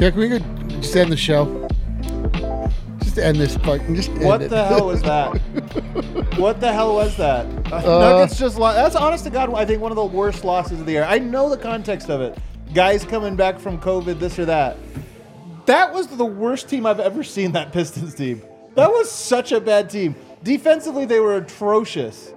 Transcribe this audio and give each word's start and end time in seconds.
Yeah, 0.00 0.10
can 0.10 0.20
we 0.20 0.28
go 0.28 0.38
just 0.80 0.96
end 0.96 1.12
the 1.12 1.16
show? 1.16 1.68
Just 3.02 3.18
end 3.18 3.36
this 3.36 3.58
fucking. 3.58 3.94
Just 3.94 4.08
end 4.08 4.24
What 4.24 4.40
it. 4.40 4.48
the 4.48 4.64
hell 4.64 4.86
was 4.86 5.02
that? 5.02 5.36
what 6.38 6.58
the 6.58 6.72
hell 6.72 6.94
was 6.94 7.18
that? 7.18 7.44
Uh, 7.70 7.80
Nuggets 7.82 8.38
just 8.38 8.56
lost. 8.56 8.76
That's 8.76 8.96
honest 8.96 9.24
to 9.24 9.30
God, 9.30 9.52
I 9.52 9.66
think 9.66 9.82
one 9.82 9.92
of 9.92 9.96
the 9.96 10.04
worst 10.04 10.42
losses 10.42 10.80
of 10.80 10.86
the 10.86 10.92
year. 10.92 11.04
I 11.04 11.18
know 11.18 11.50
the 11.50 11.58
context 11.58 12.08
of 12.08 12.22
it. 12.22 12.38
Guys 12.72 13.04
coming 13.04 13.36
back 13.36 13.58
from 13.58 13.78
COVID, 13.78 14.18
this 14.18 14.38
or 14.38 14.46
that. 14.46 14.78
That 15.66 15.92
was 15.92 16.06
the 16.06 16.24
worst 16.24 16.70
team 16.70 16.86
I've 16.86 17.00
ever 17.00 17.22
seen. 17.22 17.52
That 17.52 17.70
Pistons 17.70 18.14
team. 18.14 18.40
That 18.76 18.90
was 18.90 19.10
such 19.10 19.52
a 19.52 19.60
bad 19.60 19.90
team. 19.90 20.16
Defensively, 20.42 21.04
they 21.04 21.20
were 21.20 21.36
atrocious. 21.36 22.32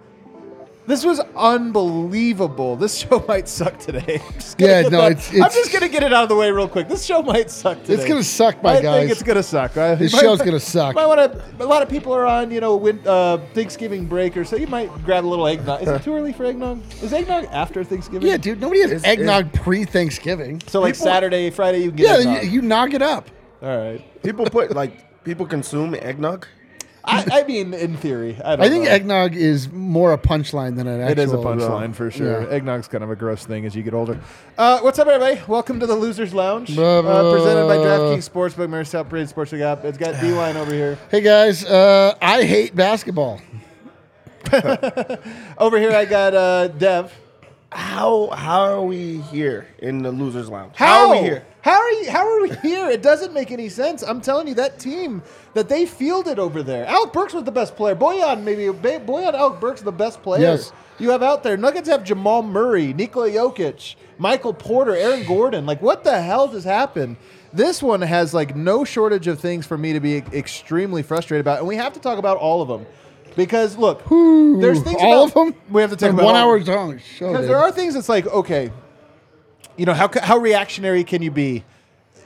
This 0.86 1.06
was 1.06 1.22
unbelievable. 1.36 2.76
This 2.76 2.95
show 2.98 3.23
might 3.28 3.48
suck 3.48 3.80
today. 3.80 4.22
I'm 4.26 4.34
just 4.34 4.58
gonna 4.58 4.72
Yeah, 4.72 4.81
get 4.84 4.92
no, 4.92 4.98
that- 5.02 5.12
it's- 5.14 5.34
I'm 5.34 5.52
just 5.52 5.72
gonna 5.72 5.88
get 5.88 6.03
it 6.03 6.12
out 6.14 6.23
of 6.23 6.30
the 6.30 6.36
way 6.36 6.52
real 6.52 6.67
quick. 6.67 6.88
This 6.90 7.06
show 7.06 7.22
might 7.22 7.50
suck 7.50 7.80
today. 7.81 7.94
It's 7.94 8.06
gonna 8.06 8.23
suck, 8.23 8.62
my 8.62 8.78
I 8.78 8.81
guys. 8.81 9.00
think 9.00 9.12
it's 9.12 9.23
gonna 9.23 9.44
suck. 9.44 9.75
Right? 9.75 9.95
This 9.95 10.12
You 10.12 10.17
might- 10.17 10.22
show's 10.23 10.42
gonna 10.42 10.59
suck. 10.59 10.95
Might 10.95 11.06
wanna, 11.06 11.42
a 11.59 11.66
lot 11.66 11.81
of 11.81 11.90
people 11.90 12.14
are 12.14 12.25
on, 12.25 12.52
you 12.52 12.59
know, 12.59 12.75
win, 12.75 13.00
uh, 13.06 13.38
Thanksgiving 13.53 14.06
break 14.06 14.36
or 14.36 14.44
so. 14.44 14.56
You 14.58 14.67
might 14.67 14.90
grab 15.06 15.25
a 15.25 15.28
little 15.28 15.48
eggnog. 15.48 15.81
Is 15.84 15.88
it 15.88 16.03
too 16.03 16.14
early 16.16 16.34
for 16.34 16.44
eggnog? 16.45 16.81
Is 17.02 17.14
eggnog 17.14 17.45
after 17.45 17.84
Thanksgiving? 17.84 18.28
Yeah, 18.28 18.38
dude. 18.38 18.59
Nobody 18.59 18.81
has 18.81 18.92
It's- 18.92 19.06
eggnog 19.09 19.53
pre-Thanksgiving. 19.53 20.62
So 20.68 20.81
like 20.81 20.95
People- 20.95 21.06
Saturday, 21.06 21.50
Friday, 21.50 21.80
you 21.80 21.90
can 21.92 21.97
get 21.97 22.08
Yeah, 22.08 22.18
eggnog. 22.31 22.44
you, 22.44 22.50
you 22.52 22.62
knock 22.62 22.94
it 22.94 23.02
up. 23.02 23.30
All 23.62 23.78
right. 23.78 24.22
People 24.23 24.45
put 24.45 24.75
like 24.75 25.23
people 25.23 25.45
consume 25.45 25.95
eggnog. 25.95 26.45
I, 27.06 27.26
I 27.32 27.44
mean, 27.44 27.73
in 27.73 27.98
theory, 27.98 28.38
I 28.44 28.56
don't 28.56 28.66
I 28.66 28.70
think 28.70 28.86
know. 28.86 28.92
eggnog 28.92 29.36
is 29.36 29.70
more 29.70 30.14
a 30.14 30.18
punchline 30.18 30.78
than 30.78 30.88
an 30.88 31.02
actual. 31.02 31.12
It 31.12 31.20
is 31.20 31.34
a 31.34 31.38
punchline 31.38 31.94
for 31.94 32.09
sure. 32.09 32.44
Yeah. 32.44 32.48
Eggnog's 32.59 32.88
kind 32.88 33.03
of 33.03 33.09
a 33.09 33.16
gross 33.16 33.46
thing 33.46 33.66
as 33.66 33.75
you 33.75 33.84
get 33.84 33.94
older. 33.94 34.19
Uh, 34.58 34.80
what's 34.80 35.00
up, 35.00 35.08
everybody? 35.08 35.42
Welcome 35.47 35.81
to 35.81 35.86
the 35.86 35.96
Losers 35.96 36.34
Lounge, 36.34 36.74
Blah, 36.74 37.00
uh, 37.00 37.31
presented 37.34 37.68
by. 37.68 37.75
DraftKings 37.78 38.30
Sportsbook, 38.30 38.69
Marcel 38.69 39.03
Parade 39.03 39.28
Sportsbook 39.28 39.59
app. 39.59 39.84
It's 39.84 39.97
got 39.97 40.22
D-Line 40.22 40.56
over 40.56 40.74
here. 40.74 40.97
Hey 41.12 41.19
guys, 41.19 41.66
uh, 41.66 42.16
I 42.22 42.44
hate 42.44 42.74
basketball. 42.75 43.42
Over 45.58 45.80
here, 45.80 45.92
I 45.92 46.06
got 46.06 46.34
uh, 46.36 46.68
Dev. 46.68 47.13
How 47.72 48.30
how 48.30 48.62
are 48.62 48.81
we 48.84 49.19
here 49.22 49.68
in 49.80 50.03
the 50.03 50.12
losers 50.12 50.50
lounge? 50.50 50.75
How, 50.75 51.09
are 51.09 51.16
we 51.16 51.22
here? 51.22 51.46
How 51.63 51.79
are 51.79 51.91
you? 51.91 52.12
How 52.12 52.28
are 52.28 52.41
we 52.41 52.50
here? 52.62 52.90
It 52.90 53.01
doesn't 53.01 53.34
make 53.34 53.50
any 53.50 53.69
sense. 53.69 54.03
I'm 54.03 54.19
telling 54.19 54.50
you, 54.50 54.53
that 54.56 54.79
team 54.79 55.22
that 55.53 55.69
they 55.69 55.85
fielded 55.85 56.38
over 56.38 56.62
there. 56.62 56.85
Alec 56.85 57.13
Burks 57.13 57.34
was 57.34 57.46
the 57.46 57.53
best 57.53 57.78
player. 57.78 57.96
Bojan, 57.96 58.44
maybe 58.44 58.63
Bojan. 58.66 59.34
Alec 59.34 59.62
Burks 59.62 59.81
the 59.81 59.91
best 59.91 60.22
player. 60.22 60.41
Yes. 60.41 60.74
You 61.00 61.12
have 61.12 61.24
out 61.24 61.41
there. 61.41 61.56
Nuggets 61.56 61.88
have 61.88 62.03
Jamal 62.03 62.44
Murray, 62.44 62.91
Nikola 62.94 63.29
Jokic, 63.29 63.96
Michael 64.18 64.53
Porter, 64.53 64.94
Aaron 64.94 65.25
Gordon. 65.25 65.66
Like, 65.66 65.81
what 65.81 66.03
the 66.03 66.22
hell 66.22 66.50
just 66.50 66.66
happened? 66.66 67.16
This 67.53 67.81
one 67.81 68.01
has 68.01 68.34
like 68.34 68.56
no 68.57 68.84
shortage 68.84 69.28
of 69.28 69.40
things 69.40 69.66
for 69.66 69.78
me 69.78 69.94
to 69.94 70.00
be 70.01 70.18
extremely 70.18 71.01
frustrated 71.01 71.41
about, 71.45 71.59
and 71.59 71.68
we 71.68 71.78
have 71.78 71.94
to 71.94 72.00
talk 72.01 72.18
about 72.19 72.38
all 72.38 72.62
of 72.62 72.68
them 72.68 72.85
because 73.38 73.78
look, 73.78 74.03
there's 74.09 74.81
things 74.81 74.97
all 75.01 75.24
about- 75.24 75.38
of 75.47 75.53
them. 75.53 75.62
We 75.69 75.81
have 75.81 75.91
to 75.91 75.95
talk 75.95 76.07
Like 76.09 76.13
about 76.13 76.25
one 76.25 76.35
hour 76.35 76.59
long 76.59 76.97
show. 77.00 77.31
because 77.31 77.47
there 77.47 77.57
are 77.57 77.72
things 77.72 77.94
that's 77.94 78.09
like, 78.09 78.28
okay, 78.28 78.69
you 79.78 79.85
know, 79.85 79.94
how, 79.94 80.09
how 80.22 80.38
reactionary 80.38 81.03
can 81.03 81.22
you 81.22 81.31
be? 81.31 81.63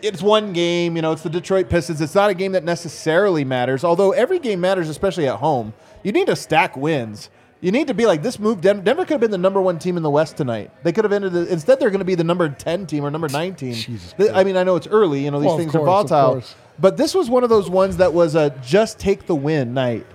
It's 0.02 0.22
one 0.22 0.54
game, 0.54 0.96
you 0.96 1.02
know, 1.02 1.12
it's 1.12 1.24
the 1.24 1.30
Detroit 1.30 1.70
Pistons. 1.70 2.02
It's 2.02 2.14
not 2.14 2.30
a 2.30 2.34
game 2.34 2.52
that 2.52 2.64
necessarily 2.64 3.44
matters, 3.44 3.84
although 3.84 4.12
every 4.12 4.38
game 4.38 4.62
matters, 4.62 4.90
especially 4.90 5.28
at 5.28 5.38
home. 5.38 5.74
You 6.04 6.12
need 6.12 6.28
to 6.28 6.36
stack 6.36 6.78
wins. 6.78 7.30
You 7.60 7.72
need 7.72 7.88
to 7.88 7.96
be 7.96 8.06
like 8.06 8.22
this 8.22 8.38
move. 8.38 8.62
Denver, 8.62 8.84
Denver 8.84 9.02
could 9.04 9.14
have 9.14 9.22
been 9.22 9.32
the 9.32 9.38
number 9.38 9.60
one 9.60 9.80
team 9.80 9.98
in 9.98 10.04
the 10.04 10.12
West 10.12 10.38
tonight. 10.38 10.70
They 10.84 10.92
could 10.92 11.04
have 11.04 11.12
ended. 11.12 11.34
The, 11.34 11.52
instead, 11.52 11.80
they're 11.80 11.90
going 11.90 12.00
to 12.00 12.06
be 12.06 12.14
the 12.14 12.24
number 12.24 12.48
ten 12.50 12.86
team 12.86 13.04
or 13.04 13.10
number 13.10 13.28
nine 13.30 13.56
team. 13.56 13.74
Jesus 13.74 14.14
I 14.32 14.44
mean, 14.44 14.56
I 14.58 14.64
know 14.64 14.76
it's 14.76 14.86
early. 14.86 15.26
You 15.26 15.32
know, 15.32 15.40
these 15.40 15.48
Well, 15.48 15.58
things 15.58 15.74
are 15.74 15.80
course, 15.80 16.04
of 16.04 16.10
volatile. 16.10 16.44
But 16.78 16.98
this 16.98 17.16
was 17.16 17.32
one 17.32 17.44
of 17.44 17.50
those 17.50 17.68
ones 17.68 17.98
that 17.98 18.14
was 18.14 18.36
a 18.36 18.52
just 18.62 19.00
take 19.00 19.26
the 19.26 19.36
win 19.36 19.74
night. 19.74 20.06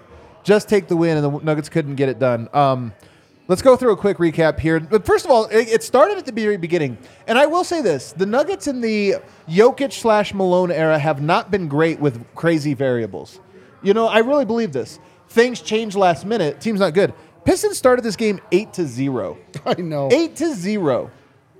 Just 0.44 0.68
take 0.68 0.86
the 0.86 0.96
win, 0.96 1.16
and 1.16 1.24
the 1.24 1.44
Nuggets 1.44 1.68
couldn't 1.68 1.96
get 1.96 2.08
it 2.08 2.20
done. 2.20 2.48
Um, 2.52 2.92
let's 3.48 3.62
go 3.62 3.76
through 3.76 3.92
a 3.92 3.96
quick 3.96 4.18
recap 4.18 4.58
here. 4.58 4.80
But 4.80 5.04
first 5.06 5.24
of 5.24 5.30
all, 5.30 5.46
it, 5.50 5.82
started 5.82 6.18
at 6.18 6.26
the 6.26 6.32
very 6.32 6.56
beginning, 6.56 6.98
and 7.26 7.38
I 7.38 7.46
will 7.46 7.64
say 7.64 7.80
this: 7.82 8.12
the 8.12 8.26
Nuggets 8.26 8.66
in 8.66 8.80
the 8.80 9.16
Jokic 9.48 9.92
slash 9.92 10.32
Malone 10.34 10.70
era 10.70 10.98
have 10.98 11.20
not 11.22 11.50
been 11.50 11.68
great 11.68 12.00
with 12.00 12.24
crazy 12.34 12.74
variables. 12.74 13.40
You 13.82 13.94
know, 13.94 14.06
I 14.06 14.18
really 14.18 14.44
believe 14.44 14.72
this. 14.72 14.98
Things 15.28 15.60
change 15.60 15.96
last 15.96 16.24
minute. 16.26 16.60
Team's 16.60 16.80
not 16.80 16.94
good. 16.94 17.14
Pistons 17.44 17.76
started 17.76 18.02
this 18.02 18.14
game 18.16 18.40
eight 18.52 18.72
to 18.74 18.86
zero 18.86 19.36
I 19.66 19.74
know. 19.74 20.08
eight 20.12 20.36
to 20.36 20.54
zero 20.54 21.10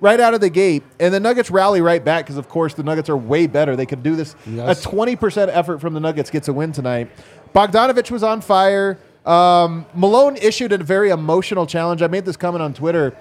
right 0.00 0.18
out 0.20 0.32
of 0.34 0.40
the 0.40 0.50
gate 0.50 0.82
and 1.00 1.12
the 1.14 1.18
nuggets 1.20 1.50
rally 1.50 1.80
right 1.80 2.04
back 2.04 2.24
because 2.24 2.36
of 2.36 2.48
course 2.48 2.74
the 2.74 2.82
nuggets 2.84 3.08
are 3.08 3.16
way 3.16 3.46
better 3.48 3.74
they 3.76 3.86
could 3.86 4.02
do 4.02 4.14
this 4.16 4.34
Yes. 4.46 4.84
a 4.84 4.88
20% 4.88 5.48
effort 5.48 5.80
from 5.80 5.94
the 5.94 6.00
nuggets 6.00 6.28
gets 6.30 6.46
a 6.48 6.52
win 6.52 6.70
tonight 6.72 7.08
bogdanovic 7.54 8.10
was 8.10 8.22
on 8.24 8.40
fire 8.40 8.98
um, 9.26 9.86
malone 9.94 10.36
issued 10.36 10.72
a 10.72 10.78
very 10.78 11.10
emotional 11.10 11.66
challenge. 11.66 12.02
I 12.02 12.06
made 12.08 12.24
this 12.24 12.36
comment 12.36 12.62
on 12.62 12.74
twitter. 12.74 13.16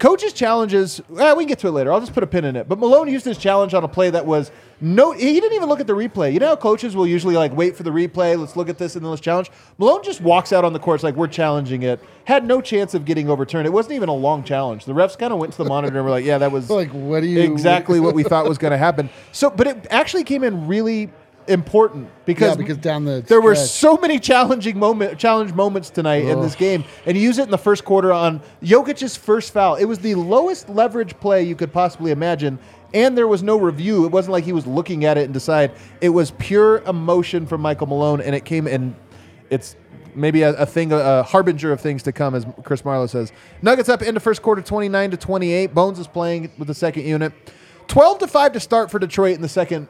Coaches 0.00 0.32
challenges 0.32 1.00
eh, 1.16 1.32
we 1.34 1.44
can 1.44 1.48
get 1.48 1.60
to 1.60 1.68
it 1.68 1.70
later. 1.70 1.92
I'll 1.92 2.00
just 2.00 2.12
put 2.12 2.24
a 2.24 2.26
pin 2.26 2.44
in 2.44 2.56
it. 2.56 2.68
But 2.68 2.80
malone 2.80 3.06
used 3.08 3.24
his 3.24 3.38
challenge 3.38 3.72
on 3.72 3.84
a 3.84 3.88
play 3.88 4.10
that 4.10 4.26
was 4.26 4.50
no 4.80 5.12
he 5.12 5.34
didn't 5.40 5.52
even 5.52 5.68
look 5.68 5.78
at 5.78 5.86
the 5.86 5.92
replay. 5.92 6.32
You 6.32 6.40
know 6.40 6.48
how 6.48 6.56
coaches 6.56 6.96
will 6.96 7.06
usually 7.06 7.36
like 7.36 7.54
wait 7.56 7.76
for 7.76 7.84
the 7.84 7.90
replay 7.90 8.36
let's 8.38 8.56
look 8.56 8.68
at 8.68 8.78
this 8.78 8.96
and 8.96 9.04
then 9.04 9.10
let's 9.10 9.22
challenge? 9.22 9.48
Malone 9.78 10.02
just 10.02 10.20
walks 10.20 10.52
out 10.52 10.64
on 10.64 10.72
the 10.72 10.80
court 10.80 11.04
like 11.04 11.14
we're 11.14 11.28
challenging 11.28 11.82
it. 11.84 12.00
Had 12.24 12.44
no 12.44 12.60
chance 12.60 12.94
of 12.94 13.04
getting 13.04 13.30
overturned. 13.30 13.64
It 13.66 13.72
wasn't 13.72 13.94
even 13.94 14.08
a 14.08 14.14
long 14.14 14.42
challenge. 14.42 14.86
The 14.86 14.92
refs 14.92 15.16
kind 15.16 15.32
of 15.32 15.38
went 15.38 15.52
to 15.52 15.58
the 15.58 15.68
monitor 15.68 15.96
and 15.96 16.04
were 16.04 16.10
like 16.10 16.24
yeah 16.24 16.38
that 16.38 16.50
was 16.50 16.68
Like, 16.82 16.90
what 16.90 17.20
do 17.20 17.28
you- 17.28 17.40
exactly 17.42 18.00
what 18.00 18.14
we 18.14 18.24
thought 18.24 18.48
was 18.48 18.58
going 18.58 18.72
to 18.72 18.78
happen. 18.78 19.08
So 19.30 19.50
but 19.50 19.68
it 19.68 19.86
actually 19.90 20.24
came 20.24 20.42
in 20.42 20.66
really 20.66 21.10
important 21.48 22.08
because 22.24 22.50
Yeah, 22.50 22.56
because 22.56 22.78
down 22.78 23.04
the 23.04 23.22
there 23.26 23.40
were 23.40 23.54
so 23.54 23.96
many 23.96 24.18
challenging 24.18 24.78
moment 24.78 25.18
challenge 25.18 25.52
moments 25.52 25.90
tonight 25.90 26.24
in 26.24 26.40
this 26.40 26.54
game, 26.54 26.84
and 27.04 27.16
he 27.16 27.22
used 27.22 27.38
it 27.38 27.42
in 27.44 27.50
the 27.50 27.58
first 27.58 27.84
quarter 27.84 28.12
on 28.12 28.40
Jokic's 28.62 29.16
first 29.16 29.52
foul. 29.52 29.76
It 29.76 29.84
was 29.84 29.98
the 29.98 30.14
lowest 30.14 30.68
leverage 30.68 31.18
play 31.20 31.42
you 31.42 31.56
could 31.56 31.72
possibly 31.72 32.10
imagine, 32.10 32.58
and 32.94 33.16
there 33.16 33.28
was 33.28 33.42
no 33.42 33.56
review. 33.58 34.04
It 34.04 34.12
wasn't 34.12 34.32
like 34.32 34.44
he 34.44 34.52
was 34.52 34.66
looking 34.66 35.04
at 35.04 35.18
it 35.18 35.24
and 35.24 35.34
decide. 35.34 35.72
It 36.00 36.10
was 36.10 36.30
pure 36.32 36.78
emotion 36.78 37.46
from 37.46 37.60
Michael 37.60 37.86
Malone, 37.86 38.20
and 38.20 38.34
it 38.34 38.44
came 38.44 38.66
in. 38.66 38.96
It's 39.50 39.76
maybe 40.14 40.42
a, 40.42 40.54
a 40.54 40.66
thing, 40.66 40.92
a, 40.92 40.96
a 40.96 41.22
harbinger 41.22 41.72
of 41.72 41.80
things 41.80 42.02
to 42.04 42.12
come, 42.12 42.34
as 42.34 42.46
Chris 42.64 42.84
Marlowe 42.84 43.06
says. 43.06 43.32
Nuggets 43.62 43.88
up 43.88 44.02
into 44.02 44.18
first 44.18 44.42
quarter, 44.42 44.62
twenty 44.62 44.88
nine 44.88 45.10
to 45.10 45.16
twenty 45.16 45.52
eight. 45.52 45.74
Bones 45.74 45.98
is 45.98 46.06
playing 46.08 46.50
with 46.58 46.68
the 46.68 46.74
second 46.74 47.04
unit. 47.04 47.32
Twelve 47.86 48.18
to 48.18 48.26
five 48.26 48.52
to 48.52 48.60
start 48.60 48.90
for 48.90 48.98
Detroit 48.98 49.36
in 49.36 49.42
the 49.42 49.48
second 49.48 49.88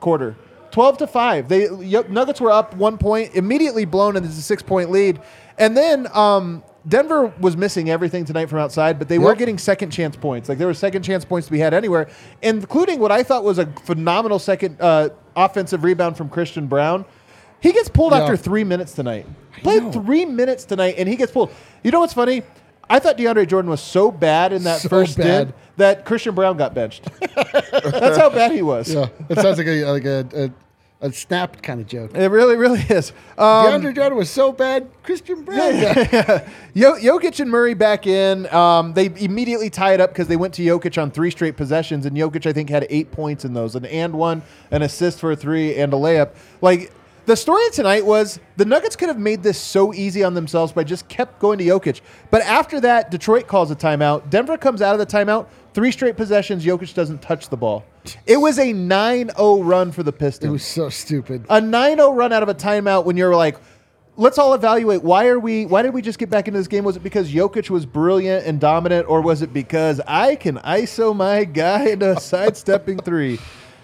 quarter. 0.00 0.36
12 0.70 0.98
to 0.98 1.06
5. 1.06 1.48
They 1.48 1.68
Nuggets 2.08 2.40
were 2.40 2.50
up 2.50 2.74
1 2.76 2.98
point, 2.98 3.34
immediately 3.34 3.84
blown 3.84 4.16
into 4.16 4.28
a 4.28 4.32
6-point 4.32 4.90
lead. 4.90 5.20
And 5.58 5.76
then 5.76 6.06
um, 6.14 6.62
Denver 6.86 7.32
was 7.40 7.56
missing 7.56 7.90
everything 7.90 8.24
tonight 8.24 8.46
from 8.48 8.58
outside, 8.60 8.98
but 8.98 9.08
they 9.08 9.18
were 9.18 9.34
getting 9.34 9.58
second 9.58 9.90
chance 9.90 10.16
points. 10.16 10.48
Like 10.48 10.58
there 10.58 10.66
were 10.68 10.74
second 10.74 11.02
chance 11.02 11.24
points 11.24 11.46
to 11.48 11.52
be 11.52 11.58
had 11.58 11.74
anywhere, 11.74 12.08
including 12.42 13.00
what 13.00 13.10
I 13.12 13.22
thought 13.22 13.44
was 13.44 13.58
a 13.58 13.66
phenomenal 13.84 14.38
second 14.38 14.80
uh, 14.80 15.08
offensive 15.34 15.84
rebound 15.84 16.16
from 16.16 16.28
Christian 16.28 16.66
Braun. 16.66 17.04
He 17.60 17.72
gets 17.72 17.88
pulled 17.88 18.12
Yeah. 18.12 18.18
after 18.20 18.36
three 18.36 18.62
minutes 18.62 18.92
tonight. 18.92 19.26
Played 19.62 19.92
three 19.92 20.24
minutes 20.24 20.64
tonight, 20.64 20.94
and 20.96 21.08
he 21.08 21.16
gets 21.16 21.32
pulled. 21.32 21.50
You 21.82 21.90
know 21.90 22.00
what's 22.00 22.14
funny? 22.14 22.42
I 22.90 22.98
thought 22.98 23.16
DeAndre 23.18 23.46
Jordan 23.46 23.70
was 23.70 23.80
so 23.80 24.10
bad 24.10 24.52
in 24.52 24.64
that 24.64 24.80
So 24.80 24.88
first 24.88 25.18
bad. 25.18 25.52
that 25.76 26.04
Christian 26.04 26.34
Braun 26.34 26.56
got 26.56 26.74
benched. 26.74 27.08
That's 27.34 28.16
how 28.16 28.30
bad 28.30 28.52
he 28.52 28.62
was. 28.62 28.92
Yeah, 28.92 29.08
it 29.28 29.36
sounds 29.38 29.58
like 29.58 29.66
a 29.66 29.84
like 29.84 30.04
a, 30.04 30.50
a, 31.00 31.06
a 31.08 31.12
snapped 31.12 31.62
kind 31.62 31.80
of 31.80 31.86
joke. 31.86 32.16
It 32.16 32.28
really, 32.28 32.56
really 32.56 32.80
is. 32.80 33.12
Um, 33.36 33.66
DeAndre 33.66 33.94
Jordan 33.94 34.16
was 34.18 34.30
so 34.30 34.52
bad. 34.52 34.88
Christian 35.02 35.42
Braun. 35.42 35.58
got- 35.80 36.44
Yo- 36.74 36.96
Jokic 36.96 37.38
and 37.40 37.50
Murray 37.50 37.74
back 37.74 38.06
in. 38.06 38.52
Um, 38.52 38.94
they 38.94 39.06
immediately 39.06 39.70
tie 39.70 39.92
it 39.94 40.00
up 40.00 40.10
because 40.10 40.26
they 40.28 40.36
went 40.36 40.54
to 40.54 40.62
Jokic 40.62 41.00
on 41.00 41.10
three 41.10 41.30
straight 41.30 41.56
possessions, 41.56 42.06
and 42.06 42.16
Jokic 42.16 42.46
I 42.46 42.52
think 42.52 42.70
had 42.70 42.86
eight 42.90 43.12
points 43.12 43.44
in 43.44 43.52
those, 43.54 43.74
an 43.76 43.84
and 43.84 44.14
one, 44.14 44.42
an 44.70 44.82
assist 44.82 45.20
for 45.20 45.30
a 45.32 45.36
three, 45.36 45.76
and 45.76 45.92
a 45.92 45.96
layup. 45.96 46.30
Like 46.60 46.90
the 47.28 47.36
story 47.36 47.66
of 47.66 47.72
tonight 47.72 48.06
was 48.06 48.40
the 48.56 48.64
Nuggets 48.64 48.96
could 48.96 49.08
have 49.08 49.18
made 49.18 49.42
this 49.42 49.60
so 49.60 49.92
easy 49.92 50.24
on 50.24 50.32
themselves 50.32 50.72
by 50.72 50.82
just 50.82 51.06
kept 51.08 51.38
going 51.38 51.58
to 51.58 51.64
Jokic. 51.64 52.00
But 52.30 52.40
after 52.40 52.80
that, 52.80 53.10
Detroit 53.10 53.46
calls 53.46 53.70
a 53.70 53.76
timeout. 53.76 54.30
Denver 54.30 54.56
comes 54.56 54.80
out 54.80 54.98
of 54.98 54.98
the 54.98 55.04
timeout. 55.04 55.46
Three 55.74 55.92
straight 55.92 56.16
possessions. 56.16 56.64
Jokic 56.64 56.94
doesn't 56.94 57.20
touch 57.20 57.50
the 57.50 57.56
ball. 57.58 57.84
It 58.24 58.38
was 58.38 58.58
a 58.58 58.72
9-0 58.72 59.62
run 59.62 59.92
for 59.92 60.02
the 60.02 60.10
Pistons 60.10 60.48
It 60.48 60.52
was 60.52 60.64
so 60.64 60.88
stupid. 60.88 61.44
a 61.50 61.60
9-0 61.60 62.16
run 62.16 62.32
out 62.32 62.42
of 62.42 62.48
a 62.48 62.54
timeout 62.54 63.04
when 63.04 63.18
you're 63.18 63.36
like 63.36 63.58
let's 64.16 64.38
all 64.38 64.54
evaluate 64.54 65.02
why 65.04 65.28
are 65.28 65.38
we 65.38 65.66
why 65.66 65.82
did 65.82 65.92
we 65.92 66.00
just 66.00 66.18
get 66.18 66.30
back 66.30 66.48
into 66.48 66.58
this 66.58 66.66
game 66.66 66.82
was 66.82 66.96
it 66.96 67.02
because 67.02 67.30
Jokic 67.30 67.68
was 67.68 67.84
brilliant 67.84 68.46
and 68.46 68.58
dominant 68.58 69.06
or 69.06 69.20
was 69.20 69.42
it 69.42 69.52
because 69.52 70.00
I 70.08 70.34
can 70.36 70.56
ISO 70.56 71.14
my 71.14 71.44
guy 71.44 71.90
into 71.90 72.16
a 72.16 72.20
sidestepping 72.20 72.98
3 73.00 73.38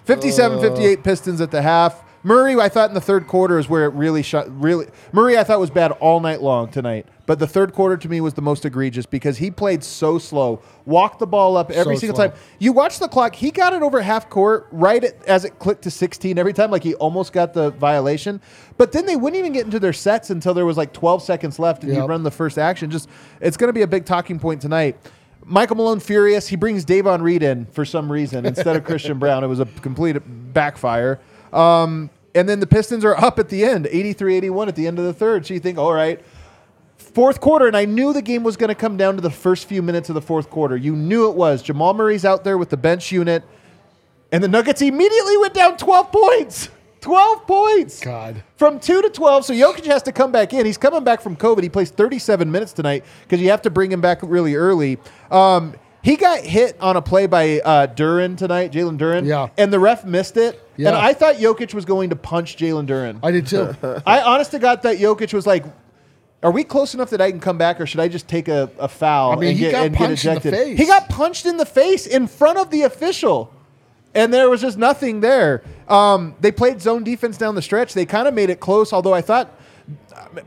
57-58 0.07 1.05
Pistons 1.05 1.41
at 1.41 1.51
the 1.51 1.63
half 1.63 2.04
Murray 2.25 2.59
I 2.59 2.69
thought 2.69 2.89
in 2.91 2.95
the 2.95 3.01
third 3.01 3.27
quarter 3.29 3.59
is 3.59 3.69
where 3.69 3.85
it 3.85 3.93
really 3.95 4.23
shot 4.23 4.47
really 4.61 4.87
Murray 5.13 5.37
I 5.39 5.45
thought 5.45 5.61
was 5.61 5.71
bad 5.71 5.93
all 5.93 6.19
night 6.21 6.41
long 6.43 6.69
tonight 6.71 7.07
but 7.27 7.39
the 7.39 7.47
third 7.47 7.73
quarter 7.73 7.97
to 7.99 8.09
me 8.09 8.21
was 8.21 8.35
the 8.35 8.43
most 8.43 8.65
egregious 8.65 9.05
because 9.07 9.39
he 9.39 9.51
played 9.51 9.85
so 9.85 10.19
slow 10.19 10.61
walked 10.87 11.19
the 11.19 11.27
ball 11.27 11.57
up 11.57 11.71
every 11.71 11.97
So 11.97 12.01
single 12.01 12.17
slow. 12.17 12.29
time 12.29 12.37
you 12.59 12.73
watch 12.73 12.99
the 12.99 13.09
clock. 13.09 13.35
He 13.35 13.51
got 13.51 13.73
it 13.75 13.83
over 13.83 14.01
half 14.03 14.29
court 14.31 14.67
right 14.73 15.05
at, 15.05 15.23
as 15.27 15.45
it 15.45 15.59
clicked 15.59 15.83
to 15.83 15.91
16 15.91 16.39
every 16.39 16.53
time. 16.53 16.71
Like 16.71 16.83
he 16.83 16.95
almost 16.97 17.33
got 17.33 17.53
the 17.55 17.71
violation. 17.71 18.41
But 18.79 18.93
then 18.93 19.07
they 19.07 19.17
wouldn't 19.17 19.39
even 19.39 19.53
get 19.53 19.65
into 19.67 19.79
their 19.79 19.93
sets 19.93 20.31
until 20.31 20.55
there 20.55 20.67
was 20.67 20.77
like 20.77 20.93
12 20.93 21.23
seconds 21.23 21.59
left 21.59 21.83
and 21.85 21.93
you 21.93 22.01
Yep. 22.01 22.09
run 22.09 22.23
the 22.23 22.31
first 22.31 22.59
action. 22.59 22.91
Just 22.91 23.09
it's 23.41 23.57
going 23.57 23.69
to 23.69 23.73
be 23.75 23.83
a 23.83 23.87
big 23.87 24.05
talking 24.07 24.39
point 24.39 24.61
tonight. 24.63 24.97
Michael 25.47 25.77
Malone 25.77 26.01
furious. 26.01 26.49
He 26.49 26.57
brings 26.57 26.85
Davon 26.87 27.21
Reed 27.23 27.43
in 27.43 27.67
for 27.67 27.85
some 27.85 28.11
reason 28.11 28.47
instead 28.47 28.77
of 28.77 28.85
Christian 28.85 29.19
Braun. 29.19 29.45
It 29.45 29.47
was 29.47 29.61
a 29.61 29.67
complete 29.67 30.17
backfire. 30.55 31.21
Um, 31.55 32.11
and 32.35 32.49
then 32.49 32.61
the 32.61 32.67
Pistons 32.67 33.05
are 33.05 33.17
up 33.17 33.39
at 33.39 33.49
the 33.49 33.65
end, 33.65 33.87
83-81 33.87 34.69
at 34.69 34.77
the 34.77 34.87
end 34.87 34.99
of 34.99 35.05
the 35.05 35.13
third. 35.13 35.47
So 35.47 35.55
you 35.55 35.61
think, 35.61 35.79
all 35.79 35.93
right, 35.93 36.21
fourth 36.99 37.41
quarter, 37.41 37.69
and 37.69 37.77
I 37.77 37.85
knew 37.85 38.13
the 38.13 38.23
game 38.23 38.43
was 38.43 38.57
going 38.57 38.69
to 38.69 38.75
come 38.75 38.97
down 38.97 39.15
to 39.15 39.21
the 39.21 39.31
first 39.31 39.69
few 39.69 39.81
minutes 39.81 40.09
of 40.09 40.15
the 40.15 40.21
fourth 40.21 40.51
quarter. 40.51 40.77
You 40.77 40.97
knew 40.97 41.31
it 41.31 41.37
was. 41.37 41.63
Jamal 41.63 41.95
Murray's 41.95 42.25
out 42.25 42.43
there 42.43 42.59
with 42.59 42.71
the 42.71 42.77
bench 42.77 43.13
unit, 43.13 43.45
and 44.33 44.43
the 44.43 44.49
Nuggets 44.49 44.83
immediately 44.83 45.37
went 45.39 45.55
down 45.55 45.77
12 45.77 46.11
points. 46.11 46.71
12 47.03 47.47
points. 47.47 48.01
God. 48.01 48.43
From 48.57 48.81
2 48.81 49.03
to 49.03 49.11
12. 49.11 49.45
So 49.45 49.53
Jokic 49.53 49.85
has 49.85 50.03
to 50.05 50.13
come 50.13 50.33
back 50.33 50.55
in. 50.55 50.65
He's 50.65 50.79
coming 50.79 51.05
back 51.05 51.21
from 51.21 51.37
COVID. 51.37 51.63
He 51.63 51.69
plays 51.69 51.91
37 51.91 52.51
minutes 52.51 52.73
tonight 52.73 53.05
because 53.23 53.43
you 53.43 53.51
have 53.51 53.61
to 53.63 53.71
bring 53.71 53.93
him 53.93 54.01
back 54.01 54.21
really 54.23 54.55
early. 54.55 54.99
Um, 55.31 55.75
he 56.05 56.17
got 56.17 56.45
hit 56.45 56.77
on 56.81 56.99
a 56.99 57.03
play 57.03 57.27
by 57.27 57.61
uh, 57.61 57.87
Duren 57.87 58.37
tonight, 58.37 58.73
Jalen 58.73 58.99
Duren. 58.99 59.27
Yeah. 59.27 59.49
And 59.57 59.73
the 59.73 59.81
ref 59.81 60.05
missed 60.05 60.37
it. 60.37 60.61
Yeah. 60.77 60.89
And 60.89 60.99
I 60.99 61.15
thought 61.15 61.37
Jokic 61.37 61.73
was 61.73 61.87
going 61.87 62.11
to 62.11 62.17
punch 62.17 62.59
Jalen 62.59 62.87
Duren. 62.87 63.21
I 63.23 63.31
did 63.31 63.47
too. 63.47 63.75
I 64.07 64.21
honestly 64.21 64.59
got 64.59 64.83
that 64.83 64.99
Jokic 64.99 65.33
was 65.33 65.47
like, 65.47 65.65
are 66.43 66.51
we 66.51 66.63
close 66.63 66.93
enough 66.93 67.09
that 67.09 67.23
I 67.23 67.31
can 67.31 67.41
come 67.41 67.57
back, 67.57 67.81
or 67.81 67.87
should 67.87 68.01
I 68.01 68.09
just 68.09 68.29
take 68.29 68.49
a, 68.49 68.71
a 68.79 68.87
foul 68.87 69.33
I 69.33 69.37
mean, 69.37 69.49
and, 69.49 69.59
he 69.59 69.65
get, 69.65 69.73
got 69.73 69.87
and 69.87 69.97
get 69.97 69.99
punched 69.99 70.25
in 70.27 70.35
the 70.35 70.41
ejected? 70.41 70.53
face. 70.53 70.79
He 70.79 70.85
got 70.85 71.09
punched 71.09 71.47
in 71.47 71.57
the 71.57 71.65
face 71.65 72.07
in 72.07 72.27
front 72.27 72.59
of 72.59 72.69
the 72.69 72.83
official, 72.83 73.51
and 74.15 74.31
there 74.31 74.51
was 74.51 74.61
just 74.61 74.77
nothing 74.77 75.21
there. 75.21 75.63
Um, 75.89 76.35
they 76.41 76.53
played 76.53 76.83
zone 76.83 77.03
defense 77.03 77.39
down 77.39 77.55
the 77.55 77.63
stretch. 77.63 77.95
They 77.95 78.05
kind 78.05 78.29
of 78.29 78.35
made 78.35 78.51
it 78.51 78.61
close, 78.61 78.93
although 78.93 79.15
I 79.15 79.23
thought 79.23 79.59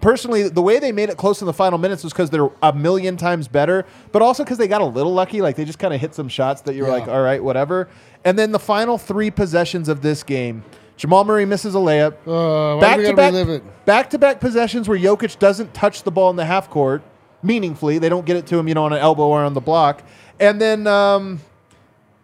personally 0.01 0.49
the 0.49 0.61
way 0.61 0.79
they 0.79 0.91
made 0.91 1.09
it 1.09 1.17
close 1.17 1.41
in 1.41 1.45
the 1.45 1.53
final 1.53 1.77
minutes 1.77 2.03
was 2.03 2.13
because 2.13 2.29
they're 2.29 2.49
a 2.63 2.73
million 2.73 3.17
times 3.17 3.47
better, 3.47 3.85
but 4.11 4.21
also 4.21 4.43
because 4.43 4.57
they 4.57 4.67
got 4.67 4.81
a 4.81 4.85
little 4.85 5.13
lucky. 5.13 5.41
Like 5.41 5.55
they 5.55 5.65
just 5.65 5.79
kind 5.79 5.93
of 5.93 6.01
hit 6.01 6.15
some 6.15 6.27
shots 6.29 6.61
that 6.61 6.75
you're 6.75 6.87
Yeah. 6.87 6.93
like, 6.93 7.07
all 7.07 7.21
right, 7.21 7.43
whatever. 7.43 7.87
And 8.25 8.37
then 8.37 8.51
the 8.51 8.59
final 8.59 8.97
three 8.97 9.31
possessions 9.31 9.89
of 9.89 10.01
this 10.01 10.23
game, 10.23 10.63
Jamal 10.97 11.23
Murray 11.23 11.45
misses 11.45 11.75
a 11.75 11.77
layup 11.77 12.13
Uh, 12.25 12.79
back 12.79 12.97
to 12.99 13.13
back, 13.13 13.33
it? 13.33 13.85
back 13.85 14.09
to 14.09 14.17
back 14.17 14.39
possessions 14.39 14.89
where 14.89 14.97
Jokic 14.97 15.37
doesn't 15.39 15.73
touch 15.73 16.03
the 16.03 16.11
ball 16.11 16.29
in 16.31 16.35
the 16.35 16.45
half 16.45 16.69
court 16.69 17.03
meaningfully. 17.43 17.99
They 17.99 18.09
don't 18.09 18.25
get 18.25 18.35
it 18.37 18.47
to 18.47 18.57
him, 18.57 18.67
you 18.67 18.73
know, 18.73 18.85
on 18.85 18.93
an 18.93 18.99
elbow 18.99 19.27
or 19.27 19.43
on 19.43 19.53
the 19.53 19.61
block. 19.61 20.01
And 20.39 20.59
then 20.59 20.87
um, 20.87 21.39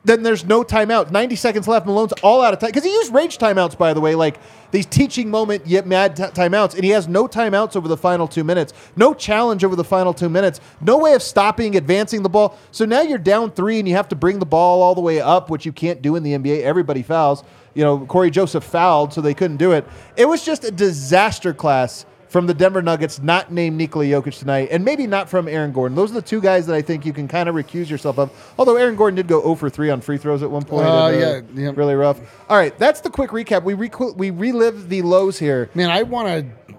then 0.04 0.24
there's 0.24 0.44
no 0.44 0.64
timeout. 0.64 1.12
90 1.12 1.36
seconds 1.36 1.68
left. 1.68 1.86
Malone's 1.86 2.14
all 2.24 2.42
out 2.42 2.54
of 2.54 2.60
time 2.60 2.70
because 2.70 2.84
he 2.84 2.92
used 2.92 3.14
rage 3.14 3.38
timeouts, 3.38 3.78
by 3.78 3.94
the 3.94 4.02
way, 4.02 4.16
like 4.16 4.38
these 4.72 4.86
teaching 4.86 5.30
moment 5.30 5.66
yet 5.66 5.88
mad 5.88 6.16
t- 6.16 6.24
timeouts, 6.24 6.76
and 6.76 6.84
he 6.84 6.90
has 6.90 7.08
no 7.08 7.28
timeouts 7.28 7.76
over 7.76 7.88
the 7.88 7.98
final 7.98 8.28
two 8.28 8.44
minutes, 8.44 8.74
no 8.96 9.14
challenge 9.14 9.64
over 9.64 9.76
the 9.76 9.84
final 9.84 10.14
two 10.14 10.30
minutes, 10.30 10.60
no 10.82 10.98
way 10.98 11.14
of 11.14 11.22
stopping, 11.22 11.76
advancing 11.78 12.24
the 12.24 12.30
ball. 12.30 12.58
So 12.72 12.84
now 12.86 13.02
you're 13.02 13.18
down 13.18 13.52
three, 13.52 13.80
and 13.80 13.88
you 13.88 13.96
have 13.96 14.10
to 14.10 14.16
bring 14.16 14.40
the 14.40 14.46
ball 14.46 14.82
all 14.82 14.96
the 14.96 15.02
way 15.02 15.22
up, 15.22 15.50
which 15.50 15.66
you 15.66 15.72
can't 15.72 16.02
do 16.02 16.16
in 16.16 16.24
the 16.24 16.34
NBA. 16.34 16.62
Everybody 16.62 17.02
fouls. 17.02 17.44
You 17.74 17.84
know, 17.84 18.06
Cory 18.06 18.30
Joseph 18.30 18.64
fouled, 18.64 19.14
so 19.14 19.22
they 19.22 19.34
couldn't 19.34 19.58
do 19.58 19.72
it. 19.72 19.86
It 20.16 20.26
was 20.26 20.46
just 20.46 20.64
a 20.64 20.72
disaster 20.72 21.54
class 21.54 22.06
from 22.34 22.48
the 22.48 22.54
Denver 22.56 22.82
Nuggets, 22.82 23.22
not 23.22 23.52
named 23.52 23.78
Nikola 23.78 24.06
Jokic 24.06 24.40
tonight, 24.40 24.70
and 24.72 24.84
maybe 24.84 25.06
not 25.06 25.30
from 25.30 25.48
Aaron 25.48 25.72
Gordon. 25.72 25.96
Those 25.96 26.10
are 26.10 26.16
the 26.16 26.22
two 26.24 26.42
guys 26.42 26.66
that 26.66 26.76
I 26.76 26.82
think 26.82 27.06
you 27.06 27.14
can 27.14 27.28
kind 27.28 27.48
of 27.48 27.54
recuse 27.54 27.92
yourself 27.92 28.18
of. 28.18 28.32
Although 28.58 28.76
Aaron 28.76 28.96
Gordon 28.96 29.16
did 29.16 29.28
go 29.28 29.40
0 29.40 29.54
for 29.54 29.70
3 29.70 29.92
on 29.92 30.02
free 30.02 30.18
throws 30.18 30.42
at 30.42 30.50
one 30.50 30.64
point. 30.64 30.88
Uh, 30.88 31.10
and, 31.10 31.56
yeah, 31.56 31.66
yeah. 31.66 31.72
Really 31.76 31.94
rough. 31.94 32.20
All 32.50 32.58
right, 32.58 32.76
that's 32.80 33.02
the 33.02 33.12
quick 33.12 33.30
recap. 33.30 33.62
We, 33.62 33.76
we 33.76 34.32
relive 34.32 34.90
the 34.90 35.04
lows 35.04 35.38
here. 35.38 35.70
Man, 35.76 35.92
I 35.92 36.02
want 36.02 36.28
to 36.28 36.76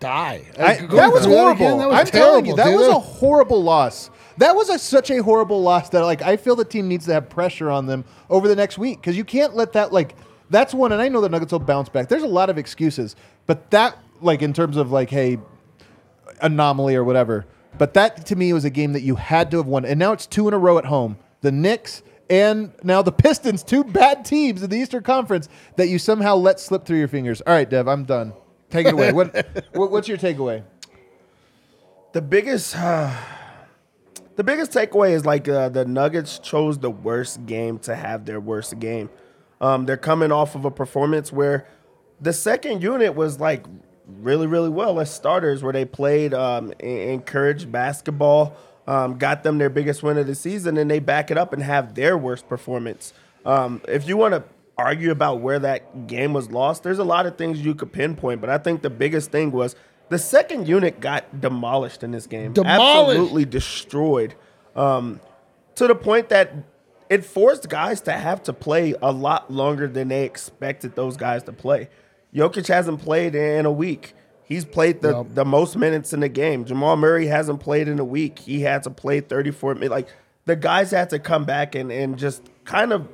die. 0.00 0.42
I, 0.58 0.74
that 0.86 1.12
was 1.12 1.24
horrible. 1.24 1.78
that 1.78 1.88
was 1.88 1.96
I'm 2.00 2.06
telling 2.06 2.46
you, 2.46 2.56
that 2.56 2.64
terrible, 2.64 2.80
was 2.80 2.88
a 2.88 2.98
horrible 2.98 3.62
loss. 3.62 4.10
That 4.38 4.56
was 4.56 4.70
a, 4.70 4.78
such 4.80 5.12
a 5.12 5.22
horrible 5.22 5.62
loss 5.62 5.88
that 5.90 6.02
like 6.02 6.20
I 6.20 6.36
feel 6.36 6.56
the 6.56 6.64
team 6.64 6.88
needs 6.88 7.06
to 7.06 7.12
have 7.12 7.28
pressure 7.28 7.70
on 7.70 7.86
them 7.86 8.04
over 8.28 8.48
the 8.48 8.56
next 8.56 8.76
week 8.76 9.00
because 9.00 9.16
you 9.16 9.24
can't 9.24 9.54
let 9.54 9.74
that 9.74 9.92
like 9.92 10.16
that's 10.50 10.74
one. 10.74 10.90
And 10.90 11.00
I 11.00 11.08
know 11.08 11.20
the 11.20 11.28
Nuggets 11.28 11.52
will 11.52 11.60
bounce 11.60 11.88
back. 11.88 12.08
There's 12.08 12.24
a 12.24 12.28
lot 12.28 12.50
of 12.50 12.58
excuses, 12.58 13.14
but 13.46 13.70
that 13.70 13.96
like 14.20 14.42
in 14.42 14.52
terms 14.52 14.76
of 14.76 14.90
like 14.90 15.10
hey 15.10 15.38
anomaly 16.40 16.94
or 16.94 17.04
whatever. 17.04 17.46
But 17.76 17.94
that 17.94 18.26
to 18.26 18.36
me 18.36 18.52
was 18.52 18.64
a 18.64 18.70
game 18.70 18.92
that 18.92 19.02
you 19.02 19.16
had 19.16 19.50
to 19.52 19.58
have 19.58 19.66
won, 19.66 19.84
and 19.84 19.98
now 19.98 20.12
it's 20.12 20.26
two 20.26 20.48
in 20.48 20.54
a 20.54 20.58
row 20.58 20.78
at 20.78 20.86
home. 20.86 21.18
The 21.40 21.52
Knicks 21.52 22.02
and 22.30 22.72
now 22.82 23.02
the 23.02 23.12
Pistons, 23.12 23.62
two 23.62 23.84
bad 23.84 24.24
teams 24.24 24.62
in 24.62 24.70
the 24.70 24.76
Eastern 24.76 25.02
Conference 25.02 25.48
that 25.76 25.88
you 25.88 25.98
somehow 25.98 26.36
let 26.36 26.60
slip 26.60 26.84
through 26.84 26.98
your 26.98 27.08
fingers. 27.08 27.40
All 27.42 27.54
right, 27.54 27.68
Dev, 27.68 27.88
I'm 27.88 28.04
done. 28.04 28.32
Take 28.70 28.86
it 28.86 28.94
away. 28.94 29.12
what, 29.12 29.34
what 29.72 29.90
what's 29.90 30.08
your 30.08 30.18
takeaway? 30.18 30.62
The 32.12 32.22
biggest, 32.22 32.76
uh, 32.76 33.14
the 34.36 34.44
biggest 34.44 34.72
takeaway 34.72 35.10
is 35.10 35.24
like 35.24 35.48
uh, 35.48 35.68
the 35.68 35.84
Nuggets 35.84 36.38
chose 36.38 36.78
the 36.78 36.90
worst 36.90 37.46
game 37.46 37.78
to 37.80 37.94
have 37.94 38.24
their 38.24 38.40
worst 38.40 38.78
game. 38.78 39.08
Um, 39.60 39.86
they're 39.86 39.96
coming 39.96 40.30
off 40.30 40.54
of 40.54 40.64
a 40.64 40.70
performance 40.70 41.32
where 41.32 41.66
the 42.20 42.32
second 42.32 42.82
unit 42.82 43.14
was 43.14 43.40
like 43.40 43.66
really, 44.20 44.46
really 44.46 44.68
well 44.68 45.00
as 45.00 45.12
starters, 45.12 45.62
where 45.62 45.72
they 45.72 45.84
played 45.84 46.34
um, 46.34 46.72
encouraged 46.80 47.70
basketball, 47.70 48.56
um, 48.86 49.18
got 49.18 49.42
them 49.42 49.58
their 49.58 49.70
biggest 49.70 50.02
win 50.02 50.18
of 50.18 50.26
the 50.26 50.34
season, 50.34 50.76
and 50.76 50.90
they 50.90 50.98
back 50.98 51.30
it 51.30 51.38
up 51.38 51.52
and 51.52 51.62
have 51.62 51.94
their 51.94 52.16
worst 52.16 52.48
performance. 52.48 53.12
Um, 53.44 53.82
if 53.86 54.08
you 54.08 54.16
want 54.16 54.34
to 54.34 54.44
argue 54.76 55.10
about 55.10 55.40
where 55.40 55.58
that 55.58 56.06
game 56.06 56.32
was 56.32 56.50
lost, 56.50 56.82
there's 56.82 56.98
a 56.98 57.04
lot 57.04 57.26
of 57.26 57.36
things 57.36 57.60
you 57.60 57.74
could 57.74 57.92
pinpoint, 57.92 58.40
but 58.40 58.48
I 58.48 58.58
think 58.58 58.82
the 58.82 58.90
biggest 58.90 59.30
thing 59.30 59.52
was 59.52 59.76
the 60.08 60.18
second 60.18 60.68
unit 60.68 61.00
got 61.00 61.40
demolished 61.40 62.02
in 62.02 62.12
this 62.12 62.26
game. 62.26 62.52
Demolished. 62.52 63.18
Absolutely 63.18 63.44
destroyed. 63.44 64.34
Um, 64.74 65.20
to 65.74 65.86
the 65.86 65.94
point 65.94 66.28
that 66.30 66.54
it 67.10 67.24
forced 67.24 67.68
guys 67.68 68.00
to 68.02 68.12
have 68.12 68.42
to 68.44 68.52
play 68.52 68.94
a 69.00 69.12
lot 69.12 69.50
longer 69.50 69.88
than 69.88 70.08
they 70.08 70.24
expected 70.24 70.94
those 70.94 71.16
guys 71.16 71.42
to 71.44 71.52
play. 71.52 71.88
Jokic 72.34 72.66
hasn't 72.68 73.00
played 73.02 73.34
in 73.34 73.66
a 73.66 73.72
week. 73.72 74.14
He's 74.44 74.64
played 74.64 75.02
the, 75.02 75.24
the 75.34 75.44
most 75.44 75.76
minutes 75.76 76.12
in 76.12 76.20
the 76.20 76.28
game. 76.28 76.64
Jamal 76.64 76.96
Murray 76.96 77.26
hasn't 77.26 77.60
played 77.60 77.86
in 77.86 77.98
a 77.98 78.04
week. 78.04 78.38
He 78.38 78.62
had 78.62 78.82
to 78.84 78.90
play 78.90 79.20
34 79.20 79.74
minutes. 79.74 79.90
Like 79.90 80.08
the 80.46 80.56
guys 80.56 80.90
had 80.90 81.10
to 81.10 81.18
come 81.18 81.44
back 81.44 81.74
and, 81.74 81.92
and 81.92 82.18
just 82.18 82.42
kind 82.64 82.92
of 82.94 83.08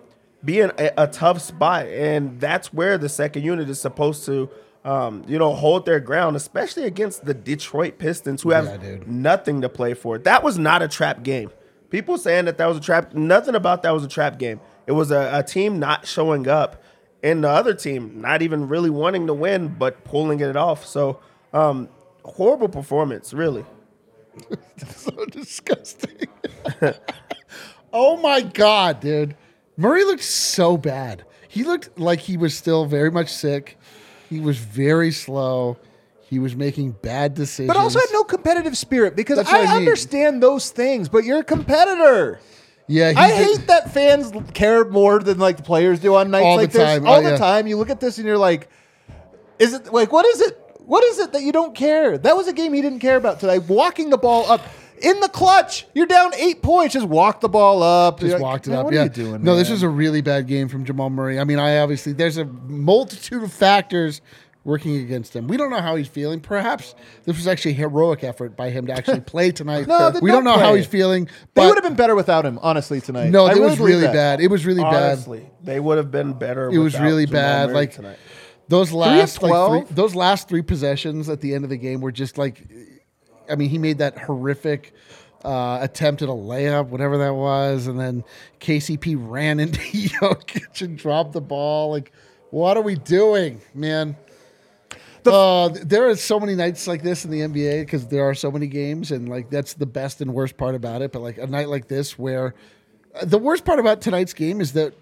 be 0.44 0.60
in 0.60 0.70
a, 0.78 0.90
a 0.96 1.06
tough 1.08 1.40
spot. 1.40 1.86
And 1.86 2.38
that's 2.40 2.72
where 2.72 2.98
the 2.98 3.08
second 3.08 3.42
unit 3.42 3.68
is 3.68 3.80
supposed 3.80 4.24
to, 4.26 4.48
um, 4.84 5.24
you 5.26 5.36
know, 5.38 5.54
hold 5.54 5.86
their 5.86 5.98
ground, 5.98 6.36
especially 6.36 6.84
against 6.84 7.24
the 7.24 7.34
Detroit 7.34 7.98
Pistons, 7.98 8.42
who 8.42 8.50
have 8.50 8.66
Yeah, 8.66 8.98
nothing 9.06 9.60
to 9.62 9.68
play 9.68 9.94
for. 9.94 10.18
That 10.18 10.44
was 10.44 10.56
not 10.56 10.82
a 10.82 10.88
trap 10.88 11.24
game. 11.24 11.50
People 11.90 12.16
saying 12.16 12.44
that 12.44 12.58
that 12.58 12.66
was 12.66 12.76
a 12.76 12.80
trap, 12.80 13.12
nothing 13.12 13.56
about 13.56 13.82
that 13.82 13.90
was 13.92 14.04
a 14.04 14.08
trap 14.08 14.38
game. 14.38 14.60
It 14.86 14.92
was 14.92 15.10
a, 15.10 15.30
a 15.32 15.42
team 15.42 15.80
not 15.80 16.06
showing 16.06 16.46
up 16.46 16.80
and 17.24 17.42
the 17.42 17.48
other 17.48 17.72
team 17.74 18.20
not 18.20 18.42
even 18.42 18.68
really 18.68 18.90
wanting 18.90 19.26
to 19.26 19.34
win, 19.34 19.68
but 19.78 20.04
pulling 20.04 20.40
it 20.40 20.56
off. 20.56 20.84
So, 20.86 21.20
um, 21.54 21.88
horrible 22.22 22.68
performance, 22.68 23.32
really. 23.32 23.64
so 24.86 25.24
disgusting. 25.30 26.28
oh 27.92 28.18
my 28.18 28.42
god, 28.42 29.00
dude. 29.00 29.34
Murray 29.76 30.04
looked 30.04 30.22
so 30.22 30.76
bad. 30.76 31.24
He 31.48 31.64
looked 31.64 31.98
like 31.98 32.20
he 32.20 32.36
was 32.36 32.54
still 32.56 32.84
very 32.84 33.10
much 33.10 33.32
sick. 33.32 33.78
He 34.28 34.38
was 34.38 34.58
very 34.58 35.10
slow. 35.10 35.78
He 36.28 36.38
was 36.38 36.54
making 36.54 36.92
bad 36.92 37.34
decisions. 37.34 37.68
But 37.68 37.76
also 37.76 38.00
had 38.00 38.08
no 38.12 38.24
competitive 38.24 38.76
spirit 38.76 39.16
because 39.16 39.36
That's 39.38 39.48
I, 39.48 39.60
what 39.60 39.68
I 39.68 39.72
mean. 39.72 39.78
understand 39.78 40.42
those 40.42 40.70
things, 40.70 41.08
but 41.08 41.24
you're 41.24 41.40
a 41.40 41.44
competitor. 41.44 42.40
Yeah, 42.86 43.12
I 43.16 43.30
hate 43.32 43.66
that 43.68 43.92
fans 43.94 44.30
care 44.52 44.84
more 44.84 45.18
than 45.20 45.38
like 45.38 45.56
the 45.56 45.62
players 45.62 46.00
do 46.00 46.14
on 46.16 46.30
nights 46.30 46.44
All 46.44 46.56
the 46.56 46.62
like 46.64 46.72
this. 46.72 46.82
time. 46.82 47.06
Oh, 47.06 47.10
All 47.12 47.18
Oh, 47.20 47.22
the 47.22 47.30
yeah. 47.30 47.36
time. 47.38 47.66
You 47.66 47.76
look 47.78 47.88
at 47.90 48.00
this 48.00 48.18
and 48.18 48.26
you're 48.26 48.36
like, 48.38 48.68
is 49.58 49.72
it 49.72 49.92
like 49.92 50.12
what 50.12 50.26
is 50.26 50.40
it? 50.42 50.60
What 50.84 51.02
is 51.04 51.18
it 51.18 51.32
that 51.32 51.42
you 51.42 51.50
don't 51.52 51.74
care? 51.74 52.18
That 52.18 52.36
was 52.36 52.46
a 52.46 52.52
game 52.52 52.74
he 52.74 52.82
didn't 52.82 52.98
care 53.00 53.16
about 53.16 53.40
today. 53.40 53.58
Walking 53.58 54.10
the 54.10 54.18
ball 54.18 54.50
up 54.50 54.60
in 55.00 55.18
the 55.20 55.28
clutch. 55.30 55.86
You're 55.94 56.04
down 56.06 56.34
eight 56.34 56.60
points. 56.60 56.92
Just 56.92 57.06
walk 57.06 57.40
the 57.40 57.48
ball 57.48 57.82
up. 57.82 58.20
Just 58.20 58.28
You're 58.30 58.38
like, 58.38 58.42
walked 58.42 58.66
it 58.66 58.70
"Man, 58.70 58.78
up. 58.80 58.84
What 58.84 58.94
yeah. 58.94 59.00
are 59.00 59.04
you 59.04 59.08
doing? 59.08 59.42
no, 59.42 59.56
this 59.56 59.68
man?" 59.68 59.72
was 59.76 59.82
a 59.82 59.88
really 59.88 60.20
bad 60.20 60.46
game 60.46 60.68
from 60.68 60.84
Jamal 60.84 61.08
Murray. 61.08 61.40
I 61.40 61.44
mean, 61.44 61.58
I 61.58 61.78
obviously 61.78 62.12
there's 62.12 62.36
a 62.36 62.44
multitude 62.44 63.42
of 63.42 63.50
factors 63.50 64.20
working 64.64 64.96
against 64.96 65.36
him. 65.36 65.46
We 65.46 65.56
don't 65.56 65.70
know 65.70 65.80
how 65.80 65.94
he's 65.94 66.08
feeling. 66.08 66.40
Perhaps 66.40 66.94
this 67.24 67.36
was 67.36 67.46
actually 67.46 67.72
a 67.72 67.74
heroic 67.74 68.24
effort 68.24 68.56
by 68.56 68.70
him 68.70 68.86
to 68.86 68.92
actually 68.94 69.20
play 69.34 69.50
tonight. 69.52 69.86
No, 69.86 70.10
we 70.22 70.30
don't 70.30 70.42
don't 70.42 70.44
know 70.44 70.58
how 70.58 70.74
he's 70.74 70.86
feeling. 70.86 71.28
They 71.54 71.66
would 71.66 71.74
have 71.76 71.84
been 71.84 71.94
better 71.96 72.14
without 72.14 72.44
him, 72.46 72.58
honestly, 72.62 73.00
tonight. 73.00 73.30
no, 73.30 73.46
I 73.46 73.52
it 73.52 73.60
was 73.60 73.78
really 73.78 74.02
that. 74.02 74.12
bad. 74.14 74.40
It 74.40 74.48
was 74.48 74.64
really 74.66 74.82
bad. 74.82 75.12
Honestly, 75.12 75.48
they 75.62 75.78
would 75.80 75.98
have 75.98 76.10
been 76.10 76.32
better. 76.32 76.70
It 76.70 76.78
was 76.78 76.98
really 76.98 77.26
Jamal 77.26 77.42
bad. 77.42 77.66
Murray 77.66 77.74
Like 77.74 77.92
tonight. 77.92 78.18
those 78.68 78.90
last 78.92 79.42
like 79.42 79.86
three, 79.86 79.94
those 79.94 80.14
last 80.14 80.48
three 80.48 80.62
possessions 80.62 81.28
at 81.28 81.40
the 81.40 81.54
end 81.54 81.64
of 81.64 81.70
the 81.70 81.76
game 81.76 82.00
were 82.00 82.12
just 82.12 82.38
like, 82.38 82.66
I 83.50 83.56
mean, 83.56 83.68
he 83.68 83.76
made 83.78 83.98
that 83.98 84.16
horrific 84.18 84.94
uh, 85.44 85.78
attempt 85.82 86.22
at 86.22 86.30
a 86.30 86.32
layup, 86.32 86.86
whatever 86.88 87.18
that 87.18 87.34
was, 87.34 87.86
and 87.86 88.00
then 88.00 88.24
KCP 88.60 89.16
ran 89.18 89.60
into 89.60 89.78
Jokic 89.80 90.80
and 90.80 90.96
dropped 90.96 91.32
the 91.34 91.42
ball. 91.42 91.90
Like, 91.90 92.12
what 92.50 92.78
are 92.78 92.82
we 92.82 92.94
doing, 92.94 93.60
man? 93.74 94.16
Uh, 95.32 95.68
there 95.82 96.08
are 96.08 96.16
so 96.16 96.38
many 96.38 96.54
nights 96.54 96.86
like 96.86 97.02
this 97.02 97.24
in 97.24 97.30
the 97.30 97.40
NBA 97.40 97.82
because 97.82 98.06
there 98.08 98.28
are 98.28 98.34
so 98.34 98.50
many 98.50 98.66
games, 98.66 99.10
and 99.10 99.28
like 99.28 99.50
that's 99.50 99.74
the 99.74 99.86
best 99.86 100.20
and 100.20 100.34
worst 100.34 100.56
part 100.56 100.74
about 100.74 101.02
it. 101.02 101.12
But 101.12 101.22
like 101.22 101.38
a 101.38 101.46
night 101.46 101.68
like 101.68 101.88
this, 101.88 102.18
where 102.18 102.54
uh, 103.14 103.24
the 103.24 103.38
worst 103.38 103.64
part 103.64 103.78
about 103.78 104.00
tonight's 104.00 104.34
game 104.34 104.60
is 104.60 104.72
that 104.72 104.94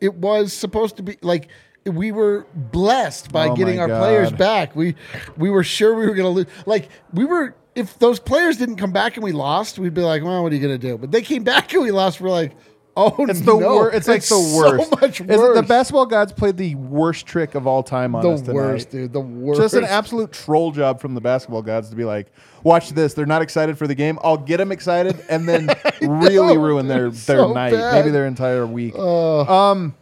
it 0.00 0.14
was 0.14 0.52
supposed 0.52 0.96
to 0.96 1.02
be 1.02 1.16
like 1.22 1.48
we 1.84 2.12
were 2.12 2.46
blessed 2.54 3.32
by 3.32 3.48
Oh 3.48 3.56
getting 3.56 3.80
our 3.80 3.88
players 3.88 4.30
back. 4.32 4.76
We 4.76 4.94
we 5.36 5.50
were 5.50 5.64
sure 5.64 5.94
we 5.94 6.06
were 6.06 6.14
going 6.14 6.28
to 6.28 6.30
lose. 6.30 6.46
Like 6.66 6.88
we 7.12 7.24
were. 7.24 7.54
If 7.74 7.98
those 7.98 8.20
players 8.20 8.58
didn't 8.58 8.76
come 8.76 8.92
back 8.92 9.16
and 9.16 9.24
we 9.24 9.32
lost, 9.32 9.78
we'd 9.78 9.94
be 9.94 10.02
like, 10.02 10.22
"Well, 10.22 10.42
what 10.42 10.52
are 10.52 10.54
you 10.54 10.60
going 10.60 10.78
to 10.78 10.88
do?" 10.88 10.98
But 10.98 11.10
they 11.10 11.22
came 11.22 11.42
back 11.42 11.72
and 11.72 11.82
we 11.82 11.90
lost. 11.90 12.20
We're 12.20 12.28
like, 12.28 12.52
"Oh 12.96 13.26
It's 13.28 13.40
the 13.40 13.56
no, 13.56 13.76
worst. 13.76 13.96
It's 13.96 14.08
like 14.08 14.20
the 14.22 14.26
so 14.26 14.56
worst. 14.56 14.90
much 15.00 15.20
Is 15.20 15.26
it 15.28 15.36
worse. 15.38 15.56
the 15.56 15.62
basketball 15.62 16.06
gods 16.06 16.32
played 16.32 16.56
the 16.56 16.74
worst 16.74 17.26
trick 17.26 17.54
of 17.54 17.66
all 17.66 17.82
time 17.82 18.14
on 18.14 18.26
us 18.26 18.40
the 18.40 18.52
tonight. 18.52 18.54
worst, 18.66 18.90
dude. 18.90 19.12
The 19.12 19.20
worst. 19.20 19.60
Just 19.60 19.74
an 19.74 19.84
absolute 19.84 20.32
troll 20.32 20.70
job 20.72 21.00
from 21.00 21.14
the 21.14 21.20
basketball 21.20 21.62
gods 21.62 21.90
to 21.90 21.96
be 21.96 22.04
like, 22.04 22.26
watch 22.62 22.90
this. 22.90 23.14
They're 23.14 23.26
not 23.26 23.42
excited 23.42 23.78
for 23.78 23.86
the 23.86 23.94
game. 23.94 24.18
I'll 24.22 24.36
get 24.36 24.58
them 24.58 24.72
excited 24.72 25.24
and 25.28 25.48
then 25.48 25.68
really 26.02 26.58
ruin 26.58 26.88
their, 26.88 27.10
their 27.10 27.38
so 27.38 27.52
night, 27.52 27.72
bad. 27.72 27.94
maybe 27.94 28.10
their 28.10 28.26
entire 28.26 28.66
week. 28.66 28.94
Um, 28.98 29.94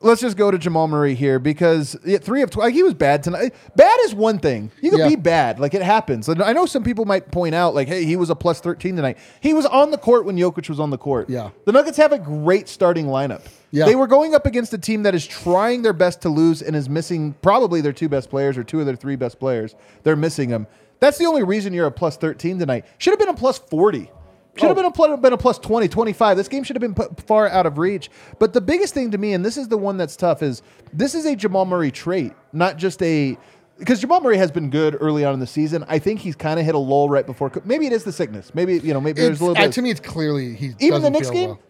let's 0.00 0.20
just 0.20 0.36
go 0.36 0.50
to 0.50 0.58
Jamal 0.58 0.88
Murray 0.88 1.14
here 1.14 1.38
because 1.38 1.96
yeah, 2.04 2.18
three 2.18 2.42
of 2.42 2.50
twelve. 2.50 2.72
He 2.72 2.82
was 2.82 2.94
bad 2.94 3.22
tonight. 3.22 3.54
Bad 3.76 3.98
is 4.04 4.14
one 4.14 4.38
thing. 4.38 4.70
You 4.80 4.90
can 4.90 5.00
Yeah. 5.00 5.08
be 5.08 5.16
bad, 5.16 5.58
like 5.58 5.74
it 5.74 5.82
happens. 5.82 6.28
And 6.28 6.42
I 6.42 6.52
know 6.52 6.66
some 6.66 6.82
people 6.84 7.04
might 7.04 7.30
point 7.30 7.54
out, 7.54 7.74
like, 7.74 7.88
hey, 7.88 8.04
he 8.04 8.16
was 8.16 8.30
a 8.30 8.34
plus 8.34 8.60
thirteen 8.60 8.96
tonight. 8.96 9.18
He 9.40 9.54
was 9.54 9.66
on 9.66 9.90
the 9.90 9.98
court 9.98 10.24
when 10.24 10.36
Jokic 10.36 10.68
was 10.68 10.80
on 10.80 10.90
the 10.90 10.98
court. 10.98 11.28
Yeah. 11.30 11.50
the 11.64 11.72
Nuggets 11.72 11.96
have 11.98 12.12
a 12.12 12.18
great 12.18 12.68
starting 12.68 13.06
lineup. 13.06 13.42
Yeah. 13.70 13.84
They 13.84 13.96
were 13.96 14.06
going 14.06 14.34
up 14.34 14.46
against 14.46 14.72
a 14.72 14.78
team 14.78 15.02
that 15.02 15.14
is 15.14 15.26
trying 15.26 15.82
their 15.82 15.92
best 15.92 16.22
to 16.22 16.28
lose 16.30 16.62
and 16.62 16.74
is 16.74 16.88
missing 16.88 17.34
probably 17.42 17.80
their 17.82 17.92
two 17.92 18.08
best 18.08 18.30
players 18.30 18.56
or 18.56 18.64
two 18.64 18.80
of 18.80 18.86
their 18.86 18.96
three 18.96 19.16
best 19.16 19.38
players. 19.38 19.74
They're 20.04 20.16
missing 20.16 20.48
them. 20.48 20.66
That's 21.00 21.18
the 21.18 21.26
only 21.26 21.42
reason 21.44 21.72
you're 21.74 21.86
a 21.86 21.92
plus 21.92 22.16
13 22.16 22.58
tonight. 22.58 22.84
Should 22.98 23.12
have 23.12 23.18
been 23.20 23.28
a 23.28 23.34
plus 23.34 23.58
40. 23.58 24.10
Should 24.58 24.68
have 24.68 24.76
oh. 24.76 24.82
been 24.82 24.86
a 24.86 24.90
plus, 24.90 25.20
been 25.20 25.32
a 25.32 25.38
plus 25.38 25.58
20, 25.58 25.88
25. 25.88 26.36
This 26.36 26.48
game 26.48 26.64
should 26.64 26.76
have 26.76 26.80
been 26.80 26.94
put 26.94 27.20
far 27.22 27.48
out 27.48 27.66
of 27.66 27.78
reach. 27.78 28.10
But 28.38 28.52
the 28.52 28.60
biggest 28.60 28.94
thing 28.94 29.10
to 29.12 29.18
me, 29.18 29.32
and 29.32 29.44
this 29.44 29.56
is 29.56 29.68
the 29.68 29.78
one 29.78 29.96
that's 29.96 30.16
tough, 30.16 30.42
is 30.42 30.62
this 30.92 31.14
is 31.14 31.26
a 31.26 31.36
Jamal 31.36 31.64
Murray 31.64 31.90
trait, 31.90 32.32
not 32.52 32.76
just 32.76 33.02
a. 33.02 33.38
Because 33.78 34.00
Jamal 34.00 34.20
Murray 34.20 34.38
has 34.38 34.50
been 34.50 34.70
good 34.70 34.96
early 35.00 35.24
on 35.24 35.34
in 35.34 35.40
the 35.40 35.46
season. 35.46 35.84
I 35.86 36.00
think 36.00 36.18
he's 36.18 36.34
kind 36.34 36.58
of 36.58 36.66
hit 36.66 36.74
a 36.74 36.78
lull 36.78 37.08
right 37.08 37.24
before. 37.24 37.52
Maybe 37.64 37.86
it 37.86 37.92
is 37.92 38.02
the 38.02 38.12
sickness. 38.12 38.52
Maybe 38.52 38.78
you 38.78 38.92
know. 38.92 39.00
Maybe 39.00 39.20
there's 39.20 39.32
It's, 39.32 39.40
a 39.40 39.44
little 39.44 39.62
bit. 39.62 39.72
to 39.72 39.82
me, 39.82 39.90
it's 39.90 40.00
clearly 40.00 40.54
he 40.54 40.74
Even 40.80 41.02
the 41.02 41.10
Knicks 41.10 41.30
game? 41.30 41.50
well. 41.50 41.60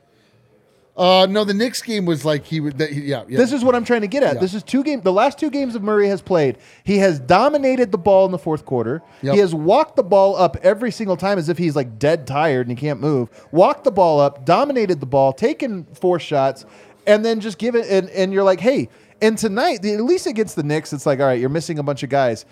Uh, 0.99 1.27
no, 1.31 1.45
the 1.45 1.55
Knicks 1.55 1.81
game 1.81 2.05
was 2.07 2.25
like 2.25 2.45
he 2.45 2.59
would. 2.59 2.77
That, 2.79 2.91
he- 2.91 3.03
yeah, 3.03 3.23
yeah. 3.29 3.39
This 3.39 3.53
is 3.53 3.63
what 3.65 3.75
I'm 3.77 3.85
trying 3.85 4.01
to 4.01 4.09
get 4.09 4.23
at. 4.25 4.35
Yeah. 4.35 4.41
This 4.41 4.53
is 4.53 4.65
two 4.65 4.83
game. 4.83 5.01
The 5.01 5.13
last 5.13 5.39
two 5.39 5.49
games 5.49 5.75
of 5.77 5.83
Murray 5.83 6.09
has 6.09 6.21
played. 6.21 6.59
He 6.83 6.99
has 6.99 7.21
dominated 7.21 7.93
the 7.93 7.99
ball 7.99 8.27
in 8.27 8.33
the 8.33 8.39
fourth 8.39 8.65
quarter. 8.65 9.01
Yep. 9.23 9.35
He 9.35 9.41
has 9.41 9.55
walked 9.55 9.95
the 9.95 10.03
ball 10.03 10.35
up 10.37 10.57
every 10.63 10.91
single 10.91 11.17
time 11.17 11.39
as 11.39 11.49
if 11.49 11.57
he's 11.57 11.77
like 11.77 11.99
dead 12.01 12.27
tired 12.27 12.67
and 12.67 12.77
he 12.77 12.81
can't 12.81 13.01
move. 13.01 13.29
Walked 13.53 13.85
the 13.85 13.93
ball 13.93 14.19
up, 14.19 14.45
dominated 14.45 14.99
the 14.99 15.07
ball, 15.07 15.33
taken 15.33 15.85
four 15.95 16.19
shots, 16.19 16.65
and 17.07 17.25
then 17.25 17.39
just 17.39 17.59
give 17.59 17.77
it. 17.77 17.87
And, 17.89 18.11
and 18.11 18.33
you're 18.33 18.43
like, 18.45 18.59
hey. 18.61 18.89
And 19.23 19.37
tonight, 19.39 19.83
the- 19.83 19.95
at 19.95 20.01
least 20.03 20.27
against 20.27 20.57
the 20.57 20.63
Knicks, 20.63 20.93
it's 20.93 21.07
like, 21.07 21.21
all 21.21 21.27
right, 21.27 21.39
you're 21.41 21.49
missing 21.49 21.79
a 21.79 21.83
bunch 21.83 22.03
of 22.03 22.09
guys. 22.11 22.45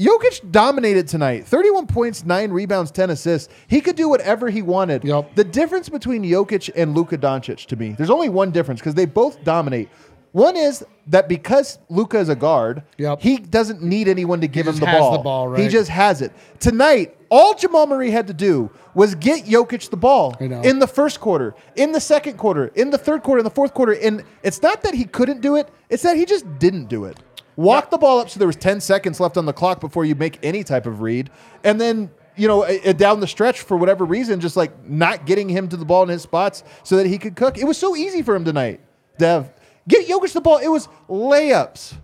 Jokic 0.00 0.50
dominated 0.50 1.06
tonight. 1.06 1.46
31 1.46 1.86
points, 1.86 2.24
9 2.24 2.50
rebounds, 2.50 2.90
10 2.90 3.10
assists. 3.10 3.52
He 3.68 3.82
could 3.82 3.96
do 3.96 4.08
whatever 4.08 4.48
he 4.48 4.62
wanted. 4.62 5.04
Yep. 5.04 5.34
The 5.34 5.44
difference 5.44 5.90
between 5.90 6.24
Jokic 6.24 6.70
and 6.74 6.94
Luka 6.94 7.18
Doncic 7.18 7.66
to 7.66 7.76
me, 7.76 7.90
there's 7.98 8.08
only 8.10 8.30
one 8.30 8.50
difference 8.50 8.80
because 8.80 8.94
they 8.94 9.04
both 9.04 9.44
dominate. 9.44 9.90
One 10.32 10.56
is 10.56 10.84
that 11.08 11.28
because 11.28 11.78
Luka 11.88 12.18
is 12.18 12.28
a 12.28 12.36
guard, 12.36 12.84
Yep. 12.98 13.20
he 13.20 13.36
doesn't 13.38 13.82
need 13.82 14.06
anyone 14.08 14.40
to 14.40 14.48
give 14.48 14.66
him 14.68 14.76
the 14.76 14.86
ball. 14.86 15.12
the 15.12 15.18
ball, 15.18 15.54
He 15.54 15.68
just 15.68 15.90
has 15.90 16.22
it. 16.22 16.32
Tonight, 16.60 17.16
all 17.30 17.54
Jamal 17.54 17.86
Murray 17.86 18.10
had 18.10 18.28
to 18.28 18.32
do 18.32 18.70
was 18.94 19.14
get 19.16 19.44
Jokic 19.44 19.90
the 19.90 19.96
ball 19.96 20.34
in 20.40 20.78
the 20.78 20.86
first 20.86 21.20
quarter, 21.20 21.54
in 21.76 21.92
the 21.92 22.00
second 22.00 22.38
quarter, 22.38 22.68
in 22.74 22.90
the 22.90 22.98
third 22.98 23.22
quarter, 23.22 23.40
in 23.40 23.44
the 23.44 23.50
fourth 23.50 23.74
quarter. 23.74 23.92
And 23.92 24.24
it's 24.42 24.62
not 24.62 24.82
that 24.82 24.94
he 24.94 25.04
couldn't 25.04 25.40
do 25.40 25.56
it, 25.56 25.68
it's 25.88 26.04
that 26.04 26.16
he 26.16 26.24
just 26.24 26.46
didn't 26.58 26.86
do 26.86 27.04
it. 27.04 27.18
Walk 27.60 27.90
the 27.90 27.98
ball 27.98 28.20
up 28.20 28.30
so 28.30 28.38
there 28.38 28.46
was 28.46 28.56
10 28.56 28.80
seconds 28.80 29.20
left 29.20 29.36
on 29.36 29.44
the 29.44 29.52
clock 29.52 29.80
before 29.80 30.04
you 30.06 30.14
make 30.14 30.38
any 30.42 30.64
type 30.64 30.86
of 30.86 31.02
read. 31.02 31.28
And 31.62 31.78
then, 31.78 32.10
you 32.36 32.48
know, 32.48 32.64
uh, 32.64 32.92
down 32.94 33.20
the 33.20 33.26
stretch 33.26 33.60
for 33.60 33.76
whatever 33.76 34.04
reason, 34.06 34.40
just 34.40 34.56
like 34.56 34.88
not 34.88 35.26
getting 35.26 35.48
him 35.48 35.68
to 35.68 35.76
the 35.76 35.84
ball 35.84 36.02
in 36.02 36.08
his 36.08 36.22
spots 36.22 36.64
so 36.84 36.96
that 36.96 37.06
he 37.06 37.18
could 37.18 37.36
cook. 37.36 37.58
It 37.58 37.64
was 37.64 37.76
so 37.76 37.94
easy 37.94 38.22
for 38.22 38.34
him 38.34 38.44
tonight, 38.46 38.80
Dev. 39.18 39.50
Get 39.86 40.08
Jokic 40.08 40.32
the 40.32 40.40
ball. 40.40 40.58
It 40.58 40.68
was 40.68 40.88
layups. 41.08 41.94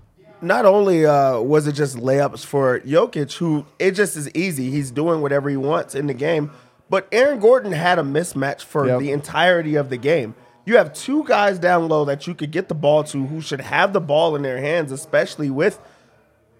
not 0.43 0.67
only 0.67 1.07
uh, 1.07 1.41
was 1.41 1.67
it 1.67 1.73
just 1.73 1.97
layups 1.97 2.45
for 2.45 2.81
Jokic, 2.81 3.39
who 3.39 3.65
it 3.79 3.93
just 3.93 4.17
is 4.17 4.31
easy. 4.35 4.71
He's 4.71 4.91
doing 4.91 5.23
whatever 5.23 5.49
he 5.49 5.57
wants 5.57 5.95
in 5.95 6.07
the 6.07 6.15
game. 6.15 6.51
But 6.91 7.09
Aaron 7.11 7.41
Gordon 7.41 7.73
had 7.73 7.99
a 7.99 8.03
mismatch 8.03 8.61
for 8.63 8.87
Yep. 8.87 9.01
the 9.01 9.11
entirety 9.13 9.75
of 9.75 9.89
the 9.89 9.97
game. 9.97 10.35
You 10.67 10.77
have 10.77 10.93
two 10.93 11.25
guys 11.25 11.59
down 11.61 11.89
low 11.89 12.05
that 12.05 12.27
you 12.27 12.35
could 12.35 12.51
get 12.51 12.69
the 12.69 12.75
ball 12.75 13.05
to 13.05 13.27
who 13.27 13.41
should 13.41 13.61
have 13.61 13.93
the 13.93 14.01
ball 14.01 14.35
in 14.35 14.43
their 14.43 14.59
hands, 14.59 14.91
especially 14.91 15.49
with 15.49 15.79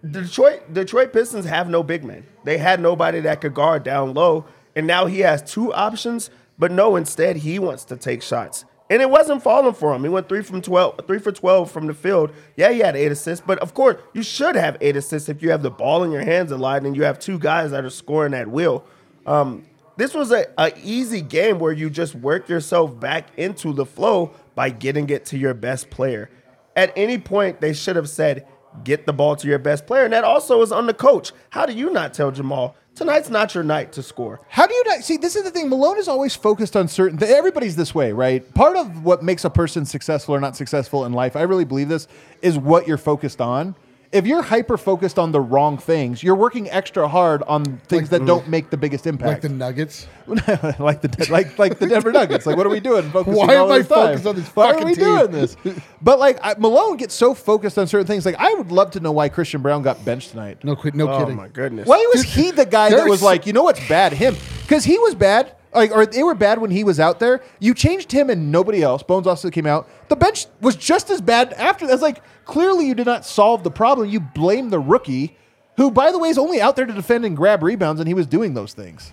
Detroit. 0.09 0.73
Detroit 0.73 1.13
Pistons 1.13 1.45
have 1.45 1.69
no 1.69 1.83
big 1.83 2.05
man. 2.05 2.25
They 2.45 2.57
had 2.57 2.81
nobody 2.81 3.21
that 3.21 3.41
could 3.41 3.53
guard 3.53 3.83
down 3.83 4.15
low. 4.15 4.47
And 4.77 4.87
now 4.87 5.07
he 5.07 5.21
has 5.21 5.43
two 5.43 5.75
options, 5.75 6.31
but 6.57 6.71
no, 6.71 6.95
instead 6.95 7.39
he 7.39 7.59
wants 7.59 7.85
to 7.87 7.97
take 7.97 8.23
shots. 8.23 8.65
And 8.89 9.03
it 9.03 9.11
wasn't 9.11 9.43
falling 9.43 9.75
for 9.75 9.93
him. 9.93 10.05
He 10.05 10.09
went 10.09 10.29
three 10.29 10.43
from 10.43 10.63
twelve, 10.63 11.01
three 11.09 11.19
for 11.19 11.33
twelve 11.33 11.73
from 11.73 11.89
the 11.89 11.95
field. 11.95 12.31
Yeah, 12.57 12.71
he 12.71 12.79
had 12.79 12.95
eight 12.95 13.11
assists, 13.11 13.45
but 13.45 13.59
of 13.59 13.75
course 13.75 13.97
you 14.13 14.23
should 14.23 14.55
have 14.55 14.77
eight 14.81 14.95
assists 14.95 15.29
if 15.29 15.43
you 15.43 15.51
have 15.51 15.63
the 15.63 15.71
ball 15.73 16.05
in 16.05 16.13
your 16.13 16.23
hands 16.23 16.53
a 16.53 16.57
lot 16.57 16.85
and 16.85 16.95
you 16.95 17.03
have 17.03 17.19
two 17.19 17.41
guys 17.41 17.73
that 17.73 17.85
are 17.85 17.91
scoring 17.91 18.35
at 18.35 18.47
will. 18.47 18.85
Um, 19.27 19.65
this 19.97 20.15
was 20.15 20.31
a, 20.33 20.47
a 20.59 20.73
easy 20.83 21.21
game 21.21 21.59
where 21.59 21.73
you 21.73 21.91
just 21.91 22.15
work 22.15 22.49
yourself 22.49 22.99
back 22.99 23.29
into 23.37 23.73
the 23.73 23.87
flow 23.87 24.33
by 24.55 24.71
getting 24.71 25.09
it 25.11 25.27
to 25.27 25.39
your 25.39 25.55
best 25.55 25.91
player. 25.91 26.31
At 26.75 26.93
any 26.97 27.19
point, 27.19 27.61
they 27.61 27.73
should 27.73 27.97
have 27.97 28.09
said, 28.09 28.47
"Get 28.85 29.07
the 29.07 29.13
ball 29.13 29.37
to 29.37 29.49
your 29.49 29.59
best 29.59 29.87
player," 29.87 30.05
and 30.05 30.13
that 30.13 30.25
also 30.25 30.61
is 30.63 30.73
on 30.73 30.87
the 30.87 30.95
coach. 30.95 31.33
How 31.51 31.67
do 31.67 31.73
you 31.73 31.91
not 31.91 32.13
tell 32.13 32.31
Jamal 32.31 32.77
tonight's 32.95 33.31
not 33.31 33.55
your 33.55 33.65
night 33.65 33.93
to 33.93 34.03
score? 34.03 34.41
How 34.49 34.67
do 34.67 34.75
you 34.75 34.85
not 34.87 35.05
see? 35.05 35.17
This 35.17 35.37
is 35.37 35.45
the 35.45 35.51
thing. 35.51 35.69
Malone 35.69 35.99
is 35.99 36.09
always 36.09 36.35
focused 36.35 36.77
on 36.77 36.89
certain. 36.89 37.23
Everybody's 37.23 37.77
this 37.77 37.95
way, 37.95 38.13
right? 38.13 38.53
Part 38.55 38.77
of 38.77 39.05
what 39.05 39.23
makes 39.23 39.45
a 39.45 39.51
person 39.51 39.87
successful 39.87 40.35
or 40.35 40.41
not 40.41 40.57
successful 40.57 41.05
in 41.05 41.13
life, 41.13 41.37
I 41.37 41.43
really 41.43 41.65
believe 41.65 41.89
this, 41.89 42.09
is 42.43 42.59
what 42.59 42.87
you're 42.87 42.99
focused 42.99 43.41
on. 43.41 43.75
If 44.13 44.27
you're 44.27 44.43
hyper 44.43 44.77
focused 44.79 45.19
on 45.19 45.33
the 45.33 45.41
wrong 45.41 45.79
things, 45.79 46.23
you're 46.23 46.37
working 46.37 46.71
extra 46.71 47.09
hard 47.09 47.43
on 47.43 47.65
things 47.89 48.03
Like- 48.13 48.21
that 48.21 48.27
don't 48.27 48.49
make 48.49 48.71
the 48.71 48.77
biggest 48.77 49.07
impact. 49.07 49.29
Like 49.29 49.41
the 49.43 49.49
Nuggets. 49.49 50.07
like 50.27 51.01
the 51.03 51.27
like 51.31 51.59
like 51.59 51.79
the 51.79 51.87
Denver 51.87 52.13
Nuggets. 52.13 52.47
Like, 52.47 52.57
what 52.57 52.67
are 52.67 52.71
we 52.71 52.81
doing? 52.81 53.11
Focusing 53.13 53.35
Why 53.47 53.57
all 53.57 53.67
am 53.67 53.73
I 53.73 53.79
this 53.79 53.89
time? 53.89 54.07
focused 54.09 54.27
on 54.27 54.37
this 54.37 54.47
Why 54.49 54.67
are 54.67 54.73
fucking 54.75 54.87
we 54.89 54.95
team? 54.95 55.05
doing 55.05 55.31
this? 55.33 55.57
But 56.03 56.19
like 56.19 56.39
I, 56.43 56.55
Malone 56.59 56.97
gets 56.97 57.15
so 57.15 57.35
focused 57.35 57.79
on 57.79 57.87
certain 57.89 58.07
things. 58.07 58.25
Like, 58.25 58.37
I 58.39 58.55
would 58.55 58.71
love 58.71 58.93
to 58.93 59.01
know 59.01 59.13
why 59.13 59.29
Christian 59.29 59.61
Braun 59.63 59.83
got 59.83 60.05
benched 60.05 60.31
tonight. 60.31 60.63
No, 60.63 60.77
quit. 60.77 60.95
No 60.95 61.09
Oh 61.09 61.19
kidding. 61.19 61.37
my 61.37 61.49
goodness. 61.49 61.87
Why 61.89 61.99
was 62.15 62.23
he 62.23 62.51
the 62.53 62.65
guy 62.67 62.91
that 62.91 62.97
there's- 62.97 63.11
was 63.11 63.23
like, 63.23 63.47
you 63.47 63.53
know 63.53 63.65
what's 63.65 63.87
bad? 63.89 64.13
Him 64.13 64.37
because 64.63 64.85
he 64.85 64.99
was 64.99 65.15
bad. 65.15 65.53
Like, 65.77 65.93
or 65.95 66.07
they 66.07 66.23
were 66.23 66.35
bad 66.35 66.59
when 66.59 66.71
he 66.71 66.83
was 66.83 66.99
out 66.99 67.21
there. 67.21 67.43
You 67.61 67.75
changed 67.75 68.11
him 68.11 68.31
and 68.31 68.51
nobody 68.51 68.83
else. 68.83 69.03
Bones 69.03 69.27
also 69.27 69.51
came 69.51 69.67
out. 69.67 69.89
The 70.09 70.17
bench 70.17 70.47
was 70.61 70.75
just 70.75 71.11
as 71.11 71.21
bad 71.21 71.53
after. 71.53 71.87
That's 71.87 72.03
like 72.03 72.23
clearly 72.47 72.87
you 72.87 72.95
did 72.95 73.07
not 73.07 73.27
solve 73.27 73.63
the 73.63 73.71
problem. 73.71 74.09
You 74.09 74.21
blame 74.21 74.71
the 74.71 74.81
rookie, 74.81 75.37
who 75.77 75.91
by 75.91 76.11
the 76.13 76.19
way 76.19 76.31
is 76.31 76.39
only 76.39 76.61
out 76.61 76.77
there 76.77 76.87
to 76.87 76.93
defend 76.93 77.25
and 77.27 77.37
grab 77.37 77.63
rebounds, 77.63 78.01
and 78.01 78.09
he 78.09 78.15
was 78.15 78.27
doing 78.27 78.55
those 78.55 78.73
things. 78.73 79.13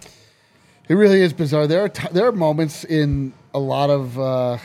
It 0.88 0.96
really 0.96 1.22
is 1.22 1.34
bizarre. 1.34 1.68
There 1.68 1.84
are 1.84 1.90
t- 1.90 2.08
there 2.12 2.28
are 2.28 2.32
moments 2.32 2.84
in 2.86 3.34
a 3.54 3.60
lot 3.60 3.90
of 3.90 4.18
uh, 4.18 4.58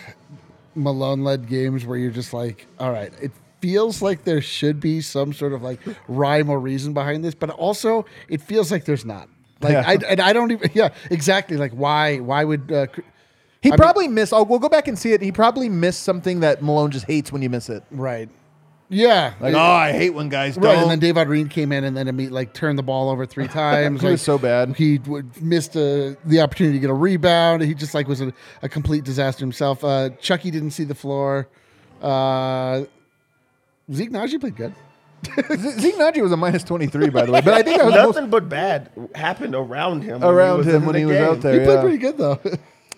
Malone 0.75 1.25
led 1.25 1.49
games 1.49 1.85
where 1.85 1.99
you're 1.99 2.11
just 2.11 2.33
like, 2.33 2.67
all 2.79 2.93
right, 2.93 3.13
it 3.21 3.33
feels 3.61 4.03
like 4.03 4.25
there 4.25 4.41
should 4.41 4.79
be 4.79 5.01
some 5.01 5.33
sort 5.33 5.53
of 5.53 5.63
like 5.63 5.81
rhyme 6.07 6.49
or 6.49 6.61
reason 6.61 6.93
behind 6.93 7.25
this, 7.25 7.35
but 7.35 7.51
also 7.51 8.07
it 8.29 8.41
feels 8.41 8.71
like 8.71 8.85
there's 8.85 9.05
not. 9.05 9.29
Like 9.61 9.73
Yeah. 9.73 9.85
I 9.87 9.95
and 10.09 10.21
I 10.21 10.33
don't 10.33 10.53
even 10.53 10.71
yeah 10.75 10.91
exactly 11.11 11.57
like 11.57 11.73
why 11.73 12.19
why 12.19 12.45
would 12.45 12.71
uh, 12.73 12.87
He 13.61 13.71
I 13.71 13.73
mean- 13.73 13.79
probably 13.79 14.09
missed. 14.09 14.33
Oh, 14.33 14.45
we'll 14.45 14.59
go 14.61 14.69
back 14.69 14.87
and 14.89 14.99
see 14.99 15.13
it. 15.13 15.21
He 15.21 15.33
probably 15.33 15.69
missed 15.69 16.03
something 16.05 16.41
that 16.41 16.63
Malone 16.63 16.91
just 16.91 17.07
hates 17.07 17.33
when 17.33 17.43
you 17.43 17.51
miss 17.51 17.69
it. 17.69 17.83
right 17.91 18.29
yeah 18.91 19.35
Like, 19.39 19.55
oh, 19.55 19.59
I 19.61 19.93
hate 19.93 20.11
when 20.15 20.31
guys 20.31 20.55
don't. 20.55 20.65
Right, 20.65 20.79
and 20.79 20.91
then 20.91 20.99
Dave 20.99 21.17
Green 21.27 21.49
came 21.51 21.73
in 21.73 21.85
and 21.85 21.95
then 21.95 22.07
imme- 22.07 22.31
like 22.31 22.55
turned 22.55 22.79
the 22.79 22.83
ball 22.83 23.11
over 23.11 23.27
three 23.27 23.47
times. 23.63 24.01
He 24.01 24.07
like, 24.07 24.13
was 24.13 24.23
so 24.23 24.39
bad. 24.39 24.75
He 24.77 24.99
missed 25.43 25.77
uh 25.77 26.15
the 26.25 26.41
opportunity 26.41 26.79
to 26.79 26.81
get 26.81 26.89
a 26.89 26.95
rebound. 26.95 27.61
He 27.63 27.75
just 27.75 27.93
like 27.95 28.09
was 28.09 28.23
a, 28.23 28.33
a 28.63 28.69
complete 28.69 29.05
disaster 29.05 29.41
himself. 29.41 29.85
Uh, 29.85 30.09
Chucky 30.21 30.51
didn't 30.51 30.71
see 30.71 30.85
the 30.85 30.95
floor. 30.95 31.49
Uh, 32.01 32.85
Zeke 33.93 34.11
Nnaji 34.11 34.41
played 34.41 34.57
good. 34.57 34.75
Z- 35.25 35.81
Zeke 35.81 35.97
Nnaji 35.97 36.23
was 36.23 36.33
a 36.33 36.37
minus 36.37 36.65
twenty 36.65 36.87
three, 36.87 37.09
by 37.11 37.27
the 37.27 37.33
way. 37.33 37.41
But 37.41 37.55
I 37.55 37.63
think 37.63 37.79
that 37.79 37.87
was 37.87 37.95
the 37.95 38.03
most 38.03 38.15
Nothing 38.17 38.31
but 38.31 38.49
bad 38.49 38.91
happened 39.15 39.55
around 39.55 40.03
him. 40.03 40.23
around 40.23 40.61
in 40.61 40.69
him 40.77 40.85
when 40.87 40.95
the 40.95 40.99
he 41.01 41.07
was 41.07 41.17
out 41.19 41.41
there. 41.41 41.59
He 41.61 41.67
played 41.67 41.81
pretty 41.81 41.99
good 41.99 42.17
though. 42.19 42.41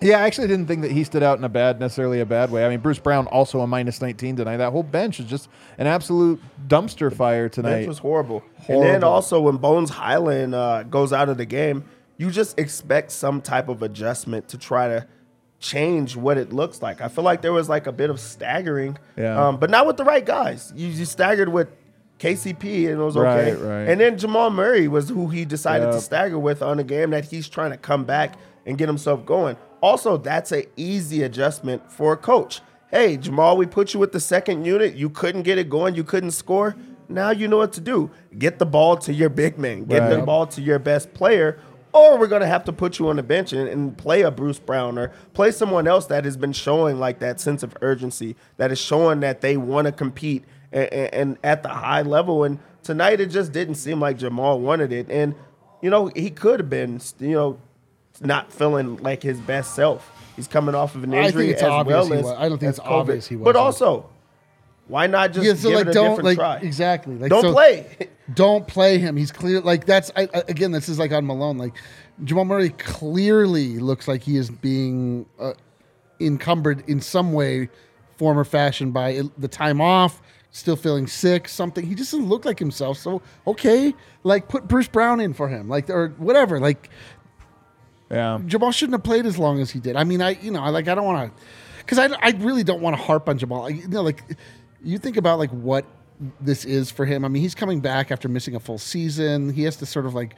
Yeah, 0.02 0.16
I 0.16 0.22
actually 0.22 0.48
didn't 0.48 0.66
think 0.66 0.80
that 0.80 0.92
he 0.92 1.04
stood 1.04 1.22
out 1.22 1.36
in 1.36 1.44
a 1.44 1.48
bad, 1.50 1.78
necessarily 1.78 2.20
a 2.20 2.24
bad 2.24 2.50
way. 2.50 2.64
I 2.64 2.70
mean, 2.70 2.80
Bruce 2.80 2.98
Brown 2.98 3.26
also 3.26 3.60
a 3.60 3.66
minus 3.66 4.00
19 4.00 4.34
tonight. 4.36 4.56
That 4.56 4.70
whole 4.72 4.82
bench 4.82 5.20
is 5.20 5.26
just 5.26 5.50
an 5.76 5.86
absolute 5.86 6.40
dumpster 6.68 7.14
fire 7.14 7.50
tonight. 7.50 7.70
Bench 7.80 7.88
was 7.88 7.98
horrible. 7.98 8.42
And 8.66 8.82
then 8.82 9.04
also 9.04 9.42
when 9.42 9.58
Bones 9.58 9.90
Hyland 9.90 10.54
uh, 10.54 10.84
goes 10.84 11.12
out 11.12 11.28
of 11.28 11.36
the 11.36 11.44
game, 11.44 11.84
you 12.16 12.30
just 12.30 12.58
expect 12.58 13.10
some 13.12 13.42
type 13.42 13.68
of 13.68 13.82
adjustment 13.82 14.48
to 14.48 14.56
try 14.56 14.88
to 14.88 15.06
change 15.58 16.16
what 16.16 16.38
it 16.38 16.50
looks 16.50 16.80
like. 16.80 17.02
I 17.02 17.08
feel 17.08 17.22
like 17.24 17.42
there 17.42 17.52
was 17.52 17.68
like 17.68 17.86
a 17.86 17.92
bit 17.92 18.08
of 18.08 18.18
staggering, 18.18 18.96
Yeah. 19.18 19.48
um, 19.48 19.58
but 19.58 19.68
not 19.68 19.86
with 19.86 19.98
the 19.98 20.04
right 20.04 20.24
guys. 20.24 20.72
You, 20.74 20.88
you 20.88 21.04
staggered 21.04 21.50
with 21.50 21.68
KCP 22.20 22.90
and 22.90 23.00
it 23.00 23.04
was 23.04 23.16
okay. 23.16 23.52
Right, 23.52 23.60
right. 23.60 23.88
And 23.88 24.00
then 24.00 24.18
Jamal 24.18 24.50
Murray 24.50 24.86
was 24.86 25.08
who 25.08 25.28
he 25.28 25.44
decided 25.44 25.90
to 25.90 26.00
stagger 26.00 26.38
with 26.38 26.62
on 26.62 26.78
a 26.78 26.84
game 26.84 27.10
that 27.10 27.24
he's 27.24 27.48
trying 27.48 27.70
to 27.70 27.78
come 27.78 28.04
back 28.04 28.36
and 28.66 28.76
get 28.76 28.88
himself 28.88 29.24
going. 29.24 29.56
Also, 29.80 30.18
that's 30.18 30.52
an 30.52 30.64
easy 30.76 31.22
adjustment 31.22 31.90
for 31.90 32.12
a 32.12 32.16
coach. 32.16 32.60
Hey, 32.90 33.16
Jamal, 33.16 33.56
we 33.56 33.66
put 33.66 33.94
you 33.94 34.00
with 34.00 34.12
the 34.12 34.20
second 34.20 34.64
unit. 34.66 34.94
You 34.94 35.08
couldn't 35.08 35.42
get 35.42 35.56
it 35.56 35.70
going. 35.70 35.94
You 35.94 36.04
couldn't 36.04 36.32
score. 36.32 36.76
Now 37.08 37.30
you 37.30 37.48
know 37.48 37.56
what 37.56 37.72
to 37.72 37.80
do. 37.80 38.10
Get 38.38 38.58
the 38.58 38.66
ball 38.66 38.96
to 38.98 39.12
your 39.12 39.30
big 39.30 39.58
man. 39.58 39.84
Get 39.84 40.10
the 40.10 40.22
ball 40.22 40.46
to 40.48 40.60
your 40.60 40.78
best 40.78 41.14
player. 41.14 41.58
Or 41.92 42.18
we're 42.18 42.28
going 42.28 42.42
to 42.42 42.46
have 42.46 42.64
to 42.66 42.72
put 42.72 42.98
you 42.98 43.08
on 43.08 43.16
the 43.16 43.22
bench 43.22 43.52
and, 43.52 43.68
and 43.68 43.98
play 43.98 44.22
a 44.22 44.30
Bruce 44.30 44.60
Brown 44.60 44.96
or 44.96 45.10
play 45.32 45.50
someone 45.50 45.88
else 45.88 46.06
that 46.06 46.24
has 46.24 46.36
been 46.36 46.52
showing 46.52 47.00
like 47.00 47.18
that 47.18 47.40
sense 47.40 47.64
of 47.64 47.76
urgency, 47.80 48.36
that 48.58 48.70
is 48.70 48.80
showing 48.80 49.20
that 49.20 49.40
they 49.40 49.56
want 49.56 49.86
to 49.86 49.92
compete 49.92 50.44
and, 50.72 50.92
and 50.92 51.38
at 51.44 51.62
the 51.62 51.68
high 51.68 52.02
level. 52.02 52.44
And 52.44 52.58
tonight 52.82 53.20
it 53.20 53.26
just 53.26 53.52
didn't 53.52 53.74
seem 53.76 54.00
like 54.00 54.18
Jamal 54.18 54.60
wanted 54.60 54.92
it. 54.92 55.08
And, 55.10 55.34
you 55.82 55.90
know, 55.90 56.06
he 56.14 56.30
could 56.30 56.60
have 56.60 56.70
been, 56.70 57.00
you 57.18 57.32
know, 57.32 57.58
not 58.20 58.52
feeling 58.52 58.96
like 58.98 59.22
his 59.22 59.38
best 59.40 59.74
self. 59.74 60.10
He's 60.36 60.48
coming 60.48 60.74
off 60.74 60.94
of 60.94 61.04
an 61.04 61.12
injury 61.12 61.50
it's 61.50 61.62
as 61.62 61.68
obvious 61.68 62.08
well 62.08 62.18
as 62.32 62.38
I 62.38 62.48
don't 62.48 62.58
think 62.58 62.70
it's 62.70 62.78
obvious 62.80 63.26
he 63.26 63.36
But 63.36 63.56
wasn't. 63.56 63.56
also, 63.64 64.10
why 64.88 65.06
not 65.06 65.32
just 65.32 65.46
yeah, 65.46 65.54
so 65.54 65.68
give 65.68 65.78
like 65.78 65.86
it 65.86 65.90
a 65.90 65.92
don't 65.92 66.04
different 66.10 66.24
like 66.24 66.36
try? 66.38 66.56
exactly 66.58 67.16
like 67.16 67.30
Don't 67.30 67.42
so- 67.42 67.52
play. 67.52 67.86
don't 68.34 68.66
play 68.66 68.98
him. 68.98 69.16
He's 69.16 69.30
clear. 69.32 69.60
Like 69.60 69.86
that's 69.86 70.10
I, 70.16 70.22
I- 70.34 70.44
again. 70.48 70.72
This 70.72 70.88
is 70.88 70.98
like 70.98 71.12
on 71.12 71.26
Malone. 71.26 71.58
Like 71.58 71.74
Jamal 72.24 72.44
Murray 72.44 72.70
clearly 72.70 73.78
looks 73.78 74.08
like 74.08 74.22
he 74.22 74.36
is 74.36 74.50
being 74.50 75.26
uh, 75.38 75.52
encumbered 76.20 76.82
in 76.88 77.00
some 77.00 77.32
way, 77.32 77.68
form 78.16 78.38
or 78.38 78.44
fashion 78.44 78.90
by 78.90 79.22
the 79.38 79.48
time 79.48 79.80
off. 79.80 80.20
Still 80.52 80.76
feeling 80.76 81.06
sick, 81.06 81.48
something. 81.48 81.86
He 81.86 81.94
just 81.94 82.10
doesn't 82.10 82.28
look 82.28 82.44
like 82.44 82.58
himself. 82.58 82.98
So 82.98 83.22
okay, 83.46 83.94
like 84.24 84.48
put 84.48 84.66
Bruce 84.66 84.88
Brown 84.88 85.20
in 85.20 85.32
for 85.32 85.48
him, 85.48 85.68
like 85.68 85.88
or 85.88 86.08
whatever. 86.18 86.58
Like 86.58 86.90
yeah. 88.10 88.40
Jamal 88.44 88.72
shouldn't 88.72 88.94
have 88.94 89.04
played 89.04 89.26
as 89.26 89.38
long 89.38 89.60
as 89.60 89.70
he 89.70 89.78
did. 89.78 89.94
I 89.94 90.04
mean, 90.04 90.20
I 90.20 90.30
you 90.30 90.50
know, 90.50 90.60
I 90.60 90.70
like 90.70 90.88
I 90.88 90.94
don't 90.96 91.04
want 91.04 91.36
to, 91.36 91.42
because 91.78 91.98
I, 91.98 92.06
I 92.20 92.30
really 92.38 92.64
don't 92.64 92.80
want 92.80 92.96
to 92.96 93.02
harp 93.02 93.28
on 93.28 93.38
Jamal. 93.38 93.62
Like, 93.62 93.76
you 93.76 93.88
know, 93.88 94.02
like 94.02 94.24
you 94.82 94.98
think 94.98 95.16
about 95.16 95.38
like 95.38 95.50
what 95.50 95.84
this 96.40 96.64
is 96.64 96.90
for 96.90 97.06
him. 97.06 97.24
I 97.24 97.28
mean, 97.28 97.42
he's 97.42 97.54
coming 97.54 97.80
back 97.80 98.10
after 98.10 98.28
missing 98.28 98.56
a 98.56 98.60
full 98.60 98.78
season. 98.78 99.52
He 99.52 99.62
has 99.62 99.76
to 99.76 99.86
sort 99.86 100.06
of 100.06 100.14
like 100.14 100.34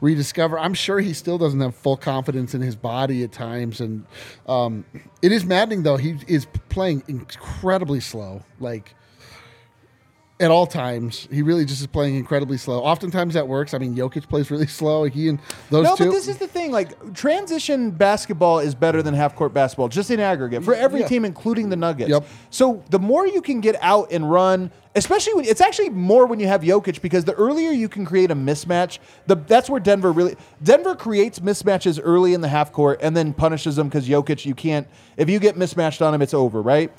rediscover. 0.00 0.58
I'm 0.58 0.74
sure 0.74 1.00
he 1.00 1.14
still 1.14 1.38
doesn't 1.38 1.60
have 1.60 1.74
full 1.74 1.96
confidence 1.96 2.54
in 2.54 2.60
his 2.60 2.76
body 2.76 3.24
at 3.24 3.32
times, 3.32 3.80
and 3.80 4.04
um, 4.46 4.84
it 5.22 5.32
is 5.32 5.46
maddening 5.46 5.82
though. 5.82 5.96
He 5.96 6.18
is 6.28 6.46
playing 6.68 7.02
incredibly 7.08 8.00
slow, 8.00 8.44
like 8.60 8.94
at 10.40 10.50
all 10.50 10.66
times. 10.66 11.28
He 11.30 11.42
really 11.42 11.64
just 11.64 11.80
is 11.80 11.86
playing 11.86 12.16
incredibly 12.16 12.58
slow. 12.58 12.80
Oftentimes 12.82 13.34
that 13.34 13.46
works. 13.46 13.72
I 13.72 13.78
mean, 13.78 13.94
Jokic 13.94 14.28
plays 14.28 14.50
really 14.50 14.66
slow. 14.80 15.04
He 15.04 15.28
and 15.28 15.38
those 15.70 15.84
No, 15.84 15.94
two. 15.96 16.06
but 16.06 16.10
this 16.10 16.26
is 16.26 16.38
the 16.38 16.48
thing. 16.48 16.72
Like 16.72 17.14
transition 17.14 17.92
basketball 17.92 18.58
is 18.58 18.74
better 18.74 19.00
than 19.02 19.14
half 19.14 19.36
court 19.36 19.54
basketball, 19.54 19.88
just 19.88 20.10
in 20.10 20.18
aggregate 20.18 20.64
for 20.64 20.74
every 20.74 21.00
Yeah. 21.00 21.08
team, 21.08 21.24
including 21.24 21.68
the 21.68 21.76
Nuggets. 21.76 22.10
Yep. 22.10 22.26
So 22.50 22.82
the 22.90 22.98
more 22.98 23.26
you 23.28 23.40
can 23.42 23.60
get 23.60 23.76
out 23.80 24.10
and 24.10 24.28
run, 24.28 24.72
especially 24.96 25.34
when 25.34 25.44
it's 25.44 25.60
actually 25.60 25.90
more 25.90 26.26
when 26.26 26.40
you 26.40 26.48
have 26.48 26.62
Jokic, 26.62 27.00
because 27.00 27.24
the 27.24 27.34
earlier 27.34 27.70
you 27.70 27.88
can 27.88 28.04
create 28.04 28.32
a 28.32 28.36
mismatch, 28.36 28.98
the 29.28 29.36
that's 29.36 29.70
where 29.70 29.80
Denver 29.80 30.10
really 30.10 30.34
Denver 30.62 30.96
creates 30.96 31.38
mismatches 31.38 32.00
early 32.02 32.34
in 32.34 32.40
the 32.40 32.48
half 32.48 32.72
court 32.72 32.98
and 33.02 33.16
then 33.16 33.32
punishes 33.34 33.76
them 33.76 33.88
because 33.88 34.08
Jokic 34.08 34.44
you 34.44 34.54
can't 34.56 34.88
if 35.16 35.30
you 35.30 35.38
get 35.38 35.56
mismatched 35.56 36.02
on 36.02 36.12
him, 36.12 36.22
it's 36.22 36.34
over, 36.34 36.60
right? 36.60 36.90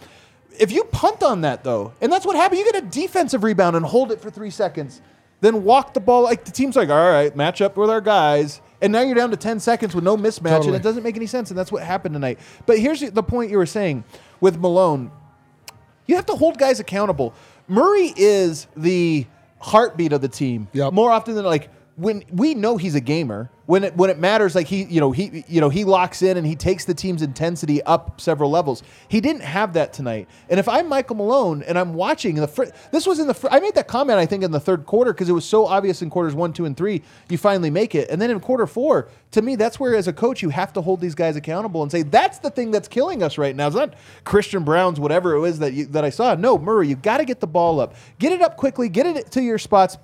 If 0.60 0.72
you 0.72 0.84
punt 0.86 1.24
on 1.24 1.41
that 1.41 1.63
though, 1.63 1.94
and 2.02 2.12
that's 2.12 2.26
what 2.26 2.36
happened, 2.36 2.60
you 2.60 2.72
get 2.72 2.84
a 2.84 2.86
defensive 2.88 3.44
rebound 3.44 3.76
and 3.76 3.86
hold 3.86 4.12
it 4.12 4.22
for 4.22 4.30
three 4.30 4.50
seconds, 4.50 5.02
then 5.41 5.63
walk 5.63 5.94
the 5.94 6.00
ball. 6.00 6.24
Like 6.24 6.46
the 6.46 6.52
team's 6.52 6.76
like, 6.76 6.89
all 6.89 7.10
right, 7.12 7.36
match 7.36 7.62
up 7.62 7.78
with 7.78 7.89
our 7.89 8.02
guys, 8.02 8.62
and 8.82 8.91
now 8.91 9.02
you're 9.02 9.15
down 9.15 9.32
to 9.32 9.38
ten 9.38 9.60
seconds 9.60 9.94
with 9.94 10.04
no 10.04 10.18
mismatch, 10.18 10.50
Totally. 10.50 10.68
and 10.68 10.76
it 10.78 10.84
doesn't 10.84 11.04
make 11.04 11.15
any 11.15 11.28
sense. 11.28 11.50
And 11.52 11.58
that's 11.58 11.72
what 11.72 11.84
happened 11.84 12.13
tonight. 12.13 12.39
But 12.65 12.80
here's 12.80 13.02
the 13.02 13.24
point 13.24 13.52
you 13.52 13.58
were 13.58 13.65
saying 13.65 14.04
with 14.39 14.58
Malone. 14.58 15.12
You 16.08 16.15
have 16.15 16.26
to 16.28 16.36
hold 16.36 16.58
guys 16.58 16.80
accountable. 16.80 17.34
Murray 17.68 18.13
is 18.15 18.68
the 18.78 19.26
heartbeat 19.60 20.13
of 20.13 20.22
the 20.22 20.28
team. 20.28 20.68
Yep. 20.74 20.94
More 20.94 21.12
often 21.12 21.36
than 21.36 21.46
like 21.46 21.70
when 21.96 22.24
we 22.32 22.54
know 22.54 22.78
he's 22.78 22.96
a 22.96 23.02
gamer. 23.02 23.50
When 23.67 23.84
it 23.84 23.95
when 23.95 24.12
it 24.12 24.19
matters, 24.19 24.54
like 24.54 24.67
he 24.67 24.84
you 24.84 24.99
know 24.99 25.12
he 25.12 25.43
you 25.47 25.60
know 25.60 25.69
he 25.69 25.86
locks 25.86 26.21
in 26.21 26.38
and 26.38 26.45
he 26.45 26.56
takes 26.56 26.86
the 26.86 26.93
team's 26.93 27.23
intensity 27.23 27.82
up 27.82 28.21
several 28.21 28.51
levels. 28.51 28.84
He 29.08 29.21
didn't 29.21 29.41
have 29.41 29.73
that 29.73 29.91
tonight. 29.91 30.28
And 30.49 30.60
if 30.60 30.67
I'm 30.67 30.88
Michael 30.88 31.15
Malone 31.15 31.63
and 31.63 31.78
I'm 31.80 31.95
watching 31.95 32.36
the 32.36 32.47
fir- 32.47 32.71
this 32.91 33.08
was 33.08 33.17
in 33.19 33.25
the 33.25 33.34
fir- 33.34 33.49
I 33.51 33.60
made 33.60 33.73
that 33.73 33.88
comment 33.88 34.19
I 34.19 34.28
think 34.28 34.43
in 34.43 34.51
the 34.51 34.60
third 34.60 34.86
quarter 34.86 35.13
because 35.13 35.30
it 35.30 35.34
was 35.34 35.45
so 35.45 35.65
obvious 35.65 36.04
in 36.04 36.12
quarters 36.12 36.36
one, 36.36 36.54
two, 36.54 36.65
and 36.65 36.78
three 36.78 37.01
you 37.30 37.39
finally 37.39 37.71
make 37.71 37.95
it, 37.95 38.10
and 38.12 38.21
then 38.21 38.30
in 38.30 38.39
quarter 38.39 38.67
four, 38.67 39.10
to 39.32 39.41
me 39.41 39.56
that's 39.56 39.80
where 39.80 39.95
as 39.95 40.08
a 40.08 40.13
coach 40.13 40.43
you 40.43 40.49
have 40.49 40.71
to 40.73 40.82
hold 40.82 41.01
these 41.01 41.15
guys 41.15 41.36
accountable 41.36 41.82
and 41.82 41.91
say 41.91 42.04
that's 42.04 42.38
the 42.39 42.51
thing 42.51 42.69
that's 42.69 42.88
killing 42.88 43.23
us 43.23 43.38
right 43.39 43.56
now. 43.56 43.65
It's 43.65 43.75
not 43.75 43.95
Christian 44.25 44.63
Braun's 44.63 44.99
whatever 44.99 45.34
it 45.34 45.39
was 45.39 45.58
that 45.60 45.73
you, 45.73 45.88
that 45.88 46.06
I 46.06 46.12
saw. 46.12 46.36
No, 46.36 46.60
Murray, 46.60 46.88
you 46.88 46.95
got 46.95 47.17
to 47.17 47.25
get 47.25 47.39
the 47.39 47.47
ball 47.47 47.80
up, 47.80 47.95
get 48.19 48.32
it 48.32 48.41
up 48.41 48.58
quickly, 48.58 48.89
get 48.89 49.08
it 49.08 49.32
to 49.32 49.41
your 49.41 49.58
spots 49.58 49.97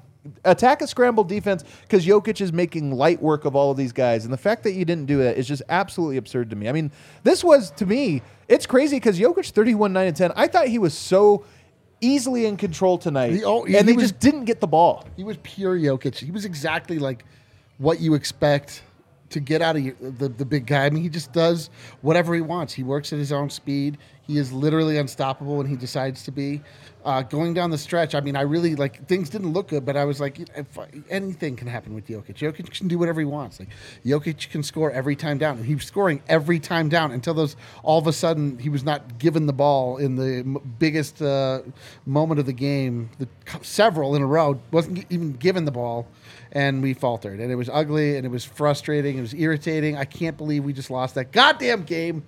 attack 0.45 0.81
a 0.81 0.87
scramble 0.87 1.23
defense 1.23 1.63
because 1.81 2.05
Jokic 2.05 2.41
is 2.41 2.53
making 2.53 2.91
light 2.91 3.21
work 3.21 3.45
of 3.45 3.55
all 3.55 3.71
of 3.71 3.77
these 3.77 3.91
guys. 3.91 4.23
And 4.23 4.33
the 4.33 4.37
fact 4.37 4.63
that 4.63 4.73
you 4.73 4.85
didn't 4.85 5.05
do 5.07 5.17
that 5.17 5.37
is 5.37 5.47
just 5.47 5.63
absolutely 5.69 6.17
absurd 6.17 6.49
to 6.51 6.55
me. 6.55 6.69
I 6.69 6.71
mean, 6.71 6.91
this 7.23 7.43
was, 7.43 7.71
to 7.71 7.85
me, 7.85 8.21
it's 8.47 8.65
crazy 8.65 8.97
because 8.97 9.19
Jokic 9.19 9.49
31, 9.51 9.93
9, 9.93 10.07
and 10.07 10.15
10. 10.15 10.31
I 10.35 10.47
thought 10.47 10.67
he 10.67 10.77
was 10.79 10.93
so 10.95 11.45
easily 12.01 12.45
in 12.45 12.57
control 12.57 12.97
tonight. 12.97 13.33
He- 13.33 13.43
oh, 13.43 13.63
he- 13.63 13.75
and 13.77 13.87
he 13.87 13.93
they 13.93 13.97
was- 13.97 14.11
just 14.11 14.19
didn't 14.19 14.45
get 14.45 14.59
the 14.59 14.67
ball. 14.67 15.05
He 15.17 15.23
was 15.23 15.37
pure 15.43 15.77
Jokic. 15.77 16.15
He 16.15 16.31
was 16.31 16.45
exactly 16.45 16.99
like 16.99 17.25
what 17.77 17.99
you 17.99 18.13
expect 18.13 18.83
to 19.29 19.39
get 19.39 19.61
out 19.61 19.77
of 19.77 19.81
your, 19.81 19.95
the 20.01 20.27
the 20.27 20.43
big 20.45 20.65
guy. 20.65 20.85
I 20.85 20.89
mean, 20.89 21.01
he 21.03 21.07
just 21.09 21.31
does 21.31 21.69
whatever 22.01 22.35
he 22.35 22.41
wants. 22.41 22.73
He 22.73 22.83
works 22.83 23.13
at 23.13 23.19
his 23.19 23.31
own 23.31 23.49
speed. 23.49 23.97
He 24.27 24.37
is 24.37 24.51
literally 24.51 24.97
unstoppable 24.97 25.55
when 25.55 25.67
he 25.67 25.77
decides 25.77 26.23
to 26.23 26.31
be. 26.31 26.61
Uh, 27.03 27.23
going 27.23 27.53
down 27.53 27.71
the 27.71 27.77
stretch, 27.77 28.13
I 28.13 28.21
mean, 28.21 28.35
I 28.35 28.41
really 28.41 28.75
like 28.75 29.07
things 29.07 29.29
didn't 29.29 29.53
look 29.53 29.69
good, 29.69 29.85
but 29.85 29.97
I 29.97 30.05
was 30.05 30.19
like, 30.19 30.39
if, 30.39 30.77
anything 31.09 31.55
can 31.55 31.67
happen 31.67 31.95
with 31.95 32.07
Jokic. 32.07 32.35
Jokic 32.35 32.69
can 32.71 32.87
do 32.87 32.99
whatever 32.99 33.19
he 33.19 33.25
wants. 33.25 33.59
Like 33.59 33.69
Jokic 34.05 34.49
can 34.49 34.61
score 34.61 34.91
every 34.91 35.15
time 35.15 35.37
down, 35.37 35.57
and 35.57 35.65
he 35.65 35.73
was 35.73 35.85
scoring 35.85 36.21
every 36.27 36.59
time 36.59 36.89
down 36.89 37.11
until 37.11 37.33
those 37.33 37.55
all 37.83 37.97
of 37.97 38.07
a 38.07 38.13
sudden 38.13 38.59
he 38.59 38.69
was 38.69 38.83
not 38.83 39.17
given 39.17 39.47
the 39.47 39.53
ball 39.53 39.97
in 39.97 40.15
the 40.15 40.43
biggest 40.79 41.21
uh, 41.21 41.61
moment 42.05 42.39
of 42.39 42.45
the 42.45 42.53
game, 42.53 43.09
the 43.17 43.27
several 43.61 44.15
in 44.15 44.21
a 44.21 44.27
row, 44.27 44.59
wasn't 44.71 45.05
even 45.09 45.33
given 45.33 45.65
the 45.65 45.71
ball 45.71 46.07
and 46.51 46.81
we 46.81 46.93
faltered. 46.93 47.39
And 47.39 47.51
it 47.51 47.55
was 47.55 47.69
ugly 47.69 48.17
and 48.17 48.25
it 48.25 48.29
was 48.29 48.43
frustrating. 48.43 49.17
It 49.17 49.21
was 49.21 49.33
irritating. 49.33 49.97
I 49.97 50.05
can't 50.05 50.37
believe 50.37 50.63
we 50.63 50.73
just 50.73 50.91
lost 50.91 51.15
that 51.15 51.31
goddamn 51.31 51.83
game. 51.83 52.23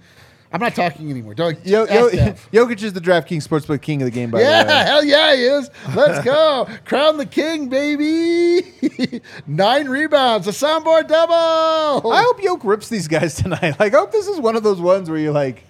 I'm 0.54 0.60
not 0.60 0.76
talking 0.76 1.10
anymore. 1.10 1.34
Don't 1.34 1.58
Yo, 1.66 1.86
Yo. 1.86 2.10
Jokic 2.54 2.84
is 2.84 2.94
the 2.94 3.02
DraftKings 3.02 3.48
Sportsbook 3.48 3.82
King 3.82 4.04
of 4.04 4.06
the 4.06 4.12
game, 4.12 4.30
by 4.30 4.38
the 4.38 4.46
way. 4.46 4.52
Yeah, 4.52 4.84
hell 4.86 5.04
yeah, 5.04 5.36
he 5.36 5.42
is. 5.42 5.72
Let's 5.96 6.24
go. 6.24 6.68
Crown 6.86 7.18
the 7.18 7.26
king, 7.26 7.70
baby. 7.70 9.22
Nine 9.48 9.90
rebounds, 9.90 10.48
a 10.48 10.52
soundboard 10.52 11.08
double. 11.08 12.14
I 12.14 12.22
hope 12.22 12.42
Yoke 12.44 12.64
rips 12.64 12.88
these 12.88 13.08
guys 13.08 13.34
tonight. 13.34 13.80
Like, 13.80 13.96
I 13.96 13.98
hope 13.98 14.12
this 14.12 14.28
is 14.28 14.40
one 14.40 14.56
of 14.56 14.62
those 14.62 14.80
ones 14.80 15.10
where 15.10 15.18
you're 15.18 15.34
like, 15.34 15.64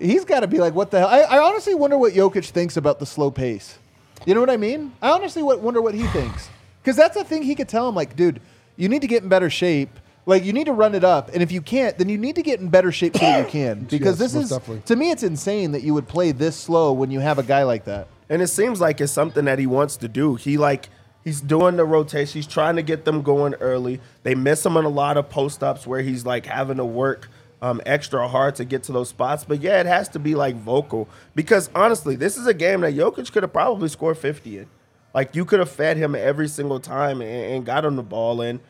he's 0.00 0.24
got 0.24 0.40
to 0.40 0.48
be 0.48 0.58
like, 0.58 0.74
what 0.74 0.90
the 0.90 0.98
hell? 0.98 1.08
I, 1.08 1.20
I 1.20 1.38
honestly 1.38 1.76
wonder 1.76 1.96
what 1.96 2.14
Jokic 2.14 2.50
thinks 2.50 2.76
about 2.76 2.98
the 2.98 3.06
slow 3.06 3.30
pace. 3.30 3.78
You 4.26 4.34
know 4.34 4.40
what 4.40 4.50
I 4.50 4.56
mean? 4.56 4.92
I 5.02 5.10
honestly 5.10 5.42
wonder 5.42 5.80
what 5.80 5.94
he 5.94 6.06
thinks. 6.08 6.48
Because 6.82 6.96
that's 6.96 7.16
the 7.16 7.24
thing 7.24 7.44
he 7.44 7.54
could 7.54 7.68
tell 7.68 7.88
him, 7.88 7.94
like, 7.94 8.16
dude, 8.16 8.40
you 8.76 8.88
need 8.88 9.02
to 9.02 9.06
get 9.06 9.22
in 9.22 9.28
better 9.28 9.50
shape. 9.50 10.00
Like, 10.26 10.44
you 10.44 10.52
need 10.52 10.64
to 10.64 10.72
run 10.72 10.94
it 10.94 11.04
up. 11.04 11.30
And 11.34 11.42
if 11.42 11.52
you 11.52 11.60
can't, 11.60 11.98
then 11.98 12.08
you 12.08 12.16
need 12.16 12.36
to 12.36 12.42
get 12.42 12.60
in 12.60 12.68
better 12.68 12.90
shape 12.90 13.14
so 13.16 13.20
that 13.20 13.46
you 13.46 13.50
can. 13.50 13.80
Because 13.80 14.18
Yes, 14.18 14.32
this 14.32 14.34
most 14.34 14.44
is, 14.44 14.50
definitely. 14.50 14.82
to 14.86 14.96
me, 14.96 15.10
it's 15.10 15.22
insane 15.22 15.72
that 15.72 15.82
you 15.82 15.92
would 15.94 16.08
play 16.08 16.32
this 16.32 16.56
slow 16.56 16.92
when 16.92 17.10
you 17.10 17.20
have 17.20 17.38
a 17.38 17.42
guy 17.42 17.62
like 17.64 17.84
that. 17.84 18.08
And 18.30 18.40
it 18.40 18.46
seems 18.48 18.80
like 18.80 19.00
it's 19.00 19.12
something 19.12 19.44
that 19.44 19.58
he 19.58 19.66
wants 19.66 19.98
to 19.98 20.08
do. 20.08 20.36
He 20.36 20.56
like 20.56 20.88
he's 21.24 21.42
doing 21.42 21.76
the 21.76 21.84
rotation. 21.84 22.38
He's 22.38 22.46
trying 22.46 22.76
to 22.76 22.82
get 22.82 23.04
them 23.04 23.20
going 23.20 23.52
early. 23.56 24.00
They 24.22 24.34
miss 24.34 24.64
him 24.64 24.78
on 24.78 24.86
a 24.86 24.88
lot 24.88 25.18
of 25.18 25.28
post 25.28 25.62
ups 25.62 25.86
where 25.86 26.00
he's 26.00 26.24
like 26.24 26.46
having 26.46 26.78
to 26.78 26.86
work 26.86 27.28
um, 27.60 27.82
extra 27.84 28.26
hard 28.26 28.54
to 28.56 28.64
get 28.64 28.82
to 28.84 28.92
those 28.92 29.10
spots. 29.10 29.44
But 29.44 29.60
yeah, 29.60 29.78
it 29.80 29.86
has 29.86 30.08
to 30.10 30.18
be 30.18 30.34
like 30.34 30.56
vocal 30.56 31.06
because 31.34 31.68
honestly, 31.74 32.16
this 32.16 32.38
is 32.38 32.46
a 32.46 32.54
game 32.54 32.80
that 32.80 32.94
Jokic 32.94 33.30
could 33.30 33.42
have 33.42 33.52
probably 33.52 33.88
scored 33.90 34.16
fifty 34.16 34.56
in. 34.58 34.68
Like 35.12 35.36
you 35.36 35.44
could 35.44 35.58
have 35.60 35.70
fed 35.70 35.98
him 35.98 36.14
every 36.14 36.48
single 36.48 36.80
time 36.80 37.20
and, 37.20 37.30
and 37.56 37.66
got 37.66 37.84
him 37.84 37.96
the 37.96 38.02
ball 38.02 38.40
in. 38.40 38.60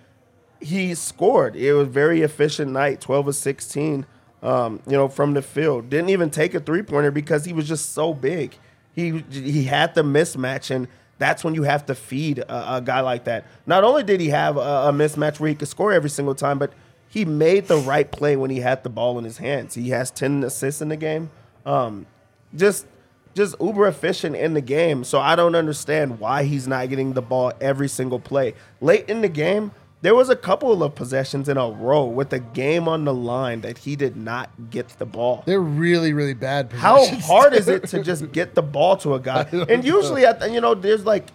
He 0.64 0.94
scored. 0.94 1.56
It 1.56 1.74
was 1.74 1.88
very 1.88 2.22
efficient 2.22 2.72
night, 2.72 3.00
twelve 3.00 3.28
of 3.28 3.36
sixteen. 3.36 4.06
Um, 4.42 4.80
you 4.86 4.92
know, 4.92 5.08
from 5.08 5.32
the 5.32 5.40
field. 5.40 5.88
Didn't 5.88 6.10
even 6.10 6.28
take 6.28 6.54
a 6.54 6.60
three 6.60 6.82
pointer 6.82 7.10
because 7.10 7.46
he 7.46 7.54
was 7.54 7.66
just 7.66 7.94
so 7.94 8.12
big. 8.12 8.58
He 8.94 9.24
he 9.30 9.64
had 9.64 9.94
the 9.94 10.02
mismatch, 10.02 10.70
and 10.70 10.86
that's 11.18 11.42
when 11.42 11.54
you 11.54 11.62
have 11.62 11.86
to 11.86 11.94
feed 11.94 12.40
a, 12.40 12.76
a 12.76 12.82
guy 12.82 13.00
like 13.00 13.24
that. 13.24 13.46
Not 13.66 13.84
only 13.84 14.02
did 14.02 14.20
he 14.20 14.28
have 14.28 14.58
a, 14.58 14.60
a 14.60 14.92
mismatch 14.92 15.40
where 15.40 15.48
he 15.48 15.54
could 15.54 15.68
score 15.68 15.92
every 15.92 16.10
single 16.10 16.34
time, 16.34 16.58
but 16.58 16.74
he 17.08 17.24
made 17.24 17.68
the 17.68 17.78
right 17.78 18.10
play 18.10 18.36
when 18.36 18.50
he 18.50 18.60
had 18.60 18.82
the 18.82 18.90
ball 18.90 19.18
in 19.18 19.24
his 19.24 19.38
hands. 19.38 19.74
He 19.74 19.90
has 19.90 20.10
ten 20.10 20.44
assists 20.44 20.82
in 20.82 20.88
the 20.88 20.96
game. 20.96 21.30
Um, 21.64 22.06
just 22.54 22.86
just 23.34 23.56
uber 23.60 23.86
efficient 23.86 24.36
in 24.36 24.54
the 24.54 24.60
game. 24.60 25.04
So 25.04 25.20
I 25.20 25.36
don't 25.36 25.54
understand 25.54 26.20
why 26.20 26.44
he's 26.44 26.68
not 26.68 26.88
getting 26.88 27.14
the 27.14 27.22
ball 27.22 27.52
every 27.60 27.88
single 27.88 28.20
play. 28.20 28.54
Late 28.80 29.08
in 29.08 29.22
the 29.22 29.28
game, 29.28 29.72
there 30.04 30.14
was 30.14 30.28
a 30.28 30.36
couple 30.36 30.82
of 30.82 30.94
possessions 30.94 31.48
in 31.48 31.56
a 31.56 31.66
row 31.66 32.04
with 32.04 32.28
the 32.28 32.38
game 32.38 32.86
on 32.88 33.06
the 33.06 33.14
line 33.14 33.62
that 33.62 33.78
he 33.78 33.96
did 33.96 34.18
not 34.18 34.50
get 34.68 34.86
the 34.98 35.06
ball. 35.06 35.42
They're 35.46 35.58
really, 35.58 36.12
really 36.12 36.34
bad. 36.34 36.70
How 36.74 37.06
hard 37.06 37.54
is 37.54 37.68
it 37.68 37.88
to 37.88 38.02
just 38.02 38.30
get 38.30 38.54
the 38.54 38.60
ball 38.60 38.98
to 38.98 39.14
a 39.14 39.18
guy? 39.18 39.48
And 39.50 39.82
usually, 39.82 40.26
at 40.26 40.40
the, 40.40 40.50
you 40.50 40.60
know, 40.60 40.74
there's 40.74 41.06
like 41.06 41.28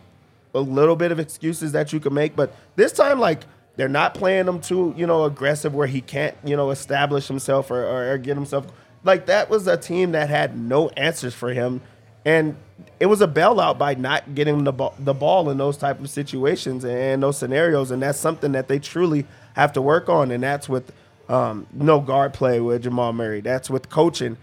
a 0.53 0.59
little 0.59 0.95
bit 0.95 1.11
of 1.11 1.19
excuses 1.19 1.71
that 1.71 1.91
you 1.91 1.99
can 1.99 2.13
make, 2.13 2.35
but 2.35 2.53
this 2.75 2.91
time, 2.91 3.19
like 3.19 3.41
they're 3.75 3.89
not 3.89 4.13
playing 4.13 4.47
him 4.47 4.61
too, 4.61 4.93
you 4.95 5.07
know, 5.07 5.23
aggressive 5.23 5.73
where 5.73 5.87
he 5.87 6.01
can't, 6.01 6.37
you 6.43 6.55
know, 6.55 6.69
establish 6.69 7.27
himself 7.27 7.71
or, 7.71 7.83
or, 7.83 8.11
or 8.11 8.17
get 8.19 8.35
himself. 8.35 8.67
Like 9.03 9.25
that 9.25 9.49
was 9.49 9.65
a 9.65 9.77
team 9.77 10.11
that 10.11 10.29
had 10.29 10.55
no 10.55 10.89
answers 10.89 11.33
for 11.33 11.53
him, 11.53 11.81
and 12.23 12.55
it 12.99 13.05
was 13.05 13.21
a 13.21 13.27
bailout 13.27 13.77
by 13.77 13.93
not 13.95 14.35
getting 14.35 14.63
the 14.63 14.73
ball, 14.73 14.93
the 14.99 15.13
ball 15.13 15.49
in 15.49 15.57
those 15.57 15.77
type 15.77 15.99
of 15.99 16.09
situations 16.09 16.83
and 16.83 17.23
those 17.23 17.37
scenarios, 17.37 17.91
and 17.91 18.01
that's 18.01 18.19
something 18.19 18.51
that 18.53 18.67
they 18.67 18.79
truly 18.79 19.25
have 19.55 19.71
to 19.73 19.81
work 19.81 20.09
on, 20.09 20.31
and 20.31 20.43
that's 20.43 20.67
with 20.67 20.91
um, 21.29 21.65
no 21.73 21.99
guard 21.99 22.33
play 22.33 22.59
with 22.59 22.83
Jamal 22.83 23.13
Murray. 23.13 23.41
That's 23.41 23.69
with 23.69 23.89
coaching 23.89 24.37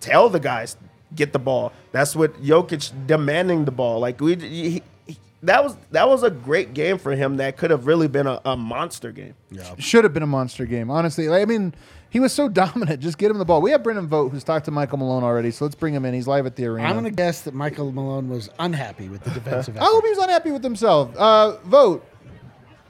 tell 0.00 0.28
the 0.28 0.40
guys 0.40 0.76
get 1.14 1.32
the 1.32 1.38
ball. 1.38 1.72
That's 1.92 2.14
what 2.16 2.40
Jokic 2.42 3.06
demanding 3.06 3.64
the 3.64 3.70
ball. 3.72 4.00
Like 4.00 4.20
we, 4.20 4.36
he, 4.36 4.82
he- 5.06 5.16
that 5.42 5.64
was 5.64 5.74
that 5.90 6.06
was 6.06 6.22
a 6.22 6.30
great 6.30 6.74
game 6.74 6.98
for 6.98 7.12
him. 7.12 7.38
That 7.38 7.56
could 7.56 7.70
have 7.70 7.86
really 7.86 8.08
been 8.08 8.26
a, 8.26 8.40
a 8.44 8.56
monster 8.58 9.10
game. 9.10 9.34
Yeah. 9.50 9.74
Should 9.78 10.04
have 10.04 10.12
been 10.12 10.22
a 10.22 10.26
monster 10.26 10.66
game, 10.66 10.90
honestly. 10.90 11.30
I 11.30 11.46
mean, 11.46 11.72
he 12.10 12.20
was 12.20 12.32
so 12.32 12.48
dominant. 12.62 13.00
Just 13.00 13.18
get 13.18 13.30
him 13.30 13.38
the 13.38 13.44
ball. 13.44 13.62
We 13.62 13.70
have 13.70 13.82
Brendan 13.82 14.08
Vogt, 14.08 14.32
who's 14.32 14.44
talked 14.44 14.66
to 14.66 14.70
Michael 14.70 14.98
Malone 14.98 15.22
already, 15.24 15.50
so 15.50 15.64
let's 15.64 15.74
bring 15.74 15.94
him 15.94 16.04
in. 16.04 16.12
He's 16.14 16.26
live 16.28 16.46
at 16.46 16.56
the 16.56 16.66
arena. 16.66 16.88
I'm 16.88 16.94
going 16.94 17.04
to 17.04 17.10
guess 17.10 17.42
that 17.42 17.54
Michael 17.54 17.92
Malone 17.92 18.28
was 18.28 18.50
unhappy 18.58 19.08
with 19.08 19.22
the 19.24 19.30
defensive 19.30 19.76
I 19.76 19.80
effort. 19.80 19.90
hope 19.90 20.04
he 20.04 20.10
was 20.10 20.18
unhappy 20.18 20.50
with 20.50 20.62
himself. 20.62 21.16
Uh, 21.16 21.56
Vogt. 21.64 22.06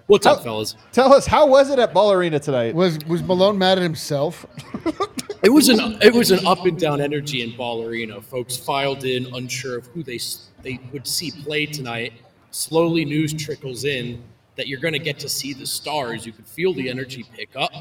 What's 0.07 0.27
up, 0.27 0.43
fellas? 0.43 0.75
Tell 0.91 1.13
us 1.13 1.25
how 1.25 1.47
was 1.47 1.71
it 1.71 1.79
at 1.79 1.95
Ball 1.95 2.11
Arena 2.13 2.41
tonight? 2.41 2.75
Was 2.75 2.99
was 3.07 3.23
Malone 3.23 3.57
mad 3.59 3.79
at 3.79 3.83
himself? 3.83 4.45
It 5.43 5.49
was 5.49 5.71
an 5.71 5.97
it 6.03 6.13
was 6.13 6.31
an 6.33 6.47
up 6.47 6.67
and 6.67 6.79
down 6.79 7.01
energy 7.01 7.41
in 7.41 7.57
Ball 7.57 7.83
Arena. 7.85 8.21
Folks 8.21 8.59
filed 8.59 9.05
in, 9.05 9.25
unsure 9.35 9.79
of 9.79 9.87
who 9.87 10.03
they 10.03 10.19
they 10.63 10.79
would 10.93 11.07
see 11.07 11.31
play 11.31 11.65
tonight. 11.65 12.13
Slowly, 12.51 13.07
news 13.07 13.33
trickles 13.33 13.85
in 13.85 14.23
that 14.57 14.69
you're 14.69 14.81
going 14.81 14.93
to 14.93 14.99
get 14.99 15.19
to 15.21 15.31
see 15.31 15.55
the 15.55 15.65
stars. 15.65 16.27
You 16.27 16.33
could 16.33 16.47
feel 16.47 16.75
the 16.75 16.91
energy 16.91 17.25
pick 17.35 17.49
up, 17.57 17.73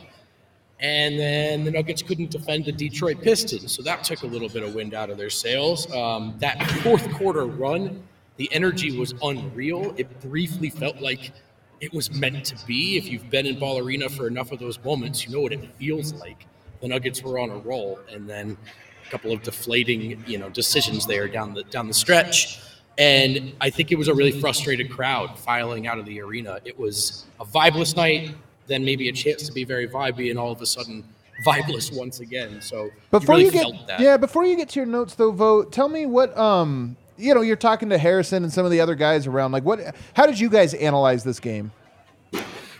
and 0.82 1.20
then 1.20 1.65
the 1.65 1.72
Nuggets 1.72 2.02
couldn't 2.02 2.32
defend 2.32 2.65
the 2.65 2.72
Detroit 2.72 3.22
Pistons, 3.22 3.72
so 3.72 3.82
that 3.84 4.04
took 4.04 4.24
a 4.24 4.28
little 4.28 4.50
bit 4.50 4.63
of 4.63 4.76
wind 4.76 4.94
out 4.94 5.10
of 5.10 5.18
their 5.18 5.30
sails. 5.30 5.92
Um, 5.94 6.36
that 6.39 6.62
fourth 6.84 7.10
quarter 7.13 7.46
run, 7.46 8.02
the 8.38 8.50
energy 8.54 8.98
was 8.98 9.13
unreal. 9.22 9.94
It 9.98 10.22
briefly 10.22 10.70
felt 10.70 11.02
like 11.02 11.34
it 11.82 11.94
was 11.94 12.12
meant 12.13 12.46
to 12.46 12.65
be. 12.65 12.98
If 12.98 13.10
you've 13.10 13.30
been 13.30 13.46
in 13.46 13.60
Ball 13.60 13.80
Arena 13.80 14.08
for 14.08 14.28
enough 14.28 14.52
of 14.52 14.60
those 14.60 14.82
moments, 14.84 15.26
you 15.26 15.34
know 15.34 15.42
what 15.42 15.52
it 15.52 15.63
feels 15.76 16.13
like. 16.13 16.46
The 16.82 16.88
Nuggets 16.88 17.22
were 17.22 17.39
on 17.39 17.50
a 17.50 17.58
roll, 17.58 18.00
and 18.10 18.30
then 18.30 18.58
a 19.06 19.10
couple 19.10 19.34
of 19.34 19.44
deflating, 19.44 20.24
you 20.26 20.38
know, 20.38 20.50
decisions 20.50 21.06
there 21.06 21.28
down 21.28 21.54
the 21.54 21.63
down 21.63 21.88
the 21.88 21.94
stretch. 21.94 22.62
And 22.98 23.54
I 23.62 23.70
think 23.70 23.92
it 23.92 23.98
was 23.98 24.10
a 24.10 24.13
really 24.13 24.39
frustrated 24.39 24.92
crowd 24.92 25.39
filing 25.39 25.88
out 25.88 26.00
of 26.00 26.06
the 26.06 26.22
arena. 26.22 26.60
It 26.65 26.78
was 26.78 27.26
a 27.39 27.46
vibeless 27.46 27.96
night, 27.96 28.36
then 28.70 28.86
maybe 28.86 29.10
a 29.10 29.14
chance 29.14 29.44
to 29.44 29.52
be 29.52 29.66
very 29.66 29.88
vibey, 29.88 30.30
and 30.30 30.40
all 30.40 30.52
of 30.52 30.62
a 30.62 30.66
sudden 30.66 31.04
vibeless 31.46 31.94
once 31.96 32.20
again. 32.22 32.62
So 32.62 32.90
Before 33.12 33.38
you 33.38 33.46
you, 33.46 33.52
get 33.52 33.64
felt 33.64 33.88
that. 33.88 34.00
yeah, 34.00 34.16
before 34.16 34.46
you 34.46 34.56
get 34.56 34.70
to 34.70 34.80
your 34.80 34.86
notes 34.86 35.16
though, 35.16 35.32
Vogt. 35.32 35.74
Tell 35.74 35.90
me 35.90 36.06
what 36.06 36.38
um 36.38 36.96
you 37.18 37.34
know 37.34 37.42
you're 37.42 37.56
talking 37.58 37.90
to 37.90 37.98
Harrison 37.98 38.44
and 38.44 38.54
some 38.54 38.64
of 38.66 38.72
the 38.72 38.80
other 38.80 38.96
guys 38.96 39.28
around. 39.28 39.52
Like 39.52 39.64
what? 39.64 39.96
How 40.14 40.26
did 40.26 40.40
you 40.40 40.50
guys 40.50 40.74
analyze 40.74 41.24
this 41.26 41.40
game? 41.40 41.72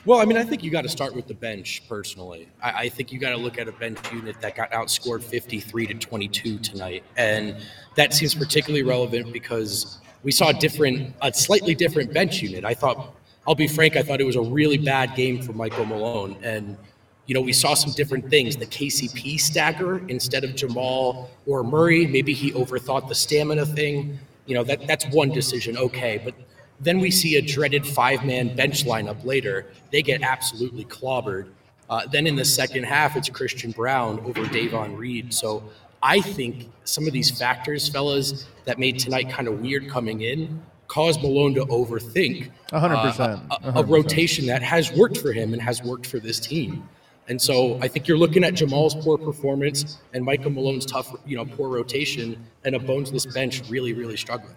Well, 0.06 0.20
I 0.20 0.26
mean, 0.26 0.38
I 0.38 0.44
think 0.44 0.64
you 0.64 0.72
got 0.72 0.84
to 0.84 0.90
start 0.90 1.14
with 1.14 1.28
the 1.28 1.34
bench 1.34 1.84
personally. 1.90 2.48
I, 2.64 2.72
I 2.72 2.90
think 2.90 3.12
you 3.12 3.20
got 3.20 3.32
to 3.32 3.38
look 3.38 3.60
at 3.60 3.68
a 3.68 3.74
bench 3.74 4.00
unit 4.14 4.40
that 4.40 4.56
got 4.56 4.72
outscored 4.72 5.22
53 5.22 5.88
to 5.88 5.94
22 5.94 6.58
tonight. 6.60 7.04
And 7.18 7.58
that 7.96 8.14
seems 8.14 8.34
particularly 8.34 8.82
relevant 8.84 9.34
because 9.34 10.00
we 10.24 10.32
saw 10.32 10.50
a 10.50 10.54
different, 10.54 11.14
a 11.22 11.34
slightly 11.34 11.76
different 11.76 12.14
bench 12.14 12.42
unit. 12.42 12.64
I 12.64 12.74
thought, 12.74 13.14
I'll 13.50 13.56
be 13.56 13.68
frank, 13.68 13.96
I 13.96 14.04
thought 14.04 14.22
it 14.22 14.26
was 14.26 14.36
a 14.36 14.42
really 14.42 14.78
bad 14.78 15.16
game 15.16 15.42
for 15.42 15.54
Michael 15.54 15.84
Malone. 15.84 16.38
And, 16.44 16.78
you 17.26 17.34
know, 17.34 17.42
we 17.42 17.52
saw 17.52 17.74
some 17.74 17.92
different 17.94 18.30
things. 18.30 18.56
The 18.56 18.68
KCP 18.68 19.40
stagger 19.40 20.08
instead 20.08 20.44
of 20.44 20.56
Jamal 20.56 21.32
or 21.48 21.64
Murray, 21.64 22.06
maybe 22.06 22.32
he 22.32 22.52
overthought 22.52 23.08
the 23.08 23.16
stamina 23.16 23.66
thing. 23.66 24.20
You 24.46 24.54
know, 24.54 24.64
that, 24.66 24.86
that's 24.86 25.08
one 25.08 25.32
decision, 25.32 25.78
okay. 25.78 26.22
But 26.24 26.36
then 26.80 27.00
we 27.00 27.10
see 27.10 27.38
a 27.38 27.42
dreaded 27.42 27.88
five 27.88 28.24
man 28.24 28.56
bench 28.56 28.86
lineup 28.86 29.26
later. 29.26 29.66
They 29.92 30.04
get 30.04 30.22
absolutely 30.22 30.86
clobbered. 30.86 31.50
Uh, 31.90 32.06
then 32.06 32.28
in 32.28 32.36
the 32.36 32.46
second 32.46 32.84
half, 32.84 33.16
it's 33.16 33.30
Christian 33.30 33.72
Braun 33.72 34.20
over 34.20 34.46
Davon 34.46 34.96
Reed. 34.96 35.34
So 35.34 35.64
I 36.04 36.22
think 36.22 36.70
some 36.84 37.08
of 37.08 37.14
these 37.14 37.32
factors, 37.32 37.90
fellas, 37.90 38.46
that 38.66 38.78
made 38.78 39.00
tonight 39.00 39.28
kind 39.32 39.48
of 39.48 39.60
weird 39.60 39.90
coming 39.90 40.22
in 40.22 40.62
caused 40.90 41.22
Malone 41.22 41.54
to 41.54 41.66
overthink 41.68 42.50
A 42.74 42.80
hundred 42.80 42.96
uh, 42.98 43.12
percent. 43.12 43.42
a- 43.52 43.80
A 43.80 43.82
a, 43.82 43.84
rotation 43.86 44.46
that 44.48 44.62
has 44.62 44.92
worked 44.92 45.18
for 45.18 45.32
him 45.32 45.54
and 45.54 45.62
has 45.62 45.82
worked 45.82 46.06
for 46.06 46.20
this 46.20 46.40
team. 46.40 46.90
And 47.30 47.40
so 47.42 47.80
I 47.80 47.88
think 47.88 48.08
you're 48.08 48.18
looking 48.18 48.44
at 48.44 48.56
Jamal's 48.56 48.96
poor 48.96 49.18
performance 49.18 50.00
and 50.14 50.26
Michael 50.26 50.50
Malone's 50.50 50.86
tough, 50.86 51.16
you 51.28 51.38
know, 51.38 51.46
poor 51.46 51.70
rotation 51.70 52.44
and 52.66 52.76
a 52.76 52.80
bonesless 52.80 53.32
bench 53.32 53.62
really, 53.70 53.94
really 53.94 54.18
struggling. 54.18 54.56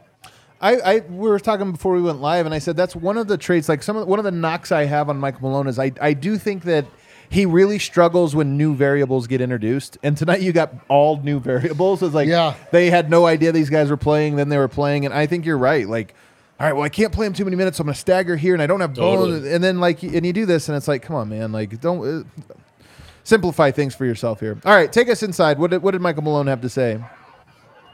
I, 0.63 0.77
I 0.77 0.99
we 1.01 1.29
were 1.29 1.39
talking 1.39 1.71
before 1.73 1.93
we 1.93 2.01
went 2.01 2.21
live, 2.21 2.47
and 2.47 2.55
I 2.55 2.61
said 2.61 2.77
that's 2.77 2.97
one 2.97 3.19
of 3.19 3.27
the 3.29 3.37
traits. 3.37 3.69
Like 3.69 3.83
some 3.83 3.97
of 3.97 4.07
one 4.07 4.19
of 4.19 4.25
the 4.25 4.31
knocks 4.31 4.73
I 4.73 4.85
have 4.85 5.11
on 5.11 5.19
Michael 5.19 5.43
Malone 5.43 5.67
is 5.67 5.79
I 5.79 5.93
I 6.01 6.15
do 6.15 6.39
think 6.39 6.63
that 6.65 6.87
he 7.33 7.47
really 7.47 7.79
struggles 7.79 8.37
when 8.37 8.57
new 8.59 8.75
variables 8.75 9.27
get 9.27 9.41
introduced. 9.41 9.97
And 10.03 10.17
tonight 10.17 10.43
you 10.43 10.53
got 10.53 10.75
all 10.89 11.17
new 11.23 11.41
variables. 11.41 12.03
It's 12.03 12.15
like 12.15 12.29
Yeah. 12.29 12.55
they 12.71 12.91
had 12.91 13.09
no 13.11 13.27
idea 13.27 13.53
these 13.53 13.71
guys 13.71 13.89
were 13.91 13.97
playing, 13.97 14.37
then 14.37 14.49
they 14.51 14.59
were 14.59 14.69
playing, 14.69 15.05
and 15.07 15.15
I 15.15 15.27
think 15.27 15.47
you're 15.47 15.59
right. 15.59 15.89
Like, 15.89 16.15
all 16.61 16.67
right, 16.67 16.75
well, 16.75 16.85
I 16.85 16.91
can't 16.91 17.13
play 17.13 17.27
him 17.27 17.33
too 17.33 17.45
many 17.45 17.57
minutes, 17.57 17.79
so 17.79 17.83
I'm 17.83 17.87
gonna 17.87 17.95
stagger 17.95 18.37
here, 18.37 18.53
and 18.55 18.63
I 18.63 18.67
don't 18.67 18.81
have 18.81 18.95
Totally. 18.95 19.41
bones. 19.41 19.47
And 19.47 19.65
then 19.65 19.81
like, 19.81 20.03
and 20.03 20.25
you 20.27 20.33
do 20.33 20.47
this, 20.47 20.69
and 20.69 20.77
it's 20.77 20.87
like, 20.89 21.03
come 21.03 21.17
on, 21.17 21.29
man, 21.29 21.53
like, 21.53 21.81
don't 21.81 22.07
uh, 22.21 22.53
simplify 23.25 23.71
things 23.71 23.95
for 23.95 24.05
yourself 24.05 24.41
here. 24.41 24.59
All 24.65 24.75
right, 24.75 24.93
take 24.93 25.09
us 25.09 25.23
inside. 25.23 25.59
What 25.59 25.71
did 25.71 25.83
what 25.83 25.93
did 25.93 26.01
Michael 26.03 26.23
Malone 26.23 26.47
have 26.47 26.61
to 26.61 26.69
say? 26.69 27.01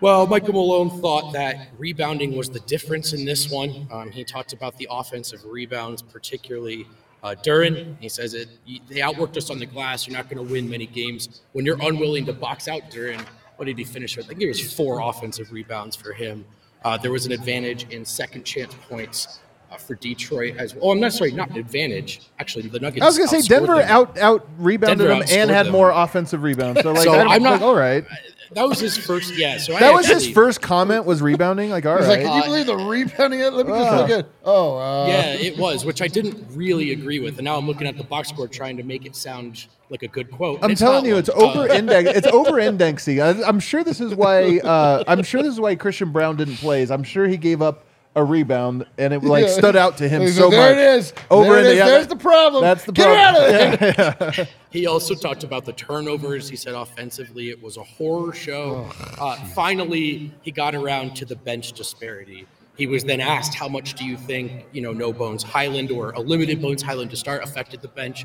Well, 0.01 0.27
Michael 0.29 0.53
Malone 0.55 0.91
thought 1.01 1.33
that 1.33 1.69
rebounding 1.77 2.37
was 2.37 2.49
the 2.51 2.61
difference 2.61 3.13
in 3.13 3.25
this 3.25 3.51
one. 3.51 3.89
Um, 3.91 4.11
he 4.11 4.23
talked 4.23 4.53
about 4.53 4.77
the 4.79 4.87
offensive 4.91 5.45
rebounds, 5.45 6.03
particularly 6.03 6.87
uh, 7.23 7.35
Duren. 7.45 7.97
He 8.01 8.09
says 8.09 8.35
it. 8.35 8.49
They 8.89 9.01
outworked 9.01 9.37
us 9.37 9.51
on 9.51 9.59
the 9.59 9.67
glass. 9.67 10.07
You're 10.07 10.17
not 10.17 10.29
going 10.31 10.45
to 10.47 10.53
win 10.53 10.69
many 10.69 10.87
games 10.87 11.43
when 11.53 11.65
you're 11.67 11.81
unwilling 11.83 12.25
to 12.27 12.33
box 12.33 12.69
out 12.69 12.83
Duren. 12.91 13.21
What 13.57 13.65
did 13.67 13.77
he 13.79 13.85
finish 13.85 14.17
with? 14.17 14.27
I 14.27 14.29
think 14.31 14.43
it 14.43 14.49
was 14.49 14.73
four 14.75 15.01
offensive 15.01 15.51
rebounds 15.53 15.97
for 15.97 16.13
him. 16.13 16.45
Uh, 16.85 16.97
there 16.97 17.11
was 17.11 17.27
an 17.27 17.33
advantage 17.33 17.89
in 17.91 18.05
second 18.05 18.45
chance 18.45 18.73
points 18.89 19.41
uh, 19.73 19.77
for 19.77 19.97
Detroit 19.97 20.57
as 20.59 20.75
well. 20.75 20.85
Oh, 20.87 20.91
I'm 20.93 21.01
not 21.01 21.13
sorry, 21.13 21.33
not 21.33 21.51
an 21.51 21.57
advantage. 21.57 22.21
Actually, 22.39 22.69
the 22.69 22.79
Nuggets. 22.79 23.03
I 23.03 23.07
was 23.07 23.19
gonna 23.19 23.29
say 23.29 23.43
Denver 23.43 23.75
them. 23.77 23.89
out 23.91 24.17
out 24.19 24.47
rebounded 24.59 25.09
Denver 25.09 25.25
them 25.25 25.29
and 25.41 25.51
had 25.51 25.67
them. 25.67 25.73
more 25.73 25.91
offensive 25.91 26.45
rebounds. 26.45 26.81
So 26.83 26.93
like, 26.93 27.03
So 27.03 27.13
I'm 27.15 27.43
not- 27.43 27.55
like, 27.55 27.61
all 27.63 27.75
right. 27.75 28.05
That 28.53 28.69
was 28.69 28.79
his 28.81 28.97
first. 28.97 29.35
Yeah. 29.37 29.59
So 29.59 29.75
I 29.77 29.81
That 29.81 29.93
was 29.95 30.07
his 30.07 30.17
actually- 30.19 30.33
first 30.33 30.61
comment 30.63 31.05
was 31.05 31.21
rebounding. 31.21 31.71
Like, 31.71 31.85
all 31.87 31.93
right. 31.95 32.01
He's 32.01 32.09
like, 32.09 32.21
can 32.23 32.37
you 32.37 32.43
believe 32.45 32.67
the 32.67 32.77
rebounding? 32.77 33.41
It? 33.41 33.53
Let 33.53 33.67
me 33.67 33.73
just 33.73 33.97
look 33.97 34.11
at. 34.11 34.27
Oh, 34.45 34.77
uh, 34.79 35.07
Yeah, 35.07 35.35
it 35.35 35.59
was, 35.59 35.85
which 35.85 36.01
I 36.01 36.09
didn't 36.09 36.45
really 36.55 36.93
agree 36.93 37.21
with. 37.21 37.37
And 37.39 37.45
now 37.45 37.57
I'm 37.57 37.67
looking 37.67 37.87
at 37.87 37.97
the 37.99 38.05
box 38.05 38.29
score 38.31 38.49
trying 38.49 38.77
to 38.79 38.83
make 38.83 39.05
it 39.07 39.15
sound 39.15 39.67
like 39.91 40.03
a 40.03 40.09
good 40.09 40.31
quote. 40.31 40.61
I'm 40.63 40.71
It's 40.71 40.81
telling 40.81 41.05
not 41.05 41.07
you, 41.07 41.13
one. 41.15 41.21
it's 41.21 41.29
Uh, 41.29 41.33
over 41.35 41.69
index. 41.69 42.11
It's 42.17 42.27
over 42.29 42.59
indexing. 42.59 43.21
I'm 43.21 43.61
sure 43.61 43.85
this 43.85 44.01
is 44.01 44.15
why. 44.15 44.59
Uh, 44.59 45.05
I'm 45.07 45.23
sure 45.23 45.43
this 45.43 45.53
is 45.53 45.61
why 45.61 45.75
Christian 45.75 46.11
Braun 46.13 46.37
didn't 46.37 46.57
play. 46.57 46.83
Is 46.83 46.91
I'm 46.91 47.03
sure 47.05 47.27
he 47.27 47.37
gave 47.37 47.61
up 47.63 47.85
a 48.19 48.25
rebound 48.25 48.85
and 48.99 49.15
it 49.15 49.23
like 49.23 49.45
Yeah. 49.47 49.51
stood 49.53 49.77
out 49.77 49.97
to 49.99 50.09
him 50.09 50.23
He's 50.23 50.37
so 50.37 50.49
like, 50.49 50.51
there 50.53 50.71
much. 50.75 50.79
it 50.79 50.99
is. 50.99 51.13
Over 51.31 51.45
there 51.45 51.55
it 51.55 51.59
into- 51.61 51.71
is. 51.73 51.77
yeah, 51.79 51.87
There's 51.87 52.07
the 52.09 52.17
problem. 52.17 52.63
That's 52.63 52.85
the 52.85 52.93
Get 52.93 53.05
problem. 53.07 53.53
her 53.53 54.01
out 54.03 54.23
of 54.23 54.37
there. 54.37 54.49
He 54.71 54.87
also 54.87 55.15
talked 55.15 55.45
about 55.45 55.65
the 55.65 55.73
turnovers. 55.73 56.49
He 56.49 56.57
said 56.57 56.75
offensively 56.75 57.49
it 57.51 57.63
was 57.63 57.77
a 57.77 57.83
horror 57.83 58.33
show. 58.33 58.91
Uh, 59.19 59.37
finally, 59.55 60.31
he 60.43 60.51
got 60.51 60.75
around 60.75 61.15
to 61.17 61.25
the 61.25 61.37
bench 61.37 61.73
disparity. 61.73 62.47
He 62.77 62.87
was 62.87 63.03
then 63.05 63.21
asked, 63.21 63.55
"How 63.55 63.69
much 63.69 63.95
do 63.95 64.05
you 64.05 64.17
think 64.17 64.67
you 64.73 64.81
know 64.83 64.93
No 64.93 65.13
Bones 65.13 65.43
Hyland 65.43 65.91
or 65.91 66.11
a 66.13 66.21
limited 66.21 66.61
Bones 66.63 66.83
Hyland 66.83 67.11
to 67.13 67.17
start 67.17 67.43
affected 67.43 67.81
the 67.83 67.89
bench?" 67.89 68.25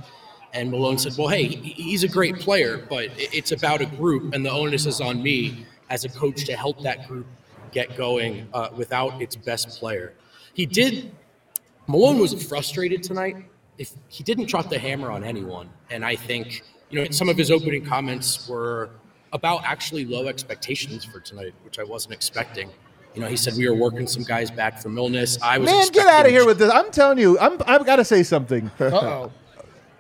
And 0.54 0.70
Malone 0.70 0.98
said, 1.00 1.14
"Well, 1.18 1.30
hey, 1.30 1.46
he's 1.46 2.04
a 2.04 2.08
great 2.08 2.40
player, 2.40 2.86
but 2.90 3.10
it's 3.18 3.52
about 3.52 3.82
a 3.82 3.86
group, 3.86 4.34
and 4.34 4.46
the 4.46 4.52
onus 4.52 4.86
is 4.86 5.02
on 5.02 5.24
me 5.24 5.66
as 5.90 6.06
a 6.06 6.10
coach 6.10 6.46
to 6.46 6.56
help 6.56 6.82
that 6.84 7.08
group 7.08 7.26
get 7.74 7.98
going 7.98 8.48
uh, 8.54 8.70
without 8.76 9.22
its 9.22 9.36
best 9.36 9.80
player." 9.80 10.14
He 10.54 10.66
did 10.66 11.12
Malone 11.88 12.20
was 12.20 12.48
frustrated 12.48 13.04
tonight. 13.04 13.36
If 13.78 13.94
he 14.08 14.24
didn't 14.24 14.48
drop 14.48 14.70
the 14.70 14.80
hammer 14.80 15.12
on 15.12 15.24
anyone, 15.24 15.70
and 15.90 16.06
I 16.06 16.16
think 16.16 16.64
you 16.90 17.00
know 17.00 17.10
some 17.10 17.30
of 17.30 17.38
his 17.38 17.52
opening 17.52 17.86
comments 17.86 18.48
were 18.48 18.92
about 19.34 19.64
actually 19.66 20.06
low 20.06 20.28
expectations 20.28 21.04
for 21.04 21.20
tonight, 21.20 21.54
which 21.64 21.80
I 21.80 21.84
wasn't 21.84 22.14
expecting. 22.14 22.70
You 23.16 23.22
know, 23.22 23.28
he 23.28 23.38
said 23.38 23.54
we 23.56 23.68
were 23.68 23.76
working 23.76 24.08
some 24.08 24.24
guys 24.24 24.50
back 24.50 24.82
from 24.82 24.98
illness. 24.98 25.38
I 25.42 25.58
was 25.58 25.70
Man, 25.70 25.88
get 25.92 26.08
out 26.08 26.26
of 26.26 26.32
here 26.32 26.46
with 26.46 26.58
this. 26.58 26.72
I'm 26.72 26.90
telling 26.92 27.20
you, 27.20 27.38
I'm, 27.38 27.62
I've 27.68 27.86
got 27.86 27.98
to 27.98 28.06
say 28.06 28.24
something. 28.24 28.72
Uh-oh. 28.80 29.32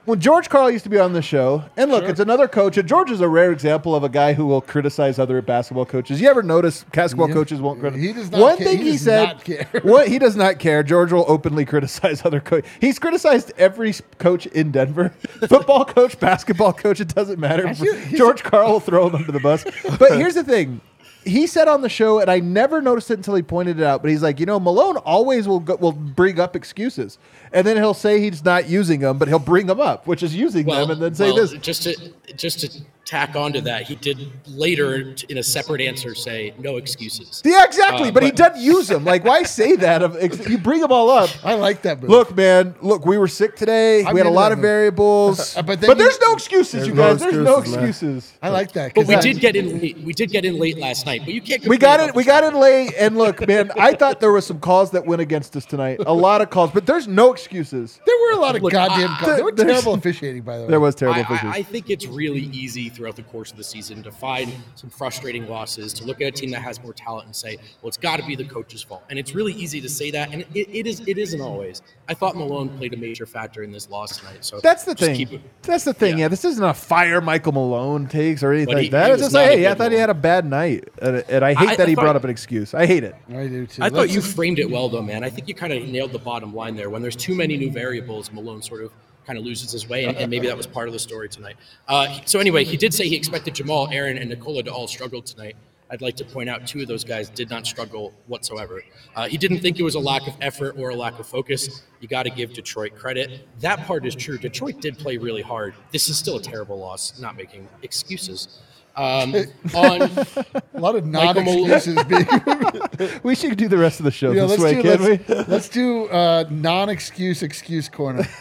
When 0.05 0.19
George 0.19 0.49
Karl 0.49 0.69
used 0.69 0.83
to 0.83 0.89
be 0.89 0.99
on 0.99 1.13
the 1.13 1.21
show, 1.21 1.63
and 1.77 1.89
look, 1.89 2.03
it's 2.03 2.19
another 2.19 2.45
coach. 2.49 2.77
And 2.77 2.85
George 2.89 3.09
is 3.09 3.21
a 3.21 3.27
rare 3.29 3.53
example 3.53 3.95
of 3.95 4.03
a 4.03 4.09
guy 4.09 4.33
who 4.33 4.45
will 4.45 4.59
criticize 4.59 5.17
other 5.17 5.41
basketball 5.41 5.85
coaches. 5.85 6.19
You 6.19 6.29
ever 6.29 6.43
notice 6.43 6.83
basketball 6.91 7.29
coaches 7.29 7.61
won't 7.61 7.79
criticize? 7.79 8.03
He 8.03 8.11
does 8.11 8.29
not 8.29 8.41
One 8.41 8.57
care- 8.57 8.67
thing 8.67 8.77
he 8.79 8.83
he, 8.83 8.91
does 8.91 9.01
said. 9.01 9.23
not 9.23 9.43
care. 9.45 9.67
What 9.83 10.09
he 10.09 10.19
does 10.19 10.35
not 10.35 10.59
care. 10.59 10.83
George 10.83 11.13
will 11.13 11.23
openly 11.29 11.63
criticize 11.73 12.25
other 12.25 12.41
coaches. 12.41 12.69
He's 12.81 12.99
criticized 12.99 13.53
every 13.57 13.89
s- 13.91 14.01
coach 14.17 14.45
in 14.47 14.71
Denver, 14.71 15.09
football 15.47 15.85
coach, 15.85 16.19
basketball 16.19 16.73
coach. 16.73 16.99
It 16.99 17.15
doesn't 17.15 17.39
matter. 17.39 17.73
George 18.09 18.43
Karl 18.43 18.73
will 18.73 18.79
throw 18.81 19.07
him 19.07 19.15
under 19.15 19.31
the 19.31 19.39
bus. 19.39 19.63
But 19.97 20.17
here's 20.17 20.33
the 20.35 20.43
thing. 20.43 20.81
He 21.25 21.47
said 21.47 21.67
on 21.67 21.81
the 21.81 21.89
show, 21.89 22.19
and 22.19 22.29
I 22.29 22.39
never 22.39 22.81
noticed 22.81 23.09
it 23.11 23.15
until 23.15 23.35
he 23.35 23.41
pointed 23.41 23.79
it 23.79 23.83
out. 23.83 24.01
But 24.01 24.11
he's 24.11 24.21
like, 24.21 24.39
you 24.39 24.45
know, 24.45 24.59
Malone 24.59 24.97
always 24.97 25.47
will 25.47 25.59
go, 25.59 25.75
will 25.75 25.91
bring 25.91 26.39
up 26.39 26.55
excuses, 26.55 27.17
and 27.51 27.65
then 27.65 27.77
he'll 27.77 27.93
say 27.93 28.19
he's 28.19 28.43
not 28.43 28.67
using 28.67 28.99
them, 28.99 29.17
but 29.17 29.27
he'll 29.27 29.39
bring 29.39 29.67
them 29.67 29.79
up, 29.79 30.07
which 30.07 30.23
is 30.23 30.35
using 30.35 30.65
them, 30.65 30.91
and 30.91 31.01
then 31.01 31.15
say 31.15 31.31
well, 31.31 31.35
this. 31.35 31.53
Just 31.53 31.83
to 31.83 32.13
just 32.35 32.59
to 32.59 32.81
tack 33.05 33.35
onto 33.35 33.59
that, 33.61 33.83
he 33.83 33.95
did 33.95 34.31
later 34.47 35.13
in 35.29 35.37
a 35.37 35.43
separate 35.43 35.81
answer 35.81 36.15
say 36.15 36.53
no 36.57 36.77
excuses. 36.77 37.41
Yeah, 37.45 37.63
exactly. 37.65 38.09
Uh, 38.09 38.11
but, 38.11 38.23
he 38.23 38.29
but- 38.31 38.37
doesn't 38.37 38.61
use 38.63 38.87
them. 38.87 39.03
Like, 39.03 39.23
why 39.25 39.43
say 39.43 39.75
that? 39.75 40.47
You 40.49 40.57
bring 40.57 40.79
them 40.81 40.91
all 40.91 41.09
up. 41.09 41.29
I 41.43 41.55
like 41.55 41.81
that 41.83 42.01
move. 42.01 42.09
Look, 42.09 42.35
man. 42.35 42.75
Look, 42.81 43.05
we 43.05 43.17
were 43.17 43.27
sick 43.27 43.55
today. 43.55 44.05
I'm 44.05 44.13
we 44.13 44.19
had 44.19 44.27
a 44.27 44.29
lot 44.29 44.51
of 44.51 44.57
move. 44.59 44.63
variables. 44.63 45.53
But 45.63 45.65
but 45.81 45.81
you- 45.81 45.95
there's 45.95 46.19
no 46.19 46.33
excuses, 46.33 46.71
There's 46.73 46.87
you 46.87 46.93
no 46.93 47.11
guys. 47.11 47.19
There's 47.19 47.35
no 47.35 47.59
excuses, 47.59 48.33
man. 48.41 48.51
I 48.51 48.53
like 48.53 48.71
that. 48.73 48.93
But 48.93 49.01
'cause 49.01 49.07
we 49.07 49.15
that- 49.15 49.23
did 49.23 49.39
get 49.39 49.55
in 49.55 49.79
late. 49.79 49.97
We 49.99 50.13
did 50.13 50.31
get 50.31 50.45
in 50.45 50.57
late 50.59 50.77
last 50.77 51.05
night. 51.05 51.21
But 51.25 51.33
you 51.33 51.41
can't. 51.41 51.65
We 51.67 51.77
got 51.77 51.99
it. 51.99 52.15
We 52.15 52.23
got 52.23 52.43
in 52.43 52.59
late, 52.59 52.93
and 52.97 53.17
look, 53.17 53.45
man. 53.47 53.71
I 53.77 53.93
thought 53.93 54.19
there 54.19 54.31
was 54.31 54.45
some 54.45 54.59
calls 54.59 54.91
that 54.91 55.05
went 55.05 55.21
against 55.21 55.55
us 55.55 55.65
tonight. 55.65 55.99
A 56.05 56.13
lot 56.13 56.41
of 56.41 56.49
calls, 56.49 56.71
but 56.71 56.85
there's 56.85 57.07
no 57.07 57.31
excuses. 57.33 57.99
There 58.05 58.15
were 58.21 58.37
a 58.37 58.41
lot 58.41 58.55
of 58.55 58.61
Look, 58.63 58.71
goddamn 58.73 59.11
I- 59.11 59.19
calls. 59.19 59.35
There 59.35 59.43
were 59.45 59.51
terrible 59.51 59.93
officiating, 59.93 60.41
by 60.43 60.57
the 60.57 60.63
way. 60.63 60.69
There 60.69 60.79
was 60.79 60.95
terrible 60.95 61.23
I. 61.29 61.33
I, 61.33 61.51
I 61.55 61.63
think 61.63 61.89
it's 61.89 62.05
really 62.07 62.49
easy 62.53 62.89
throughout 63.03 63.17
the 63.17 63.23
course 63.23 63.51
of 63.51 63.57
the 63.57 63.63
season 63.65 64.01
to 64.01 64.09
find 64.13 64.49
some 64.75 64.89
frustrating 64.89 65.45
losses, 65.49 65.91
to 65.91 66.05
look 66.05 66.21
at 66.21 66.27
a 66.29 66.31
team 66.31 66.49
that 66.51 66.61
has 66.61 66.81
more 66.81 66.93
talent 66.93 67.25
and 67.25 67.35
say, 67.35 67.57
"Well, 67.81 67.89
it's 67.89 67.97
got 67.97 68.17
to 68.17 68.25
be 68.25 68.33
the 68.37 68.45
coach's 68.45 68.81
fault." 68.81 69.03
And 69.09 69.19
it's 69.19 69.35
really 69.35 69.51
easy 69.53 69.81
to 69.81 69.89
say 69.89 70.09
that, 70.11 70.31
and 70.31 70.43
it, 70.53 70.69
it 70.73 70.87
is. 70.87 71.01
It 71.05 71.17
isn't 71.17 71.41
always. 71.41 71.81
I 72.07 72.13
thought 72.13 72.37
Malone 72.37 72.69
played 72.77 72.93
a 72.93 72.97
major 72.97 73.25
factor 73.25 73.61
in 73.61 73.71
this 73.73 73.89
loss 73.89 74.19
tonight. 74.19 74.45
So 74.45 74.61
That's 74.61 74.85
the 74.85 74.95
thing. 74.95 75.19
it- 75.19 75.41
That's 75.63 75.83
the 75.83 75.93
thing. 75.93 76.11
Yeah. 76.17 76.23
Yeah. 76.23 76.27
this 76.29 76.45
isn't 76.45 76.63
a 76.63 76.73
fire 76.73 77.19
Michael 77.19 77.51
Malone 77.51 78.07
takes 78.07 78.41
or 78.41 78.53
anything 78.53 78.73
But 78.73 78.81
like 78.83 78.91
that. 78.91 79.11
It's 79.11 79.21
just 79.21 79.33
like, 79.33 79.49
hey, 79.49 79.65
I 79.65 79.71
good 79.71 79.77
thought 79.79 79.91
he 79.91 79.97
had 79.97 80.09
a 80.09 80.13
bad 80.13 80.45
night, 80.45 80.87
and, 81.01 81.17
and 81.27 81.43
I 81.43 81.53
hate 81.55 81.69
I- 81.69 81.75
that 81.75 81.87
I 81.87 81.89
he 81.89 81.95
thought- 81.95 82.01
brought 82.03 82.15
up 82.15 82.23
an 82.23 82.29
excuse. 82.29 82.73
I 82.73 82.85
hate 82.85 83.03
it. 83.03 83.15
I 83.29 83.47
do 83.47 83.67
too. 83.67 83.83
I 83.83 83.89
thought 83.89 83.97
Let's 83.97 84.13
you 84.15 84.21
framed 84.21 84.59
it 84.59 84.69
well, 84.71 84.87
though, 84.87 85.01
man. 85.01 85.25
I 85.25 85.29
think 85.29 85.49
you 85.49 85.53
kind 85.55 85.73
of 85.73 85.83
nailed 85.89 86.13
the 86.13 86.19
bottom 86.19 86.53
line 86.55 86.77
there. 86.77 86.89
When 86.89 87.01
there's 87.01 87.17
too 87.17 87.35
many 87.35 87.57
new 87.57 87.69
variables, 87.69 88.31
Malone 88.31 88.61
sort 88.61 88.81
of 88.81 88.93
kind 89.25 89.37
of 89.39 89.45
loses 89.45 89.71
his 89.71 89.87
way, 89.87 90.05
and, 90.05 90.17
and 90.17 90.29
maybe 90.29 90.47
that 90.47 90.57
was 90.57 90.67
part 90.67 90.87
of 90.87 90.93
the 90.93 90.99
story 90.99 91.29
tonight. 91.29 91.55
Uh, 91.87 92.19
so 92.25 92.39
anyway, 92.39 92.63
he 92.63 92.77
did 92.77 92.93
say 92.93 93.07
he 93.07 93.15
expected 93.15 93.55
Jamal, 93.55 93.87
Aaron, 93.91 94.17
and 94.17 94.29
Nikola 94.29 94.63
to 94.63 94.71
all 94.71 94.87
struggle 94.87 95.21
tonight. 95.21 95.55
I'd 95.93 96.01
like 96.01 96.15
to 96.15 96.25
point 96.25 96.49
out 96.49 96.65
two 96.65 96.81
of 96.81 96.87
those 96.87 97.03
guys 97.03 97.29
did 97.29 97.51
not 97.51 97.67
struggle 97.67 98.13
whatsoever. 98.25 98.81
Uh, 99.15 99.27
he 99.27 99.37
didn't 99.37 99.59
think 99.59 99.79
it 99.79 99.83
was 99.83 99.93
a 99.93 99.99
lack 99.99 100.27
of 100.27 100.33
effort 100.41 100.75
or 100.75 100.89
a 100.89 100.95
lack 100.95 101.19
of 101.19 101.27
focus. 101.27 101.83
You 101.99 102.07
got 102.07 102.23
to 102.23 102.31
give 102.31 102.51
Detroit 102.51 102.95
credit. 102.95 103.47
That 103.59 103.85
part 103.85 104.03
is 104.03 104.15
true. 104.15 104.39
Detroit 104.39 104.81
did 104.81 104.97
play 104.97 105.17
really 105.17 105.43
hard. 105.43 105.75
This 105.91 106.09
is 106.09 106.17
still 106.17 106.37
a 106.37 106.41
terrible 106.41 106.79
loss. 106.79 107.19
Not 107.19 107.35
making 107.37 107.67
excuses. 107.83 108.59
Um, 108.95 109.35
on 109.75 110.01
a 110.01 110.79
lot 110.79 110.95
of 110.95 111.05
Michael 111.05 111.43
non-excuses 111.43 112.03
being. 112.97 113.19
We 113.21 113.35
should 113.35 113.57
do 113.57 113.67
the 113.67 113.77
rest 113.77 113.99
of 113.99 114.05
the 114.05 114.11
show 114.11 114.31
yeah, 114.31 114.45
this 114.45 114.59
way, 114.59 114.75
do, 114.75 114.81
can 114.81 115.03
we? 115.03 115.19
let's, 115.27 115.49
let's 115.49 115.69
do 115.69 116.07
uh, 116.07 116.45
non-excuse 116.49 117.43
excuse 117.43 117.87
corner. 117.87 118.25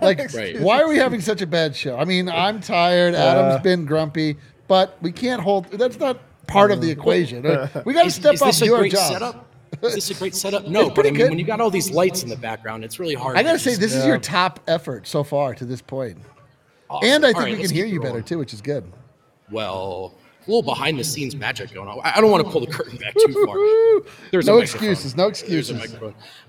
Like, 0.00 0.32
Right. 0.34 0.60
why 0.60 0.82
are 0.82 0.88
we 0.88 0.96
having 0.96 1.20
such 1.20 1.40
a 1.42 1.46
bad 1.46 1.74
show? 1.76 1.96
I 1.96 2.04
mean, 2.04 2.28
I'm 2.28 2.60
tired. 2.60 3.14
Adam's 3.14 3.60
uh. 3.60 3.62
been 3.62 3.84
grumpy, 3.84 4.36
but 4.68 4.96
we 5.02 5.12
can't 5.12 5.40
hold. 5.42 5.70
That's 5.70 5.98
not 5.98 6.20
part 6.46 6.70
of 6.70 6.80
the 6.80 6.88
uh. 6.88 6.92
equation. 6.92 7.42
We 7.84 7.94
got 7.94 8.02
to 8.02 8.06
is, 8.06 8.14
step 8.14 8.34
is 8.34 8.42
up 8.42 8.48
this 8.48 8.62
a 8.62 8.64
do 8.66 8.76
great 8.76 8.92
job. 8.92 9.12
setup? 9.12 9.50
Is 9.82 9.94
this 9.94 10.10
a 10.12 10.14
great 10.14 10.36
setup? 10.36 10.68
No, 10.68 10.84
but 10.84 10.90
I 10.90 10.94
pretty 10.94 11.10
mean, 11.10 11.18
good. 11.18 11.30
when 11.30 11.38
you 11.40 11.44
got 11.44 11.60
all 11.60 11.68
these 11.68 11.90
lights 11.90 12.22
in 12.22 12.28
the 12.28 12.36
background, 12.36 12.84
it's 12.84 13.00
really 13.00 13.14
hard. 13.16 13.36
I 13.36 13.42
gotta 13.42 13.58
to 13.58 13.64
say, 13.64 13.70
just- 13.70 13.80
this 13.80 13.94
is 13.94 14.06
your 14.06 14.18
top 14.18 14.60
effort 14.68 15.08
so 15.08 15.24
far 15.24 15.52
to 15.56 15.64
this 15.64 15.82
point, 15.82 16.18
Awesome. 16.88 17.08
and 17.08 17.26
I 17.26 17.32
think 17.32 17.38
right, 17.40 17.56
we 17.56 17.62
can 17.64 17.74
hear 17.74 17.84
you 17.84 18.00
it 18.00 18.04
better 18.04 18.22
too, 18.22 18.38
which 18.38 18.54
is 18.54 18.60
good. 18.60 18.84
Well, 19.50 20.14
a 20.46 20.50
little 20.50 20.62
behind 20.62 20.98
the 20.98 21.04
scenes 21.04 21.34
magic 21.34 21.72
going 21.72 21.88
on. 21.88 22.00
I 22.04 22.20
don't 22.20 22.30
want 22.30 22.44
to 22.44 22.50
pull 22.50 22.60
the 22.60 22.66
curtain 22.66 22.98
back 22.98 23.14
too 23.14 23.46
far. 23.46 24.12
There's 24.30 24.46
No 24.46 24.58
excuses, 24.58 25.16
no 25.16 25.28
excuses. 25.28 25.96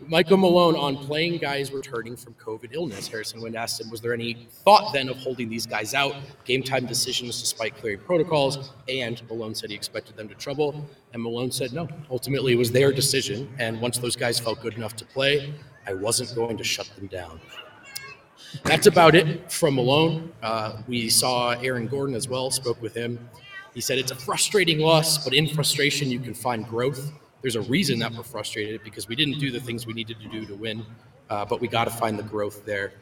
Michael 0.08 0.38
Malone 0.38 0.76
on 0.76 0.98
playing 0.98 1.38
guys 1.38 1.72
returning 1.72 2.16
from 2.16 2.34
COVID 2.34 2.74
illness. 2.74 3.08
Harrison 3.08 3.42
Wind 3.42 3.56
asked 3.56 3.80
him, 3.80 3.90
was 3.90 4.02
there 4.02 4.14
any 4.14 4.48
thought 4.50 4.92
then 4.94 5.08
of 5.10 5.18
holding 5.18 5.50
these 5.50 5.66
guys 5.66 5.94
out, 5.94 6.16
game 6.44 6.62
time 6.62 6.86
decisions 6.86 7.40
despite 7.40 7.78
clearing 7.78 8.00
protocols? 8.00 8.72
And 8.90 9.22
Malone 9.30 9.56
said 9.56 9.70
he 9.70 9.76
expected 9.76 10.18
them 10.18 10.28
to 10.30 10.36
trouble. 10.36 10.86
And 11.14 11.24
Malone 11.24 11.52
said 11.52 11.72
no. 11.72 11.88
Ultimately, 12.12 12.54
it 12.54 12.58
was 12.58 12.72
their 12.72 12.92
decision. 12.92 13.54
And 13.60 13.80
once 13.80 13.98
those 13.98 14.16
guys 14.16 14.40
felt 14.40 14.62
good 14.62 14.74
enough 14.74 14.96
to 14.98 15.06
play, 15.06 15.54
I 15.88 15.94
wasn't 15.94 16.36
going 16.36 16.58
to 16.58 16.64
shut 16.64 16.90
them 16.96 17.08
down. 17.08 17.40
That's 18.64 18.88
about 18.88 19.16
it 19.16 19.52
from 19.52 19.76
Malone. 19.76 20.32
Uh, 20.42 20.82
we 20.88 21.10
saw 21.10 21.52
Aaron 21.52 21.88
Gordon 21.88 22.16
as 22.16 22.28
well, 22.28 22.52
spoke 22.52 22.82
with 22.82 22.94
him. 22.94 23.30
He 23.76 23.82
said 23.82 24.00
it's 24.00 24.12
a 24.12 24.16
frustrating 24.16 24.80
loss, 24.80 25.24
but 25.24 25.34
in 25.34 25.48
frustration, 25.50 26.10
you 26.10 26.20
can 26.20 26.34
find 26.34 26.66
growth. 26.66 27.12
There's 27.42 27.58
a 27.58 27.62
reason 27.62 28.00
that 28.00 28.12
we're 28.14 28.24
frustrated 28.24 28.84
because 28.84 29.08
we 29.08 29.16
didn't 29.16 29.38
do 29.38 29.52
the 29.52 29.60
things 29.60 29.86
we 29.86 29.94
needed 29.94 30.18
to 30.22 30.30
do 30.30 30.46
to 30.46 30.56
win, 30.56 30.86
uh, 31.30 31.46
but 31.46 31.60
we 31.60 31.68
got 31.68 31.84
to 31.84 31.92
find 31.92 32.18
the 32.18 32.24
growth 32.24 32.66
there. 32.66 32.94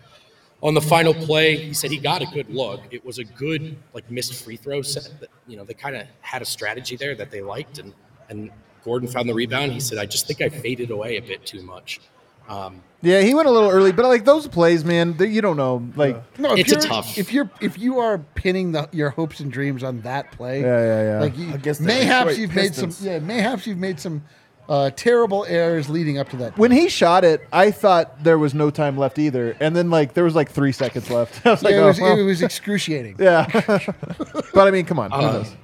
on 0.63 0.73
the 0.73 0.81
final 0.81 1.13
play, 1.13 1.57
he 1.57 1.73
said 1.73 1.91
he 1.91 1.97
got 1.97 2.21
a 2.21 2.25
good 2.25 2.49
look. 2.49 2.81
It 2.89 3.05
was 3.05 3.19
a 3.19 3.23
good 3.23 3.77
like 3.93 4.09
missed 4.09 4.33
free 4.43 4.55
throw 4.55 4.81
set. 4.81 5.09
That, 5.19 5.29
you 5.45 5.57
know, 5.57 5.63
they 5.65 5.73
kind 5.73 5.95
of 5.95 6.07
had 6.21 6.41
a 6.41 6.45
strategy 6.45 6.95
there 6.95 7.15
that 7.15 7.29
they 7.31 7.41
liked, 7.41 7.79
and 7.79 7.93
and 8.29 8.49
Gordon 8.83 9.09
found 9.09 9.27
the 9.29 9.33
rebound. 9.33 9.73
He 9.73 9.79
said, 9.81 9.97
"I 9.97 10.05
just 10.05 10.25
think 10.25 10.41
I 10.41 10.49
faded 10.49 10.89
away 10.89 11.17
a 11.17 11.21
bit 11.21 11.45
too 11.45 11.61
much." 11.63 11.99
Um, 12.47 12.81
Yeah, 13.01 13.19
he 13.21 13.33
went 13.33 13.47
a 13.49 13.51
little 13.51 13.69
early, 13.69 13.91
but 13.91 14.05
like 14.05 14.23
those 14.25 14.47
plays, 14.47 14.85
man, 14.85 15.17
they- 15.17 15.27
you 15.27 15.41
don't 15.41 15.57
know. 15.57 15.83
Like, 15.95 16.21
No, 16.39 16.53
if 16.53 16.59
It's 16.59 16.71
a 16.71 16.75
you're, 16.75 16.81
tough- 16.81 17.17
If 17.17 17.33
you're 17.33 17.49
if 17.61 17.77
you 17.77 17.99
are 17.99 18.19
pinning 18.35 18.71
the, 18.71 18.87
your 18.93 19.09
hopes 19.09 19.39
and 19.41 19.51
dreams 19.51 19.83
on 19.83 20.01
that 20.01 20.31
play, 20.31 20.61
Yeah, 20.61 20.79
yeah, 20.85 21.03
yeah. 21.13 21.19
Like 21.19 21.37
you, 21.37 21.53
Against 21.53 21.81
the 21.81 21.87
mayhaps 21.87 22.29
Detroit 22.35 22.39
you've 22.39 22.55
made 22.55 22.75
some. 22.75 22.91
Yeah, 23.01 23.19
mayhaps 23.19 23.67
you've 23.67 23.77
made 23.77 23.99
some 23.99 24.23
uh, 24.69 24.89
terrible 24.95 25.45
errors 25.49 25.89
leading 25.89 26.17
up 26.17 26.29
to 26.29 26.37
that. 26.37 26.57
when 26.57 26.71
he 26.71 26.87
shot 26.87 27.25
it, 27.25 27.41
I 27.51 27.71
thought 27.71 28.23
there 28.23 28.37
was 28.39 28.53
no 28.53 28.69
time 28.69 28.97
left 28.97 29.19
either, 29.19 29.57
and 29.59 29.75
then 29.75 29.89
like 29.89 30.13
there 30.13 30.23
was 30.23 30.35
like 30.35 30.49
three 30.49 30.71
seconds 30.71 31.09
left. 31.09 31.45
I 31.45 31.51
was 31.51 31.63
like, 31.63 31.71
yeah, 31.73 31.79
it, 31.79 31.83
oh, 31.83 31.87
was, 31.87 31.99
well. 31.99 32.17
it 32.17 32.23
was 32.23 32.41
excruciating. 32.41 33.15
yeah. 33.19 33.45
but 34.53 34.67
I 34.67 34.71
mean, 34.71 34.85
come 34.85 34.99
on. 34.99 35.11
who 35.11 35.21
knows? 35.21 35.55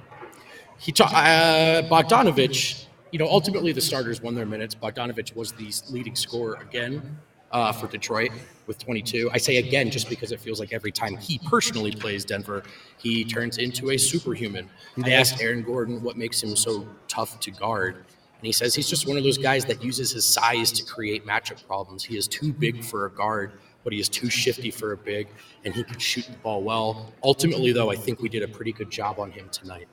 he 0.76 0.92
ta- 0.92 1.04
uh, 1.06 1.88
Bogdanovich, 1.88 2.84
you 3.12 3.18
know, 3.18 3.28
ultimately 3.28 3.72
the 3.72 3.80
starters 3.80 4.20
won 4.20 4.34
their 4.34 4.46
minutes. 4.46 4.74
Bogdanovic 4.74 5.34
was 5.34 5.52
the 5.52 5.72
leading 5.92 6.14
scorer 6.16 6.54
again 6.60 7.18
uh, 7.52 7.72
for 7.72 7.86
Detroit 7.88 8.30
with 8.66 8.78
22. 8.78 9.30
I 9.32 9.38
say 9.38 9.56
again 9.56 9.90
just 9.90 10.08
because 10.08 10.32
it 10.32 10.40
feels 10.40 10.60
like 10.60 10.72
every 10.72 10.92
time 10.92 11.16
he 11.16 11.38
personally 11.46 11.92
plays 11.92 12.24
Denver, 12.24 12.62
he 12.98 13.24
turns 13.24 13.58
into 13.58 13.90
a 13.90 13.98
superhuman. 13.98 14.68
I 15.02 15.10
asked 15.12 15.40
Aaron 15.40 15.62
Gordon 15.62 16.02
what 16.02 16.16
makes 16.16 16.42
him 16.42 16.54
so 16.54 16.86
tough 17.08 17.40
to 17.40 17.50
guard. 17.50 17.96
And 17.96 18.46
he 18.46 18.52
says 18.52 18.74
he's 18.74 18.88
just 18.88 19.06
one 19.06 19.18
of 19.18 19.24
those 19.24 19.36
guys 19.38 19.64
that 19.66 19.82
uses 19.84 20.12
his 20.12 20.24
size 20.24 20.72
to 20.72 20.84
create 20.84 21.26
matchup 21.26 21.66
problems. 21.66 22.02
He 22.04 22.16
is 22.16 22.26
too 22.26 22.52
big 22.54 22.82
for 22.82 23.04
a 23.04 23.10
guard, 23.10 23.52
but 23.84 23.92
he 23.92 24.00
is 24.00 24.08
too 24.08 24.30
shifty 24.30 24.70
for 24.70 24.92
a 24.92 24.96
big, 24.96 25.28
and 25.64 25.74
he 25.74 25.84
can 25.84 25.98
shoot 25.98 26.24
the 26.24 26.38
ball 26.38 26.62
well. 26.62 27.12
Ultimately, 27.22 27.72
though, 27.72 27.90
I 27.90 27.96
think 27.96 28.20
we 28.20 28.30
did 28.30 28.42
a 28.42 28.48
pretty 28.48 28.72
good 28.72 28.90
job 28.90 29.18
on 29.18 29.30
him 29.30 29.48
tonight. 29.50 29.88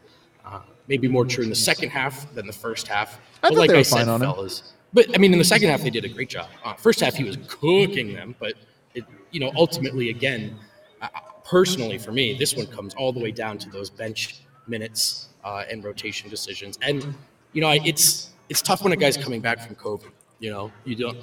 Uh, 0.47 0.61
maybe 0.87 1.07
more 1.09 1.25
true 1.25 1.43
in 1.43 1.49
the 1.49 1.55
second 1.55 1.89
half 1.89 2.33
than 2.33 2.47
the 2.47 2.53
first 2.53 2.87
half. 2.87 3.19
I 3.43 3.49
But 3.49 3.57
like 3.57 3.69
they 3.69 3.73
were 3.75 3.79
I 3.79 3.83
said, 3.83 4.07
on 4.07 4.21
him. 4.21 4.49
but 4.93 5.13
I 5.13 5.17
mean, 5.17 5.33
in 5.33 5.39
the 5.39 5.45
second 5.45 5.69
half 5.69 5.81
they 5.81 5.89
did 5.89 6.05
a 6.05 6.09
great 6.09 6.29
job. 6.29 6.47
Uh, 6.63 6.73
first 6.73 7.01
half 7.01 7.15
he 7.15 7.25
was 7.25 7.37
cooking 7.47 8.13
them, 8.13 8.33
but 8.39 8.53
it, 8.95 9.03
you 9.31 9.41
know, 9.41 9.51
ultimately, 9.55 10.09
again, 10.09 10.57
uh, 11.01 11.09
personally 11.43 11.97
for 11.97 12.11
me, 12.13 12.33
this 12.37 12.55
one 12.55 12.65
comes 12.67 12.93
all 12.95 13.11
the 13.11 13.19
way 13.19 13.31
down 13.31 13.57
to 13.57 13.69
those 13.69 13.89
bench 13.89 14.41
minutes 14.67 15.29
uh, 15.43 15.65
and 15.69 15.83
rotation 15.83 16.29
decisions. 16.29 16.79
And 16.81 17.13
you 17.51 17.61
know, 17.61 17.67
I, 17.67 17.79
it's 17.83 18.29
it's 18.47 18.61
tough 18.61 18.83
when 18.83 18.93
a 18.93 18.97
guy's 18.97 19.17
coming 19.17 19.41
back 19.41 19.59
from 19.59 19.75
COVID. 19.75 20.11
You 20.39 20.51
know, 20.51 20.71
you 20.85 20.95
don't. 20.95 21.17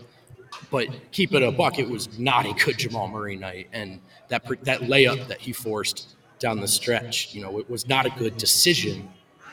But 0.70 0.88
keep 1.10 1.34
it 1.34 1.42
a 1.42 1.50
buck. 1.50 1.78
It 1.78 1.88
was 1.88 2.18
not 2.18 2.46
a 2.46 2.52
good 2.64 2.78
Jamal 2.78 3.08
Murray 3.08 3.36
night, 3.36 3.68
and 3.72 4.00
that 4.28 4.44
that 4.64 4.82
layup 4.82 5.26
that 5.28 5.40
he 5.40 5.52
forced 5.52 6.13
down 6.38 6.60
the 6.60 6.68
stretch, 6.68 7.34
you 7.34 7.42
know, 7.42 7.58
it 7.58 7.68
was 7.68 7.88
not 7.88 8.06
a 8.06 8.10
good 8.10 8.36
decision. 8.36 9.08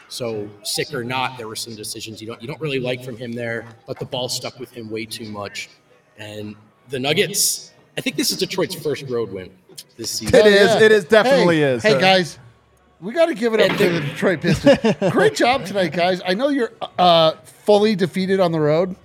So 0.08 0.50
sick 0.64 0.94
or 0.94 1.04
not, 1.04 1.38
there 1.38 1.48
were 1.48 1.56
some 1.56 1.76
decisions 1.76 2.22
you 2.22 2.28
don't 2.28 2.42
you 2.42 2.48
don't 2.48 2.60
really 2.60 2.80
like 2.80 3.04
from 3.04 3.16
him 3.16 3.32
there. 3.32 3.66
But 3.88 3.98
the 3.98 4.06
ball 4.06 4.28
stuck 4.28 4.60
with 4.60 4.72
him 4.72 4.90
way 4.90 5.06
too 5.06 5.30
much, 5.30 5.70
and 6.18 6.56
the 6.90 7.00
Nuggets. 7.00 7.72
I 7.98 8.02
think 8.02 8.16
this 8.16 8.32
is 8.32 8.38
Detroit's 8.38 8.76
first 8.76 9.10
road 9.10 9.32
win 9.32 9.52
this 9.98 10.12
season. 10.12 10.36
It 10.36 10.48
is. 10.48 10.82
It 10.82 10.92
is 10.92 11.06
definitely 11.06 11.58
hey, 11.58 11.74
is. 11.74 11.84
Hey 11.84 11.96
Uh, 11.96 12.00
guys, 12.00 12.40
we 13.00 13.14
got 13.14 13.28
to 13.28 13.34
give 13.34 13.54
it 13.54 13.62
up 13.62 13.78
to 13.78 13.90
the 13.90 14.00
Detroit 14.12 14.42
Pistons. 14.42 15.12
Great 15.12 15.36
job 15.36 15.66
tonight, 15.66 15.94
guys. 15.94 16.22
I 16.26 16.34
know 16.34 16.50
you're 16.50 16.72
uh, 16.98 17.34
fully 17.44 17.96
defeated 17.96 18.40
on 18.40 18.52
the 18.52 18.60
road. 18.60 18.96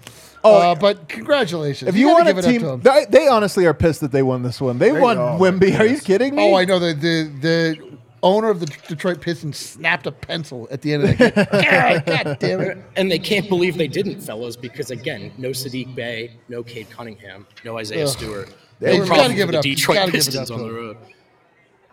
Oh, 0.46 0.70
uh, 0.72 0.74
but 0.74 1.08
congratulations! 1.08 1.88
If 1.88 1.96
you, 1.96 2.06
gotta 2.06 2.24
want 2.24 2.28
a 2.28 2.30
give 2.30 2.38
it 2.38 2.44
up 2.44 2.52
to 2.52 2.58
team, 2.58 2.66
them. 2.66 2.80
they, 2.80 3.04
they 3.08 3.28
honestly 3.28 3.66
are 3.66 3.74
pissed 3.74 4.00
that 4.00 4.12
they 4.12 4.22
won 4.22 4.42
this 4.42 4.60
one. 4.60 4.78
They 4.78 4.92
won 4.92 5.16
go. 5.16 5.38
Wimby. 5.38 5.78
Are 5.78 5.86
you 5.86 6.00
kidding 6.00 6.34
me? 6.34 6.50
Oh, 6.50 6.56
I 6.56 6.64
know 6.64 6.78
the 6.78 6.94
the 6.94 7.32
the 7.40 7.98
owner 8.22 8.48
of 8.48 8.60
the 8.60 8.66
Detroit 8.66 9.20
Pistons 9.20 9.56
snapped 9.56 10.06
a 10.06 10.12
pencil 10.12 10.68
at 10.70 10.82
the 10.82 10.94
end 10.94 11.04
of 11.04 11.10
the 11.10 11.16
game. 11.16 11.32
God, 11.36 12.06
God 12.24 12.38
damn 12.38 12.60
it! 12.60 12.78
And 12.96 13.10
they 13.10 13.18
can't 13.18 13.48
believe 13.48 13.76
they 13.76 13.88
didn't, 13.88 14.20
fellas, 14.20 14.56
because 14.56 14.90
again, 14.90 15.32
no 15.38 15.50
Saddiq 15.50 15.94
Bey, 15.94 16.32
no 16.48 16.62
Cade 16.62 16.90
Cunningham, 16.90 17.46
no 17.64 17.78
Isaiah 17.78 18.04
Ugh. 18.04 18.10
Stewart. 18.10 18.54
Hey, 18.80 18.98
No 18.98 19.06
gotta 19.06 19.34
give 19.34 19.48
it 19.48 19.54
up. 19.54 19.62
Detroit 19.62 19.96
gotta 19.96 20.12
give 20.12 20.20
it 20.20 20.24
Pistons 20.26 20.50
up 20.50 20.58
on 20.58 20.68
the 20.68 20.72
road. 20.72 20.96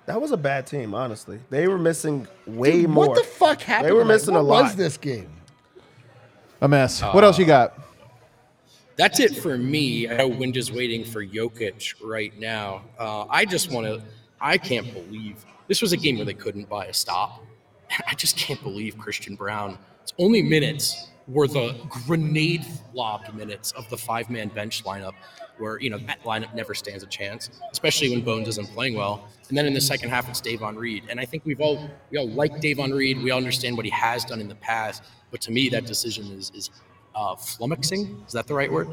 That 0.06 0.20
was 0.20 0.32
a 0.32 0.38
bad 0.38 0.68
team, 0.68 0.94
honestly. 0.94 1.40
They 1.50 1.68
were 1.68 1.78
missing 1.78 2.28
way 2.46 2.82
Dude, 2.82 2.90
more. 2.90 3.08
What 3.08 3.18
the 3.18 3.24
fuck 3.24 3.62
happened? 3.62 3.88
They 3.88 3.94
were 3.94 4.02
tonight? 4.02 4.14
missing 4.14 4.34
what 4.34 4.42
a 4.42 4.44
lot. 4.44 4.64
Was 4.64 4.76
this 4.76 4.98
game? 4.98 5.30
a 6.62 6.68
mess. 6.68 7.02
what 7.02 7.24
else 7.24 7.38
you 7.38 7.46
got? 7.46 7.78
That's 8.96 9.20
it 9.20 9.36
for 9.36 9.58
me. 9.58 10.08
I 10.08 10.18
know 10.18 10.28
Wind 10.28 10.56
is 10.56 10.72
waiting 10.72 11.04
for 11.04 11.26
Jokic 11.26 11.96
right 12.04 12.38
now. 12.40 12.84
Uh, 13.00 13.26
I 13.30 13.46
just 13.46 13.72
want 13.72 13.88
to. 13.88 14.02
I 14.40 14.58
can't 14.58 14.94
believe 14.94 15.46
this 15.68 15.82
was 15.82 15.94
a 15.94 15.98
game 15.98 16.18
where 16.18 16.26
they 16.26 16.34
couldn't 16.34 16.70
buy 16.70 16.86
a 16.86 16.94
stop. 16.94 17.44
I 18.08 18.14
just 18.14 18.38
can't 18.38 18.62
believe 18.62 18.98
Christian 18.98 19.36
Braun. 19.36 19.78
It's 20.04 20.14
only 20.20 20.42
minutes 20.42 21.10
were 21.28 21.48
the 21.48 21.76
grenade 22.06 22.66
lobbed 22.94 23.34
minutes 23.34 23.72
of 23.72 23.90
the 23.90 23.98
five 23.98 24.30
man 24.30 24.50
bench 24.50 24.84
lineup, 24.84 25.14
where 25.58 25.80
you 25.80 25.90
know 25.90 25.98
that 26.00 26.22
lineup 26.24 26.54
never 26.54 26.74
stands 26.74 27.04
a 27.04 27.08
chance, 27.08 27.50
especially 27.72 28.10
when 28.10 28.22
Bones 28.22 28.48
isn't 28.48 28.68
playing 28.74 28.96
well. 28.96 29.28
And 29.50 29.58
then 29.58 29.66
in 29.66 29.74
the 29.74 29.82
second 29.82 30.10
half, 30.10 30.30
it's 30.30 30.42
Davon 30.42 30.76
Reed, 30.76 31.04
and 31.10 31.20
I 31.20 31.26
think 31.26 31.46
we've 31.46 31.62
all 31.62 31.90
we 32.12 32.18
all 32.18 32.30
like 32.30 32.60
Davon 32.60 32.92
Reed. 32.92 33.24
We 33.24 33.32
all 33.32 33.38
understand 33.38 33.78
what 33.78 33.86
he 33.86 33.92
has 33.92 34.26
done 34.26 34.42
in 34.42 34.48
the 34.48 34.56
past, 34.56 35.04
but 35.32 35.42
to 35.42 35.52
me, 35.52 35.70
that 35.70 35.86
decision 35.86 36.26
is 36.32 36.52
is 36.54 36.70
uh, 37.16 37.36
flummoxing. 37.36 38.26
Is 38.28 38.34
that 38.34 38.48
the 38.48 38.54
right 38.54 38.72
word? 38.72 38.90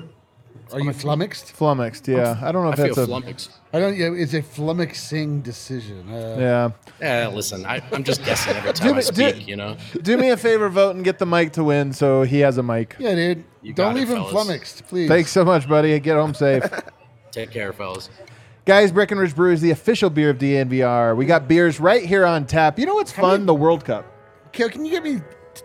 Are 0.73 0.81
you 0.81 0.93
flummoxed? 0.93 1.53
Flummoxed. 1.53 2.07
Yeah, 2.09 2.39
I 2.43 2.53
don't 2.53 2.63
know 2.65 2.71
I 2.71 2.73
if 2.73 2.77
feel 2.77 2.87
that's 2.87 2.99
a. 2.99 3.07
flummoxed. 3.07 3.51
I 3.73 3.81
don't. 3.81 3.97
Yeah, 3.97 4.13
it's 4.13 4.35
a 4.35 4.43
flummoxing 4.43 5.43
decision. 5.43 6.09
Uh, 6.09 6.37
Yeah. 6.39 6.71
Yeah, 7.01 7.29
listen, 7.29 7.65
I, 7.67 7.81
I'm 7.93 8.05
just 8.05 8.25
guessing 8.25 8.57
every 8.57 8.73
Do 8.75 8.79
time 8.81 8.89
I 8.95 8.97
me- 8.99 9.03
do- 9.03 9.31
speak, 9.33 9.49
you 9.49 9.57
know. 9.57 9.77
Do 10.03 10.17
me 10.17 10.31
a 10.31 10.37
favor, 10.37 10.69
Vogt 10.69 10.95
and 10.97 11.05
get 11.05 11.19
the 11.19 11.27
mic 11.27 11.53
to 11.55 11.65
Wind, 11.65 11.97
so 11.97 12.23
he 12.23 12.41
has 12.41 12.59
a 12.59 12.63
mic. 12.63 12.95
Yeah, 12.99 13.15
dude. 13.15 13.45
You 13.63 13.73
Don't 13.73 13.87
got 13.87 13.97
it, 13.97 14.01
leave 14.01 14.09
him 14.11 14.17
fellas. 14.17 14.33
flummoxed, 14.33 14.87
please. 14.89 15.09
Thanks 15.09 15.31
so 15.33 15.45
much, 15.45 15.69
buddy. 15.69 15.99
Get 16.01 16.17
home 16.17 16.35
safe. 16.35 16.63
Take 17.33 17.51
care, 17.51 17.73
fellas. 17.73 18.09
Guys, 18.65 18.93
Breckenridge 18.93 19.35
Brew 19.35 19.53
is 19.53 19.61
the 19.61 19.71
official 19.71 20.11
beer 20.11 20.31
of 20.31 20.39
DNVR. 20.39 21.17
We 21.17 21.27
got 21.27 21.49
beers 21.49 21.81
right 21.81 22.05
here 22.05 22.25
on 22.27 22.47
tap. 22.47 22.79
You 22.79 22.87
know 22.87 22.95
what's 22.95 23.11
fun? 23.13 23.47
The 23.47 23.55
World 23.55 23.85
Cup. 23.85 24.07
Kale, 24.53 24.69
can 24.69 24.85
you 24.85 24.91
give 24.93 25.05
me 25.05 25.15
t- 25.17 25.23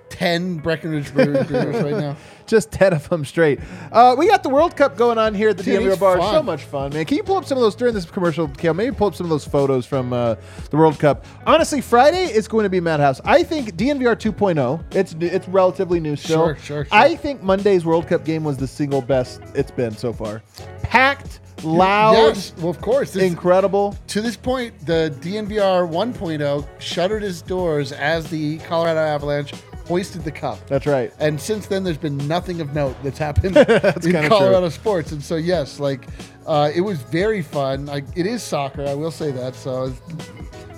ten 0.09 0.57
Breckenridge 0.57 1.13
Brewers 1.13 1.49
right 1.51 1.97
now? 1.97 2.15
Just 2.47 2.71
10 2.71 2.93
of 2.93 3.09
them 3.09 3.25
straight. 3.25 3.59
Uh, 3.91 4.15
we 4.15 4.27
got 4.27 4.43
the 4.43 4.49
World 4.49 4.75
Cup 4.77 4.95
going 4.97 5.17
on 5.17 5.33
here 5.33 5.49
at 5.49 5.57
the 5.57 5.63
Dude, 5.63 5.99
bar. 5.99 6.19
fun. 6.19 6.31
So 6.31 6.43
much 6.43 6.63
fun, 6.63 6.93
man. 6.93 7.05
Can 7.05 7.17
you 7.17 7.23
pull 7.23 7.37
up 7.37 7.45
some 7.45 7.57
of 7.57 7.63
those 7.63 7.73
during 7.75 7.95
this 7.95 8.05
commercial, 8.05 8.47
Kale? 8.47 8.75
Maybe 8.75 8.95
pull 8.95 9.07
up 9.07 9.15
some 9.15 9.25
of 9.25 9.31
those 9.31 9.45
photos 9.45 9.87
from 9.87 10.13
uh, 10.13 10.35
the 10.69 10.77
World 10.77 10.99
Cup. 10.99 11.25
Honestly, 11.47 11.81
Friday 11.81 12.25
is 12.25 12.47
going 12.47 12.63
to 12.63 12.69
be 12.69 12.79
Madhouse. 12.79 13.19
I 13.25 13.41
think 13.41 13.75
DNVR 13.75 14.15
2.0, 14.15 14.59
oh, 14.59 14.79
it's 14.91 15.15
it's 15.19 15.47
relatively 15.47 15.99
new 15.99 16.15
still. 16.15 16.45
Sure, 16.45 16.55
sure, 16.57 16.85
sure. 16.85 16.87
I 16.91 17.15
think 17.15 17.41
Monday's 17.41 17.83
World 17.83 18.07
Cup 18.07 18.23
game 18.23 18.43
was 18.43 18.57
the 18.57 18.67
single 18.67 19.01
best 19.01 19.41
it's 19.55 19.71
been 19.71 19.97
so 19.97 20.13
far. 20.13 20.43
Packed, 20.83 21.39
loud, 21.63 22.13
Yes, 22.13 22.53
well, 22.57 22.69
of 22.69 22.79
course. 22.79 23.11
This, 23.11 23.23
incredible. 23.23 23.97
to 24.07 24.21
this 24.21 24.37
point, 24.37 24.73
the 24.85 25.15
DNVR 25.19 25.89
1.0 25.89 26.67
shuttered 26.79 27.23
its 27.23 27.41
doors 27.41 27.91
as 27.91 28.29
the 28.29 28.59
Colorado 28.59 28.99
Avalanche 28.99 29.53
hoisted 29.87 30.23
the 30.23 30.31
cup. 30.31 30.59
That's 30.67 30.85
right. 30.85 31.13
And 31.19 31.39
since 31.39 31.67
then, 31.67 31.83
there's 31.83 31.97
been 31.97 32.17
nothing 32.27 32.61
of 32.61 32.73
note 32.73 32.95
that's 33.03 33.17
happened 33.17 33.55
kinda 33.55 33.93
in 33.95 34.01
true. 34.11 34.27
Colorado 34.27 34.69
sports. 34.69 35.11
And 35.11 35.23
so, 35.23 35.35
yes, 35.35 35.79
like 35.79 36.07
uh, 36.45 36.71
it 36.73 36.81
was 36.81 37.01
very 37.01 37.41
fun. 37.41 37.85
Like 37.85 38.05
it 38.15 38.25
is 38.25 38.43
soccer, 38.43 38.85
I 38.85 38.93
will 38.93 39.11
say 39.11 39.31
that. 39.31 39.55
So 39.55 39.93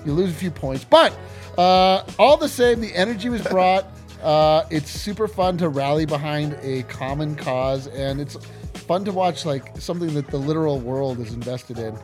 you 0.06 0.13
lose 0.13 0.32
a 0.32 0.36
few 0.36 0.52
points, 0.52 0.84
but 0.86 1.17
uh, 1.58 2.04
all 2.20 2.38
the 2.38 2.50
same, 2.50 2.80
the 2.82 2.93
energy 2.96 3.30
was 3.30 3.41
brought. 3.43 3.86
Uh, 4.24 4.65
it's 4.72 4.89
super 4.89 5.28
fun 5.28 5.58
to 5.60 5.70
rally 5.70 6.04
behind 6.04 6.58
a 6.63 6.82
common 6.84 7.36
cause, 7.36 7.86
and 7.86 8.20
it's 8.20 8.36
fun 8.74 9.06
to 9.06 9.12
watch 9.12 9.46
like 9.46 9.80
something 9.80 10.12
that 10.15 10.26
the 10.28 10.38
literal 10.38 10.80
world 10.80 11.20
is 11.20 11.34
invested 11.34 11.78
in. 11.78 11.96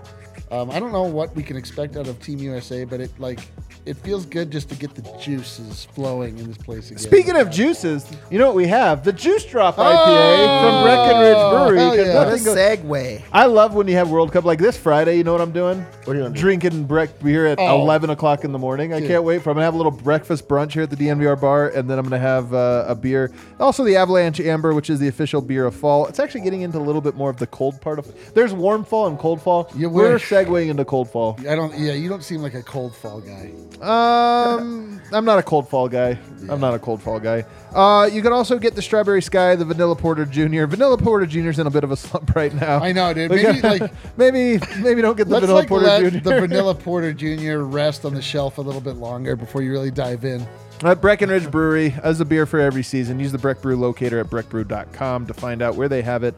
Um, 0.54 0.70
I 0.70 0.80
don't 0.80 0.92
know 0.92 1.02
what 1.04 1.36
we 1.36 1.42
can 1.42 1.58
expect 1.58 1.98
out 1.98 2.08
of 2.08 2.22
Team 2.22 2.38
USA, 2.38 2.84
but 2.84 3.02
it 3.02 3.10
like 3.20 3.40
it 3.88 3.98
feels 3.98 4.26
good 4.26 4.52
just 4.52 4.70
to 4.70 4.76
get 4.76 4.94
the 4.94 5.02
juices 5.20 5.86
flowing 5.96 6.38
in 6.38 6.48
this 6.48 6.58
place 6.58 6.92
again. 6.92 7.00
Speaking 7.00 7.36
of 7.36 7.50
juices, 7.50 8.06
you 8.30 8.38
know 8.38 8.46
what 8.46 8.56
we 8.56 8.68
have? 8.68 9.04
The 9.04 9.12
Juice 9.12 9.44
Drop 9.46 9.76
IPA 9.76 9.80
Oh, 9.80 10.62
from 10.62 10.84
Breckenridge 10.84 11.36
Brewery. 11.52 11.78
hell 11.80 11.90
'cause 11.90 11.98
yeah. 12.08 12.14
What 12.16 12.28
a 12.28 12.30
nothing 12.32 12.46
goes- 12.46 12.58
segue. 12.58 13.22
I 13.34 13.46
love 13.48 13.74
when 13.74 13.88
you 13.88 13.96
have 13.96 14.12
World 14.12 14.32
Cup 14.32 14.46
like 14.46 14.60
this 14.60 14.78
Friday. 14.78 15.18
You 15.18 15.24
know 15.24 15.32
what 15.32 15.42
I'm 15.42 15.52
doing? 15.52 15.80
What 16.06 16.14
are 16.14 16.20
you 16.20 16.24
gonna 16.24 16.36
do? 16.36 16.40
Drinking 16.42 16.84
break 16.84 17.20
beer 17.22 17.48
at 17.48 17.58
Oh. 17.60 17.82
11 17.82 18.12
o'clock 18.12 18.44
in 18.46 18.52
the 18.52 18.60
morning. 18.60 18.94
I 18.94 19.00
Dude. 19.00 19.10
can't 19.10 19.24
wait 19.24 19.42
for. 19.42 19.50
I'm 19.50 19.56
gonna 19.56 19.66
have 19.66 19.74
a 19.74 19.78
little 19.78 19.92
breakfast 19.92 20.48
brunch 20.48 20.74
here 20.74 20.84
at 20.84 20.90
the 20.92 20.96
DNVR 20.96 21.36
bar, 21.36 21.70
and 21.70 21.90
then 21.90 21.98
I'm 21.98 22.04
gonna 22.06 22.20
have 22.20 22.54
uh, 22.54 22.86
a 22.88 22.94
beer. 22.96 23.32
Also, 23.60 23.84
the 23.84 23.96
Avalanche 23.98 24.40
Amber, 24.40 24.74
which 24.76 24.90
is 24.92 25.00
the 25.00 25.08
official 25.08 25.42
beer 25.42 25.66
of 25.66 25.74
fall. 25.76 26.06
It's 26.08 26.20
actually 26.20 26.42
getting 26.42 26.62
into 26.62 26.78
a 26.78 26.80
little 26.80 27.02
bit 27.02 27.16
more 27.16 27.30
of 27.32 27.38
the 27.38 27.48
cold 27.48 27.82
part 27.82 27.98
of. 28.00 28.08
There's 28.36 28.54
warm 28.54 28.86
fall 28.86 29.08
and 29.08 29.18
cold 29.18 29.42
fall. 29.42 29.68
You 29.76 29.90
We're 29.90 30.14
wish. 30.14 30.24
Segueing 30.46 30.70
into 30.70 30.86
cold 30.86 31.10
fall. 31.10 31.38
I 31.42 31.56
don't. 31.56 31.78
Yeah, 31.78 31.94
you 31.94 32.10
don't 32.10 32.24
seem 32.24 32.42
like 32.42 32.54
a 32.54 32.64
cold 32.64 32.96
fall 32.96 33.22
guy. 33.22 33.52
Um, 33.82 35.02
I'm 35.12 35.26
not 35.26 35.40
a 35.40 35.44
cold 35.44 35.70
fall 35.70 35.88
guy. 35.88 36.18
I'm 36.50 36.60
not 36.60 36.74
a 36.74 36.80
cold 36.80 37.02
fall 37.02 37.20
guy. 37.20 37.46
Uh, 37.74 38.10
you 38.12 38.22
can 38.22 38.34
also 38.34 38.58
get 38.58 38.76
the 38.76 38.82
Strawberry 38.82 39.22
Sky, 39.22 39.56
the 39.56 39.66
Vanilla 39.66 39.96
Porter 39.96 40.26
Jr. 40.26 40.66
Vanilla 40.66 40.98
Porter 40.98 41.26
Jr.'s 41.26 41.60
in 41.60 41.68
a 41.68 41.72
bit 41.72 41.84
of 41.84 41.92
a 41.92 41.98
slump 41.98 42.36
right 42.36 42.54
now. 42.54 42.78
I 42.78 42.92
know, 42.92 43.14
dude. 43.14 43.32
Maybe 43.32 43.62
like 43.62 43.92
maybe 44.18 44.60
maybe 44.80 45.02
don't 45.02 45.18
get 45.18 45.28
the 45.28 45.34
let's 45.34 45.42
Vanilla 45.46 45.60
like 45.60 45.68
Porter 45.68 45.86
let 45.86 46.14
Jr. 46.14 46.20
the 46.20 46.40
Vanilla 46.42 46.76
Porter 46.76 47.14
Jr. 47.14 47.60
rest 47.64 48.06
on 48.06 48.14
the 48.14 48.22
shelf 48.22 48.58
a 48.58 48.62
little 48.62 48.82
bit 48.82 48.96
longer 48.96 49.36
before 49.36 49.62
you 49.62 49.72
really 49.72 49.92
dive 49.92 50.26
in. 50.26 50.46
At 50.84 51.00
Breckenridge 51.00 51.50
Brewery, 51.50 51.96
as 52.04 52.20
a 52.20 52.26
beer 52.26 52.46
for 52.46 52.60
every 52.60 52.84
season, 52.84 53.18
use 53.18 53.32
the 53.32 53.38
Breck 53.38 53.62
Brew 53.62 53.78
locator 53.78 54.20
at 54.20 54.26
breckbrew.com 54.26 55.28
to 55.28 55.34
find 55.34 55.62
out 55.62 55.76
where 55.76 55.88
they 55.88 56.02
have 56.02 56.24
it 56.24 56.38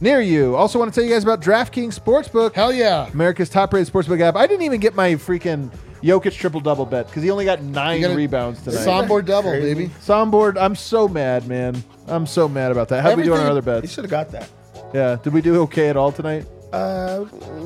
near 0.00 0.20
you. 0.20 0.56
Also, 0.56 0.78
want 0.78 0.92
to 0.92 0.98
tell 1.00 1.06
you 1.06 1.12
guys 1.14 1.22
about 1.22 1.40
DraftKings 1.40 1.98
Sportsbook. 1.98 2.54
Hell 2.54 2.72
yeah! 2.72 3.08
America's 3.12 3.48
top 3.48 3.72
rated 3.72 3.92
sportsbook 3.92 4.20
app. 4.20 4.36
I 4.36 4.46
didn't 4.46 4.62
even 4.62 4.80
get 4.80 4.94
my 4.94 5.12
freaking 5.14 5.70
Jokic 6.02 6.32
triple 6.32 6.60
double 6.60 6.86
bet 6.86 7.06
because 7.06 7.22
he 7.22 7.30
only 7.30 7.44
got 7.44 7.62
nine 7.62 8.00
You 8.00 8.06
got 8.08 8.12
a 8.14 8.16
rebounds 8.16 8.62
tonight. 8.62 8.86
Soundboard 8.86 9.26
double, 9.26 9.50
Crazy. 9.50 9.74
baby. 9.74 9.88
Soundboard, 10.00 10.56
I'm 10.60 10.74
so 10.76 11.08
mad, 11.08 11.46
man. 11.48 11.82
I'm 12.06 12.26
so 12.26 12.48
mad 12.48 12.70
about 12.72 12.88
that. 12.90 13.02
How 13.02 13.08
did 13.10 13.18
we 13.18 13.24
do 13.24 13.34
on 13.34 13.40
our 13.40 13.46
other 13.50 13.60
You 13.60 13.80
bets? 13.80 13.92
should 13.92 14.04
have 14.04 14.10
got 14.10 14.30
that. 14.32 14.48
Yeah, 14.94 15.16
did 15.22 15.32
we 15.32 15.40
do 15.42 15.60
okay 15.62 15.88
at 15.88 15.96
all 15.96 16.12
tonight? 16.12 16.46
Uh, 16.72 17.24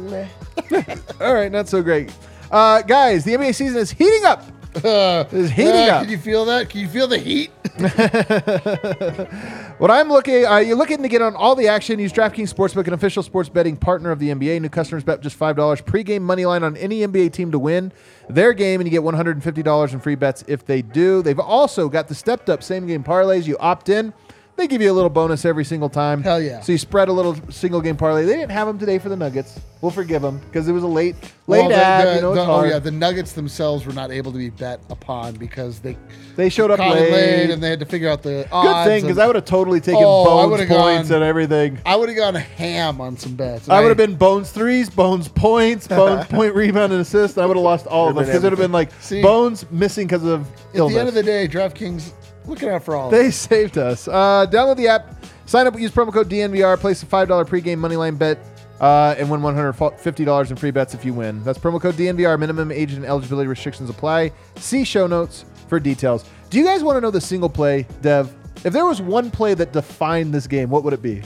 meh. 0.09 0.29
All 1.21 1.35
right, 1.35 1.51
not 1.51 1.69
so 1.69 1.83
great. 1.83 2.13
Uh, 2.51 2.83
guys, 2.83 3.25
the 3.25 3.33
NBA 3.35 3.55
season 3.55 3.79
is 3.79 3.91
heating 3.91 4.25
up. 4.25 4.45
Uh, 4.77 5.25
It's 5.33 5.51
heating 5.51 5.73
uh, 5.73 5.95
up. 5.95 6.03
Can 6.03 6.11
you 6.11 6.19
feel 6.19 6.45
that? 6.47 6.69
Can 6.69 6.81
you 6.81 6.89
feel 6.89 7.09
the 7.09 7.19
heat? 7.19 7.51
What 9.81 9.91
I'm 9.91 10.11
looking, 10.11 10.45
uh, 10.45 10.59
you're 10.59 10.77
looking 10.77 11.01
to 11.01 11.09
get 11.09 11.23
on 11.23 11.35
all 11.35 11.55
the 11.55 11.69
action. 11.69 11.99
Use 11.99 12.13
DraftKings 12.13 12.53
Sportsbook, 12.53 12.87
an 12.87 12.93
official 12.93 13.23
sports 13.23 13.49
betting 13.49 13.79
partner 13.79 14.11
of 14.11 14.19
the 14.19 14.29
NBA. 14.29 14.61
New 14.61 14.69
customers 14.69 15.03
bet 15.03 15.23
just 15.23 15.37
five 15.37 15.57
dollars 15.57 15.81
pregame 15.81 16.21
money 16.21 16.45
line 16.45 16.63
on 16.63 16.77
any 16.77 17.01
NBA 17.01 17.33
team 17.33 17.51
to 17.53 17.59
win 17.59 17.91
their 18.29 18.53
game, 18.53 18.79
and 18.81 18.87
you 18.87 18.91
get 18.91 19.03
150 19.03 19.63
dollars 19.63 19.95
in 19.95 20.01
free 20.01 20.17
bets 20.17 20.45
if 20.47 20.67
they 20.67 20.83
do. 20.83 21.23
They've 21.23 21.41
also 21.41 21.89
got 21.89 22.09
the 22.09 22.15
stepped 22.15 22.51
up 22.51 22.63
same 22.63 22.87
game 22.87 23.03
parlays. 23.03 23.47
You 23.47 23.57
opt 23.59 23.89
in. 23.89 24.13
They 24.57 24.67
give 24.67 24.83
you 24.83 24.91
a 24.91 24.93
little 24.93 25.09
bonus 25.11 25.47
every 25.47 25.65
single 25.65 25.89
time. 25.89 26.23
Hell 26.23 26.41
yeah. 26.41 26.61
So 26.61 26.73
you 26.73 26.77
spread 26.79 27.09
a 27.09 27.13
little 27.13 27.35
single 27.51 27.81
game 27.81 27.97
parlay. 27.97 28.27
They 28.27 28.37
didn't 28.37 28.51
have 28.51 28.67
them 28.67 28.79
today 28.79 28.99
for 28.99 29.09
the 29.09 29.17
Nuggets. 29.17 29.59
We'll 29.81 29.91
forgive 29.91 30.21
them 30.21 30.39
because 30.41 30.69
it 30.69 30.73
was 30.73 30.83
a 30.83 30.87
late, 30.87 31.15
late 31.47 31.61
Well, 31.61 31.69
the- 31.71 31.75
ad. 31.77 32.09
the- 32.09 32.15
you 32.17 32.21
know, 32.21 32.35
the- 32.35 32.41
it's 32.43 32.49
oh 32.51 32.65
yeah, 32.65 32.79
the 32.79 32.91
Nuggets 32.91 33.33
themselves 33.33 33.87
were 33.87 33.95
not 33.95 34.11
able 34.11 34.31
to 34.33 34.37
be 34.37 34.51
bet 34.51 34.81
upon 34.91 35.37
because 35.37 35.79
they 35.79 35.97
They 36.37 36.51
showed 36.51 36.71
up 36.71 36.77
caught 36.77 36.99
it 36.99 37.11
late. 37.11 37.49
and 37.51 37.63
they 37.63 37.71
had 37.71 37.81
to 37.81 37.87
figure 37.87 38.11
out 38.11 38.23
the 38.23 38.47
Good 38.51 38.85
thing 38.85 39.01
because 39.03 39.17
I 39.17 39.27
would 39.27 39.37
have 39.37 39.47
totally 39.47 39.81
taken 39.81 40.03
Oh, 40.05 40.25
bones 40.27 40.51
would've 40.51 40.69
points 40.69 41.09
gone- 41.09 41.17
and 41.23 41.25
everything. 41.25 41.79
I 41.87 41.97
would 41.97 42.11
have 42.11 42.19
gone 42.19 42.35
ham 42.35 43.01
on 43.01 43.17
some 43.17 43.37
bets. 43.37 43.67
I 43.71 43.81
would 43.81 43.89
have 43.89 43.97
been 43.97 44.17
bones 44.17 44.51
threes, 44.51 44.91
bones 44.91 45.29
points, 45.29 45.89
bones 45.89 46.27
point 46.29 46.55
rebound 46.55 46.93
and 46.93 47.01
assist. 47.01 47.39
I 47.39 47.47
would 47.47 47.57
have 47.57 47.65
lost 47.65 47.87
all 47.87 48.11
of 48.11 48.15
them 48.15 48.27
because 48.27 48.43
it 48.43 48.43
would 48.45 48.53
have 48.53 48.61
been 48.61 48.73
like 48.73 48.91
See, 49.01 49.23
bones 49.23 49.65
missing 49.71 50.07
because 50.07 50.25
of 50.25 50.47
Illness. 50.75 50.93
At 50.93 50.95
the 50.95 51.01
end 51.01 51.09
of 51.09 51.15
the 51.15 51.23
day, 51.23 51.49
DraftKings 51.49 52.13
looking 52.51 52.69
out 52.69 52.83
for 52.85 52.95
all. 52.97 53.07
of 53.07 53.13
they 53.13 53.29
us. 53.29 53.37
saved 53.37 53.79
us. 53.79 54.09
Uh, 54.09 54.47
download 54.51 54.77
the 54.77 54.89
app, 54.89 55.15
sign 55.47 55.67
up, 55.67 55.79
use 55.79 55.91
promo 55.91 56.13
code 56.13 56.29
DNVR, 56.29 56.79
place 56.79 57.03
a 57.03 57.07
five 57.07 57.29
dollar 57.29 57.45
pregame 57.45 57.79
moneyline 57.79 58.19
bet, 58.19 58.39
uh, 58.81 59.15
and 59.19 59.31
win 59.31 59.41
one 59.43 59.55
hundred 59.55 59.73
fifty 59.99 60.25
dollars 60.25 60.51
in 60.51 60.57
free 60.57 60.71
bets 60.71 60.93
if 60.95 61.05
you 61.05 61.15
win. 61.15 61.43
That's 61.45 61.59
promo 61.59 61.81
code 61.81 61.95
DNVR. 61.95 62.39
Minimum 62.39 62.71
age 62.73 62.93
and 62.93 63.05
eligibility 63.05 63.49
restrictions 63.49 63.89
apply. 63.89 64.33
See 64.57 64.85
show 64.85 65.07
notes 65.07 65.45
for 65.69 65.81
details. 65.81 66.25
Do 66.51 66.59
you 66.59 66.65
guys 66.65 66.83
want 66.83 66.97
to 66.97 67.01
know 67.01 67.11
the 67.11 67.21
single 67.21 67.49
play, 67.49 67.87
Dev? 68.03 68.35
If 68.65 68.73
there 68.75 68.85
was 68.85 69.01
one 69.01 69.31
play 69.31 69.55
that 69.55 69.73
defined 69.73 70.35
this 70.35 70.47
game, 70.47 70.69
what 70.69 70.85
would 70.85 70.93
it 70.93 71.01
be? 71.01 71.23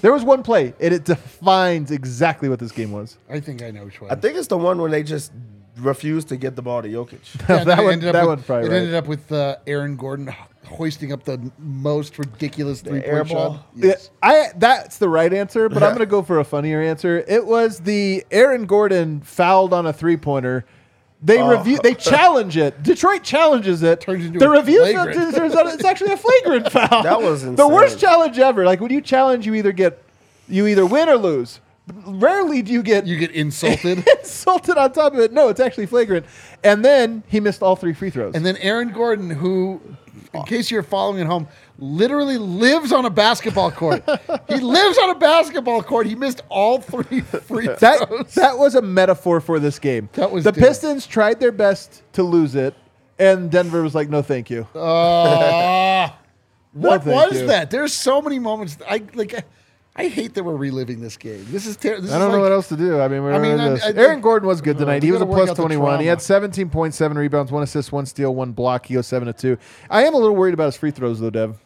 There 0.00 0.12
was 0.12 0.24
one 0.24 0.42
play, 0.42 0.72
and 0.80 0.94
it 0.94 1.04
defines 1.04 1.90
exactly 1.90 2.48
what 2.48 2.58
this 2.58 2.72
game 2.72 2.90
was. 2.90 3.18
I 3.28 3.38
think 3.40 3.62
I 3.62 3.70
know 3.70 3.84
which 3.84 4.00
one. 4.00 4.10
I 4.10 4.14
think 4.14 4.36
it's 4.36 4.46
the 4.46 4.56
one 4.56 4.78
where 4.80 4.90
they 4.90 5.02
just 5.02 5.30
refuse 5.80 6.24
to 6.26 6.36
get 6.36 6.56
the 6.56 6.62
ball 6.62 6.82
to 6.82 6.88
Jokic. 6.88 7.18
Yeah, 7.48 7.64
that 7.64 7.78
it 7.78 7.82
one- 7.82 7.92
ended 7.94 8.08
up 8.10 8.12
that 8.14 8.20
with- 8.22 8.28
one 8.28 8.42
probably 8.42 8.66
It 8.68 8.70
right. 8.70 8.78
ended 8.78 8.94
up 8.94 9.06
with 9.06 9.30
uh, 9.32 9.56
Aaron 9.66 9.96
Gordon 9.96 10.34
hoisting 10.66 11.12
up 11.12 11.24
the 11.24 11.50
most 11.58 12.18
ridiculous 12.18 12.80
three 12.80 13.02
air 13.04 13.24
point 13.24 13.28
ball? 13.34 13.54
shot. 13.54 13.66
Yeah, 13.74 13.94
I 14.22 14.48
that's 14.56 14.98
the 14.98 15.08
right 15.08 15.32
answer, 15.32 15.68
but 15.68 15.82
I'm 15.82 15.90
going 15.90 15.98
to 16.00 16.06
go 16.06 16.22
for 16.22 16.38
a 16.38 16.44
funnier 16.44 16.80
answer. 16.80 17.24
It 17.26 17.44
was 17.46 17.80
the 17.80 18.24
Aaron 18.30 18.66
Gordon 18.66 19.20
fouled 19.22 19.72
on 19.72 19.86
a 19.86 19.92
three 19.92 20.16
pointer. 20.16 20.64
They 21.22 21.42
review. 21.42 21.78
They 21.82 21.94
challenge 21.94 22.56
it. 22.56 22.82
Detroit 22.82 23.22
challenges 23.22 23.82
it. 23.82 24.00
Turns 24.00 24.24
into 24.24 24.38
the 24.38 24.48
review 24.48 24.84
turns 24.90 25.54
out 25.54 25.66
it's 25.66 25.84
actually 25.84 26.12
a 26.12 26.16
flagrant 26.16 26.72
foul. 26.72 27.02
That 27.02 27.20
was 27.20 27.42
the 27.44 27.68
worst 27.68 27.98
challenge 27.98 28.38
ever. 28.38 28.64
Like 28.64 28.80
when 28.80 28.90
you 28.90 29.02
challenge, 29.02 29.46
you 29.46 29.54
either 29.54 29.72
get 29.72 30.02
you 30.48 30.66
either 30.66 30.86
win 30.86 31.08
or 31.10 31.16
lose. 31.16 31.60
Rarely 32.06 32.62
do 32.62 32.72
you 32.72 32.82
get 32.82 33.06
You 33.06 33.16
get 33.16 33.30
insulted. 33.32 34.06
insulted 34.20 34.76
on 34.76 34.92
top 34.92 35.14
of 35.14 35.18
it. 35.20 35.32
No, 35.32 35.48
it's 35.48 35.60
actually 35.60 35.86
flagrant. 35.86 36.26
And 36.64 36.84
then 36.84 37.22
he 37.26 37.40
missed 37.40 37.62
all 37.62 37.76
three 37.76 37.92
free 37.94 38.10
throws. 38.10 38.34
and 38.34 38.44
then 38.44 38.56
Aaron 38.58 38.90
Gordon, 38.92 39.30
who, 39.30 39.80
in 40.34 40.42
case 40.44 40.70
you're 40.70 40.82
following 40.82 41.20
at 41.20 41.26
home, 41.26 41.48
literally 41.78 42.36
lives 42.38 42.92
on 42.92 43.04
a 43.06 43.10
basketball 43.10 43.70
court. 43.70 44.02
he 44.48 44.56
lives 44.60 44.98
on 44.98 45.10
a 45.10 45.14
basketball 45.14 45.82
court. 45.82 46.06
He 46.06 46.14
missed 46.14 46.42
all 46.48 46.80
three 46.80 47.20
free 47.22 47.66
throws. 47.76 47.80
That 47.80 48.28
that 48.36 48.58
was 48.58 48.74
a 48.74 48.82
metaphor 48.82 49.40
for 49.40 49.58
this 49.58 49.78
game. 49.78 50.08
That 50.12 50.30
was 50.30 50.44
the. 50.44 50.52
Pistons 50.52 51.06
tried 51.06 51.40
their 51.40 51.52
best 51.52 52.02
to 52.12 52.22
lose 52.22 52.54
it, 52.54 52.74
and 53.18 53.50
Denver 53.50 53.82
was 53.82 53.94
like, 53.94 54.08
"No, 54.10 54.20
thank 54.22 54.50
you." 54.50 54.66
Ah. 54.74 56.16
what 56.72 57.04
thank 57.04 57.16
was 57.30 57.40
you. 57.40 57.46
that? 57.48 57.70
There's 57.70 57.92
so 57.92 58.20
many 58.22 58.38
moments. 58.38 58.76
I 58.88 59.02
like. 59.14 59.44
I, 59.96 60.04
I 60.04 60.08
hate 60.08 60.34
that 60.34 60.44
we're 60.44 60.56
reliving 60.56 61.00
this 61.00 61.16
game. 61.16 61.44
This 61.50 61.66
is 61.66 61.76
terrible. 61.76 62.12
I 62.12 62.18
don't 62.18 62.30
know 62.32 62.40
what 62.40 62.52
else 62.52 62.68
to 62.68 62.76
do. 62.76 63.00
I 63.00 63.08
mean, 63.08 63.22
we're 63.22 63.32
I 63.32 63.38
mean, 63.38 63.56
gonna 63.56 63.72
I- 63.72 63.76
just- 63.76 63.98
I- 63.98 64.00
Aaron 64.00 64.20
Gordon 64.20 64.46
was 64.48 64.60
good 64.60 64.78
tonight. 64.78 65.02
we 65.02 65.08
he 65.08 65.12
was 65.12 65.20
a 65.20 65.24
gotta 65.24 65.30
work 65.30 65.38
plus 65.46 65.50
out 65.50 65.56
the 65.56 65.62
21. 65.62 66.00
He 66.00 66.06
had 66.06 66.18
17.7 66.18 67.16
rebounds, 67.16 67.50
one 67.52 67.62
assist, 67.62 67.90
one 67.92 68.06
steal, 68.06 68.34
one 68.34 68.52
block. 68.52 68.86
He 68.86 68.94
goes 68.94 69.06
7 69.08 69.26
to 69.26 69.32
2. 69.32 69.58
I 69.90 70.04
am 70.04 70.14
a 70.14 70.18
little 70.18 70.36
worried 70.36 70.54
about 70.54 70.66
his 70.66 70.76
free 70.76 70.90
throws, 70.92 71.18
though, 71.20 71.30
Dev. 71.30 71.58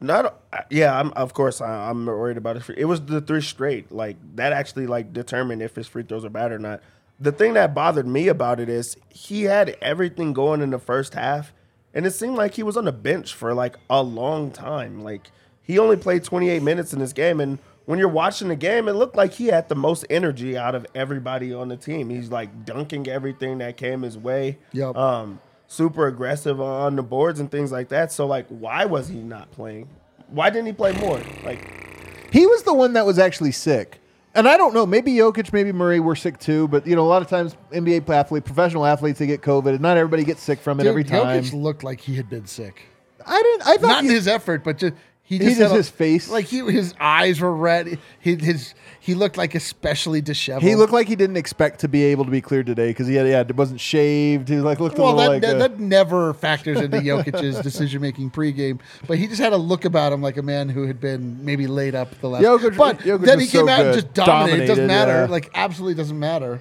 Not, 0.00 0.40
uh, 0.52 0.62
yeah. 0.70 0.98
I'm 0.98 1.10
of 1.12 1.34
course 1.34 1.60
I, 1.60 1.90
I'm 1.90 2.06
worried 2.06 2.38
about 2.38 2.56
his 2.56 2.64
free. 2.64 2.76
It 2.78 2.86
was 2.86 3.02
the 3.02 3.20
three 3.20 3.42
straight. 3.42 3.92
Like 3.92 4.16
that 4.36 4.52
actually 4.54 4.86
like 4.86 5.12
determined 5.12 5.60
if 5.60 5.74
his 5.76 5.86
free 5.88 6.04
throws 6.04 6.24
are 6.24 6.30
bad 6.30 6.52
or 6.52 6.58
not. 6.58 6.80
The 7.18 7.32
thing 7.32 7.52
that 7.52 7.74
bothered 7.74 8.06
me 8.06 8.28
about 8.28 8.60
it 8.60 8.70
is 8.70 8.96
he 9.10 9.42
had 9.42 9.76
everything 9.82 10.32
going 10.32 10.62
in 10.62 10.70
the 10.70 10.78
first 10.78 11.12
half, 11.12 11.52
and 11.92 12.06
it 12.06 12.12
seemed 12.12 12.36
like 12.36 12.54
he 12.54 12.62
was 12.62 12.78
on 12.78 12.86
the 12.86 12.92
bench 12.92 13.34
for 13.34 13.52
like 13.52 13.76
a 13.90 14.02
long 14.02 14.50
time. 14.50 15.02
Like 15.04 15.30
he 15.62 15.78
only 15.78 15.96
played 15.96 16.24
28 16.24 16.62
minutes 16.62 16.92
in 16.92 16.98
this 16.98 17.12
game, 17.12 17.40
and 17.40 17.58
when 17.86 17.98
you're 17.98 18.08
watching 18.08 18.48
the 18.48 18.56
game, 18.56 18.88
it 18.88 18.92
looked 18.92 19.16
like 19.16 19.32
he 19.32 19.46
had 19.46 19.68
the 19.68 19.74
most 19.74 20.04
energy 20.08 20.56
out 20.56 20.74
of 20.74 20.86
everybody 20.94 21.52
on 21.52 21.68
the 21.68 21.76
team. 21.76 22.08
He's 22.08 22.30
like 22.30 22.64
dunking 22.64 23.08
everything 23.08 23.58
that 23.58 23.76
came 23.76 24.02
his 24.02 24.16
way. 24.16 24.58
Yep. 24.72 24.94
Um, 24.96 25.40
super 25.66 26.06
aggressive 26.06 26.60
on 26.60 26.96
the 26.96 27.02
boards 27.02 27.40
and 27.40 27.50
things 27.50 27.72
like 27.72 27.88
that. 27.88 28.12
So 28.12 28.26
like, 28.26 28.46
why 28.48 28.84
was 28.84 29.08
he 29.08 29.16
not 29.16 29.50
playing? 29.50 29.88
Why 30.28 30.50
didn't 30.50 30.66
he 30.66 30.72
play 30.72 30.92
more? 31.00 31.20
Like, 31.44 32.32
He 32.32 32.46
was 32.46 32.62
the 32.62 32.74
one 32.74 32.92
that 32.92 33.06
was 33.06 33.18
actually 33.18 33.52
sick. 33.52 33.98
And 34.36 34.48
I 34.48 34.56
don't 34.56 34.72
know, 34.72 34.86
maybe 34.86 35.12
Jokic, 35.14 35.52
maybe 35.52 35.72
Murray 35.72 35.98
were 35.98 36.14
sick 36.14 36.38
too, 36.38 36.68
but 36.68 36.86
you 36.86 36.94
know, 36.94 37.02
a 37.02 37.08
lot 37.08 37.22
of 37.22 37.28
times 37.28 37.56
NBA 37.72 38.08
athlete, 38.08 38.44
professional 38.44 38.86
athletes, 38.86 39.18
they 39.18 39.26
get 39.26 39.42
COVID, 39.42 39.70
and 39.70 39.80
not 39.80 39.96
everybody 39.96 40.22
gets 40.22 40.40
sick 40.40 40.60
from 40.60 40.78
it 40.78 40.84
Dude, 40.84 40.90
every 40.90 41.02
time. 41.02 41.42
Jokic 41.42 41.60
looked 41.60 41.82
like 41.82 42.00
he 42.00 42.14
had 42.14 42.30
been 42.30 42.46
sick. 42.46 42.82
I 43.26 43.42
didn't. 43.42 43.62
I 43.66 43.76
thought 43.76 43.88
Not 43.88 44.04
in 44.04 44.10
his 44.10 44.28
effort, 44.28 44.62
but 44.62 44.78
just 44.78 44.94
he 45.30 45.38
He 45.38 45.44
just, 45.44 45.58
just- 45.60 45.72
a- 45.72 45.76
his 45.76 45.88
face. 45.88 46.28
like 46.28 46.46
he 46.46 46.58
his 46.70 46.92
eyes 46.98 47.40
were 47.40 47.54
red. 47.54 47.98
His, 48.18 48.40
his 48.44 48.74
he 48.98 49.14
looked 49.14 49.36
like 49.38 49.54
especially 49.54 50.20
disheveled. 50.20 50.64
He 50.64 50.74
looked 50.74 50.92
like 50.92 51.06
he 51.08 51.14
didn't 51.16 51.36
expect 51.36 51.80
to 51.80 51.88
be 51.88 52.02
able 52.04 52.24
to 52.24 52.30
be 52.32 52.40
cleared 52.40 52.66
today 52.66 52.88
because 52.88 53.06
he 53.06 53.14
had 53.14 53.26
yeah, 53.28 53.40
it 53.40 53.54
wasn't 53.56 53.80
shaved. 53.80 54.48
He 54.48 54.56
like 54.56 54.80
looked 54.80 54.98
a 54.98 55.02
well. 55.02 55.14
little 55.14 55.30
That, 55.30 55.34
like 55.36 55.42
that, 55.42 55.56
uh, 55.56 55.58
that 55.68 55.78
never 55.80 56.34
factors 56.34 56.80
into 56.80 56.98
Jokic's 56.98 57.60
decision 57.62 58.02
making 58.02 58.32
pregame, 58.32 58.80
but 59.06 59.16
he 59.18 59.28
just 59.28 59.40
had 59.40 59.52
a 59.52 59.56
look 59.56 59.84
about 59.84 60.12
him 60.12 60.20
like 60.20 60.36
a 60.36 60.42
man 60.42 60.68
who 60.68 60.86
had 60.88 61.00
been 61.00 61.44
maybe 61.44 61.66
laid 61.68 61.94
up 61.94 62.10
the 62.20 62.28
last. 62.28 62.42
Jokic- 62.44 62.76
but 62.76 62.98
Jokic 62.98 63.24
then 63.24 63.38
he 63.40 63.46
came 63.46 63.66
so 63.66 63.68
out 63.68 63.80
and 63.86 63.94
just 63.94 64.12
dominated. 64.12 64.64
It 64.64 64.66
doesn't 64.66 64.86
matter. 64.88 65.12
yeah. 65.12 65.26
Like 65.30 65.50
absolutely 65.54 65.94
doesn't 65.94 66.18
matter. 66.18 66.60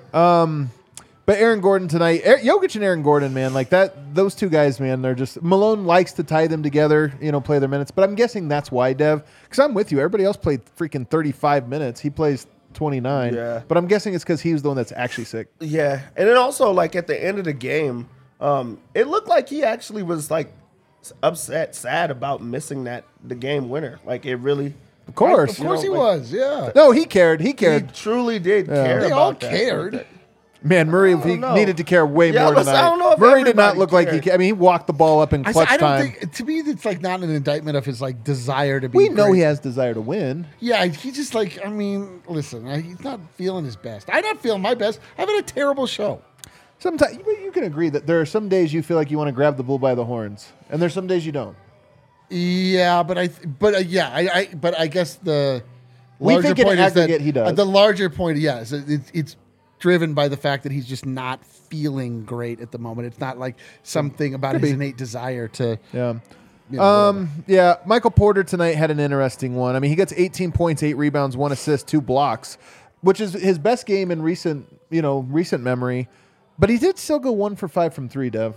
But 1.30 1.38
Aaron 1.38 1.62
Gordon 1.62 1.88
tonight, 1.88 2.24
Er- 2.26 2.40
Jokic 2.40 2.74
and 2.74 2.84
Aaron 2.84 3.04
Gordon, 3.04 3.36
man, 3.36 3.54
like 3.54 3.70
that. 3.70 4.16
Those 4.16 4.34
two 4.34 4.50
guys, 4.50 4.80
man, 4.80 5.04
they're 5.04 5.14
just 5.14 5.44
Malone 5.44 5.86
likes 5.86 6.12
to 6.14 6.24
tie 6.24 6.48
them 6.48 6.64
together, 6.64 7.14
you 7.22 7.32
know, 7.32 7.40
play 7.40 7.60
their 7.60 7.70
minutes. 7.70 7.92
But 7.92 8.04
I'm 8.04 8.16
guessing 8.16 8.48
that's 8.48 8.72
why, 8.72 8.94
Dev, 8.94 9.22
because 9.44 9.60
I'm 9.60 9.76
with 9.76 9.92
you. 9.92 10.00
Everybody 10.00 10.24
else 10.24 10.38
played 10.38 10.62
freaking 10.76 11.08
35 11.08 11.68
minutes. 11.68 12.00
He 12.00 12.10
plays 12.10 12.48
29. 12.74 13.36
Yeah. 13.36 13.62
But 13.68 13.78
I'm 13.78 13.86
guessing 13.86 14.16
it's 14.16 14.24
because 14.24 14.42
he 14.42 14.54
was 14.54 14.64
the 14.64 14.70
one 14.70 14.78
that's 14.78 14.92
actually 14.94 15.26
sick. 15.26 15.50
yeah, 15.60 16.02
and 16.18 16.28
then 16.28 16.36
also 16.36 16.72
like 16.72 16.96
at 16.96 17.06
the 17.06 17.24
end 17.24 17.38
of 17.38 17.46
the 17.46 17.54
game, 17.54 18.10
um, 18.42 18.80
it 18.96 19.06
looked 19.08 19.28
like 19.28 19.50
he 19.50 19.64
actually 19.64 20.02
was 20.02 20.32
like 20.32 20.52
upset, 21.22 21.76
sad 21.76 22.10
about 22.10 22.42
missing 22.42 22.86
that 22.86 23.04
the 23.24 23.36
game 23.36 23.70
winner. 23.70 24.00
Like 24.04 24.26
it 24.26 24.38
really, 24.38 24.74
Of 25.08 25.14
course. 25.14 25.60
of 25.60 25.64
course 25.64 25.84
know, 25.84 25.84
he 25.84 25.90
like- 25.90 26.00
was. 26.00 26.34
Yeah, 26.34 26.72
No, 26.76 26.90
he 26.90 27.06
cared. 27.06 27.40
He 27.40 27.50
he 27.50 27.54
cared. 27.54 27.94
truly 27.94 28.40
did 28.40 28.66
care. 28.66 29.00
they 29.02 29.06
about 29.12 29.20
all 29.20 29.32
that. 29.92 30.08
Cared. 30.62 30.70
Man, 30.70 30.90
Murray 30.90 31.18
he 31.18 31.36
know. 31.38 31.56
needed 31.56 31.78
to 31.78 31.84
care 31.84 32.06
way 32.06 32.32
Yeah, 32.32 32.44
more 32.46 32.54
but 32.56 32.68
I 32.68 32.72
tonight. 32.72 32.82
don't 32.82 33.00
know 33.00 33.12
if 33.14 33.20
Murray 33.20 33.44
did 33.44 33.56
not 33.56 33.78
look 33.78 33.92
like 33.92 34.10
he. 34.12 34.32
I 34.32 34.38
mean, 34.38 34.46
he 34.48 34.54
walked 34.54 34.88
the 34.88 34.94
ball 34.94 35.22
up 35.22 35.32
in 35.34 35.46
I, 35.46 35.52
clutch 35.54 35.70
I 35.70 35.78
don't 35.78 35.90
time. 35.90 36.12
think 36.12 36.34
to 36.34 36.44
me 36.44 36.60
it's 36.60 36.86
like 36.86 37.02
not 37.02 37.22
an 37.24 37.30
indictment 37.30 37.78
of 37.78 37.86
his 37.86 38.02
like 38.02 38.24
desire 38.24 38.80
to 38.80 38.90
be. 38.90 38.98
we 38.98 39.10
know 39.10 39.32
he 39.32 39.42
has 39.42 39.60
desire 39.60 39.94
to 39.94 40.02
win. 40.02 40.48
Yeah, 40.60 40.86
he 40.86 41.12
just 41.12 41.34
like 41.34 41.60
I 41.66 41.70
mean, 41.70 42.22
listen, 42.28 42.68
he's 42.84 43.02
not 43.04 43.20
feeling 43.36 43.66
his 43.66 43.76
best. 43.76 44.10
I'm 44.12 44.24
not 44.24 44.42
feeling 44.42 44.62
my 44.62 44.76
best. 44.76 45.00
I've 45.18 45.30
had 45.30 45.40
a 45.40 45.44
terrible 45.44 45.88
show. 45.88 46.22
Sometimes 46.82 47.18
you, 47.18 47.52
can 47.52 47.66
agree 47.66 47.90
that 47.90 48.08
there 48.08 48.22
are 48.22 48.26
some 48.26 48.48
days 48.48 48.74
you 48.74 48.82
feel 48.82 48.96
like 48.96 49.12
you 49.12 49.18
want 49.18 49.28
to 49.28 49.34
grab 49.34 49.58
the 49.58 49.64
bull 49.64 49.80
by 49.80 49.96
the 49.96 50.06
horns, 50.06 50.54
and 50.70 50.82
there's 50.82 50.94
some 50.94 51.08
days 51.08 51.26
you 51.26 51.34
don't. 51.34 51.58
Yeah, 52.30 53.04
but 53.04 53.18
I, 53.18 53.28
but 53.28 53.76
uh, 53.76 53.78
yeah, 53.80 54.10
I, 54.14 54.20
I, 54.34 54.46
but 54.54 54.80
I 54.80 54.88
guess 54.88 55.16
the 55.16 55.64
We 56.20 56.34
larger 56.34 56.48
think 56.48 56.60
in 56.60 56.66
point 56.66 56.80
is 56.80 56.94
that 56.94 57.22
he 57.22 57.32
does. 57.32 57.50
uh, 57.50 57.52
the 57.52 57.66
larger 57.66 58.10
point, 58.10 58.38
yeah, 58.38 58.64
that 58.64 58.86
it's, 58.88 59.12
it's 59.14 59.36
driven 59.80 60.14
by 60.14 60.28
the 60.28 60.38
fact 60.38 60.64
that 60.64 60.72
he's 60.72 60.86
just 60.86 61.06
not 61.06 61.44
feeling 61.46 62.24
great 62.26 62.60
at 62.60 62.72
the 62.72 62.78
moment. 62.78 63.08
It's 63.08 63.20
not 63.20 63.38
like 63.40 63.56
something 63.84 64.34
about 64.34 64.54
Could 64.54 64.62
his 64.62 64.70
be. 64.72 64.74
innate 64.76 64.98
desire 64.98 65.48
to. 65.50 65.80
Yeah. 65.94 66.16
you 66.70 66.78
know, 66.78 66.84
Um, 66.84 67.30
yeah, 67.48 67.76
Michael 67.86 68.12
Porter 68.12 68.44
tonight 68.44 68.76
had 68.76 68.92
an 68.92 69.00
interesting 69.00 69.56
one. 69.56 69.76
I 69.76 69.80
mean, 69.80 69.90
he 69.90 69.96
gets 69.96 70.14
18 70.16 70.52
points, 70.52 70.84
eight 70.84 70.96
rebounds, 70.96 71.36
one 71.38 71.52
assist, 71.52 71.88
two 71.88 72.02
blocks, 72.02 72.58
which 73.02 73.22
is 73.22 73.34
his 73.34 73.58
best 73.58 73.86
game 73.86 74.12
in 74.12 74.22
recent, 74.22 74.68
you 74.90 75.02
know, 75.02 75.20
recent 75.30 75.64
memory. 75.64 76.08
But 76.58 76.70
he 76.70 76.78
did 76.78 76.98
still 76.98 77.20
go 77.20 77.32
one 77.32 77.56
for 77.56 77.68
five 77.70 77.94
from 77.94 78.10
three, 78.10 78.30
Dev. 78.30 78.56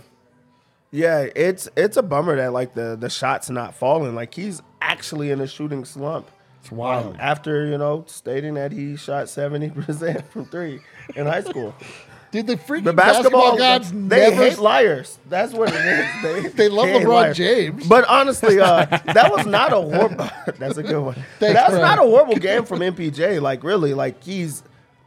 Yeah, 0.91 1.25
it's 1.35 1.67
it's 1.75 1.97
a 1.97 2.03
bummer 2.03 2.35
that 2.35 2.53
like 2.53 2.75
the 2.75 2.95
the 2.99 3.09
shots 3.09 3.49
not 3.49 3.73
falling. 3.73 4.13
Like 4.13 4.33
he's 4.35 4.61
actually 4.81 5.31
in 5.31 5.41
a 5.41 5.47
shooting 5.47 5.85
slump. 5.85 6.29
It's 6.63 6.71
wild. 6.71 7.15
Um, 7.15 7.17
after 7.19 7.65
you 7.65 7.77
know 7.77 8.05
stating 8.07 8.53
that 8.53 8.71
he 8.71 8.95
shot 8.95 9.27
seventy 9.29 9.69
percent 9.81 10.25
from 10.31 10.45
three 10.45 10.79
in 11.15 11.25
high 11.25 11.41
school. 11.43 11.75
Did 12.31 12.47
the 12.47 12.55
freaking 12.55 12.85
The 12.85 12.93
basketball, 12.93 13.55
basketball, 13.55 13.57
gods 13.57 13.91
they 13.91 14.29
never. 14.31 14.35
hate 14.37 14.57
liars. 14.57 15.19
That's 15.29 15.53
what 15.53 15.69
it 15.71 15.75
is. 15.75 16.07
They, 16.23 16.47
They 16.63 16.69
love 16.69 16.87
hate 16.87 17.03
LeBron 17.03 17.07
liars. 17.07 17.37
James. 17.37 17.87
But 17.87 18.07
honestly, 18.07 18.59
uh, 18.59 18.85
that 19.13 19.31
was 19.31 19.45
not 19.45 19.71
a 19.71 19.75
horrible. 19.75 20.27
that's 20.57 20.77
a 20.77 20.83
good 20.83 20.99
one. 20.99 21.13
Thanks, 21.37 21.53
That's 21.53 21.71
bro. 21.73 21.81
not 21.81 21.99
a 21.99 22.01
horrible 22.01 22.37
game 22.37 22.65
from 22.65 22.79
MPJ. 22.79 23.39
Like 23.39 23.63
really, 23.63 23.93
like 23.93 24.23
he's 24.23 24.63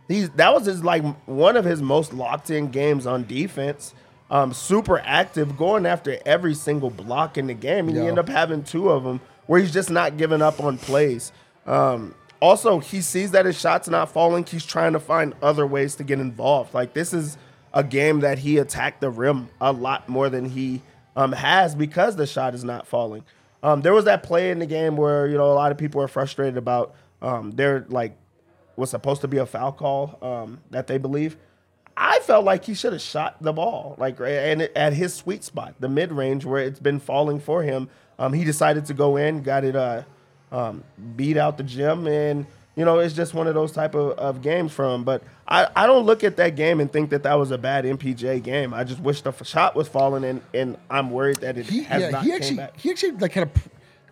he's 0.06 0.30
that 0.30 0.54
was 0.54 0.66
his 0.66 0.84
like 0.84 1.02
one 1.26 1.56
of 1.56 1.64
his 1.64 1.82
most 1.82 2.12
locked 2.12 2.50
in 2.50 2.68
games 2.70 3.06
on 3.08 3.24
defense. 3.24 3.92
Um, 4.30 4.52
super 4.52 5.00
active, 5.00 5.56
going 5.56 5.84
after 5.86 6.18
every 6.26 6.54
single 6.54 6.90
block 6.90 7.38
in 7.38 7.46
the 7.48 7.54
game, 7.54 7.88
and 7.88 7.96
Yeah. 7.96 8.02
he 8.02 8.08
ended 8.08 8.24
up 8.24 8.28
having 8.28 8.62
two 8.62 8.90
of 8.90 9.02
them 9.04 9.20
where 9.46 9.58
he's 9.60 9.72
just 9.72 9.90
not 9.90 10.16
giving 10.16 10.42
up 10.42 10.60
on 10.60 10.78
plays. 10.78 11.32
Um, 11.66 12.14
also, 12.40 12.78
he 12.78 13.00
sees 13.00 13.32
that 13.32 13.46
his 13.46 13.58
shot's 13.58 13.88
not 13.88 14.10
falling. 14.10 14.44
He's 14.44 14.64
trying 14.64 14.92
to 14.92 15.00
find 15.00 15.34
other 15.42 15.66
ways 15.66 15.96
to 15.96 16.04
get 16.04 16.20
involved. 16.20 16.74
Like 16.74 16.92
this 16.92 17.12
is 17.12 17.38
a 17.72 17.82
game 17.82 18.20
that 18.20 18.38
he 18.38 18.58
attacked 18.58 19.00
the 19.00 19.10
rim 19.10 19.48
a 19.60 19.72
lot 19.72 20.08
more 20.08 20.28
than 20.28 20.46
he 20.46 20.82
um, 21.16 21.32
has 21.32 21.74
because 21.74 22.16
the 22.16 22.26
shot 22.26 22.54
is 22.54 22.64
not 22.64 22.86
falling. 22.86 23.24
Um, 23.62 23.80
there 23.80 23.94
was 23.94 24.04
that 24.04 24.22
play 24.22 24.50
in 24.50 24.58
the 24.58 24.66
game 24.66 24.96
where 24.96 25.26
you 25.26 25.36
know 25.36 25.50
a 25.50 25.54
lot 25.54 25.72
of 25.72 25.78
people 25.78 26.00
are 26.00 26.08
frustrated 26.08 26.56
about 26.56 26.94
um, 27.22 27.50
their 27.52 27.86
like 27.88 28.16
was 28.76 28.90
supposed 28.90 29.22
to 29.22 29.28
be 29.28 29.38
a 29.38 29.46
foul 29.46 29.72
call 29.72 30.18
um, 30.22 30.60
that 30.70 30.86
they 30.86 30.98
believe. 30.98 31.36
I 31.96 32.18
felt 32.20 32.44
like 32.44 32.64
he 32.64 32.74
should 32.74 32.92
have 32.92 33.00
shot 33.00 33.42
the 33.42 33.54
ball, 33.54 33.96
like 33.98 34.20
and 34.20 34.62
at 34.76 34.92
his 34.92 35.14
sweet 35.14 35.42
spot, 35.42 35.74
the 35.80 35.88
mid 35.88 36.12
range 36.12 36.44
where 36.44 36.62
it's 36.62 36.80
been 36.80 37.00
falling 37.00 37.40
for 37.40 37.62
him. 37.62 37.88
Um, 38.18 38.34
he 38.34 38.44
decided 38.44 38.86
to 38.86 38.94
go 38.94 39.16
in, 39.16 39.42
got 39.42 39.64
it 39.64 39.74
uh, 39.74 40.02
um, 40.52 40.84
beat 41.16 41.36
out 41.36 41.56
the 41.56 41.64
gym, 41.64 42.06
and 42.06 42.46
you 42.74 42.84
know 42.84 42.98
it's 42.98 43.14
just 43.14 43.34
one 43.34 43.46
of 43.46 43.54
those 43.54 43.72
type 43.72 43.94
of, 43.94 44.18
of 44.18 44.42
games 44.42 44.72
from. 44.72 45.00
him. 45.00 45.04
But 45.04 45.22
I, 45.48 45.68
I 45.74 45.86
don't 45.86 46.06
look 46.06 46.24
at 46.24 46.36
that 46.36 46.56
game 46.56 46.80
and 46.80 46.92
think 46.92 47.10
that 47.10 47.22
that 47.24 47.34
was 47.34 47.50
a 47.50 47.58
bad 47.58 47.84
MPJ 47.84 48.42
game. 48.42 48.74
I 48.74 48.84
just 48.84 49.00
wish 49.00 49.22
the 49.22 49.30
f- 49.30 49.46
shot 49.46 49.74
was 49.74 49.88
falling, 49.88 50.24
and 50.24 50.40
and 50.54 50.76
I'm 50.90 51.10
worried 51.10 51.36
that 51.36 51.56
it 51.58 51.66
he, 51.66 51.82
has 51.84 52.02
yeah, 52.02 52.10
not 52.10 52.22
he 52.22 52.30
came 52.30 52.36
actually 52.36 52.56
back. 52.56 52.76
he 52.76 52.90
actually 52.90 53.12
like 53.12 53.32
had 53.32 53.48
a 53.48 53.50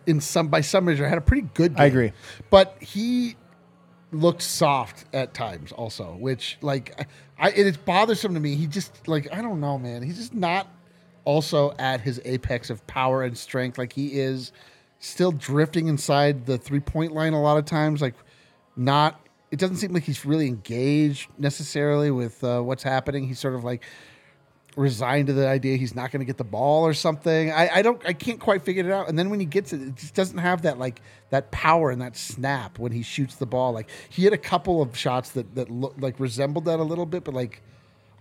in 0.09 0.21
some 0.21 0.47
by 0.47 0.61
some 0.61 0.85
measure 0.85 1.07
had 1.07 1.17
a 1.17 1.21
pretty 1.21 1.47
good 1.53 1.75
game. 1.75 1.81
I 1.81 1.85
agree. 1.85 2.11
But 2.49 2.77
he 2.79 3.35
looked 4.11 4.41
soft 4.41 5.05
at 5.13 5.33
times 5.33 5.71
also, 5.71 6.15
which 6.15 6.57
like 6.61 7.07
I 7.37 7.49
it 7.49 7.67
is 7.67 7.77
bothersome 7.77 8.33
to 8.33 8.39
me. 8.39 8.55
He 8.55 8.67
just 8.67 9.07
like 9.07 9.31
I 9.33 9.41
don't 9.41 9.59
know, 9.59 9.77
man. 9.77 10.03
He's 10.03 10.17
just 10.17 10.33
not 10.33 10.67
also 11.25 11.73
at 11.79 12.01
his 12.01 12.21
apex 12.23 12.69
of 12.69 12.85
power 12.87 13.23
and 13.23 13.37
strength 13.37 13.77
like 13.77 13.91
he 13.93 14.19
is 14.19 14.51
still 15.05 15.31
drifting 15.31 15.87
inside 15.87 16.45
the 16.45 16.57
three-point 16.57 17.13
line 17.13 17.33
a 17.33 17.41
lot 17.41 17.57
of 17.57 17.65
times 17.65 18.01
like 18.01 18.15
not 18.75 19.25
it 19.51 19.59
doesn't 19.59 19.77
seem 19.77 19.93
like 19.93 20.03
he's 20.03 20.25
really 20.25 20.47
engaged 20.47 21.29
necessarily 21.37 22.11
with 22.11 22.43
uh, 22.43 22.59
what's 22.59 22.83
happening. 22.83 23.27
He's 23.27 23.39
sort 23.39 23.55
of 23.55 23.63
like 23.63 23.83
resigned 24.75 25.27
to 25.27 25.33
the 25.33 25.47
idea 25.47 25.77
he's 25.77 25.95
not 25.95 26.11
going 26.11 26.19
to 26.19 26.25
get 26.25 26.37
the 26.37 26.43
ball 26.43 26.85
or 26.85 26.93
something. 26.93 27.51
I, 27.51 27.75
I 27.75 27.81
don't, 27.81 28.05
I 28.05 28.11
can't 28.11 28.39
quite 28.39 28.63
figure 28.63 28.83
it 28.83 28.91
out. 28.91 29.07
And 29.07 29.17
then 29.17 29.29
when 29.29 29.39
he 29.39 29.45
gets 29.45 29.71
it, 29.71 29.81
it 29.81 29.95
just 29.95 30.13
doesn't 30.13 30.39
have 30.39 30.63
that 30.63 30.77
like 30.77 31.01
that 31.29 31.51
power 31.51 31.91
and 31.91 32.01
that 32.01 32.17
snap 32.17 32.79
when 32.79 32.91
he 32.91 33.01
shoots 33.01 33.35
the 33.35 33.45
ball. 33.45 33.71
Like 33.71 33.89
he 34.09 34.25
had 34.25 34.33
a 34.33 34.37
couple 34.37 34.81
of 34.81 34.97
shots 34.97 35.29
that 35.31 35.55
that 35.55 35.69
look 35.69 35.95
like 35.99 36.19
resembled 36.19 36.65
that 36.65 36.79
a 36.79 36.83
little 36.83 37.05
bit, 37.05 37.23
but 37.23 37.33
like 37.33 37.61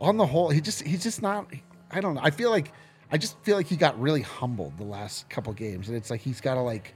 on 0.00 0.16
the 0.16 0.26
whole, 0.26 0.50
he 0.50 0.60
just 0.60 0.82
he's 0.82 1.02
just 1.02 1.22
not. 1.22 1.52
I 1.90 2.00
don't 2.00 2.14
know. 2.14 2.20
I 2.22 2.30
feel 2.30 2.50
like 2.50 2.72
I 3.14 3.16
just 3.16 3.38
feel 3.44 3.56
like 3.56 3.68
he 3.68 3.76
got 3.76 3.98
really 4.00 4.22
humbled 4.22 4.76
the 4.76 4.82
last 4.82 5.28
couple 5.30 5.52
games, 5.52 5.86
and 5.86 5.96
it's 5.96 6.10
like 6.10 6.20
he's 6.20 6.40
got 6.40 6.54
to 6.54 6.60
like 6.62 6.94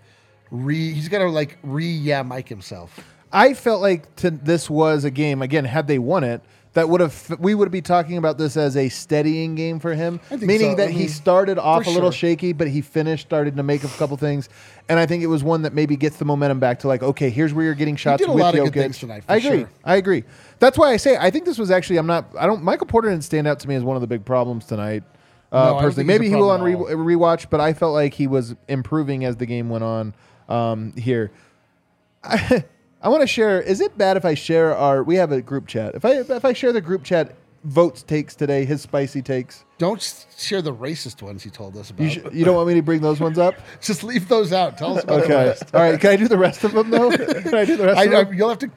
re 0.51 0.93
he's 0.93 1.09
got 1.09 1.19
to 1.19 1.29
like 1.29 1.59
re 1.63 1.87
yeah 1.87 2.25
Mike 2.25 2.49
himself. 2.49 2.99
I 3.33 3.55
felt 3.55 3.81
like 3.81 4.17
to, 4.17 4.33
this 4.33 4.69
was 4.69 5.05
a 5.05 5.13
game 5.13 5.43
again. 5.43 5.65
Had 5.65 5.87
they 5.87 6.01
won 6.01 6.25
it, 6.25 6.41
that 6.73 6.89
would 6.89 7.01
have 7.01 7.37
we 7.39 7.55
would 7.55 7.71
be 7.71 7.81
talking 7.81 8.17
about 8.17 8.37
this 8.37 8.57
as 8.57 8.77
a 8.77 8.89
steadying 8.89 9.55
game 9.55 9.79
for 9.79 9.95
him, 9.95 10.19
I 10.25 10.29
think 10.31 10.43
meaning 10.43 10.73
so. 10.73 10.77
that 10.79 10.89
I 10.89 10.91
he 10.91 11.07
started 11.07 11.57
off 11.57 11.87
a 11.87 11.91
little 11.91 12.11
sure. 12.11 12.31
shaky, 12.31 12.53
but 12.53 12.67
he 12.67 12.81
finished 12.81 13.29
started 13.29 13.55
to 13.55 13.63
make 13.63 13.85
a 13.85 13.89
couple 13.91 14.17
things, 14.17 14.49
and 14.89 14.99
I 14.99 15.07
think 15.07 15.23
it 15.23 15.29
was 15.29 15.45
one 15.45 15.63
that 15.63 15.73
maybe 15.73 15.95
gets 15.95 16.17
the 16.17 16.25
momentum 16.25 16.59
back 16.59 16.81
to 16.81 16.89
like, 16.89 17.05
okay, 17.05 17.31
here's 17.31 17.55
where 17.55 17.65
you're 17.65 17.77
getting 17.77 17.95
shots 17.95 18.19
did 18.19 18.29
a 18.29 18.33
with 18.33 18.43
lot 18.43 18.57
of 18.57 18.63
Jokic. 18.63 18.73
good 18.73 18.83
things 18.83 18.99
tonight, 18.99 19.23
for 19.23 19.31
I 19.31 19.37
agree. 19.37 19.59
sure. 19.61 19.71
I 19.85 19.95
agree. 19.95 20.25
That's 20.59 20.77
why 20.77 20.91
I 20.91 20.97
say 20.97 21.17
I 21.17 21.31
think 21.31 21.45
this 21.45 21.59
was 21.59 21.71
actually 21.71 21.99
I'm 21.99 22.09
not 22.09 22.35
I 22.37 22.47
don't 22.47 22.65
Michael 22.65 22.89
Porter 22.89 23.09
didn't 23.09 23.23
stand 23.23 23.47
out 23.47 23.61
to 23.61 23.69
me 23.69 23.77
as 23.77 23.85
one 23.85 23.97
of 23.97 24.01
the 24.01 24.09
big 24.09 24.25
problems 24.25 24.65
tonight. 24.65 25.05
No, 25.53 25.59
I 25.59 25.61
Uh, 25.63 25.71
don't 25.71 25.81
personally, 25.83 25.95
think 25.95 25.97
he's 25.97 26.03
a 26.03 26.07
maybe 26.09 26.29
he 26.29 26.37
will 26.37 26.51
on 26.51 26.63
re- 26.63 26.75
rewatch, 27.17 27.47
but 27.51 27.61
I 27.61 27.73
felt 27.73 27.95
like 27.95 28.15
he 28.15 28.27
was 28.27 28.55
improving 28.69 29.25
as 29.25 29.37
the 29.37 29.47
game 29.47 29.69
went 29.71 29.85
on 29.85 30.15
um, 30.49 30.93
here. 30.97 31.31
I, 32.25 32.65
I 33.03 33.09
want 33.09 33.23
to 33.23 33.27
share. 33.27 33.61
Is 33.63 33.81
it 33.81 33.97
bad 33.97 34.17
if 34.17 34.25
I 34.25 34.35
share 34.35 34.77
our? 34.77 35.03
We 35.03 35.15
have 35.17 35.33
a 35.33 35.41
group 35.41 35.67
chat. 35.67 35.95
If 35.95 36.05
I 36.05 36.21
if 36.21 36.45
I 36.45 36.53
share 36.53 36.73
the 36.73 36.81
group 36.81 37.05
chat 37.05 37.35
Vogt's 37.65 38.03
takes 38.03 38.35
today, 38.35 38.65
his 38.65 38.83
spicy 38.83 39.23
takes. 39.23 39.65
Don't 39.79 40.27
share 40.37 40.61
the 40.63 40.75
racist 40.75 41.23
ones 41.23 41.43
he 41.45 41.51
told 41.51 41.77
us 41.77 41.91
about. 41.91 42.03
You, 42.05 42.11
sh- 42.11 42.19
you 42.33 42.45
don't 42.45 42.57
want 42.57 42.67
me 42.69 42.75
to 42.75 42.83
bring 42.83 43.01
those 43.01 43.21
ones 43.21 43.39
up? 43.39 43.55
Just 43.81 44.03
leave 44.03 44.29
those 44.29 44.53
out. 44.53 44.77
Tell 44.79 44.99
us 44.99 45.05
about 45.05 45.23
the 45.23 45.29
rest. 45.29 45.75
All 45.75 45.81
right. 45.81 46.01
Can 46.01 46.11
I 46.11 46.17
do 46.17 46.27
the 46.29 46.39
rest 46.39 46.65
of 46.65 46.73
them 46.73 46.91
though? 46.91 47.11
Can 47.17 47.55
I 47.55 47.65
do 47.65 47.77
the 47.77 47.87
rest 47.87 47.99
I, 47.99 48.05
of 48.05 48.29
I, 48.29 48.31
you'll 48.33 48.49
have 48.49 48.59
to 48.59 48.71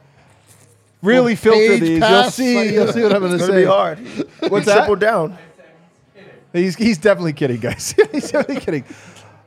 really 1.02 1.36
filter 1.36 1.78
these. 1.78 2.00
You'll 2.00 2.24
see. 2.32 2.74
You'll 2.74 2.94
see 2.94 3.02
what 3.02 3.14
I'm 3.14 3.22
going 3.22 3.32
to 3.32 3.36
It's 3.38 3.46
say. 3.46 3.50
gonna 3.50 3.62
be 3.62 3.66
hard. 3.66 4.52
What's 4.52 4.66
He 4.66 4.72
that? 4.72 4.78
tripled 4.78 5.00
down. 5.00 5.38
He's 6.54 6.76
he's 6.76 6.98
definitely 6.98 7.34
kidding, 7.34 7.60
guys. 7.60 7.96
he's 8.12 8.32
definitely 8.32 8.62
kidding. 8.62 8.86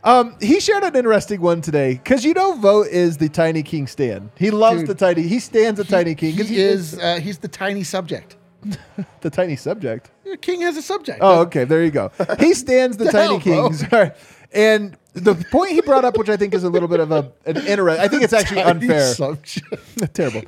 Um, 0.03 0.37
he 0.41 0.61
shared 0.61 0.85
an 0.85 0.95
interesting 0.95 1.41
one 1.41 1.61
today 1.61 1.95
because 1.95 2.25
you 2.25 2.35
know, 2.35 2.55
Vogt 2.57 2.89
is 2.89 3.17
the 3.17 3.29
Tiny 3.29 3.63
King 3.63 3.87
stand. 3.87 4.31
He 4.37 4.51
loves 4.51 4.81
Dude. 4.81 4.89
the 4.91 4.95
Tiny. 4.95 5.23
He 5.23 5.39
stands 5.39 5.81
a 5.81 5.85
Tiny 5.85 6.15
King 6.15 6.33
because 6.33 6.49
He 6.49 6.61
is. 6.61 6.99
Uh, 6.99 7.21
he's 7.21 7.39
the 7.39 7.49
tiny 7.49 7.85
subject. 7.85 8.37
the 9.21 9.31
tiny 9.31 9.57
subject. 9.57 10.11
King 10.41 10.63
has 10.63 10.77
a 10.77 10.83
subject. 10.83 11.19
Oh, 11.21 11.41
okay. 11.43 11.65
There 11.65 11.85
you 11.85 11.91
go. 11.91 12.11
He 12.39 12.55
stands 12.55 12.97
the, 12.97 13.05
The 13.07 13.13
Tiny 13.13 13.39
hell, 13.39 13.39
bro? 13.39 13.69
Kings. 13.69 13.83
All 13.93 13.99
right. 14.01 14.17
And 14.53 14.97
the 15.15 15.35
point 15.51 15.71
he 15.71 15.81
brought 15.81 16.05
up, 16.05 16.19
which 16.19 16.29
I 16.29 16.37
think 16.37 16.55
is 16.55 16.65
a 16.65 16.69
little 16.69 16.89
bit 16.89 17.01
of 17.01 17.13
a 17.13 17.33
an 17.47 17.57
interest. 17.67 18.01
I 18.01 18.09
think 18.09 18.23
it's 18.23 18.33
actually 18.33 18.63
unfair. 18.63 19.15
Terrible. 20.13 20.43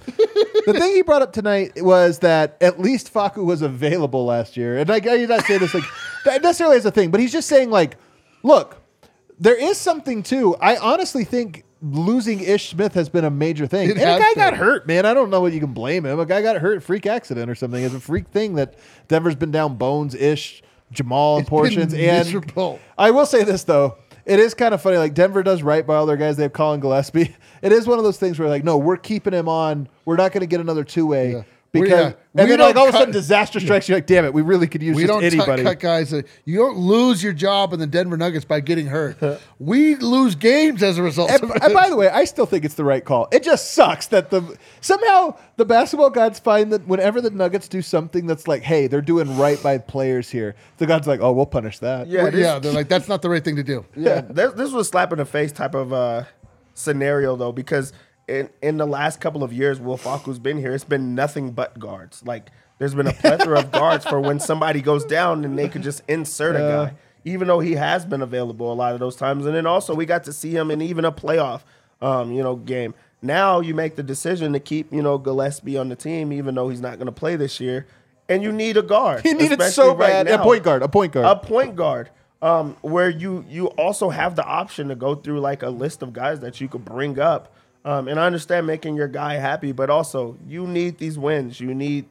the 0.66 0.74
thing 0.76 0.94
he 0.94 1.02
brought 1.02 1.22
up 1.22 1.32
tonight 1.32 1.82
was 1.82 2.18
that 2.18 2.56
at 2.60 2.80
least 2.80 3.12
Facu 3.12 3.44
was 3.44 3.62
available 3.62 4.26
last 4.26 4.56
year, 4.56 4.76
and 4.76 4.90
I 4.90 4.96
I'm 4.96 5.28
not 5.28 5.44
saying 5.44 5.60
this 5.60 5.72
like 5.72 5.84
necessarily 6.42 6.76
as 6.76 6.84
a 6.84 6.90
thing, 6.90 7.10
but 7.10 7.20
he's 7.20 7.32
just 7.32 7.48
saying 7.48 7.70
like, 7.70 7.96
look, 8.42 8.82
there 9.38 9.56
is 9.56 9.78
something 9.78 10.22
too. 10.22 10.56
I 10.60 10.76
honestly 10.76 11.24
think 11.24 11.64
losing 11.82 12.40
Ish 12.40 12.70
Smith 12.70 12.94
has 12.94 13.08
been 13.08 13.24
a 13.24 13.30
major 13.30 13.66
thing. 13.66 13.90
It 13.90 13.98
and 13.98 14.00
a 14.00 14.18
guy 14.18 14.34
got 14.34 14.54
hurt, 14.54 14.86
man. 14.86 15.06
I 15.06 15.14
don't 15.14 15.30
know 15.30 15.40
what 15.40 15.52
you 15.52 15.60
can 15.60 15.72
blame 15.72 16.04
him. 16.04 16.18
A 16.18 16.26
guy 16.26 16.42
got 16.42 16.56
hurt, 16.56 16.82
freak 16.82 17.06
accident 17.06 17.50
or 17.50 17.54
something. 17.54 17.82
It's 17.82 17.94
a 17.94 18.00
freak 18.00 18.28
thing 18.28 18.54
that 18.54 18.74
Denver's 19.08 19.36
been 19.36 19.50
down 19.50 19.76
Bones, 19.76 20.14
Ish, 20.14 20.62
Jamal 20.90 21.38
in 21.38 21.44
portions, 21.44 21.92
and 21.92 22.02
miserable. 22.02 22.80
I 22.96 23.10
will 23.10 23.26
say 23.26 23.44
this 23.44 23.64
though. 23.64 23.98
It 24.26 24.40
is 24.40 24.54
kind 24.54 24.74
of 24.74 24.82
funny. 24.82 24.98
Like 24.98 25.14
Denver 25.14 25.42
does 25.42 25.62
right 25.62 25.86
by 25.86 25.94
all 25.94 26.04
their 26.04 26.16
guys. 26.16 26.36
They 26.36 26.42
have 26.42 26.52
Collin 26.52 26.80
Gillespie. 26.80 27.34
It 27.62 27.72
is 27.72 27.86
one 27.86 27.96
of 27.98 28.04
those 28.04 28.18
things 28.18 28.38
where 28.38 28.48
like, 28.48 28.64
no, 28.64 28.76
we're 28.76 28.98
keeping 28.98 29.32
him 29.32 29.48
on. 29.48 29.88
We're 30.04 30.16
not 30.16 30.30
going 30.32 30.42
to 30.42 30.46
get 30.46 30.60
another 30.60 30.84
two 30.84 31.06
way 31.06 31.32
Yeah. 31.32 31.42
Because 31.82 32.12
yeah, 32.12 32.40
and 32.42 32.44
we 32.50 32.56
then 32.56 32.60
like 32.60 32.74
don't 32.74 32.78
all 32.82 32.88
of 32.88 32.94
a 32.94 32.98
sudden 32.98 33.12
disaster 33.12 33.60
strikes. 33.60 33.88
You're 33.88 33.96
like, 33.98 34.06
damn 34.06 34.24
it, 34.24 34.34
we 34.34 34.42
really 34.42 34.66
could 34.66 34.82
use 34.82 34.96
We 34.96 35.02
just 35.02 35.12
don't 35.12 35.20
t- 35.22 35.36
anybody. 35.38 35.62
cut 35.62 35.80
guys. 35.80 36.10
That, 36.10 36.26
you 36.44 36.58
don't 36.58 36.76
lose 36.76 37.22
your 37.22 37.32
job 37.32 37.72
in 37.72 37.78
the 37.80 37.86
Denver 37.86 38.16
Nuggets 38.16 38.44
by 38.44 38.60
getting 38.60 38.86
hurt. 38.86 39.16
we 39.58 39.96
lose 39.96 40.34
games 40.34 40.82
as 40.82 40.98
a 40.98 41.02
result. 41.02 41.30
And, 41.30 41.44
of 41.44 41.50
and 41.62 41.72
by 41.74 41.88
the 41.88 41.96
way, 41.96 42.08
I 42.08 42.24
still 42.24 42.46
think 42.46 42.64
it's 42.64 42.74
the 42.74 42.84
right 42.84 43.04
call. 43.04 43.28
It 43.32 43.42
just 43.42 43.72
sucks 43.72 44.06
that 44.08 44.30
the 44.30 44.56
somehow 44.80 45.36
the 45.56 45.64
basketball 45.64 46.10
gods 46.10 46.38
find 46.38 46.72
that 46.72 46.86
whenever 46.86 47.20
the 47.20 47.30
Nuggets 47.30 47.68
do 47.68 47.80
something 47.82 48.26
that's 48.26 48.46
like, 48.46 48.62
hey, 48.62 48.86
they're 48.86 49.00
doing 49.00 49.36
right 49.38 49.62
by 49.62 49.78
players 49.78 50.28
here, 50.30 50.54
the 50.78 50.86
gods 50.86 51.06
like, 51.06 51.20
oh, 51.20 51.32
we'll 51.32 51.46
punish 51.46 51.78
that. 51.78 52.06
Yeah, 52.08 52.30
this- 52.30 52.40
yeah, 52.40 52.58
they're 52.58 52.72
like 52.72 52.88
that's 52.88 53.08
not 53.08 53.22
the 53.22 53.30
right 53.30 53.42
thing 53.44 53.56
to 53.56 53.62
do. 53.64 53.84
Yeah, 53.96 54.20
this, 54.20 54.52
this 54.52 54.72
was 54.72 54.88
slap 54.88 55.12
in 55.12 55.18
the 55.18 55.24
face 55.24 55.52
type 55.52 55.74
of 55.74 55.92
uh, 55.92 56.24
scenario 56.74 57.36
though, 57.36 57.52
because 57.52 57.92
in 58.28 58.50
in 58.62 58.76
the 58.76 58.86
last 58.86 59.20
couple 59.20 59.42
of 59.42 59.52
years, 59.52 59.80
Will 59.80 59.96
Falco's 59.96 60.38
been 60.38 60.58
here. 60.58 60.74
It's 60.74 60.84
been 60.84 61.14
nothing 61.14 61.52
but 61.52 61.78
guards. 61.78 62.22
Like 62.24 62.50
there's 62.78 62.94
been 62.94 63.06
a 63.06 63.12
plethora 63.12 63.58
of 63.60 63.70
guards 63.72 64.04
for 64.04 64.20
when 64.20 64.40
somebody 64.40 64.80
goes 64.80 65.04
down, 65.04 65.44
and 65.44 65.58
they 65.58 65.68
could 65.68 65.82
just 65.82 66.02
insert 66.08 66.56
a 66.56 66.58
guy, 66.58 66.94
even 67.24 67.48
though 67.48 67.60
he 67.60 67.72
has 67.72 68.04
been 68.04 68.22
available 68.22 68.72
a 68.72 68.74
lot 68.74 68.92
of 68.92 69.00
those 69.00 69.16
times. 69.16 69.46
And 69.46 69.54
then 69.54 69.66
also 69.66 69.94
we 69.94 70.06
got 70.06 70.24
to 70.24 70.32
see 70.32 70.54
him 70.54 70.70
in 70.70 70.82
even 70.82 71.04
a 71.04 71.12
playoff, 71.12 71.62
um, 72.00 72.32
you 72.32 72.42
know, 72.42 72.56
game. 72.56 72.94
Now 73.22 73.60
you 73.60 73.74
make 73.74 73.96
the 73.96 74.02
decision 74.02 74.52
to 74.52 74.60
keep 74.60 74.92
you 74.92 75.02
know 75.02 75.18
Gillespie 75.18 75.78
on 75.78 75.88
the 75.88 75.96
team, 75.96 76.32
even 76.32 76.54
though 76.54 76.68
he's 76.68 76.80
not 76.80 76.98
going 76.98 77.06
to 77.06 77.12
play 77.12 77.36
this 77.36 77.60
year, 77.60 77.86
and 78.28 78.42
you 78.42 78.52
need 78.52 78.76
a 78.76 78.82
guard. 78.82 79.24
You 79.24 79.34
need 79.34 79.52
it 79.52 79.62
so 79.62 79.94
right 79.94 80.26
bad. 80.26 80.28
A 80.28 80.42
point 80.42 80.62
guard. 80.62 80.82
A 80.82 80.88
point 80.88 81.12
guard. 81.12 81.26
a 81.26 81.36
point 81.36 81.76
guard 81.76 82.10
um, 82.42 82.76
where 82.82 83.08
you 83.08 83.44
you 83.48 83.66
also 83.68 84.10
have 84.10 84.36
the 84.36 84.44
option 84.44 84.88
to 84.88 84.94
go 84.94 85.14
through 85.14 85.40
like 85.40 85.62
a 85.62 85.70
list 85.70 86.02
of 86.02 86.12
guys 86.12 86.40
that 86.40 86.60
you 86.60 86.68
could 86.68 86.84
bring 86.84 87.18
up. 87.18 87.52
Um, 87.86 88.08
and 88.08 88.18
I 88.18 88.26
understand 88.26 88.66
making 88.66 88.96
your 88.96 89.06
guy 89.06 89.34
happy, 89.34 89.70
but 89.70 89.90
also 89.90 90.36
you 90.44 90.66
need 90.66 90.98
these 90.98 91.16
wins. 91.16 91.60
You 91.60 91.72
need 91.72 92.06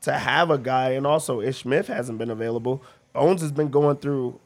to 0.00 0.12
have 0.12 0.50
a 0.50 0.58
guy, 0.58 0.90
and 0.90 1.06
also 1.06 1.40
Ish 1.40 1.58
Smith 1.58 1.86
hasn't 1.86 2.18
been 2.18 2.28
available. 2.28 2.82
Bones 3.12 3.40
has 3.40 3.52
been 3.52 3.68
going 3.68 3.98
through 3.98 4.40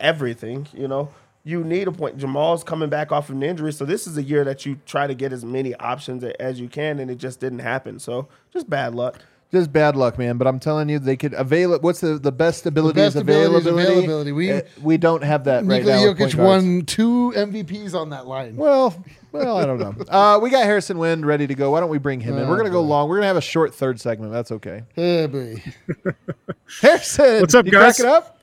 everything. 0.00 0.66
You 0.72 0.88
know, 0.88 1.10
you 1.44 1.62
need 1.62 1.86
a 1.86 1.92
point. 1.92 2.16
Jamal's 2.16 2.64
coming 2.64 2.88
back 2.88 3.12
off 3.12 3.28
of 3.28 3.34
an 3.34 3.42
injury, 3.42 3.74
so 3.74 3.84
this 3.84 4.06
is 4.06 4.16
a 4.16 4.22
year 4.22 4.42
that 4.44 4.64
you 4.64 4.80
try 4.86 5.06
to 5.06 5.14
get 5.14 5.34
as 5.34 5.44
many 5.44 5.74
options 5.74 6.24
as 6.24 6.58
you 6.58 6.66
can, 6.66 6.98
and 6.98 7.10
it 7.10 7.16
just 7.16 7.38
didn't 7.38 7.58
happen. 7.58 7.98
So 7.98 8.26
just 8.54 8.70
bad 8.70 8.94
luck. 8.94 9.20
Just 9.52 9.70
bad 9.70 9.96
luck, 9.96 10.16
man. 10.18 10.38
But 10.38 10.46
I'm 10.46 10.58
telling 10.58 10.88
you, 10.88 10.98
they 10.98 11.16
could 11.16 11.34
avail. 11.34 11.78
What's 11.78 12.00
the, 12.00 12.18
the 12.18 12.32
best 12.32 12.64
ability? 12.64 12.94
best 12.96 13.16
is 13.16 13.20
ability 13.20 13.54
is 13.56 13.66
availability. 13.66 14.04
availability. 14.06 14.32
We- 14.32 14.50
Uh, 14.52 14.60
we 14.80 14.96
don't 14.96 15.22
have 15.22 15.44
that 15.44 15.66
right 15.66 15.84
now. 15.84 16.08
with 16.08 16.18
Jokic 16.18 16.34
won 16.36 16.86
two 16.86 17.34
MVPs 17.36 17.94
on 17.94 18.08
that 18.10 18.26
line. 18.26 18.56
Well, 18.56 18.94
well, 19.30 19.58
I 19.58 19.66
don't 19.66 19.78
know. 19.78 19.94
Uh, 20.08 20.38
we 20.40 20.48
got 20.48 20.64
Harrison 20.64 20.96
Wind 20.96 21.26
ready 21.26 21.46
to 21.46 21.54
go. 21.54 21.70
Why 21.72 21.80
don't 21.80 21.90
we 21.90 21.98
bring 21.98 22.18
him 22.20 22.38
in? 22.38 22.48
We're 22.48 22.56
gonna 22.56 22.70
go 22.70 22.80
long. 22.80 23.10
We're 23.10 23.16
gonna 23.16 23.26
have 23.26 23.36
a 23.36 23.42
short 23.42 23.74
third 23.74 24.00
segment. 24.00 24.32
That's 24.32 24.52
okay. 24.52 24.84
Oh, 24.96 25.28
boy. 25.28 25.62
Harrison, 26.80 27.40
What's 27.42 27.54
up, 27.54 27.66
you 27.66 27.72
guys? 27.72 27.96
cracking 27.96 28.06
up? 28.06 28.40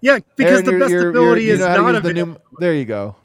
Yeah, 0.00 0.18
because 0.36 0.62
Aaron, 0.62 0.64
the 0.64 0.78
best 0.78 0.90
you're- 0.90 1.10
ability 1.10 1.42
you're- 1.42 1.46
you 1.48 1.52
is 1.54 1.60
know 1.60 1.68
how 1.68 1.76
to 1.76 1.82
not 1.82 1.94
use 1.94 2.02
the 2.02 2.12
new- 2.14 2.36
There 2.58 2.74
you 2.74 2.84
go. 2.86 3.16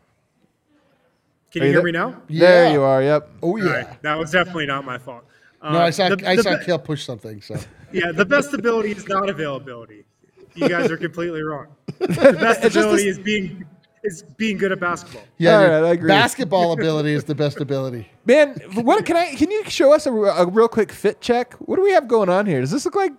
Can 1.52 1.62
Are 1.62 1.66
you 1.66 1.72
you 1.72 1.74
hear 1.76 1.94
there? 1.94 2.08
me 2.10 2.12
now? 2.14 2.22
There 2.30 2.72
you 2.74 2.82
are. 2.82 3.02
Yep. 3.02 3.30
Oh 3.42 3.56
yeah. 3.56 3.64
All 3.66 3.72
right, 3.72 4.02
that 4.04 4.20
was 4.20 4.32
definitely 4.32 4.66
not 4.66 4.84
my 4.84 4.98
fault. 4.98 5.24
Uh, 5.62 5.74
No, 5.74 5.80
I 5.80 5.90
saw 5.90 6.10
the- 6.10 6.30
I 6.30 6.36
the 6.36 6.44
saw 6.44 6.58
be- 6.58 6.66
Kale 6.66 6.80
push 6.80 7.04
something. 7.06 7.42
So 7.42 7.56
Yeah, 7.92 8.12
the 8.12 8.26
best 8.26 8.54
ability 8.54 8.92
is 8.92 9.08
not 9.08 9.30
availability. 9.30 10.06
You 10.56 10.68
guys 10.70 10.90
are 10.92 10.98
completely 10.98 11.42
wrong. 11.42 11.68
The 12.00 12.38
best 12.40 12.64
ability 12.64 13.08
a- 13.08 13.12
is 13.12 13.20
being 13.20 13.66
is 14.04 14.24
being 14.38 14.58
good 14.58 14.72
at 14.72 14.80
basketball. 14.80 15.24
yeah, 15.38 15.62
right, 15.64 15.84
I 15.84 15.90
agree. 15.94 16.08
basketball 16.08 16.72
ability 16.72 17.14
is 17.14 17.24
the 17.26 17.36
best 17.36 17.60
ability. 17.60 18.08
Man, 18.26 18.54
what 18.76 19.06
can 19.06 19.18
I? 19.18 19.36
Can 19.36 19.50
you 19.52 19.64
show 19.70 19.92
us 19.94 20.06
a, 20.06 20.14
a 20.14 20.46
real 20.46 20.68
quick 20.68 20.92
fit 20.92 21.20
check? 21.20 21.56
What 21.56 21.76
do 21.78 21.82
we 21.82 21.92
have 21.92 22.08
going 22.08 22.30
on 22.30 22.46
here? 22.46 22.62
Does 22.62 22.72
this 22.72 22.86
look 22.86 22.96
like? 22.96 23.12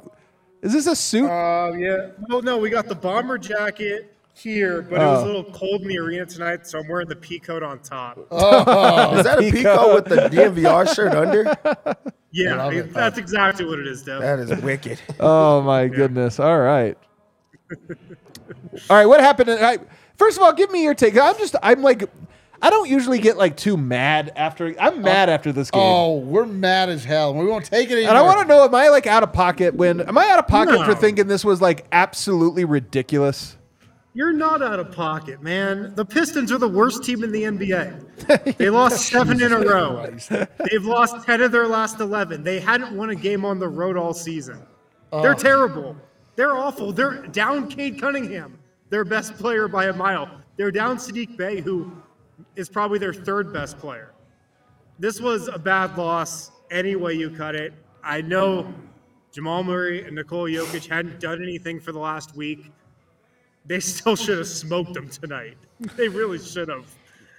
Is 0.63 0.73
this 0.73 0.87
a 0.87 0.97
suit? 0.97 1.29
Uh, 1.29 1.73
yeah. 1.77 2.11
No, 2.29 2.41
no, 2.41 2.57
we 2.59 2.71
got 2.71 2.87
the 2.89 2.95
bomber 2.95 3.39
jacket 3.39 4.15
here, 4.39 4.83
but 4.83 5.01
it 5.01 5.05
was 5.05 5.23
a 5.23 5.25
oh. 5.25 5.27
little 5.27 5.53
cold 5.53 5.83
in 5.83 5.89
the 5.89 5.99
arena 5.99 6.25
tonight, 6.27 6.67
so 6.67 6.79
I'm 6.79 6.89
wearing 6.89 7.09
the 7.09 7.17
pea 7.17 7.39
coat 7.39 7.63
on 7.63 7.81
top. 7.81 8.19
Oh, 8.31 9.17
is 9.17 9.25
that 9.25 9.39
a 9.39 9.51
Pico 9.51 9.95
with 9.95 10.05
the 10.05 10.29
DNVR 10.29 10.95
shirt 10.95 11.13
under? 11.13 11.45
yeah, 12.31 12.57
love 12.57 12.73
it. 12.73 12.93
that's 12.93 13.19
exactly 13.19 13.65
what 13.65 13.79
it 13.79 13.87
is, 13.87 14.03
Dev. 14.03 14.21
That 14.21 14.39
is 14.39 14.63
wicked. 14.63 15.01
Oh 15.21 15.63
my 15.63 15.89
goodness! 15.89 16.39
All 16.39 16.59
right, 16.59 16.97
all 17.71 18.97
right. 18.97 19.07
What 19.07 19.21
happened? 19.21 19.51
I, 19.51 19.79
first 20.17 20.37
of 20.37 20.43
all, 20.43 20.53
give 20.53 20.71
me 20.71 20.85
your 20.85 20.95
take. 20.95 21.17
I'm 21.19 21.37
just. 21.39 21.57
I'm 21.63 21.83
like. 21.83 22.09
I 22.61 22.71
don't 22.71 22.89
usually 22.89 23.21
get 23.21 23.37
like 23.37 23.57
too 23.57 23.77
mad 23.77 24.33
after. 24.35 24.75
I'm 24.81 24.95
oh. 24.95 25.03
mad 25.03 25.29
after 25.29 25.53
this 25.53 25.71
game. 25.71 25.81
Oh, 25.81 26.19
we're 26.19 26.45
mad 26.45 26.89
as 26.89 27.05
hell. 27.05 27.33
We 27.33 27.47
won't 27.47 27.65
take 27.65 27.89
it 27.89 27.93
anymore. 27.93 28.11
And 28.11 28.19
I 28.19 28.23
want 28.23 28.41
to 28.41 28.47
know, 28.47 28.65
am 28.65 28.75
I 28.75 28.89
like 28.89 29.07
out 29.07 29.23
of 29.23 29.33
pocket 29.33 29.75
when? 29.75 30.01
Am 30.01 30.19
I 30.19 30.29
out 30.31 30.41
of 30.41 30.49
pocket 30.49 30.85
for 30.85 30.95
thinking 30.97 31.29
this 31.29 31.45
was 31.45 31.61
like 31.61 31.87
absolutely 31.93 32.65
ridiculous? 32.65 33.58
You're 34.15 34.33
not 34.33 34.63
out 34.63 34.81
of 34.81 34.93
pocket, 34.93 35.43
man. 35.43 35.95
The 35.95 36.05
Pistons 36.05 36.51
are 36.51 36.59
the 36.59 36.69
worst 36.69 37.05
team 37.05 37.23
in 37.23 37.31
the 37.31 37.43
NBA. 37.43 38.57
They 38.57 38.71
lost 38.71 39.09
seven 39.09 39.41
in 39.43 39.53
a 39.53 39.61
row. 39.61 40.17
They've 40.71 40.85
lost 40.85 41.25
10 41.27 41.43
of 41.43 41.53
their 41.53 41.69
last 41.69 42.01
11. 42.01 42.43
They 42.43 42.59
hadn't 42.59 42.97
won 42.97 43.11
a 43.11 43.15
game 43.15 43.45
on 43.45 43.59
the 43.59 43.69
road 43.69 43.97
all 43.97 44.15
season. 44.15 44.61
Oh. 45.13 45.23
They're 45.23 45.35
terrible. 45.35 45.97
They're 46.37 46.57
awful. 46.57 46.93
They're 46.93 47.27
down 47.27 47.69
Cade 47.69 48.01
Cunningham, 48.01 48.59
their 48.91 49.05
best 49.05 49.35
player 49.35 49.69
by 49.69 49.87
a 49.87 49.93
mile. 49.93 50.31
They're 50.57 50.71
down 50.71 50.97
Saddiq 50.97 51.37
Bey, 51.37 51.61
who 51.61 51.93
is 52.57 52.69
probably 52.69 52.99
their 52.99 53.13
third 53.13 53.53
best 53.53 53.79
player. 53.79 54.13
This 54.99 55.21
was 55.21 55.49
a 55.49 55.59
bad 55.59 55.97
loss 55.97 56.51
any 56.71 56.97
way 56.97 57.15
you 57.15 57.31
cut 57.31 57.55
it. 57.55 57.73
I 58.03 58.21
know 58.21 58.73
Jamal 59.33 59.63
Murray 59.63 60.05
and 60.05 60.17
Nikola 60.17 60.49
Jokic 60.51 60.89
hadn't 60.89 61.21
done 61.21 61.43
anything 61.43 61.79
for 61.79 61.93
the 61.93 61.99
last 61.99 62.35
week. 62.35 62.73
They 63.69 63.81
still 63.81 64.17
should 64.17 64.39
have 64.39 64.49
smoked 64.49 64.95
them 64.95 65.09
tonight. 65.09 65.57
They 65.97 66.09
really 66.09 66.39
should 66.39 66.69
have. 66.69 66.87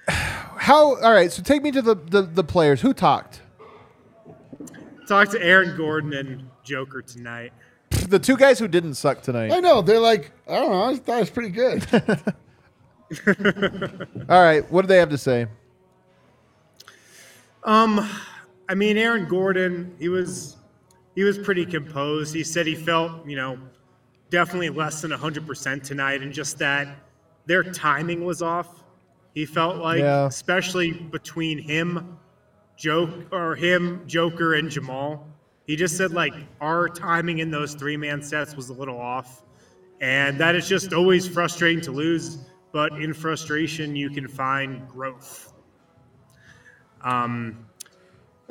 How? 0.08 0.96
All 1.02 1.12
right. 1.12 1.32
So 1.32 1.42
take 1.42 1.64
me 1.64 1.72
to 1.72 1.82
the 1.82 1.96
the, 1.96 2.22
the 2.22 2.44
players 2.44 2.82
who 2.82 2.94
talked. 2.94 3.42
Talked 5.08 5.32
to 5.32 5.42
Aaron 5.42 5.76
Gordon 5.76 6.14
and 6.14 6.50
Joker 6.64 7.02
tonight. 7.02 7.52
The 7.90 8.20
two 8.20 8.38
guys 8.38 8.60
who 8.60 8.68
didn't 8.68 8.94
suck 8.94 9.24
tonight. 9.24 9.52
I 9.52 9.60
know. 9.60 9.82
They're 9.82 10.00
like, 10.00 10.32
I 10.48 10.56
don't 10.56 10.72
know. 10.72 10.84
I 10.84 10.96
thought 10.96 11.18
it 11.18 11.20
was 11.22 11.30
pretty 11.32 11.50
good. 11.50 11.86
All 14.30 14.44
right. 14.44 14.72
What 14.72 14.84
do 14.84 14.88
they 14.88 14.98
have 14.98 15.10
to 15.10 15.18
say? 15.18 15.48
Um, 17.64 18.08
I 18.70 18.76
mean, 18.76 18.98
Aaron 18.98 19.28
Gordon, 19.28 19.96
he 20.00 20.10
was 20.10 20.58
he 21.16 21.24
was 21.24 21.40
pretty 21.40 21.66
composed. 21.66 22.36
He 22.36 22.44
said 22.44 22.68
he 22.68 22.76
felt, 22.76 23.28
you 23.28 23.36
know, 23.36 23.58
definitely 24.30 24.70
less 24.70 25.02
than 25.02 25.12
100% 25.12 25.84
tonight 25.84 26.22
and 26.22 26.32
just 26.34 26.58
that 26.60 26.88
their 27.46 27.64
timing 27.64 28.24
was 28.26 28.42
off. 28.42 28.84
He 29.34 29.46
felt 29.46 29.78
like 29.78 30.00
Yeah. 30.00 30.28
especially 30.28 30.92
between 30.92 31.58
him, 31.58 32.18
Joke 32.78 33.10
or 33.32 33.56
him, 33.56 34.04
Joker 34.08 34.54
and 34.54 34.70
Jamal. 34.70 35.28
He 35.66 35.76
just 35.76 35.98
said 35.98 36.12
like 36.12 36.34
our 36.62 36.88
timing 36.90 37.40
in 37.40 37.52
those 37.52 37.74
three-man 37.74 38.22
sets 38.22 38.56
was 38.56 38.70
a 38.70 38.74
little 38.74 39.00
off. 39.00 39.44
And 40.02 40.38
that 40.40 40.56
is 40.56 40.68
just 40.68 40.94
always 40.94 41.28
frustrating 41.28 41.82
to 41.82 41.92
lose, 41.92 42.38
but 42.72 42.94
in 42.94 43.14
frustration 43.14 43.96
you 43.96 44.10
can 44.10 44.28
find 44.28 44.88
growth. 44.88 45.54
Um, 47.04 47.66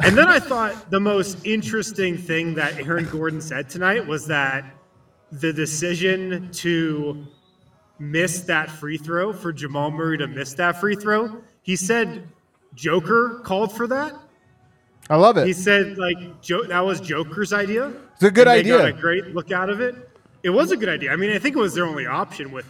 and 0.01 0.17
then 0.17 0.29
I 0.29 0.39
thought 0.39 0.91
the 0.91 1.01
most 1.01 1.45
interesting 1.45 2.17
thing 2.17 2.55
that 2.55 2.79
Aaron 2.79 3.09
Gordon 3.11 3.41
said 3.41 3.69
tonight 3.69 4.07
was 4.07 4.27
that 4.29 4.65
the 5.33 5.53
decision 5.53 6.51
to 6.53 7.27
miss 7.99 8.43
that 8.43 8.71
free 8.71 8.97
throw 8.97 9.33
for 9.33 9.53
Jamal 9.53 9.91
Murray 9.91 10.19
to 10.19 10.27
miss 10.27 10.55
that 10.55 10.81
free 10.81 10.95
throw, 10.95 11.43
he 11.63 11.77
said 11.77 12.29
Joker 12.75 13.41
called 13.45 13.73
for 13.77 13.87
that. 13.89 14.15
I 15.11 15.17
love 15.17 15.37
it. 15.39 15.47
He 15.47 15.53
said 15.53 15.99
like 15.99 16.41
jo- 16.43 16.65
that 16.65 16.81
was 16.81 17.01
Joker's 17.01 17.53
idea. 17.53 17.93
It's 18.15 18.23
a 18.23 18.31
good 18.31 18.47
and 18.47 18.59
they 18.59 18.69
got 18.69 18.81
idea. 18.83 18.97
a 18.97 19.01
great 19.01 19.27
look 19.35 19.51
out 19.53 19.71
of 19.71 19.81
it. 19.81 19.95
It 20.43 20.51
was 20.51 20.71
a 20.71 20.77
good 20.77 20.89
idea. 20.89 21.13
I 21.13 21.17
mean, 21.17 21.31
I 21.31 21.39
think 21.39 21.57
it 21.57 21.59
was 21.59 21.75
their 21.75 21.87
only 21.87 22.07
option 22.07 22.53
with 22.53 22.67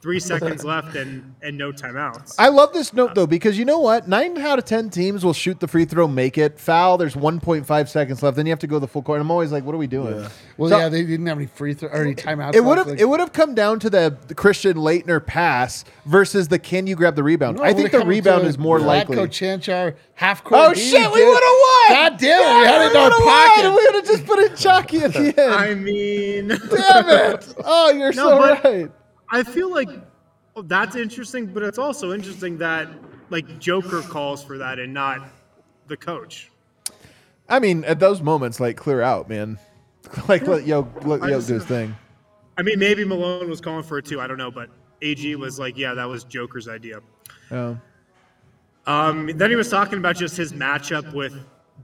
three 0.00 0.20
seconds 0.20 0.64
left 0.64 0.94
and 0.94 1.34
and 1.42 1.58
no 1.58 1.72
timeouts. 1.72 2.34
I 2.38 2.48
love 2.48 2.72
this 2.72 2.92
note 2.92 3.14
though 3.16 3.26
because 3.26 3.58
you 3.58 3.64
know 3.64 3.80
what? 3.80 4.06
Nine 4.06 4.38
out 4.38 4.58
of 4.58 4.64
ten 4.64 4.90
teams 4.90 5.24
will 5.24 5.32
shoot 5.32 5.58
the 5.60 5.66
free 5.66 5.84
throw, 5.84 6.06
make 6.06 6.38
it 6.38 6.58
foul. 6.60 6.98
There's 6.98 7.14
1.5 7.16 7.88
seconds 7.88 8.22
left. 8.22 8.36
Then 8.36 8.46
you 8.46 8.50
have 8.52 8.58
to 8.60 8.66
go 8.68 8.78
the 8.78 8.86
full 8.86 9.02
court. 9.02 9.20
I'm 9.20 9.30
always 9.30 9.50
like, 9.50 9.64
what 9.64 9.74
are 9.74 9.78
we 9.78 9.86
doing? 9.88 10.24
Well, 10.56 10.70
So- 10.70 10.78
yeah, 10.78 10.88
they 10.88 11.02
didn't 11.04 11.26
have 11.26 11.38
any 11.38 11.46
free 11.46 11.74
throw 11.74 11.88
or 11.88 12.02
any 12.02 12.14
timeouts. 12.14 12.54
It 12.54 12.60
would 12.64 12.78
have 12.78 12.86
like- 12.86 13.00
it 13.00 13.06
would 13.08 13.18
have 13.20 13.32
come 13.32 13.54
down 13.54 13.80
to 13.80 13.90
the, 13.90 14.16
the 14.28 14.34
Christian 14.34 14.76
Laettner 14.76 15.24
pass 15.24 15.84
versus 16.06 16.48
the 16.48 16.58
can 16.60 16.86
you 16.86 16.94
grab 16.94 17.16
the 17.16 17.22
rebound. 17.24 17.58
No, 17.58 17.64
I 17.64 17.72
think 17.74 17.90
the 17.90 18.04
rebound 18.04 18.46
is 18.46 18.56
more 18.56 18.78
Vlatko 18.78 18.86
likely. 18.86 19.16
Cancar 19.16 19.96
half 20.14 20.44
court. 20.44 20.60
Oh 20.62 20.74
shit, 20.74 21.10
we 21.12 21.24
would 21.24 21.42
have 21.42 21.42
won! 21.42 21.88
God 22.12 22.18
damn 22.18 22.40
it, 22.40 22.60
we 22.60 22.66
had 22.66 22.82
it 22.86 22.90
in 22.92 22.96
our 22.96 23.10
pocket. 23.10 23.64
won! 23.64 23.74
We 23.76 23.84
would 23.86 23.94
have 23.96 24.04
just 24.06 24.26
put 24.26 24.38
in 24.38 24.56
Chalky 24.56 24.98
at 24.98 25.12
the 25.12 25.28
end. 25.40 25.52
I 25.54 25.74
mean, 25.74 26.48
Damn 26.48 27.08
it! 27.34 27.54
Oh, 27.64 27.90
you're 27.90 28.12
No, 28.12 28.28
so 28.28 28.38
but- 28.38 28.64
right. 28.64 28.90
I 29.30 29.42
feel 29.42 29.70
like 29.70 29.88
well, 30.54 30.64
that's 30.64 30.96
interesting, 30.96 31.46
but 31.46 31.62
it's 31.62 31.78
also 31.78 32.12
interesting 32.12 32.58
that 32.58 32.88
like 33.30 33.58
Joker 33.58 34.02
calls 34.02 34.42
for 34.42 34.58
that 34.58 34.78
and 34.78 34.92
not 34.92 35.28
the 35.86 35.96
coach. 35.96 36.50
I 37.48 37.58
mean, 37.58 37.84
at 37.84 38.00
those 38.00 38.20
moments, 38.20 38.60
like 38.60 38.76
clear 38.76 39.00
out, 39.00 39.28
man. 39.28 39.58
like 40.28 40.46
let 40.46 40.66
Yo 40.66 40.90
let 41.02 41.20
Yo 41.22 41.40
do 41.40 41.54
his 41.54 41.64
thing. 41.64 41.96
I 42.56 42.62
mean, 42.62 42.78
maybe 42.78 43.04
Malone 43.04 43.48
was 43.48 43.60
calling 43.60 43.84
for 43.84 43.98
it 43.98 44.04
too. 44.04 44.20
I 44.20 44.26
don't 44.26 44.38
know, 44.38 44.50
but 44.50 44.68
AG 45.00 45.36
was 45.36 45.58
like, 45.58 45.76
"Yeah, 45.76 45.94
that 45.94 46.06
was 46.06 46.24
Joker's 46.24 46.68
idea." 46.68 47.00
Yeah. 47.50 47.76
Um, 48.86 49.30
then 49.36 49.50
he 49.50 49.56
was 49.56 49.68
talking 49.68 49.98
about 49.98 50.16
just 50.16 50.36
his 50.36 50.52
matchup 50.52 51.12
with 51.12 51.34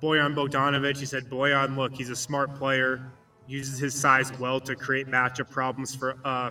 Bojan 0.03 0.35
Bogdanovic. 0.35 0.97
He 0.97 1.07
said, 1.07 1.31
"Bojan, 1.31 1.77
look, 1.77 1.95
he's 1.95 2.11
a 2.11 2.17
smart 2.17 2.55
player, 2.57 3.13
uses 3.47 3.79
his 3.79 3.95
size 3.95 4.37
well 4.39 4.59
to 4.61 4.75
create 4.75 5.07
matchup 5.07 5.51
problems 5.51 5.95
for 5.95 6.17
uh, 6.25 6.51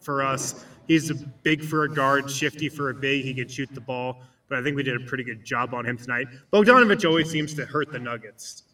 for 0.00 0.22
us. 0.22 0.64
He's 0.88 1.10
a 1.10 1.14
big 1.14 1.62
for 1.64 1.84
a 1.84 1.88
guard, 1.88 2.30
shifty 2.30 2.68
for 2.68 2.90
a 2.90 2.94
big. 2.94 3.24
He 3.24 3.32
can 3.34 3.46
shoot 3.48 3.68
the 3.72 3.80
ball, 3.80 4.22
but 4.48 4.58
I 4.58 4.62
think 4.62 4.76
we 4.76 4.82
did 4.82 4.96
a 5.00 5.04
pretty 5.04 5.22
good 5.24 5.44
job 5.44 5.72
on 5.74 5.84
him 5.84 5.96
tonight. 5.96 6.26
Bogdanovic 6.52 7.04
always 7.08 7.30
seems 7.30 7.54
to 7.54 7.64
hurt 7.66 7.92
the 7.92 7.98
Nuggets, 7.98 8.64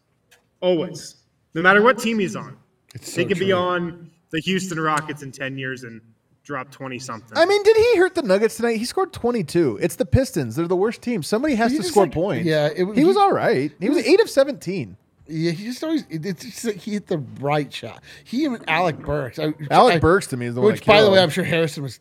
always, 0.61 1.17
no 1.53 1.61
matter 1.61 1.81
what 1.81 1.99
team 1.99 2.19
he's 2.19 2.35
on. 2.35 2.57
It's 2.95 3.13
he 3.15 3.21
so 3.23 3.27
could 3.27 3.39
be 3.39 3.51
on 3.51 4.09
the 4.31 4.39
Houston 4.39 4.79
Rockets 4.79 5.21
in 5.21 5.31
ten 5.31 5.57
years 5.57 5.83
and 5.83 6.01
drop 6.43 6.71
twenty 6.71 6.97
something. 6.97 7.37
I 7.37 7.45
mean, 7.45 7.61
did 7.63 7.75
he 7.77 7.97
hurt 7.97 8.15
the 8.15 8.21
Nuggets 8.23 8.55
tonight? 8.55 8.77
He 8.77 8.85
scored 8.85 9.11
22. 9.13 9.77
It's 9.81 9.97
the 9.97 10.05
Pistons. 10.05 10.55
They're 10.55 10.65
the 10.67 10.75
worst 10.77 11.01
team. 11.01 11.21
Somebody 11.21 11.55
has 11.55 11.71
He 11.73 11.77
to 11.79 11.83
score 11.83 12.03
like- 12.05 12.13
points. 12.13 12.45
yeah, 12.47 12.69
it 12.75 12.83
was- 12.83 12.97
he 12.97 13.03
was 13.03 13.15
he- 13.17 13.21
all 13.21 13.31
right. 13.33 13.71
He 13.79 13.89
was 13.89 13.97
was- 13.97 14.07
8 14.07 14.21
of 14.21 14.29
17. 14.29 14.95
Yeah, 15.29 15.51
he 15.51 15.65
just 15.65 15.83
always 15.83 16.05
it's 16.09 16.43
just 16.43 16.65
like 16.65 16.77
he 16.77 16.93
hit 16.93 17.07
the 17.07 17.17
right 17.39 17.71
shot. 17.71 18.01
He 18.23 18.45
and 18.45 18.63
Alec 18.69 18.99
Burks. 18.99 19.39
I, 19.39 19.53
Alec 19.69 19.95
I- 19.95 19.99
Burks 19.99 20.27
to 20.27 20.37
me 20.37 20.45
is 20.47 20.55
the 20.55 20.61
one 20.61 20.71
Which, 20.71 20.85
by 20.85 21.01
the 21.01 21.09
way. 21.11 21.19
I'm 21.19 21.29
sure 21.29 21.43
Harrison 21.43 21.83
was 21.83 21.99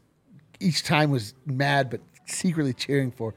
each 0.61 0.83
time 0.85 1.11
was 1.11 1.35
mad, 1.45 1.91
but 1.91 2.01
secretly 2.27 2.72
cheering 2.72 3.11
for. 3.11 3.35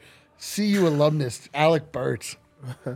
CU 0.56 0.88
alumnus 0.88 1.50
Alec 1.54 1.92
Burks. 1.92 2.38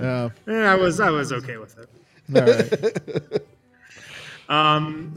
Yeah. 0.00 0.30
I 0.48 0.74
was 0.74 0.98
I 0.98 1.08
was 1.10 1.32
okay 1.32 1.56
with 1.56 1.78
it. 1.78 1.88
All 2.36 2.42
right. 2.42 3.42
Um, 4.48 5.16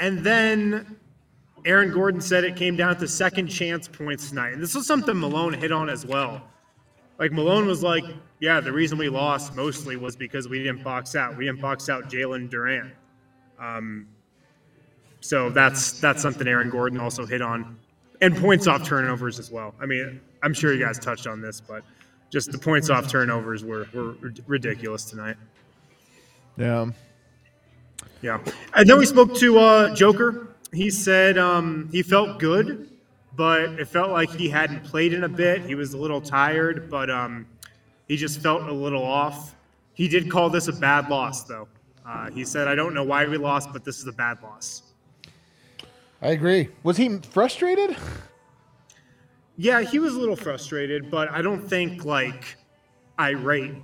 and 0.00 0.24
then 0.24 0.96
Aaron 1.64 1.92
Gordon 1.92 2.20
said 2.20 2.42
it 2.42 2.56
came 2.56 2.74
down 2.76 2.96
to 2.98 3.06
second 3.06 3.46
chance 3.46 3.86
points 3.86 4.30
tonight. 4.30 4.52
And 4.52 4.62
this 4.62 4.74
was 4.74 4.86
something 4.86 5.16
Malone 5.18 5.52
hit 5.52 5.70
on 5.70 5.88
as 5.88 6.04
well. 6.04 6.42
Like 7.18 7.30
Malone 7.32 7.66
was 7.66 7.82
like, 7.84 8.04
yeah, 8.40 8.60
the 8.60 8.72
reason 8.72 8.98
we 8.98 9.08
lost 9.08 9.56
mostly 9.56 9.96
was 9.96 10.16
because 10.16 10.48
we 10.48 10.58
didn't 10.58 10.84
box 10.84 11.16
out. 11.16 11.36
We 11.36 11.46
didn't 11.46 11.60
box 11.60 11.88
out 11.88 12.08
Jalen 12.10 12.48
Duren. 12.48 12.90
Um, 13.58 14.06
so 15.20 15.50
that's 15.50 15.98
that's 16.00 16.22
something 16.22 16.46
Aaron 16.46 16.70
Gordon 16.70 17.00
also 17.00 17.26
hit 17.26 17.42
on. 17.42 17.78
And 18.20 18.36
points 18.36 18.66
off 18.66 18.84
turnovers 18.84 19.38
as 19.38 19.50
well. 19.50 19.74
I 19.80 19.86
mean, 19.86 20.20
I'm 20.42 20.52
sure 20.52 20.72
you 20.72 20.84
guys 20.84 20.98
touched 20.98 21.26
on 21.26 21.40
this, 21.40 21.60
but 21.60 21.84
just 22.30 22.50
the 22.50 22.58
points 22.58 22.90
off 22.90 23.08
turnovers 23.08 23.64
were, 23.64 23.86
were 23.94 24.16
ridiculous 24.46 25.04
tonight. 25.04 25.36
yeah. 26.56 26.86
Yeah. 28.20 28.40
And 28.74 28.88
then 28.88 28.98
we 28.98 29.06
spoke 29.06 29.34
to 29.36 29.58
uh, 29.58 29.94
Joker. 29.94 30.48
He 30.72 30.90
said 30.90 31.38
um, 31.38 31.88
he 31.92 32.02
felt 32.02 32.40
good, 32.40 32.90
but 33.36 33.78
it 33.78 33.86
felt 33.86 34.10
like 34.10 34.30
he 34.30 34.48
hadn't 34.48 34.82
played 34.82 35.12
in 35.12 35.24
a 35.24 35.28
bit. 35.28 35.62
He 35.62 35.76
was 35.76 35.94
a 35.94 35.98
little 35.98 36.20
tired, 36.20 36.90
but 36.90 37.10
um, 37.10 37.46
he 38.08 38.16
just 38.16 38.40
felt 38.40 38.62
a 38.62 38.72
little 38.72 39.04
off. 39.04 39.54
He 39.92 40.08
did 40.08 40.30
call 40.30 40.50
this 40.50 40.66
a 40.68 40.72
bad 40.72 41.08
loss, 41.08 41.44
though. 41.44 41.68
Uh, 42.06 42.30
he 42.30 42.44
said, 42.44 42.66
I 42.66 42.74
don't 42.74 42.94
know 42.94 43.04
why 43.04 43.26
we 43.26 43.36
lost, 43.36 43.70
but 43.72 43.84
this 43.84 44.00
is 44.00 44.06
a 44.06 44.12
bad 44.12 44.42
loss. 44.42 44.82
I 46.22 46.28
agree. 46.28 46.70
Was 46.82 46.96
he 46.96 47.18
frustrated? 47.18 47.96
Yeah, 49.56 49.82
he 49.82 49.98
was 49.98 50.14
a 50.14 50.18
little 50.18 50.36
frustrated, 50.36 51.10
but 51.10 51.30
I 51.30 51.42
don't 51.42 51.68
think 51.68 52.04
like 52.04 52.56
irate 53.18 53.74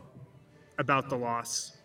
about 0.78 1.10
the 1.10 1.16
loss. 1.16 1.76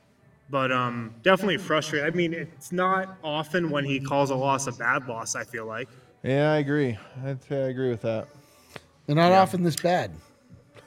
But 0.49 0.71
um, 0.71 1.13
definitely 1.21 1.57
frustrated. 1.57 2.11
I 2.11 2.15
mean, 2.15 2.33
it's 2.33 2.71
not 2.71 3.17
often 3.23 3.69
when 3.69 3.83
he 3.83 3.99
calls 3.99 4.29
a 4.29 4.35
loss 4.35 4.67
a 4.67 4.71
bad 4.71 5.07
loss. 5.07 5.35
I 5.35 5.43
feel 5.43 5.65
like. 5.65 5.89
Yeah, 6.23 6.51
I 6.51 6.57
agree. 6.57 6.97
I'd 7.25 7.43
say 7.43 7.65
I 7.65 7.67
agree 7.67 7.89
with 7.89 8.01
that. 8.01 8.27
They're 9.05 9.15
not 9.15 9.31
often 9.31 9.63
this 9.63 9.75
bad. 9.75 10.11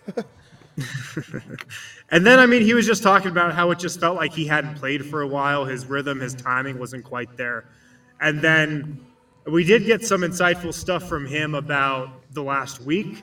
And 2.10 2.26
then, 2.26 2.38
I 2.38 2.44
mean, 2.44 2.60
he 2.60 2.74
was 2.74 2.86
just 2.86 3.02
talking 3.02 3.30
about 3.30 3.54
how 3.54 3.70
it 3.70 3.78
just 3.78 3.98
felt 3.98 4.16
like 4.16 4.34
he 4.34 4.46
hadn't 4.46 4.74
played 4.74 5.06
for 5.06 5.22
a 5.22 5.26
while. 5.26 5.64
His 5.64 5.86
rhythm, 5.86 6.20
his 6.20 6.34
timing 6.34 6.78
wasn't 6.78 7.04
quite 7.04 7.38
there. 7.38 7.64
And 8.20 8.42
then 8.42 9.00
we 9.46 9.64
did 9.64 9.86
get 9.86 10.04
some 10.04 10.20
insightful 10.20 10.74
stuff 10.74 11.08
from 11.08 11.26
him 11.26 11.54
about 11.54 12.10
the 12.34 12.42
last 12.42 12.82
week. 12.82 13.22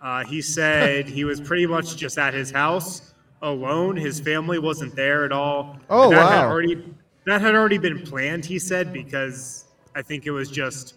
Uh, 0.00 0.24
he 0.24 0.40
said 0.40 1.06
he 1.06 1.24
was 1.24 1.42
pretty 1.42 1.66
much 1.66 1.96
just 1.96 2.16
at 2.16 2.32
his 2.32 2.50
house 2.50 3.12
alone. 3.42 3.96
His 3.96 4.18
family 4.18 4.58
wasn't 4.58 4.96
there 4.96 5.26
at 5.26 5.32
all. 5.32 5.78
Oh, 5.90 6.04
And 6.04 6.12
that 6.12 6.26
Had 6.30 6.44
wow. 6.46 6.50
already, 6.50 6.82
that 7.26 7.42
had 7.42 7.54
already 7.54 7.78
been 7.78 8.00
planned, 8.02 8.46
he 8.46 8.58
said, 8.58 8.94
because 8.94 9.66
I 9.94 10.00
think 10.00 10.24
it 10.24 10.30
was 10.30 10.50
just 10.50 10.94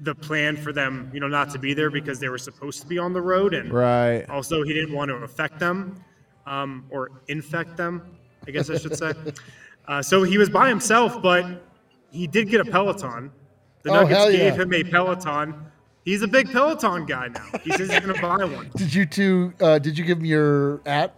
the 0.00 0.14
plan 0.14 0.56
for 0.56 0.72
them, 0.72 1.10
you 1.14 1.20
know, 1.20 1.28
not 1.28 1.50
to 1.50 1.58
be 1.58 1.72
there 1.74 1.90
because 1.90 2.18
they 2.18 2.28
were 2.28 2.38
supposed 2.38 2.80
to 2.82 2.86
be 2.86 2.98
on 2.98 3.12
the 3.12 3.20
road. 3.22 3.54
And 3.54 3.72
Right. 3.72 4.28
also, 4.28 4.62
he 4.62 4.72
didn't 4.72 4.94
want 4.94 5.08
to 5.10 5.14
affect 5.16 5.58
them 5.58 6.02
um, 6.46 6.84
or 6.90 7.10
infect 7.28 7.76
them, 7.76 8.02
I 8.46 8.50
guess 8.50 8.70
I 8.70 8.78
should 8.78 8.96
say. 8.96 9.12
Uh, 9.86 10.00
so 10.00 10.22
he 10.22 10.38
was 10.38 10.48
by 10.48 10.66
himself, 10.66 11.20
but 11.20 11.44
he 12.10 12.26
did 12.26 12.48
get 12.48 12.58
a 12.58 12.64
Peloton. 12.64 13.30
The 13.82 13.90
Oh, 13.90 13.94
Nuggets 13.96 14.16
hell 14.18 14.30
gave 14.32 14.40
yeah. 14.56 14.62
him 14.62 14.72
a 14.72 14.82
Peloton. 14.82 15.54
He's 16.06 16.22
a 16.22 16.26
big 16.26 16.50
Peloton 16.50 17.04
guy 17.04 17.28
now. 17.28 17.44
He 17.62 17.70
says 17.70 17.90
he's 17.90 18.00
going 18.00 18.14
to 18.14 18.22
buy 18.22 18.44
one. 18.46 18.70
Did 18.76 18.94
you 18.94 19.04
two? 19.04 19.52
Uh, 19.60 19.78
did 19.78 19.98
you 19.98 20.04
give 20.06 20.16
him 20.20 20.24
your 20.24 20.80
app? 20.86 21.16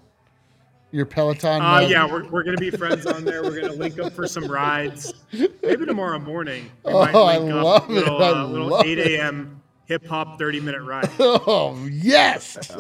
Your 0.93 1.05
Peloton? 1.05 1.61
Oh 1.61 1.65
uh, 1.65 1.81
yeah, 1.81 2.07
we're, 2.07 2.25
we're 2.29 2.43
going 2.43 2.57
to 2.57 2.61
be 2.61 2.71
friends 2.71 3.07
on 3.07 3.25
there. 3.25 3.43
We're 3.43 3.61
going 3.61 3.73
to 3.73 3.79
link 3.79 3.99
up 3.99 4.13
for 4.13 4.27
some 4.27 4.47
rides. 4.51 5.13
Maybe 5.33 5.85
tomorrow 5.85 6.19
morning. 6.19 6.71
We 6.85 6.93
Oh, 6.93 7.01
I 7.01 7.39
link 7.39 7.53
up 7.55 7.65
love 7.65 7.89
a 7.89 7.93
little, 7.93 8.21
it. 8.21 8.25
I 8.25 8.31
uh, 8.41 8.47
little 8.47 8.69
love 8.69 8.87
8 8.87 8.99
a.m. 8.99 9.61
hip 9.87 10.07
hop 10.07 10.39
30 10.39 10.61
minute 10.61 10.83
ride. 10.83 11.11
Oh 11.19 11.77
yes. 11.91 12.77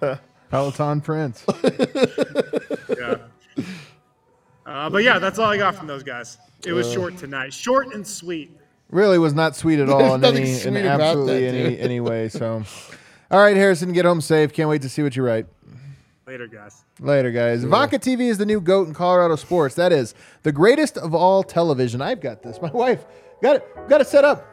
Peloton 0.50 1.00
Prince. 1.00 1.44
Yeah. 2.98 3.16
Uh, 4.66 4.90
but 4.90 5.02
yeah, 5.02 5.18
that's 5.18 5.38
all 5.38 5.46
I 5.46 5.56
got 5.56 5.74
from 5.74 5.86
those 5.86 6.02
guys. 6.02 6.38
It 6.66 6.72
was 6.72 6.92
short 6.92 7.16
tonight, 7.16 7.52
short 7.52 7.94
and 7.94 8.06
sweet. 8.06 8.50
really 8.90 9.18
was 9.18 9.32
not 9.32 9.56
sweet 9.56 9.78
at 9.78 9.88
all 9.88 10.14
in 10.16 10.24
any, 10.24 10.60
in 10.60 10.76
absolutely 10.76 11.46
that, 11.46 11.54
any, 11.54 11.78
any 11.78 12.00
way. 12.00 12.28
So, 12.28 12.62
all 13.30 13.40
right, 13.40 13.56
Harrison, 13.56 13.92
get 13.92 14.04
home 14.04 14.20
safe. 14.20 14.52
Can't 14.52 14.68
wait 14.68 14.82
to 14.82 14.88
see 14.88 15.02
what 15.02 15.16
you 15.16 15.22
write. 15.22 15.46
Later, 16.26 16.46
guys. 16.46 16.84
Later, 17.00 17.30
guys. 17.30 17.64
Vaca 17.64 17.98
TV 17.98 18.28
is 18.28 18.38
the 18.38 18.46
new 18.46 18.60
goat 18.60 18.86
in 18.86 18.94
Colorado 18.94 19.36
sports. 19.36 19.74
That 19.74 19.92
is 19.92 20.14
the 20.42 20.52
greatest 20.52 20.96
of 20.98 21.14
all 21.14 21.42
television. 21.42 22.00
I've 22.00 22.20
got 22.20 22.42
this. 22.42 22.60
My 22.60 22.70
wife 22.72 23.04
got 23.42 23.56
it. 23.56 23.88
Got 23.88 24.00
it 24.00 24.06
set 24.06 24.24
up. 24.24 24.46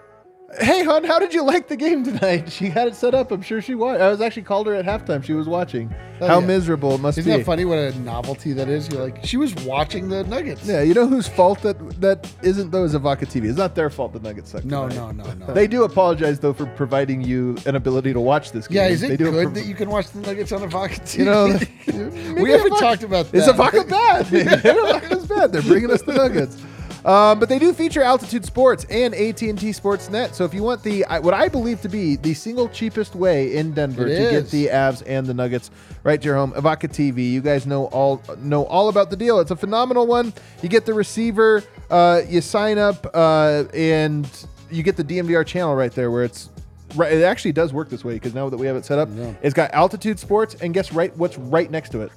Hey, 0.61 0.85
hon, 0.85 1.03
how 1.03 1.19
did 1.19 1.33
you 1.33 1.43
like 1.43 1.67
the 1.67 1.75
game 1.75 2.05
tonight? 2.05 2.49
She 2.57 2.69
had 2.69 2.87
it 2.87 2.95
set 2.95 3.13
up. 3.13 3.31
I'm 3.31 3.41
sure 3.41 3.61
she 3.61 3.75
watched. 3.75 3.99
I 4.01 4.07
was 4.09 4.21
actually 4.21 4.43
called 4.43 4.65
her 4.67 4.73
at 4.73 4.85
halftime. 4.85 5.21
She 5.23 5.33
was 5.33 5.45
watching. 5.47 5.93
Oh, 6.21 6.27
how 6.27 6.39
yeah. 6.39 6.45
miserable 6.47 6.95
it 6.95 7.01
must 7.01 7.17
be. 7.17 7.19
Isn't 7.19 7.33
be. 7.33 7.37
that 7.39 7.45
funny? 7.45 7.65
What 7.65 7.77
a 7.77 7.99
novelty 7.99 8.53
that 8.53 8.69
is. 8.69 8.87
You're 8.89 9.03
like, 9.03 9.25
she 9.25 9.35
was 9.35 9.53
watching 9.65 10.07
the 10.07 10.23
Nuggets. 10.23 10.65
Yeah, 10.65 10.81
you 10.81 10.93
know 10.93 11.05
whose 11.05 11.27
fault 11.27 11.61
that 11.63 11.77
that 12.01 12.31
isn't 12.43 12.71
though 12.71 12.85
is 12.85 12.95
Vaca 12.95 13.25
TV. 13.25 13.49
It's 13.49 13.57
not 13.57 13.75
their 13.75 13.89
fault 13.89 14.13
the 14.13 14.19
Nuggets 14.19 14.51
suck. 14.51 14.63
No, 14.63 14.87
tonight. 14.87 15.15
no, 15.17 15.23
no, 15.25 15.33
no. 15.47 15.53
They 15.53 15.67
do 15.67 15.83
apologize 15.83 16.39
though 16.39 16.53
for 16.53 16.65
providing 16.65 17.21
you 17.21 17.57
an 17.65 17.75
ability 17.75 18.13
to 18.13 18.19
watch 18.21 18.51
this 18.53 18.67
game. 18.67 18.77
yeah, 18.77 18.87
is 18.87 19.01
They 19.01 19.09
it 19.13 19.17
do 19.17 19.31
good 19.31 19.49
appro- 19.49 19.53
that 19.55 19.65
you 19.65 19.75
can 19.75 19.89
watch 19.89 20.07
the 20.11 20.19
Nuggets 20.21 20.51
on 20.53 20.63
a 20.63 20.67
Vodka 20.67 21.01
TV? 21.01 21.17
You 21.19 21.25
know, 21.25 22.33
we 22.41 22.51
haven't 22.51 22.77
talked 22.77 23.03
about 23.03 23.29
that. 23.31 23.37
Is 23.37 23.47
Avaca 23.47 23.87
bad? 23.87 24.25
Avaca's 24.27 25.27
bad. 25.27 25.51
They're 25.51 25.61
bringing 25.61 25.91
us 25.91 26.01
the 26.03 26.13
Nuggets. 26.13 26.57
Um, 27.05 27.39
but 27.39 27.49
they 27.49 27.59
do 27.59 27.73
feature 27.73 28.01
Altitude 28.01 28.45
Sports 28.45 28.85
and 28.89 29.13
AT&T 29.13 29.53
Sportsnet. 29.53 30.33
So 30.33 30.43
if 30.45 30.53
you 30.53 30.63
want 30.63 30.83
the 30.83 31.05
what 31.21 31.33
I 31.33 31.47
believe 31.47 31.81
to 31.81 31.89
be 31.89 32.15
the 32.15 32.33
single 32.33 32.67
cheapest 32.69 33.15
way 33.15 33.55
in 33.55 33.73
Denver 33.73 34.07
It 34.07 34.17
to 34.17 34.31
get 34.31 34.49
the 34.49 34.67
Avs 34.67 35.03
and 35.05 35.25
the 35.25 35.33
Nuggets 35.33 35.71
right 36.03 36.21
to 36.21 36.25
your 36.25 36.35
home, 36.35 36.51
Avaca 36.53 36.89
TV. 36.89 37.31
You 37.31 37.41
guys 37.41 37.65
know 37.65 37.85
all 37.85 38.21
know 38.39 38.65
all 38.65 38.89
about 38.89 39.09
the 39.09 39.15
deal. 39.17 39.39
It's 39.39 39.51
a 39.51 39.55
phenomenal 39.55 40.07
one. 40.07 40.33
You 40.61 40.69
get 40.69 40.85
the 40.85 40.93
receiver, 40.93 41.63
uh, 41.89 42.21
you 42.27 42.41
sign 42.41 42.77
up, 42.77 43.05
uh, 43.13 43.65
and 43.73 44.27
you 44.69 44.83
get 44.83 44.97
the 44.97 45.03
DNVR 45.03 45.45
channel 45.45 45.75
right 45.75 45.91
there 45.91 46.11
where 46.11 46.23
it's 46.23 46.49
Right, 46.95 47.11
it 47.11 47.21
actually 47.21 47.51
does 47.51 47.73
work 47.73 47.89
this 47.89 48.05
way 48.05 48.13
because 48.13 48.33
now 48.33 48.47
that 48.47 48.55
we 48.55 48.65
have 48.65 48.77
it 48.77 48.85
set 48.85 48.97
up, 48.97 49.09
it's 49.41 49.53
got 49.53 49.71
altitude 49.73 50.19
sports, 50.19 50.55
and 50.61 50.73
guess 50.73 50.93
right 50.93 51.15
what's 51.17 51.37
right 51.37 51.69
next 51.69 51.89
to 51.89 51.99
it, 52.01 52.11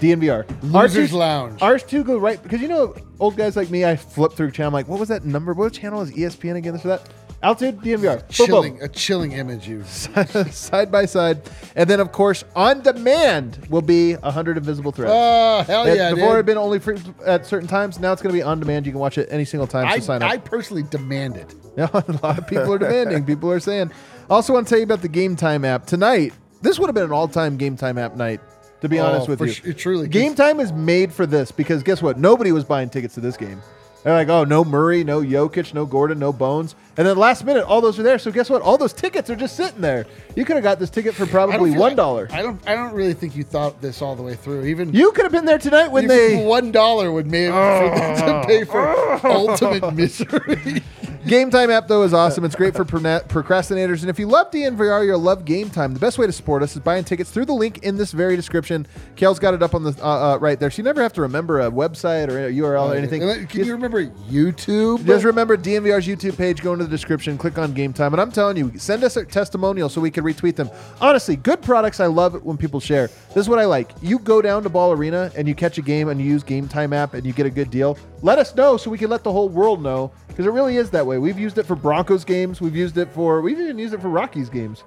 DNVR. 0.00 0.44
Losers 0.62 1.10
two- 1.10 1.16
Lounge. 1.16 1.60
Ours 1.62 1.82
two 1.82 2.04
go 2.04 2.18
right 2.18 2.42
because 2.42 2.60
you 2.60 2.68
know 2.68 2.94
old 3.18 3.36
guys 3.36 3.56
like 3.56 3.70
me, 3.70 3.84
I 3.84 3.96
flip 3.96 4.32
through 4.32 4.50
channel. 4.50 4.68
I'm 4.68 4.74
like, 4.74 4.88
what 4.88 5.00
was 5.00 5.08
that 5.08 5.24
number? 5.24 5.52
What 5.54 5.72
channel 5.72 6.02
is 6.02 6.10
ESPN 6.12 6.56
again? 6.56 6.74
This 6.74 6.84
or 6.84 6.88
that? 6.88 7.08
Altitude 7.42 7.80
DNVR. 7.80 8.00
Boom, 8.00 8.18
boom. 8.18 8.26
chilling, 8.30 8.82
a 8.82 8.88
chilling 8.88 9.32
image. 9.32 9.68
You. 9.68 9.84
side 10.50 10.90
by 10.90 11.04
side, 11.04 11.42
and 11.74 11.88
then 11.88 12.00
of 12.00 12.10
course 12.10 12.44
on 12.54 12.80
demand 12.80 13.66
will 13.68 13.82
be 13.82 14.14
hundred 14.14 14.56
invisible 14.56 14.90
threads. 14.90 15.12
Oh 15.14 15.62
hell 15.66 15.84
That- 15.84 15.96
yeah! 15.96 16.14
Before 16.14 16.32
it 16.32 16.36
had 16.36 16.46
been 16.46 16.56
only 16.56 16.78
free 16.78 16.98
at 17.26 17.46
certain 17.46 17.68
times. 17.68 17.98
Now 18.00 18.12
it's 18.12 18.22
going 18.22 18.34
to 18.34 18.38
be 18.38 18.42
on 18.42 18.58
demand. 18.58 18.86
You 18.86 18.92
can 18.92 19.00
watch 19.00 19.18
it 19.18 19.28
any 19.30 19.44
single 19.44 19.66
time. 19.66 19.86
So 19.88 19.94
I, 19.94 19.98
sign 19.98 20.22
up. 20.22 20.30
I 20.30 20.38
personally 20.38 20.84
demand 20.84 21.36
it. 21.36 21.54
Yeah, 21.76 21.88
a 21.92 22.12
lot 22.22 22.38
of 22.38 22.46
people 22.46 22.72
are 22.72 22.78
demanding. 22.78 23.24
People 23.24 23.50
are 23.50 23.60
saying. 23.60 23.92
Also, 24.30 24.54
want 24.54 24.66
to 24.66 24.70
tell 24.70 24.78
you 24.78 24.84
about 24.84 25.02
the 25.02 25.08
Game 25.08 25.36
Time 25.36 25.64
app 25.64 25.86
tonight. 25.86 26.32
This 26.62 26.78
would 26.78 26.86
have 26.86 26.94
been 26.94 27.04
an 27.04 27.12
all-time 27.12 27.58
Game 27.58 27.76
Time 27.76 27.98
app 27.98 28.16
night 28.16 28.40
To 28.82 28.88
be 28.88 29.00
Oh, 29.00 29.06
honest 29.06 29.28
with 29.28 29.38
for 29.38 29.46
you, 29.46 29.52
su- 29.52 29.72
truly, 29.72 30.08
game 30.08 30.34
time 30.34 30.60
is 30.60 30.72
made 30.72 31.12
for 31.12 31.26
this 31.26 31.50
because 31.50 31.82
guess 31.82 32.02
what? 32.02 32.18
Nobody 32.18 32.52
was 32.52 32.64
buying 32.64 32.88
tickets 32.90 33.14
to 33.14 33.20
this 33.20 33.36
game. 33.36 33.60
They're 34.04 34.14
like, 34.14 34.28
oh, 34.28 34.44
no 34.44 34.64
Murray, 34.64 35.02
no 35.02 35.20
Jokic, 35.20 35.74
no 35.74 35.84
Gordon, 35.84 36.20
no 36.20 36.32
Bones, 36.32 36.76
and 36.96 37.04
then 37.04 37.16
last 37.16 37.44
minute, 37.44 37.64
all 37.64 37.80
those 37.80 37.98
are 37.98 38.04
there. 38.04 38.20
So 38.20 38.30
guess 38.30 38.48
what? 38.48 38.62
All 38.62 38.78
those 38.78 38.92
tickets 38.92 39.28
are 39.30 39.34
just 39.34 39.56
sitting 39.56 39.80
there. 39.80 40.06
You 40.36 40.44
could 40.44 40.54
have 40.54 40.62
got 40.62 40.78
this 40.78 40.90
ticket 40.90 41.12
for 41.14 41.24
I 41.24 41.26
don't 41.26 41.32
probably 41.50 41.72
feel 41.72 41.80
like- 41.80 41.96
dollar. 41.96 42.28
I 42.30 42.40
don't. 42.42 42.60
I 42.68 42.76
don't 42.76 42.92
really 42.92 43.14
think 43.14 43.34
you 43.34 43.42
thought 43.42 43.80
this 43.82 44.02
all 44.02 44.14
the 44.14 44.22
way 44.22 44.36
through. 44.36 44.66
Even 44.66 44.92
You 44.92 45.10
could 45.10 45.24
have 45.24 45.32
been 45.32 45.44
there 45.46 45.58
tonight 45.58 45.88
when 45.88 46.04
even 46.04 46.16
they 46.16 46.44
one 46.46 46.70
dollar 46.70 47.10
would 47.10 47.26
make 47.26 47.48
to 47.50 48.44
pay 48.46 48.62
for 48.62 49.26
ultimate 49.26 49.92
misery. 49.94 50.84
Game 51.26 51.50
Time 51.50 51.70
app, 51.70 51.88
though, 51.88 52.04
is 52.04 52.14
awesome. 52.14 52.44
It's 52.44 52.54
great 52.54 52.74
for 52.74 52.84
procrastinators. 52.84 54.02
And 54.02 54.10
if 54.10 54.18
you 54.18 54.26
love 54.26 54.50
DNVR, 54.52 55.04
you'll 55.04 55.18
love 55.18 55.44
Game 55.44 55.70
Time. 55.70 55.92
The 55.92 55.98
best 55.98 56.18
way 56.18 56.26
to 56.26 56.32
support 56.32 56.62
us 56.62 56.76
is 56.76 56.82
buying 56.82 57.02
tickets 57.02 57.30
through 57.30 57.46
the 57.46 57.52
link 57.52 57.78
in 57.78 57.96
this 57.96 58.12
very 58.12 58.36
description. 58.36 58.86
Kale's 59.16 59.40
got 59.40 59.52
it 59.52 59.62
up 59.62 59.74
on 59.74 59.82
the 59.82 59.96
uh, 60.00 60.34
uh, 60.34 60.38
right 60.38 60.60
there. 60.60 60.70
So 60.70 60.78
you 60.78 60.84
never 60.84 61.02
have 61.02 61.12
to 61.14 61.22
remember 61.22 61.60
a 61.62 61.70
website 61.70 62.28
or 62.28 62.46
a 62.46 62.52
URL 62.52 62.92
or 62.92 62.94
anything. 62.94 63.22
And 63.22 63.30
then- 63.30 63.46
Can 63.48 63.64
you 63.64 63.72
remember 63.72 64.06
YouTube? 64.30 65.04
Just 65.04 65.24
remember 65.24 65.56
DNVR's 65.56 66.06
YouTube 66.06 66.36
page, 66.36 66.62
go 66.62 66.72
into 66.74 66.84
the 66.84 66.90
description, 66.90 67.36
click 67.36 67.58
on 67.58 67.72
Game 67.72 67.92
Time. 67.92 68.14
And 68.14 68.20
I'm 68.20 68.30
telling 68.30 68.56
you, 68.56 68.72
send 68.78 69.02
us 69.02 69.16
a 69.16 69.24
testimonial 69.24 69.88
so 69.88 70.00
we 70.00 70.12
can 70.12 70.22
retweet 70.22 70.54
them. 70.54 70.70
Honestly, 71.00 71.34
good 71.34 71.60
products. 71.60 71.98
I 71.98 72.06
love 72.06 72.36
it 72.36 72.44
when 72.44 72.56
people 72.56 72.78
share. 72.78 73.08
This 73.08 73.38
is 73.38 73.48
what 73.48 73.58
I 73.58 73.64
like. 73.64 73.90
You 74.00 74.20
go 74.20 74.40
down 74.40 74.62
to 74.62 74.68
Ball 74.68 74.92
Arena 74.92 75.32
and 75.36 75.48
you 75.48 75.56
catch 75.56 75.76
a 75.78 75.82
game 75.82 76.08
and 76.08 76.20
you 76.20 76.26
use 76.26 76.44
Game 76.44 76.68
Time 76.68 76.92
app 76.92 77.14
and 77.14 77.26
you 77.26 77.32
get 77.32 77.46
a 77.46 77.50
good 77.50 77.70
deal. 77.70 77.98
Let 78.22 78.38
us 78.38 78.54
know 78.54 78.76
so 78.76 78.90
we 78.90 78.98
can 78.98 79.10
let 79.10 79.24
the 79.24 79.32
whole 79.32 79.48
world 79.48 79.82
know 79.82 80.12
because 80.36 80.44
it 80.44 80.50
really 80.52 80.76
is 80.76 80.90
that 80.90 81.06
way. 81.06 81.16
We've 81.16 81.38
used 81.38 81.56
it 81.56 81.62
for 81.64 81.74
Broncos 81.74 82.22
games. 82.22 82.60
We've 82.60 82.76
used 82.76 82.98
it 82.98 83.10
for, 83.10 83.40
we've 83.40 83.58
even 83.58 83.78
used 83.78 83.94
it 83.94 84.02
for 84.02 84.10
Rockies 84.10 84.50
games. 84.50 84.84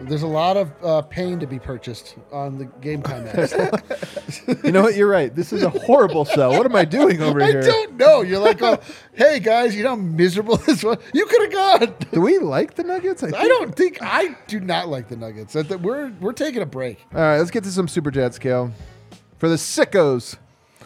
There's 0.00 0.22
a 0.22 0.26
lot 0.26 0.56
of 0.56 0.72
uh, 0.82 1.02
pain 1.02 1.38
to 1.38 1.46
be 1.46 1.58
purchased 1.58 2.16
on 2.32 2.56
the 2.56 2.64
game 2.64 3.02
time. 3.02 3.26
You 4.64 4.72
know 4.72 4.82
what? 4.82 4.94
You're 4.96 5.08
right. 5.08 5.34
This 5.34 5.52
is 5.52 5.62
a 5.62 5.70
horrible 5.70 6.24
sell. 6.24 6.50
What 6.50 6.64
am 6.66 6.74
I 6.74 6.84
doing 6.84 7.20
over 7.22 7.42
I 7.42 7.48
here? 7.48 7.60
I 7.60 7.66
don't 7.66 7.96
know. 7.96 8.22
You're 8.22 8.38
like, 8.38 8.62
oh, 8.62 8.78
hey 9.14 9.38
guys, 9.38 9.76
you 9.76 9.82
know 9.82 9.90
how 9.90 9.96
miserable 9.96 10.56
this 10.66 10.82
was. 10.82 10.98
You 11.14 11.26
could 11.26 11.42
have 11.42 11.52
gone. 11.80 11.94
Do 12.12 12.20
we 12.22 12.38
like 12.38 12.74
the 12.74 12.84
Nuggets? 12.84 13.22
I 13.22 13.30
think- 13.30 13.48
don't 13.48 13.76
think 13.76 13.98
I 14.00 14.36
do 14.46 14.60
not 14.60 14.88
like 14.88 15.08
the 15.08 15.16
Nuggets. 15.16 15.54
We're 15.54 16.10
we're 16.20 16.32
taking 16.32 16.62
a 16.62 16.66
break. 16.66 17.04
All 17.14 17.20
right, 17.20 17.38
let's 17.38 17.50
get 17.50 17.64
to 17.64 17.70
some 17.70 17.86
super 17.88 18.10
chats, 18.10 18.38
Kale. 18.38 18.72
For 19.38 19.48
the 19.48 19.56
sickos. 19.56 20.36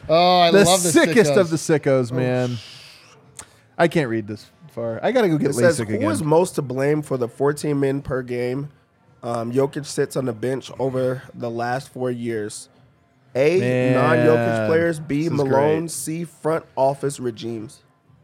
Oh, 0.09 0.41
I 0.41 0.51
the 0.51 0.65
love 0.65 0.83
the 0.83 0.91
sickest 0.91 1.33
sickos. 1.33 1.37
of 1.37 1.51
the 1.51 1.57
sickos, 1.57 2.13
man. 2.13 2.59
I 3.81 3.89
can't 3.89 4.11
read 4.11 4.27
this 4.27 4.51
far. 4.73 5.03
I 5.03 5.11
gotta 5.11 5.29
go 5.31 5.39
get 5.39 5.51
It 5.51 5.55
says 5.55 5.81
LASIK 5.81 5.89
who 5.89 5.95
again. 5.95 6.11
is 6.11 6.23
most 6.23 6.57
to 6.57 6.63
blame 6.63 7.01
for 7.01 7.17
the 7.17 7.29
14 7.29 7.81
men 7.81 8.03
per 8.03 8.23
game. 8.23 8.69
Um, 9.23 9.53
Jokic 9.53 9.87
sits 9.87 10.17
on 10.17 10.27
the 10.27 10.35
bench 10.35 10.71
over 10.79 11.23
the 11.35 11.51
last 11.51 11.89
four 11.89 12.11
years. 12.11 12.69
A 13.35 13.95
non-Jokic 13.95 14.67
players. 14.67 15.01
B 15.01 15.23
this 15.23 15.33
is 15.33 15.33
Malone. 15.33 15.81
great. 15.81 15.91
C 15.91 16.25
front 16.25 16.67
office 16.77 17.19
regimes. 17.19 17.81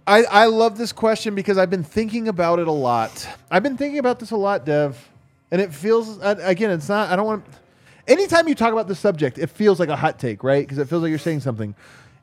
I, 0.07 0.25
I 0.25 0.45
love 0.47 0.77
this 0.77 0.93
question 0.93 1.35
because 1.35 1.57
I've 1.57 1.71
been 1.71 1.85
thinking 1.85 2.29
about 2.29 2.59
it 2.59 2.69
a 2.69 2.73
lot. 2.73 3.27
I've 3.51 3.63
been 3.63 3.79
thinking 3.79 3.99
about 3.99 4.19
this 4.21 4.33
a 4.33 4.37
lot, 4.37 4.67
Dev, 4.67 5.09
and 5.51 5.61
it 5.61 5.73
feels 5.73 6.21
uh, 6.21 6.37
again. 6.43 6.71
It's 6.71 6.89
not. 6.91 7.11
I 7.11 7.17
don't 7.17 7.27
want. 7.27 7.47
Anytime 8.07 8.47
you 8.47 8.55
talk 8.55 8.75
about 8.75 8.89
this 8.89 9.01
subject, 9.01 9.39
it 9.39 9.49
feels 9.49 9.81
like 9.81 9.89
a 9.89 9.97
hot 9.97 10.19
take, 10.19 10.45
right? 10.45 10.63
Because 10.63 10.79
it 10.79 10.89
feels 10.89 11.03
like 11.03 11.09
you're 11.09 11.19
saying 11.19 11.41
something. 11.41 11.75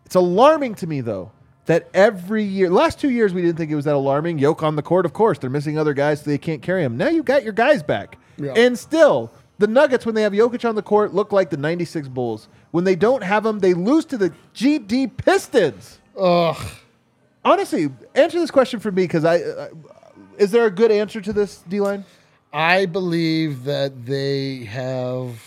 It's 0.06 0.16
alarming 0.16 0.76
to 0.76 0.88
me 0.88 1.02
though 1.02 1.32
that 1.66 1.90
every 1.94 2.44
year, 2.44 2.70
last 2.70 3.00
two 3.00 3.10
years, 3.10 3.34
we 3.34 3.42
didn't 3.42 3.58
think 3.58 3.72
it 3.72 3.76
was 3.76 3.86
that 3.86 3.96
alarming. 3.96 4.38
Yoke 4.40 4.64
on 4.64 4.76
the 4.76 4.82
court, 4.82 5.06
of 5.06 5.14
course, 5.14 5.38
they're 5.40 5.50
missing 5.50 5.78
other 5.78 5.94
guys, 5.94 6.22
so 6.22 6.30
they 6.30 6.38
can't 6.38 6.62
carry 6.62 6.84
him. 6.84 6.98
Now 6.98 7.08
you 7.10 7.24
got 7.24 7.44
your 7.44 7.54
guys 7.54 7.82
back, 7.84 8.18
Yeah. 8.38 8.54
and 8.56 8.78
still. 8.78 9.32
The 9.60 9.68
Nuggets, 9.68 10.06
when 10.06 10.16
they 10.16 10.24
have 10.24 10.34
Jokic 10.34 10.68
on 10.68 10.76
the 10.76 10.82
court, 10.82 11.14
look 11.14 11.32
like 11.32 11.50
the 11.52 11.58
'96 11.58 12.08
Bulls. 12.10 12.48
When 12.72 12.84
they 12.84 12.96
don't 12.96 13.24
have 13.24 13.46
him, 13.46 13.60
they 13.60 13.74
lose 13.76 14.04
to 14.06 14.18
the 14.18 14.34
GD 14.56 15.16
Pistons. 15.16 16.00
Ugh. 16.20 16.58
Honestly, 17.46 17.90
answer 18.16 18.40
this 18.40 18.52
question 18.52 18.80
for 18.80 18.92
me 18.92 19.04
because 19.04 19.24
I, 19.24 19.38
uh, 19.38 19.68
is 20.38 20.52
there 20.52 20.66
a 20.66 20.72
good 20.72 20.92
answer 20.92 21.22
to 21.22 21.32
this, 21.32 21.64
D 21.70 21.80
line? 21.80 22.04
I 22.52 22.88
believe 22.88 23.64
that 23.66 24.06
they 24.06 24.64
have, 24.66 25.40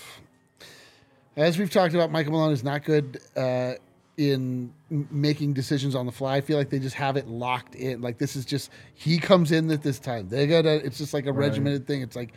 as 1.37 1.59
we've 1.59 1.71
talked 1.71 1.95
about, 1.95 2.11
Michael 2.11 2.33
Malone 2.33 2.53
is 2.53 2.65
not 2.65 2.85
good 2.85 3.21
uh, 3.37 3.73
in 4.17 4.73
making 4.89 5.53
decisions 5.53 5.95
on 5.95 6.07
the 6.07 6.13
fly. 6.13 6.37
I 6.37 6.41
feel 6.41 6.57
like 6.57 6.71
they 6.71 6.79
just 6.79 6.97
have 6.97 7.17
it 7.17 7.29
locked 7.29 7.75
in. 7.75 8.01
Like 8.01 8.19
this 8.19 8.37
is 8.37 8.45
just 8.45 8.71
he 8.95 9.19
comes 9.19 9.53
in 9.53 9.71
at 9.71 9.83
this 9.83 9.99
time. 9.99 10.29
They 10.29 10.47
got 10.47 10.63
to 10.63 10.85
It's 10.85 10.99
just 10.99 11.13
like 11.13 11.27
a 11.27 11.33
regimented 11.33 11.87
thing. 11.87 12.03
It's 12.03 12.17
like, 12.17 12.33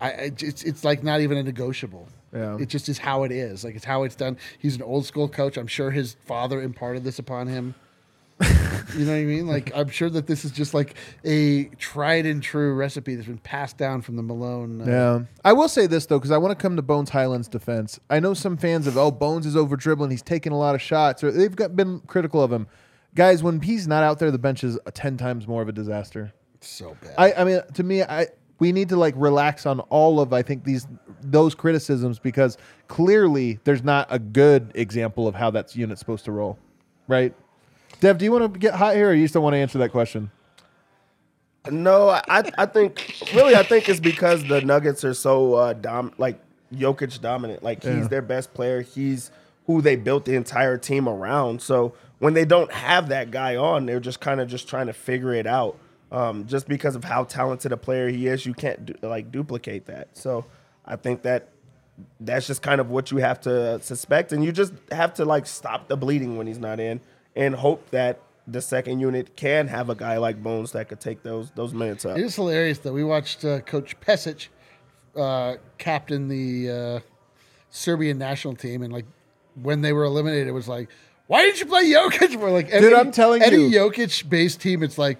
I, 0.00 0.10
I 0.10 0.12
it's 0.36 0.64
it's 0.64 0.84
like 0.84 1.02
not 1.02 1.20
even 1.20 1.38
a 1.38 1.42
negotiable. 1.42 2.08
Yeah. 2.32 2.58
It 2.58 2.68
just 2.68 2.88
is 2.88 2.98
how 2.98 3.22
it 3.22 3.32
is. 3.32 3.64
Like 3.64 3.76
it's 3.76 3.84
how 3.84 4.02
it's 4.02 4.16
done. 4.16 4.36
He's 4.58 4.76
an 4.76 4.82
old 4.82 5.06
school 5.06 5.28
coach. 5.28 5.56
I'm 5.56 5.68
sure 5.68 5.90
his 5.90 6.16
father 6.24 6.60
imparted 6.60 7.04
this 7.04 7.18
upon 7.18 7.46
him. 7.46 7.74
You 8.40 9.04
know 9.04 9.12
what 9.12 9.18
I 9.18 9.24
mean? 9.24 9.46
Like 9.56 9.72
I'm 9.74 9.88
sure 9.88 10.10
that 10.10 10.26
this 10.26 10.44
is 10.44 10.50
just 10.50 10.74
like 10.74 10.94
a 11.24 11.64
tried 11.78 12.26
and 12.26 12.42
true 12.42 12.74
recipe 12.74 13.14
that's 13.14 13.26
been 13.28 13.38
passed 13.38 13.76
down 13.76 14.02
from 14.02 14.16
the 14.16 14.22
Malone. 14.22 14.82
Uh, 14.82 14.84
Yeah. 14.84 15.20
I 15.44 15.52
will 15.52 15.68
say 15.68 15.86
this 15.86 16.06
though, 16.06 16.18
because 16.18 16.30
I 16.30 16.38
want 16.38 16.56
to 16.58 16.60
come 16.60 16.76
to 16.76 16.82
Bones 16.82 17.10
Hyland's 17.10 17.48
defense. 17.48 18.00
I 18.10 18.20
know 18.20 18.34
some 18.34 18.56
fans 18.56 18.86
of 18.86 18.96
oh 18.96 19.10
Bones 19.10 19.46
is 19.46 19.56
over 19.56 19.76
dribbling, 19.76 20.10
he's 20.10 20.22
taking 20.22 20.52
a 20.52 20.58
lot 20.58 20.74
of 20.74 20.82
shots, 20.82 21.22
or 21.22 21.30
they've 21.30 21.54
got, 21.54 21.76
been 21.76 22.00
critical 22.00 22.42
of 22.42 22.52
him. 22.52 22.66
Guys, 23.14 23.42
when 23.42 23.60
he's 23.60 23.86
not 23.88 24.02
out 24.02 24.18
there, 24.18 24.30
the 24.30 24.38
bench 24.38 24.62
is 24.64 24.78
ten 24.94 25.16
times 25.16 25.46
more 25.46 25.62
of 25.62 25.68
a 25.68 25.72
disaster. 25.72 26.32
So 26.60 26.96
bad. 27.00 27.14
I, 27.16 27.32
I 27.32 27.44
mean, 27.44 27.60
to 27.74 27.82
me, 27.82 28.02
I 28.02 28.26
we 28.58 28.72
need 28.72 28.88
to 28.88 28.96
like 28.96 29.14
relax 29.16 29.66
on 29.66 29.80
all 29.80 30.20
of 30.20 30.32
I 30.32 30.42
think 30.42 30.64
these 30.64 30.86
those 31.22 31.54
criticisms 31.54 32.18
because 32.18 32.58
clearly 32.88 33.58
there's 33.64 33.84
not 33.84 34.06
a 34.10 34.18
good 34.18 34.72
example 34.74 35.28
of 35.28 35.34
how 35.34 35.50
that 35.52 35.74
unit's 35.76 36.00
supposed 36.00 36.24
to 36.26 36.32
roll, 36.32 36.58
right? 37.08 37.34
Dev, 38.00 38.18
do 38.18 38.24
you 38.24 38.32
want 38.32 38.52
to 38.52 38.58
get 38.58 38.74
hot 38.74 38.94
here, 38.94 39.10
or 39.10 39.14
you 39.14 39.26
still 39.28 39.42
want 39.42 39.54
to 39.54 39.58
answer 39.58 39.78
that 39.78 39.90
question? 39.90 40.30
No, 41.70 42.10
I 42.10 42.50
I 42.58 42.66
think 42.66 43.22
really 43.34 43.56
I 43.56 43.62
think 43.64 43.88
it's 43.88 43.98
because 44.00 44.44
the 44.44 44.60
Nuggets 44.60 45.02
are 45.04 45.14
so 45.14 45.54
uh, 45.54 45.72
dom 45.72 46.12
like 46.16 46.38
Jokic 46.72 47.20
dominant. 47.20 47.62
Like 47.62 47.82
he's 47.82 47.92
Yeah. 48.02 48.06
their 48.08 48.22
best 48.22 48.54
player. 48.54 48.82
He's 48.82 49.30
who 49.66 49.82
they 49.82 49.96
built 49.96 50.26
the 50.26 50.34
entire 50.36 50.78
team 50.78 51.08
around. 51.08 51.60
So 51.60 51.94
when 52.20 52.34
they 52.34 52.44
don't 52.44 52.70
have 52.72 53.08
that 53.08 53.32
guy 53.32 53.56
on, 53.56 53.86
they're 53.86 53.98
just 53.98 54.20
kind 54.20 54.40
of 54.40 54.46
just 54.48 54.68
trying 54.68 54.86
to 54.86 54.92
figure 54.92 55.34
it 55.34 55.46
out. 55.46 55.76
Um, 56.12 56.46
just 56.46 56.68
because 56.68 56.94
of 56.94 57.02
how 57.02 57.24
talented 57.24 57.72
a 57.72 57.76
player 57.76 58.08
he 58.08 58.28
is, 58.28 58.46
you 58.46 58.54
can't 58.54 58.86
du- 58.86 59.08
like 59.08 59.32
duplicate 59.32 59.86
that. 59.86 60.16
So 60.16 60.44
I 60.84 60.94
think 60.94 61.22
that 61.22 61.48
that's 62.20 62.46
just 62.46 62.62
kind 62.62 62.80
of 62.80 62.90
what 62.90 63.10
you 63.10 63.16
have 63.18 63.40
to 63.40 63.80
suspect, 63.82 64.30
and 64.32 64.44
you 64.44 64.52
just 64.52 64.72
have 64.92 65.14
to 65.14 65.24
like 65.24 65.46
stop 65.46 65.88
the 65.88 65.96
bleeding 65.96 66.36
when 66.36 66.46
he's 66.46 66.60
not 66.60 66.78
in, 66.78 67.00
and 67.36 67.54
hope 67.54 67.90
that 67.90 68.20
the 68.48 68.60
second 68.62 69.00
unit 69.00 69.36
can 69.36 69.68
have 69.68 69.90
a 69.90 69.94
guy 69.94 70.16
like 70.18 70.42
Bones 70.42 70.72
that 70.72 70.88
could 70.88 71.00
take 71.00 71.22
those 71.22 71.50
those 71.52 71.74
minutes 71.74 72.04
up. 72.04 72.16
It 72.18 72.24
is 72.24 72.34
hilarious 72.36 72.78
that 72.80 72.92
we 72.92 73.04
watched 73.04 73.44
uh, 73.44 73.60
Coach 73.60 73.98
Pesic 74.00 74.48
uh, 75.16 75.56
captain 75.78 76.28
the 76.28 76.70
uh, 76.70 77.00
Serbian 77.70 78.18
national 78.18 78.54
team, 78.54 78.82
and 78.82 78.92
like 78.92 79.06
when 79.62 79.80
they 79.82 79.92
were 79.92 80.04
eliminated, 80.04 80.46
it 80.48 80.52
was 80.52 80.68
like, 80.68 80.88
"Why 81.26 81.42
didn't 81.42 81.60
you 81.60 81.66
play 81.66 81.84
Jokic?" 81.86 82.36
We're 82.36 82.50
like, 82.50 82.70
Dude, 82.70 82.92
I'm 82.92 83.10
telling 83.10 83.42
any 83.42 83.56
you. 83.56 83.64
Any 83.66 83.74
Jokic 83.90 84.28
based 84.28 84.60
team, 84.60 84.82
it's 84.82 84.98
like, 84.98 85.18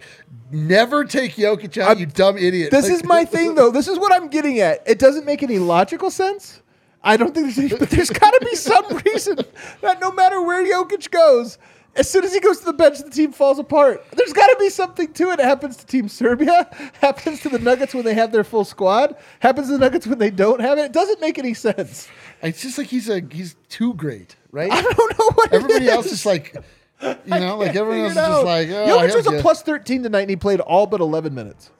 never 0.50 1.04
take 1.04 1.32
Jokic 1.34 1.78
out, 1.78 1.98
you 1.98 2.06
dumb 2.06 2.36
idiot. 2.38 2.70
This 2.70 2.84
Like- 2.84 2.92
is 2.92 3.04
my 3.04 3.24
thing, 3.34 3.54
though. 3.56 3.70
This 3.70 3.88
is 3.88 3.98
what 3.98 4.12
I'm 4.12 4.28
getting 4.28 4.60
at. 4.60 4.82
It 4.86 4.98
doesn't 4.98 5.24
make 5.26 5.42
any 5.42 5.58
logical 5.58 6.10
sense. 6.10 6.62
I 7.02 7.16
don't 7.16 7.34
think 7.34 7.46
there's 7.54 7.58
any, 7.72 7.78
but 7.78 7.90
there's 7.90 8.10
got 8.10 8.30
to 8.30 8.46
be 8.46 8.56
some 8.56 8.84
reason 9.04 9.38
that 9.80 10.00
no 10.00 10.10
matter 10.12 10.42
where 10.42 10.64
Jokic 10.64 11.10
goes, 11.10 11.56
as 11.96 12.08
soon 12.10 12.24
as 12.24 12.32
he 12.32 12.40
goes 12.40 12.58
to 12.60 12.64
the 12.66 12.72
bench, 12.72 12.98
the 12.98 13.10
team 13.10 13.32
falls 13.32 13.58
apart. 13.58 14.04
There's 14.12 14.32
got 14.32 14.46
to 14.48 14.56
be 14.58 14.68
something 14.70 15.12
to 15.14 15.30
it. 15.30 15.40
It 15.40 15.44
happens 15.44 15.76
to 15.78 15.86
Team 15.86 16.08
Serbia, 16.08 16.68
happens 17.00 17.40
to 17.42 17.48
the 17.48 17.58
Nuggets 17.58 17.94
when 17.94 18.04
they 18.04 18.14
have 18.14 18.32
their 18.32 18.44
full 18.44 18.64
squad, 18.64 19.16
happens 19.40 19.66
to 19.68 19.74
the 19.74 19.78
Nuggets 19.78 20.06
when 20.06 20.18
they 20.18 20.30
don't 20.30 20.60
have 20.60 20.78
it. 20.78 20.86
It 20.86 20.92
doesn't 20.92 21.20
make 21.20 21.38
any 21.38 21.54
sense. 21.54 22.08
It's 22.42 22.62
just 22.62 22.78
like 22.78 22.86
he's 22.88 23.08
a 23.08 23.20
he's 23.30 23.56
too 23.68 23.94
great, 23.94 24.36
right? 24.52 24.70
I 24.70 24.82
don't 24.82 25.18
know 25.18 25.30
what 25.34 25.52
it 25.52 25.56
Everybody 25.56 25.88
else 25.88 26.06
is. 26.06 26.26
like, 26.26 26.54
you 27.02 27.14
know, 27.26 27.56
like 27.56 27.74
everyone 27.76 28.00
else 28.00 28.10
is 28.10 28.16
just 28.16 28.44
like, 28.44 28.68
oh, 28.68 28.86
Jokic 28.86 29.14
was 29.16 29.26
a 29.26 29.40
plus 29.42 29.62
13 29.62 30.02
tonight, 30.02 30.20
and 30.22 30.30
he 30.30 30.36
played 30.36 30.60
all 30.60 30.86
but 30.86 31.00
11 31.00 31.34
minutes. 31.34 31.70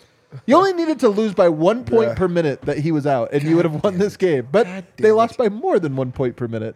You 0.44 0.56
only 0.56 0.72
needed 0.72 0.98
to 1.00 1.08
lose 1.08 1.34
by 1.34 1.48
one 1.48 1.84
point 1.84 2.08
Yeah. 2.08 2.14
per 2.14 2.28
minute 2.28 2.62
that 2.62 2.78
he 2.78 2.90
was 2.92 3.06
out, 3.06 3.32
and 3.32 3.42
you 3.44 3.56
would 3.56 3.64
have 3.64 3.82
won 3.84 3.98
this 3.98 4.16
game. 4.16 4.48
But 4.50 4.66
they 4.96 5.12
lost 5.12 5.34
it. 5.34 5.38
by 5.38 5.48
more 5.48 5.78
than 5.78 5.96
one 5.96 6.12
point 6.12 6.36
per 6.36 6.48
minute. 6.48 6.74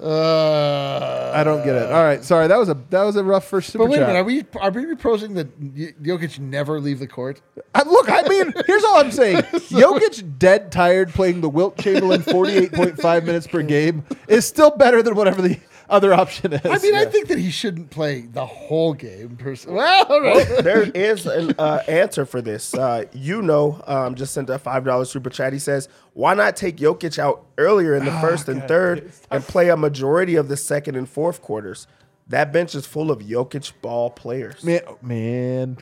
Uh, 0.00 1.32
I 1.34 1.44
don't 1.44 1.64
get 1.64 1.76
it. 1.76 1.90
All 1.92 2.02
right, 2.02 2.22
sorry. 2.24 2.48
That 2.48 2.58
was 2.58 2.68
a 2.68 2.74
that 2.90 3.02
was 3.04 3.14
a 3.16 3.22
rough 3.24 3.44
first 3.46 3.70
super 3.70 3.84
But 3.84 3.90
wait 3.90 3.96
a 3.98 4.00
chat. 4.00 4.08
minute, 4.08 4.20
are 4.20 4.24
we 4.24 4.44
are 4.60 4.70
we 4.70 4.86
proposing 4.86 5.34
that 5.34 5.48
Y- 5.60 5.94
Jokic 6.02 6.38
never 6.40 6.80
leave 6.80 6.98
the 6.98 7.06
court? 7.06 7.40
I- 7.74 7.84
look, 7.84 8.10
I 8.10 8.22
mean, 8.28 8.52
here's 8.66 8.82
all 8.84 8.96
I'm 8.98 9.12
saying. 9.12 9.36
Jokic 9.42 10.38
dead 10.38 10.72
tired 10.72 11.10
playing 11.10 11.40
the 11.42 11.48
Wilt 11.48 11.78
Chamberlain 11.78 12.22
48.5 12.22 13.24
minutes 13.24 13.46
per 13.46 13.62
game 13.62 14.04
is 14.26 14.44
still 14.46 14.70
better 14.70 15.02
than 15.02 15.14
whatever 15.14 15.40
the 15.40 15.58
other 15.94 16.12
option 16.12 16.52
is. 16.52 16.60
I 16.64 16.78
mean, 16.78 16.94
I 16.94 17.04
think 17.06 17.28
that 17.28 17.38
he 17.38 17.50
shouldn't 17.50 17.90
play 17.90 18.22
the 18.22 18.44
whole 18.44 18.92
game. 18.92 19.36
Pers- 19.36 19.66
well, 19.66 20.06
all 20.08 20.20
right. 20.20 20.46
there 20.62 20.82
is 20.82 21.26
an 21.26 21.54
uh, 21.58 21.82
answer 21.88 22.26
for 22.26 22.42
this. 22.42 22.74
Uh, 22.74 23.04
you 23.12 23.40
know, 23.40 23.82
um, 23.86 24.14
just 24.14 24.34
sent 24.34 24.50
a 24.50 24.58
five 24.58 24.84
dollars 24.84 25.10
super 25.10 25.30
chat. 25.30 25.52
He 25.52 25.58
says, 25.58 25.88
"Why 26.12 26.34
not 26.34 26.56
take 26.56 26.76
Jokic 26.76 27.18
out 27.18 27.46
earlier 27.56 27.94
in 27.94 28.04
the 28.04 28.12
first 28.20 28.48
and 28.48 28.62
third 28.68 29.12
and 29.30 29.42
play 29.44 29.68
a 29.68 29.76
majority 29.76 30.34
of 30.36 30.48
the 30.48 30.56
second 30.56 30.96
and 30.96 31.08
fourth 31.08 31.40
quarters? 31.40 31.86
That 32.26 32.52
bench 32.52 32.74
is 32.74 32.86
full 32.86 33.10
of 33.10 33.20
Jokic 33.20 33.72
ball 33.80 34.10
players." 34.10 34.62
man, 34.64 34.80
man. 35.00 35.76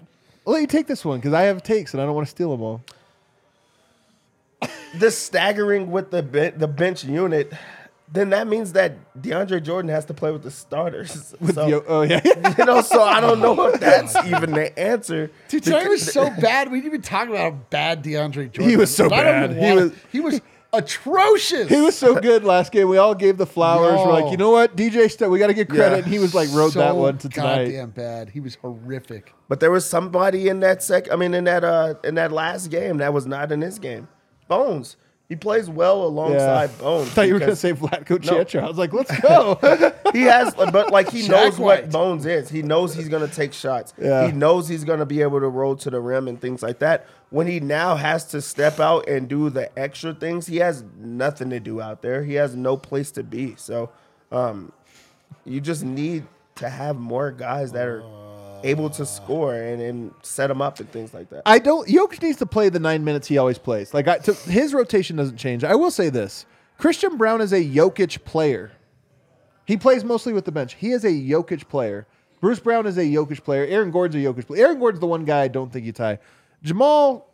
I'll 0.47 0.53
let 0.55 0.61
you 0.61 0.67
take 0.67 0.87
this 0.89 1.05
one 1.05 1.19
because 1.19 1.33
I 1.33 1.43
have 1.43 1.63
takes 1.63 1.95
and 1.95 2.03
I 2.03 2.07
don't 2.07 2.15
want 2.15 2.27
to 2.27 2.31
steal 2.31 2.51
them 2.51 2.63
all. 2.63 2.83
the 4.99 5.11
staggering 5.11 5.91
with 5.91 6.11
the 6.11 6.23
ben- 6.23 6.59
the 6.59 6.69
bench 6.69 7.05
unit, 7.05 7.53
then 8.13 8.31
that 8.31 8.47
means 8.47 8.75
that 8.75 8.97
DeAndre 9.21 9.63
Jordan 9.63 9.89
has 9.91 10.05
to 10.07 10.15
play 10.15 10.31
with 10.31 10.43
the 10.43 10.51
starters. 10.51 11.35
With 11.41 11.55
so, 11.55 11.67
Yo- 11.67 11.85
oh 11.89 12.03
yeah, 12.03 12.21
you 12.59 12.65
know, 12.65 12.83
so 12.83 13.03
I 13.03 13.21
don't 13.21 13.41
know 13.41 13.69
if 13.69 13.81
that's 13.81 14.15
even 14.27 14.53
the 14.53 14.79
answer. 14.79 15.31
Dude, 15.49 15.63
tonight 15.65 15.89
was 15.89 16.13
so 16.13 16.29
bad. 16.41 16.71
We 16.71 16.79
didn't 16.79 16.89
even 16.93 17.03
talk 17.03 17.29
about 17.29 17.39
how 17.39 17.51
bad 17.71 18.05
DeAndre 18.05 18.53
Jordan. 18.53 18.69
He 18.69 18.77
was 18.77 18.95
so 18.95 19.09
But 19.09 19.27
I 19.27 19.41
don't 19.47 19.55
bad. 19.55 19.65
He 19.65 19.75
was- 19.75 19.93
he 20.13 20.21
was 20.21 20.41
atrocious. 20.75 21.69
he 21.69 21.81
was 21.81 21.97
so 21.97 22.15
good 22.19 22.45
last 22.45 22.73
game. 22.73 22.89
We 22.89 22.97
all 22.99 23.15
gave 23.15 23.37
the 23.37 23.47
flowers. 23.47 23.99
We're 23.99 24.13
like, 24.23 24.31
you 24.31 24.37
know 24.39 24.51
what, 24.51 24.75
DJ, 24.77 25.11
St- 25.11 25.31
we 25.31 25.39
got 25.39 25.49
to 25.49 25.55
get 25.55 25.69
credit. 25.69 25.91
Yeah. 25.99 26.03
And 26.03 26.07
he 26.07 26.19
was 26.19 26.35
like, 26.35 26.49
wrote 26.53 26.75
that 26.75 26.97
one 26.97 27.19
to 27.19 27.29
tonight. 27.29 27.65
Goddamn 27.67 27.91
bad. 27.91 28.31
He 28.31 28.41
was 28.41 28.55
horrific. 28.57 29.35
But 29.49 29.61
there 29.61 29.71
was 29.71 29.85
somebody 29.89 30.49
in 30.49 30.61
that 30.61 30.83
sec. 30.83 31.13
I 31.13 31.17
mean, 31.17 31.35
in 31.35 31.45
that 31.45 31.63
uh, 31.65 31.95
in 32.05 32.15
that 32.17 32.33
last 32.33 32.69
game 32.69 32.99
that 32.99 33.13
was 33.13 33.27
not 33.27 33.53
in 33.53 33.61
this 33.61 33.79
game. 33.79 34.09
Bones. 34.49 34.97
He 35.29 35.37
plays 35.37 35.71
well 35.71 36.05
alongside 36.05 36.77
Bones. 36.79 37.09
I 37.09 37.11
thought 37.13 37.27
you 37.27 37.33
were 37.33 37.39
going 37.39 37.53
to 37.53 37.57
say 37.57 37.73
Vlatko 37.73 38.23
No. 38.55 38.61
I 38.61 38.69
was 38.69 38.77
like, 38.77 38.93
let's 38.93 39.19
go. 39.23 39.59
he 40.13 40.23
has, 40.23 40.55
but 40.55 40.91
like 40.93 41.11
he 41.11 41.23
Jack 41.23 41.31
knows 41.31 41.59
what 41.59 41.91
Bones 41.91 42.27
is. 42.27 42.51
He 42.51 42.63
knows 42.63 42.95
he's 42.95 43.09
gonna 43.09 43.29
take 43.29 43.55
shots. 43.55 43.95
Yeah. 43.99 44.27
He 44.27 44.33
knows 44.33 44.69
he's 44.69 44.85
gonna 44.85 45.07
be 45.07 45.23
able 45.23 45.41
to 45.41 45.49
roll 45.49 45.75
to 45.77 45.89
the 45.91 46.01
rim 46.01 46.29
and 46.29 46.39
things 46.39 46.63
like 46.63 46.81
that. 46.81 47.07
When 47.31 47.47
he 47.47 47.61
now 47.61 47.95
has 47.95 48.27
to 48.33 48.43
step 48.43 48.79
out 48.79 49.09
and 49.09 49.27
do 49.27 49.49
the 49.49 49.77
extra 49.79 50.13
things, 50.13 50.47
he 50.47 50.59
has 50.59 50.85
nothing 50.99 51.49
to 51.49 51.61
do 51.61 51.81
out 51.81 52.03
there. 52.03 52.25
He 52.25 52.35
has 52.35 52.55
no 52.55 52.77
place 52.77 53.11
to 53.13 53.23
be. 53.23 53.55
So, 53.57 53.89
um, 54.31 54.71
you 55.47 55.61
just 55.63 55.83
need 55.83 56.27
to 56.57 56.69
have 56.69 56.97
more 56.99 57.31
guys 57.31 57.73
that 57.73 57.87
are 57.89 58.03
able 58.65 58.91
to 58.91 59.07
score 59.07 59.55
and, 59.55 59.81
and 59.81 60.15
set 60.23 60.47
them 60.49 60.63
up 60.63 60.81
and 60.81 60.91
things 60.91 61.13
like 61.15 61.31
that. 61.31 61.43
I 61.47 61.59
don't. 61.59 61.89
Jokic 61.89 62.23
needs 62.23 62.39
to 62.39 62.47
play 62.47 62.69
the 62.69 62.81
nine 62.81 63.05
minutes 63.05 63.29
he 63.29 63.39
always 63.39 63.59
plays. 63.59 63.93
Like 63.95 64.09
I, 64.09 64.19
to, 64.19 64.35
his 64.35 64.75
rotation 64.75 65.17
doesn't 65.17 65.37
change. 65.37 65.65
I 65.65 65.75
will 65.75 65.91
say 65.91 66.09
this: 66.09 66.47
Christian 66.79 67.17
Braun 67.17 67.41
is 67.41 67.53
a 67.53 67.63
Jokic 67.63 68.25
player. 68.25 68.73
He 69.65 69.77
plays 69.77 70.05
mostly 70.05 70.33
with 70.33 70.45
the 70.45 70.53
bench. 70.53 70.75
He 70.75 70.91
is 70.91 71.05
a 71.05 71.11
Jokic 71.11 71.69
player. 71.69 72.07
Bruce 72.41 72.59
Brown 72.59 72.87
is 72.87 72.99
a 72.99 73.03
Jokic 73.03 73.45
player. 73.45 73.65
Aaron 73.67 73.93
Gordon's 73.93 74.25
a 74.25 74.27
Jokic 74.27 74.47
player. 74.47 74.67
Aaron 74.67 74.79
Gordon's 74.81 75.01
the 75.01 75.07
one 75.07 75.25
guy 75.25 75.43
I 75.43 75.49
don't 75.49 75.73
think 75.73 75.87
you 75.87 75.93
tie. 75.93 76.19
Jamal 76.63 77.29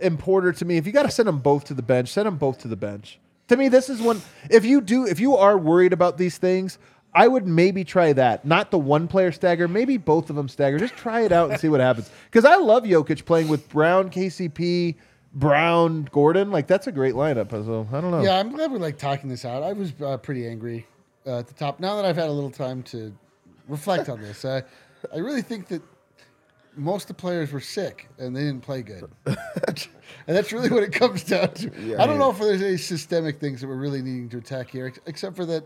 and 0.00 0.18
Porter 0.18 0.52
to 0.52 0.64
me, 0.64 0.78
if 0.78 0.86
you 0.86 0.92
got 0.92 1.02
to 1.02 1.10
send 1.10 1.28
them 1.28 1.38
both 1.38 1.64
to 1.64 1.74
the 1.74 1.82
bench, 1.82 2.08
send 2.08 2.26
them 2.26 2.36
both 2.36 2.58
to 2.60 2.68
the 2.68 2.76
bench. 2.76 3.18
To 3.48 3.56
me, 3.56 3.68
this 3.68 3.88
is 3.88 4.00
one. 4.00 4.22
If 4.50 4.64
you 4.64 4.80
do, 4.80 5.06
if 5.06 5.20
you 5.20 5.36
are 5.36 5.56
worried 5.56 5.92
about 5.92 6.18
these 6.18 6.38
things, 6.38 6.78
I 7.16 7.28
would 7.28 7.46
maybe 7.46 7.82
try 7.82 8.12
that. 8.12 8.44
Not 8.44 8.70
the 8.70 8.78
one 8.78 9.08
player 9.08 9.32
stagger, 9.32 9.66
maybe 9.66 9.96
both 9.96 10.28
of 10.28 10.36
them 10.36 10.50
stagger. 10.50 10.78
Just 10.78 10.94
try 10.96 11.22
it 11.22 11.32
out 11.32 11.50
and 11.50 11.58
see 11.58 11.70
what 11.70 11.80
happens. 11.80 12.10
Because 12.30 12.44
I 12.44 12.56
love 12.56 12.84
Jokic 12.84 13.24
playing 13.24 13.48
with 13.48 13.66
Brown, 13.70 14.10
KCP, 14.10 14.96
Brown, 15.32 16.08
Gordon. 16.12 16.50
Like 16.50 16.66
that's 16.66 16.86
a 16.86 16.92
great 16.92 17.14
lineup. 17.14 17.50
So 17.50 17.88
I 17.90 18.00
don't 18.02 18.10
know. 18.10 18.22
Yeah, 18.22 18.38
I'm 18.38 18.52
glad 18.52 18.70
we're 18.70 18.78
like 18.78 18.98
talking 18.98 19.30
this 19.30 19.46
out. 19.46 19.62
I 19.62 19.72
was 19.72 19.94
uh, 20.02 20.18
pretty 20.18 20.46
angry 20.46 20.86
uh, 21.26 21.38
at 21.38 21.46
the 21.46 21.54
top. 21.54 21.80
Now 21.80 21.96
that 21.96 22.04
I've 22.04 22.16
had 22.16 22.28
a 22.28 22.32
little 22.32 22.50
time 22.50 22.82
to 22.84 23.16
reflect 23.66 24.10
on 24.10 24.20
this, 24.20 24.44
I, 24.44 24.62
I 25.12 25.16
really 25.16 25.42
think 25.42 25.68
that 25.68 25.80
most 26.76 27.04
of 27.04 27.16
the 27.16 27.20
players 27.22 27.50
were 27.50 27.60
sick 27.60 28.10
and 28.18 28.36
they 28.36 28.40
didn't 28.40 28.60
play 28.60 28.82
good. 28.82 29.08
and 29.24 29.86
that's 30.26 30.52
really 30.52 30.68
what 30.68 30.82
it 30.82 30.92
comes 30.92 31.24
down 31.24 31.54
to. 31.54 31.96
I 31.98 32.06
don't 32.06 32.18
know 32.18 32.30
if 32.30 32.38
there's 32.38 32.60
any 32.60 32.76
systemic 32.76 33.40
things 33.40 33.62
that 33.62 33.68
we're 33.68 33.76
really 33.76 34.02
needing 34.02 34.28
to 34.28 34.36
attack 34.38 34.70
here, 34.70 34.88
ex- 34.88 35.00
except 35.06 35.34
for 35.34 35.46
that 35.46 35.64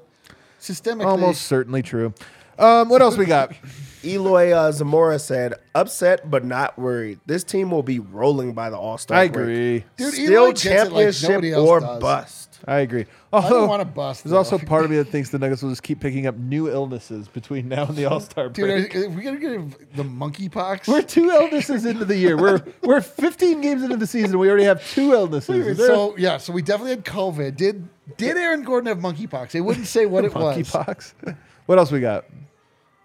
systemically. 0.60 1.06
Almost 1.06 1.42
certainly 1.42 1.82
true. 1.82 2.12
Um, 2.58 2.88
what 2.90 3.00
else 3.00 3.16
we 3.16 3.24
got? 3.24 3.52
Eloy 4.04 4.52
uh, 4.52 4.72
Zamora 4.72 5.18
said, 5.18 5.54
"Upset 5.74 6.30
but 6.30 6.44
not 6.44 6.78
worried. 6.78 7.20
This 7.26 7.44
team 7.44 7.70
will 7.70 7.82
be 7.82 7.98
rolling 7.98 8.52
by 8.54 8.70
the 8.70 8.76
All 8.78 8.96
Star. 8.98 9.18
I 9.18 9.24
agree. 9.24 9.84
Dude, 9.96 10.12
Still 10.14 10.32
Eloy 10.44 10.46
gets 10.52 10.64
it 10.64 10.92
like 10.92 11.12
championship 11.14 11.58
or 11.58 11.80
does. 11.80 12.00
bust. 12.00 12.46
I 12.66 12.80
agree. 12.80 13.06
I 13.32 13.36
Although, 13.36 13.60
don't 13.60 13.68
want 13.68 13.80
to 13.80 13.86
bust. 13.86 14.24
There's 14.24 14.32
also 14.34 14.58
part 14.58 14.84
of 14.84 14.90
me 14.90 14.98
that 14.98 15.04
thinks 15.10 15.30
the 15.30 15.38
Nuggets 15.38 15.62
will 15.62 15.70
just 15.70 15.82
keep 15.82 16.00
picking 16.00 16.26
up 16.26 16.36
new 16.36 16.70
illnesses 16.70 17.28
between 17.28 17.68
now 17.68 17.86
and 17.86 17.96
the 17.96 18.04
All 18.06 18.20
Star 18.20 18.48
break. 18.50 18.92
Dude, 18.92 19.02
are, 19.02 19.06
are 19.06 19.10
we 19.10 19.22
gonna 19.22 19.38
get 19.38 19.96
the 19.96 20.02
monkeypox? 20.02 20.86
We're 20.88 21.02
two 21.02 21.30
illnesses 21.30 21.84
into 21.86 22.04
the 22.04 22.16
year. 22.16 22.36
We're 22.38 22.62
we're 22.82 23.00
15 23.00 23.60
games 23.60 23.82
into 23.82 23.96
the 23.96 24.06
season. 24.06 24.38
We 24.38 24.48
already 24.48 24.64
have 24.64 24.86
two 24.90 25.12
illnesses. 25.12 25.66
Is 25.66 25.76
there- 25.78 25.86
so 25.88 26.16
yeah, 26.16 26.36
so 26.38 26.52
we 26.52 26.62
definitely 26.62 26.90
had 26.92 27.04
COVID. 27.04 27.56
Did 27.56 27.86
did 28.16 28.36
Aaron 28.36 28.62
Gordon 28.62 28.88
have 28.88 28.98
monkeypox? 28.98 29.50
They 29.52 29.60
wouldn't 29.60 29.86
say 29.86 30.06
what 30.06 30.24
it 30.24 30.34
was. 30.34 30.56
monkeypox. 30.56 31.36
What 31.66 31.78
else 31.78 31.92
we 31.92 32.00
got? 32.00 32.24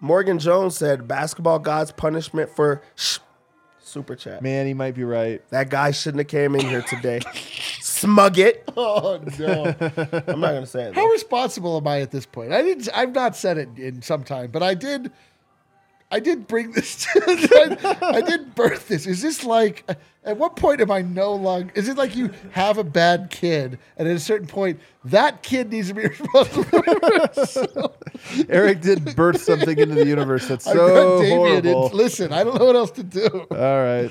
Morgan 0.00 0.38
Jones 0.40 0.76
said, 0.76 1.06
"Basketball 1.06 1.60
God's 1.60 1.92
punishment 1.92 2.50
for 2.50 2.82
shh, 2.96 3.18
super 3.80 4.16
chat. 4.16 4.42
Man, 4.42 4.66
he 4.66 4.74
might 4.74 4.94
be 4.96 5.04
right. 5.04 5.40
That 5.50 5.70
guy 5.70 5.92
shouldn't 5.92 6.18
have 6.18 6.26
came 6.26 6.56
in 6.56 6.62
here 6.66 6.82
today. 6.82 7.20
Smug 7.80 8.38
it. 8.38 8.64
Oh 8.78 9.18
no! 9.38 9.64
I'm 10.26 10.40
not 10.40 10.52
gonna 10.52 10.66
say 10.66 10.82
it. 10.88 10.94
How 10.94 11.06
responsible 11.06 11.78
am 11.78 11.86
I 11.88 12.00
at 12.02 12.10
this 12.10 12.26
point? 12.26 12.52
I 12.52 12.60
didn't. 12.60 12.88
I've 12.94 13.14
not 13.14 13.34
said 13.36 13.56
it 13.56 13.68
in 13.78 14.02
some 14.02 14.22
time, 14.22 14.50
but 14.50 14.62
I 14.62 14.74
did. 14.74 15.10
I 16.10 16.20
did 16.20 16.46
bring 16.46 16.72
this. 16.72 17.04
To, 17.16 17.98
I, 18.02 18.16
I 18.16 18.20
did 18.20 18.54
birth 18.54 18.88
this. 18.88 19.06
Is 19.06 19.22
this 19.22 19.44
like? 19.44 19.84
At 20.24 20.36
what 20.38 20.56
point 20.56 20.80
am 20.80 20.90
I 20.90 21.02
no 21.02 21.34
longer? 21.34 21.72
Is 21.76 21.88
it 21.88 21.96
like 21.96 22.16
you 22.16 22.30
have 22.52 22.78
a 22.78 22.84
bad 22.84 23.30
kid, 23.30 23.78
and 23.96 24.08
at 24.08 24.16
a 24.16 24.20
certain 24.20 24.46
point, 24.48 24.80
that 25.04 25.42
kid 25.42 25.70
needs 25.70 25.88
to 25.88 25.94
be 25.94 26.02
responsible? 26.06 26.64
for? 26.64 27.92
Eric 28.48 28.80
did 28.80 29.14
birth 29.16 29.40
something 29.40 29.78
into 29.78 29.94
the 29.94 30.06
universe 30.06 30.48
that's 30.48 30.64
so 30.72 30.74
brought 30.74 31.22
Damien 31.22 31.66
in. 31.66 31.72
horrible. 31.74 31.96
Listen, 31.96 32.32
I 32.32 32.42
don't 32.44 32.58
know 32.58 32.66
what 32.66 32.76
else 32.76 32.90
to 32.92 33.02
do. 33.02 33.46
All 33.50 33.56
right. 33.56 34.10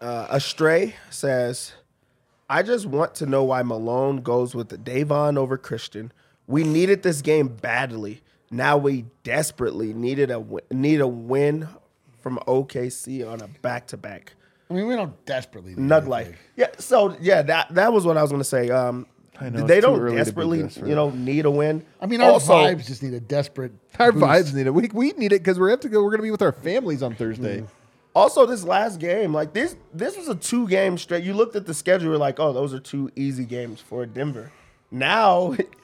Uh, 0.00 0.26
Astray 0.30 0.94
says, 1.10 1.72
I 2.48 2.62
just 2.62 2.86
want 2.86 3.14
to 3.16 3.26
know 3.26 3.44
why 3.44 3.62
Malone 3.62 4.22
goes 4.22 4.54
with 4.54 4.70
the 4.70 4.78
Davon 4.78 5.36
over 5.36 5.58
Christian. 5.58 6.10
We 6.46 6.64
needed 6.64 7.02
this 7.02 7.20
game 7.20 7.48
badly. 7.48 8.22
Now 8.50 8.76
we 8.76 9.04
desperately 9.22 9.94
needed 9.94 10.30
a 10.30 10.34
wi- 10.34 10.62
need 10.70 11.00
a 11.00 11.06
win 11.08 11.68
from 12.20 12.38
OKC 12.46 13.26
on 13.30 13.40
a 13.40 13.48
back 13.62 13.86
to 13.88 13.96
back. 13.96 14.34
I 14.68 14.74
mean, 14.74 14.86
we 14.86 14.94
don't 14.96 15.24
desperately. 15.24 15.74
Need 15.74 15.78
Nug 15.88 15.92
anything. 15.92 16.10
life. 16.10 16.38
Yeah. 16.56 16.66
So 16.78 17.16
yeah, 17.20 17.42
that 17.42 17.74
that 17.74 17.92
was 17.92 18.04
what 18.06 18.16
I 18.16 18.22
was 18.22 18.30
gonna 18.30 18.44
say. 18.44 18.70
Um, 18.70 19.06
I 19.40 19.48
know, 19.48 19.66
they 19.66 19.80
don't 19.80 19.98
early 19.98 20.10
to 20.10 20.12
be 20.12 20.16
desperately, 20.24 20.62
desperate. 20.62 20.88
you 20.88 20.94
know, 20.94 21.10
need 21.10 21.46
a 21.46 21.50
win. 21.50 21.84
I 22.00 22.06
mean, 22.06 22.20
our 22.20 22.32
Also- 22.32 22.52
vibes 22.52 22.86
just 22.86 23.02
need 23.02 23.14
a 23.14 23.20
desperate. 23.20 23.72
Our 23.98 24.12
boost. 24.12 24.24
vibes 24.24 24.54
need 24.54 24.66
it. 24.66 24.74
We, 24.74 24.90
we 24.92 25.12
need 25.12 25.32
it 25.32 25.42
because 25.42 25.58
we 25.58 25.70
have 25.70 25.80
to 25.80 25.88
go. 25.88 26.02
We're 26.02 26.10
going 26.10 26.18
to 26.18 26.24
be 26.24 26.30
with 26.30 26.42
our 26.42 26.52
families 26.52 27.02
on 27.02 27.14
Thursday. 27.14 27.64
Also, 28.14 28.44
this 28.44 28.64
last 28.64 28.98
game, 29.00 29.32
like 29.32 29.54
this, 29.54 29.76
this 29.94 30.16
was 30.18 30.28
a 30.28 30.34
two 30.34 30.68
game 30.68 30.98
straight. 30.98 31.24
You 31.24 31.32
looked 31.32 31.56
at 31.56 31.64
the 31.64 31.72
schedule, 31.72 32.08
you're 32.08 32.18
like, 32.18 32.38
oh, 32.38 32.52
those 32.52 32.74
are 32.74 32.80
two 32.80 33.10
easy 33.16 33.44
games 33.46 33.80
for 33.80 34.04
Denver. 34.04 34.52
Now, 34.90 35.54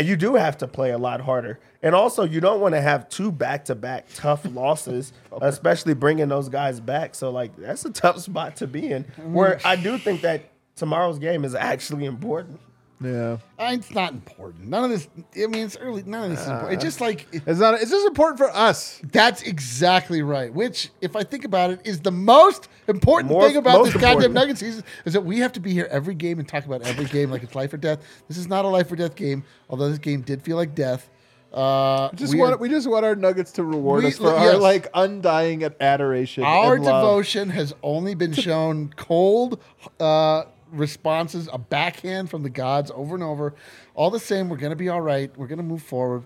and 0.00 0.08
you 0.08 0.16
do 0.16 0.34
have 0.36 0.56
to 0.56 0.66
play 0.66 0.92
a 0.92 0.96
lot 0.98 1.20
harder. 1.20 1.60
And 1.82 1.94
also, 1.94 2.24
you 2.24 2.40
don't 2.40 2.58
want 2.62 2.74
to 2.74 2.80
have 2.80 3.10
two 3.10 3.30
back 3.30 3.66
to 3.66 3.74
back 3.74 4.06
tough 4.14 4.42
losses, 4.50 5.12
especially 5.42 5.92
bringing 5.92 6.28
those 6.28 6.48
guys 6.48 6.80
back. 6.80 7.14
So, 7.14 7.30
like, 7.30 7.54
that's 7.54 7.84
a 7.84 7.90
tough 7.90 8.18
spot 8.22 8.56
to 8.56 8.66
be 8.66 8.90
in. 8.90 9.04
Where 9.18 9.56
mm-hmm. 9.56 9.66
I 9.66 9.76
do 9.76 9.98
think 9.98 10.22
that 10.22 10.44
tomorrow's 10.74 11.18
game 11.18 11.44
is 11.44 11.54
actually 11.54 12.06
important. 12.06 12.60
Yeah. 13.02 13.38
Uh, 13.58 13.70
It's 13.72 13.90
not 13.92 14.12
important. 14.12 14.66
None 14.68 14.84
of 14.84 14.90
this. 14.90 15.08
I 15.34 15.46
mean, 15.46 15.64
it's 15.64 15.76
early. 15.78 16.02
None 16.02 16.24
of 16.24 16.30
this 16.30 16.40
is 16.40 16.46
important. 16.48 16.74
It's 16.74 16.84
just 16.84 17.00
like 17.00 17.26
It's 17.32 17.58
not. 17.58 17.74
It's 17.80 17.90
just 17.90 18.06
important 18.06 18.38
for 18.38 18.50
us. 18.54 19.00
that's 19.10 19.42
exactly 19.42 20.20
right. 20.22 20.52
Which, 20.52 20.90
if 21.00 21.16
I 21.16 21.22
think 21.24 21.44
about 21.46 21.70
it, 21.70 21.80
is 21.84 22.00
the 22.00 22.10
most 22.12 22.68
important 22.88 23.32
More- 23.32 23.48
thing 23.48 23.56
about 23.56 23.78
most 23.78 23.92
this 23.92 24.02
goddamn 24.02 24.10
important. 24.10 24.34
Nuggets 24.34 24.60
season 24.60 24.84
is 25.06 25.14
that 25.14 25.22
we 25.24 25.38
have 25.38 25.52
to 25.52 25.60
be 25.60 25.72
here 25.72 25.88
every 25.90 26.14
game 26.14 26.38
and 26.38 26.46
talk 26.46 26.66
about 26.66 26.82
every 26.82 27.06
game 27.06 27.30
like 27.30 27.42
it's 27.42 27.54
life 27.54 27.72
or 27.72 27.78
death. 27.78 28.00
This 28.28 28.36
is 28.36 28.48
not 28.48 28.64
a 28.66 28.68
life 28.68 28.92
or 28.92 28.96
death 28.96 29.16
game, 29.16 29.44
although 29.70 29.88
this 29.88 29.98
game 29.98 30.20
did 30.20 30.42
feel 30.42 30.56
like 30.56 30.74
death. 30.74 31.08
Uh, 31.52 32.10
Just 32.14 32.32
we 32.34 32.38
want 32.38 32.54
are- 32.54 32.58
we 32.58 32.68
just 32.68 32.86
want 32.88 33.04
our 33.04 33.16
Nuggets 33.16 33.50
to 33.52 33.64
reward 33.64 34.04
We- 34.04 34.10
us 34.10 34.18
for 34.18 34.28
our 34.32 34.52
yes. 34.52 34.60
like 34.60 34.88
undying 34.94 35.64
adoration. 35.80 36.44
Our 36.44 36.76
and 36.76 36.84
love. 36.84 37.02
devotion 37.02 37.48
has 37.50 37.74
only 37.82 38.14
been 38.14 38.32
shown 38.34 38.92
cold 38.96 39.58
uh, 39.98 40.44
responses, 40.72 41.48
a 41.52 41.58
backhand 41.58 42.30
from 42.30 42.42
the 42.42 42.50
gods 42.50 42.90
over 42.94 43.14
and 43.14 43.24
over. 43.24 43.54
All 43.94 44.10
the 44.10 44.20
same, 44.20 44.48
we're 44.48 44.56
gonna 44.56 44.76
be 44.76 44.88
all 44.88 45.00
right. 45.00 45.30
We're 45.36 45.46
gonna 45.46 45.62
move 45.62 45.82
forward. 45.82 46.24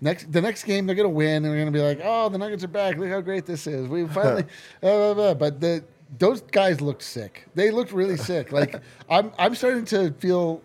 Next, 0.00 0.30
the 0.32 0.40
next 0.40 0.64
game 0.64 0.86
they're 0.86 0.96
gonna 0.96 1.08
win, 1.08 1.44
and 1.44 1.52
we're 1.52 1.58
gonna 1.58 1.70
be 1.70 1.82
like, 1.82 2.00
"Oh, 2.02 2.28
the 2.28 2.38
Nuggets 2.38 2.64
are 2.64 2.68
back! 2.68 2.96
Look 2.96 3.08
how 3.08 3.20
great 3.20 3.46
this 3.46 3.66
is. 3.66 3.88
We 3.88 4.06
finally." 4.08 4.44
blah, 4.80 4.96
blah, 4.96 5.14
blah. 5.14 5.34
But 5.34 5.60
the 5.60 5.84
those 6.18 6.40
guys 6.40 6.80
looked 6.80 7.02
sick. 7.02 7.46
They 7.54 7.70
looked 7.70 7.92
really 7.92 8.16
sick. 8.16 8.52
Like 8.52 8.74
I'm, 9.10 9.32
I'm 9.38 9.54
starting 9.54 9.84
to 9.86 10.12
feel 10.14 10.62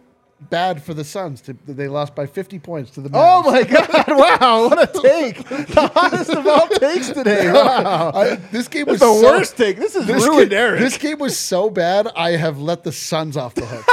bad 0.50 0.82
for 0.84 0.94
the 0.94 1.04
Suns. 1.04 1.42
To, 1.42 1.54
they 1.68 1.88
lost 1.88 2.16
by 2.16 2.26
50 2.26 2.60
points 2.60 2.92
to 2.92 3.02
the. 3.02 3.10
Oh 3.14 3.44
my 3.50 3.64
God! 3.64 3.90
Wow, 4.16 4.70
what 4.70 4.82
a 4.96 5.02
take! 5.02 5.48
The 5.48 5.92
hottest 5.94 6.30
of 6.32 6.46
all 6.48 6.68
takes 6.68 7.10
today. 7.10 7.52
Wow, 7.54 8.12
I- 8.14 8.36
this 8.52 8.68
game 8.68 8.86
was 8.88 9.00
the 9.00 9.06
so- 9.14 9.22
worst 9.24 9.58
take. 9.58 9.78
This 9.78 9.96
is 9.96 10.06
This 10.08 10.24
ruined 10.26 10.50
game, 10.52 10.60
Eric. 10.60 10.80
this 10.80 10.98
game 10.98 11.20
was 11.20 11.38
so 11.38 11.70
bad. 11.70 12.08
I 12.16 12.32
have 12.32 12.60
let 12.60 12.84
the 12.84 12.92
Suns 12.92 13.36
off 13.38 13.54
the 13.56 13.66
hook. 13.66 13.86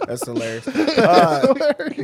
That's 0.06 0.24
hilarious. 0.26 0.66
Uh, 0.68 1.54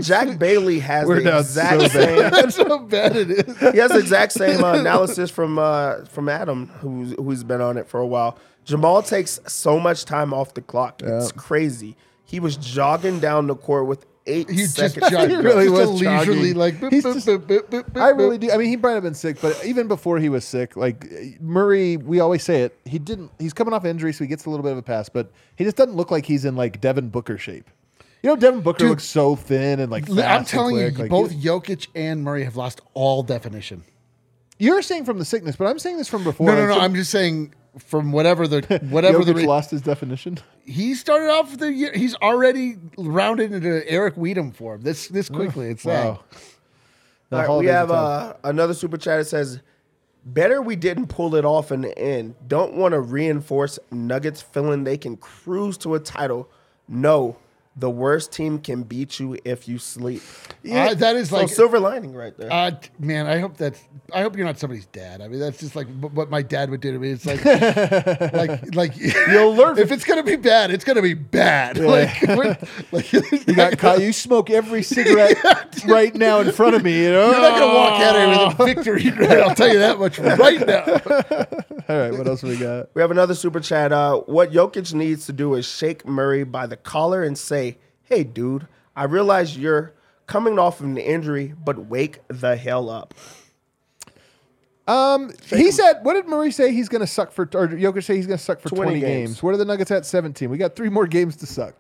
Jack 0.01 0.39
Bailey 0.39 0.79
has 0.81 1.07
We're 1.09 1.23
the 1.23 1.39
exact 1.39 1.83
so 1.83 1.89
same. 1.89 2.31
That's 2.31 2.57
how 2.57 2.79
bad 2.79 3.17
it 3.17 3.31
is. 3.31 3.59
He 3.73 3.79
has 3.79 3.91
the 3.91 3.99
exact 3.99 4.33
same 4.33 4.63
uh, 4.63 4.75
analysis 4.75 5.31
from 5.31 5.59
uh, 5.59 6.05
from 6.07 6.29
Adam, 6.29 6.69
who's 6.81 7.15
who's 7.17 7.43
been 7.45 7.61
on 7.61 7.77
it 7.77 7.89
for 7.89 7.99
a 8.01 8.07
while. 8.07 8.39
Jamal 8.67 9.03
takes 9.03 9.41
so 9.47 9.81
much 9.81 10.05
time 10.05 10.35
off 10.35 10.53
the 10.55 10.61
clock. 10.61 11.01
It's 11.03 11.33
crazy. 11.33 11.97
He 12.25 12.41
was 12.41 12.57
jogging 12.57 13.21
down 13.21 13.47
the 13.47 13.55
court 13.55 13.87
with 13.87 14.05
eight 14.27 14.51
He 14.51 14.57
just 14.57 14.75
seconds. 14.75 15.09
jogged. 15.11 15.31
He 15.31 15.37
really 15.37 15.67
just 15.69 15.77
was 15.93 16.01
leisurely 16.03 16.39
jogging. 16.53 16.57
like. 16.57 16.75
He's 16.93 17.05
boop, 17.05 17.15
just- 17.15 17.27
boop, 17.29 17.39
boop, 17.47 17.61
boop, 17.71 17.91
boop, 17.93 18.01
I 18.01 18.09
really 18.11 18.37
do. 18.39 18.51
I 18.51 18.57
mean, 18.57 18.69
he 18.69 18.77
might 18.77 18.93
have 18.93 19.05
been 19.05 19.15
sick, 19.15 19.41
but 19.41 19.65
even 19.65 19.87
before 19.87 20.19
he 20.19 20.29
was 20.29 20.45
sick, 20.45 20.77
like 20.77 21.07
Murray, 21.41 21.97
we 21.97 22.19
always 22.21 22.43
say 22.43 22.63
it. 22.63 22.77
He 22.85 22.99
didn't. 22.99 23.31
He's 23.39 23.53
coming 23.53 23.73
off 23.73 23.85
injury, 23.85 24.13
so 24.13 24.25
he 24.25 24.29
gets 24.29 24.45
a 24.45 24.51
little 24.51 24.65
bit 24.65 24.73
of 24.73 24.79
a 24.79 24.83
pass, 24.83 25.09
but 25.09 25.31
he 25.55 25.63
just 25.65 25.77
doesn't 25.77 25.95
look 25.95 26.11
like 26.11 26.27
he's 26.27 26.45
in 26.45 26.57
like 26.57 26.81
Devin 26.81 27.09
Booker 27.11 27.39
shape. 27.39 27.71
You 28.25 28.31
know, 28.31 28.37
Devin 28.37 28.63
Booker 28.63 28.79
Dude, 28.81 28.89
looks 28.91 29.05
so 29.05 29.37
thin 29.37 29.79
and 29.79 29.93
like. 29.93 30.11
I'm 30.11 30.45
telling 30.45 30.77
you. 30.77 30.91
Like, 30.91 31.11
both 31.11 31.33
Jokic 31.33 31.87
and 31.95 32.25
Murray 32.25 32.43
have 32.43 32.57
lost 32.57 32.81
all 32.95 33.23
definition. 33.23 33.85
you're 34.59 34.83
saying 34.83 35.05
from 35.05 35.21
the 35.21 35.25
sickness, 35.25 35.55
but 35.55 35.67
I'm 35.69 35.79
saying 35.79 35.99
this 35.99 36.09
from 36.09 36.25
before. 36.25 36.49
No, 36.49 36.57
no, 36.57 36.67
no. 36.75 36.81
I'm 36.81 36.97
just 36.97 37.13
saying 37.13 37.55
from 37.79 38.13
whatever 38.13 38.47
the 38.49 38.61
whatever 38.91 39.25
the 39.25 39.35
re- 39.35 39.47
lost 39.47 39.71
his 39.71 39.83
definition. 39.83 40.39
he 40.65 40.95
started 40.95 41.31
off 41.31 41.57
the 41.59 41.73
year. 41.73 41.93
He's 41.95 42.15
already 42.17 42.77
rounded 42.97 43.53
into 43.53 43.89
Eric 43.91 44.15
Weedham 44.17 44.53
form 44.55 44.83
this 44.83 45.09
this 45.09 45.29
quickly. 45.29 45.69
It's 45.71 45.85
Wow. 45.85 45.93
wow. 45.93 46.21
The 47.29 47.37
All 47.49 47.57
right, 47.57 47.61
we 47.61 47.67
have 47.67 47.91
uh, 47.91 48.35
another 48.45 48.73
super 48.73 48.97
chat 48.97 49.19
that 49.19 49.25
says, 49.25 49.61
"Better 50.25 50.63
we 50.63 50.77
didn't 50.77 51.09
pull 51.09 51.35
it 51.35 51.45
off 51.45 51.73
in 51.73 51.81
the 51.81 51.99
end. 51.99 52.37
Don't 52.47 52.75
want 52.75 52.93
to 52.93 53.01
reinforce 53.01 53.79
Nuggets 53.91 54.41
feeling 54.43 54.85
they 54.85 54.97
can 54.97 55.17
cruise 55.17 55.77
to 55.79 55.97
a 55.97 55.99
title. 56.01 56.49
No, 56.89 57.37
the 57.79 57.91
worst 57.91 58.33
team 58.33 58.59
can 58.59 58.83
beat 58.85 59.21
you 59.21 59.37
if 59.45 59.69
you 59.69 59.79
sleep. 59.79 60.23
Uh, 60.71 60.95
that 60.95 61.15
is 61.17 61.29
So 61.29 61.37
like 61.37 61.49
silver 61.51 61.79
lining 61.79 62.15
right 62.15 62.35
there. 62.37 62.51
Uh, 62.51 62.71
man, 62.99 63.27
I 63.27 63.39
hope 63.39 63.59
that 63.59 63.79
I 64.15 64.23
hope 64.23 64.35
you're 64.37 64.47
not 64.47 64.59
somebody's 64.59 64.87
dad. 64.87 65.21
I 65.21 65.29
mean, 65.29 65.41
that's 65.41 65.59
just 65.59 65.77
like 65.77 65.87
wh- 65.89 66.15
what 66.15 66.31
my 66.31 66.41
dad 66.41 66.71
would 66.71 66.81
do 66.81 66.93
to 66.93 66.99
me. 66.99 67.11
It's 67.11 67.27
like, 67.27 67.45
like, 68.33 68.75
like 68.75 68.97
You'll 69.29 69.55
learn. 69.55 69.79
if 69.79 69.93
it's 69.93 70.05
gonna 70.05 70.23
be 70.23 70.37
bad, 70.37 70.71
it's 70.71 70.85
gonna 70.85 71.03
be 71.03 71.15
bad. 71.15 71.79
Like, 71.79 72.23
like 72.93 73.13
You 73.13 73.55
got 73.55 73.77
caught. 73.79 74.01
You 74.01 74.13
smoke 74.13 74.49
every 74.49 74.83
cigarette 74.83 75.37
right 75.87 76.15
now 76.15 76.41
in 76.41 76.53
front 76.53 76.77
of 76.77 76.83
me. 76.83 77.05
You 77.05 77.11
know. 77.11 77.31
You're 77.31 77.41
not 77.41 77.59
gonna 77.59 77.75
walk 77.75 78.01
out 78.01 78.17
of 78.17 78.23
here 78.23 78.49
with 78.49 78.61
a 78.61 78.75
victory. 78.75 79.11
Right? 79.11 79.41
I'll 79.41 79.55
tell 79.55 79.69
you 79.69 79.81
that 79.81 79.99
much 79.99 80.19
right 80.19 80.67
now. 80.67 80.85
All 81.89 81.99
right. 81.99 82.17
What 82.17 82.27
else 82.27 82.43
we 82.43 82.57
got? 82.57 82.89
We 82.95 83.03
have 83.03 83.11
another 83.11 83.35
super 83.35 83.61
chat. 83.61 83.93
Uh, 83.93 84.21
what 84.21 84.51
Jokic 84.51 84.95
needs 84.95 85.27
to 85.27 85.33
do 85.33 85.55
is 85.55 85.67
shake 85.67 86.07
Murray 86.07 86.45
by 86.45 86.67
the 86.67 86.77
collar 86.77 87.23
and 87.23 87.37
say, 87.37 87.66
"Hey, 88.07 88.25
dude, 88.25 88.67
I 88.97 89.05
realize 89.05 89.57
you're 89.57 89.93
coming 90.27 90.59
off 90.59 90.81
of 90.81 90.87
an 90.87 90.99
injury, 90.99 91.55
but 91.63 91.87
wake 91.87 92.21
the 92.29 92.57
hell 92.57 92.89
up." 92.89 93.15
Um, 94.89 95.33
he 95.49 95.71
said, 95.71 96.01
"What 96.03 96.15
did 96.15 96.27
Murray 96.27 96.53
say? 96.53 96.73
He's 96.73 96.89
going 96.89 97.01
to 97.01 97.07
suck 97.07 97.33
for, 97.33 97.43
or 97.43 97.69
Jokic 97.69 98.05
say 98.05 98.17
he's 98.17 98.27
going 98.27 98.39
to 98.39 98.45
suck 98.45 98.61
for 98.61 98.69
20 98.69 98.83
20, 98.83 99.01
games. 99.01 99.31
games. 99.31 99.43
What 99.43 99.55
are 99.55 99.57
the 99.57 99.65
Nuggets 99.65 99.91
at? 99.91 100.07
17. 100.07 100.49
We 100.49 100.59
got 100.59 100.77
three 100.77 100.89
more 100.89 101.07
games 101.07 101.37
to 101.37 101.47
suck. 101.47 101.75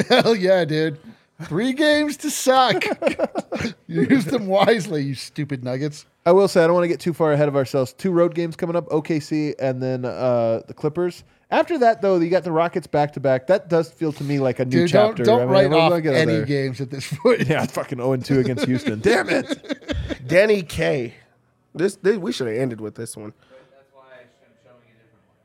Hell 0.08 0.34
yeah, 0.34 0.64
dude. 0.64 0.98
Three 1.42 1.72
games 1.72 2.16
to 2.18 2.30
suck. 2.30 2.84
Use 3.86 4.26
them 4.26 4.46
wisely, 4.46 5.02
you 5.04 5.14
stupid 5.14 5.64
nuggets. 5.64 6.04
I 6.26 6.32
will 6.32 6.48
say 6.48 6.62
I 6.62 6.66
don't 6.66 6.74
want 6.74 6.84
to 6.84 6.88
get 6.88 7.00
too 7.00 7.14
far 7.14 7.32
ahead 7.32 7.48
of 7.48 7.56
ourselves. 7.56 7.94
Two 7.94 8.10
road 8.10 8.34
games 8.34 8.56
coming 8.56 8.76
up: 8.76 8.88
OKC 8.88 9.54
and 9.58 9.82
then 9.82 10.04
uh, 10.04 10.60
the 10.66 10.74
Clippers. 10.74 11.24
After 11.50 11.78
that, 11.78 12.00
though, 12.00 12.18
you 12.18 12.30
got 12.30 12.44
the 12.44 12.52
Rockets 12.52 12.86
back 12.86 13.12
to 13.14 13.20
back. 13.20 13.48
That 13.48 13.68
does 13.68 13.90
feel 13.90 14.12
to 14.12 14.24
me 14.24 14.38
like 14.38 14.60
a 14.60 14.64
new 14.64 14.70
Dude, 14.70 14.92
don't, 14.92 15.10
chapter. 15.10 15.24
don't 15.24 15.40
I 15.40 15.44
mean, 15.44 15.52
write 15.52 15.70
we're 15.70 15.78
off 15.78 15.90
gonna 15.90 16.02
get 16.02 16.14
any 16.14 16.32
there. 16.34 16.46
games 16.46 16.80
at 16.80 16.90
this 16.90 17.12
point. 17.18 17.48
Yeah, 17.48 17.66
fucking 17.66 17.98
0 17.98 18.16
2 18.16 18.38
against 18.40 18.66
Houston. 18.66 19.00
Damn 19.02 19.28
it. 19.28 20.26
Danny 20.26 20.62
K. 20.62 21.14
This, 21.74 21.96
this 21.96 22.16
we 22.16 22.32
should 22.32 22.46
have 22.46 22.56
ended 22.56 22.80
with 22.80 22.94
this 22.94 23.16
one. 23.16 23.32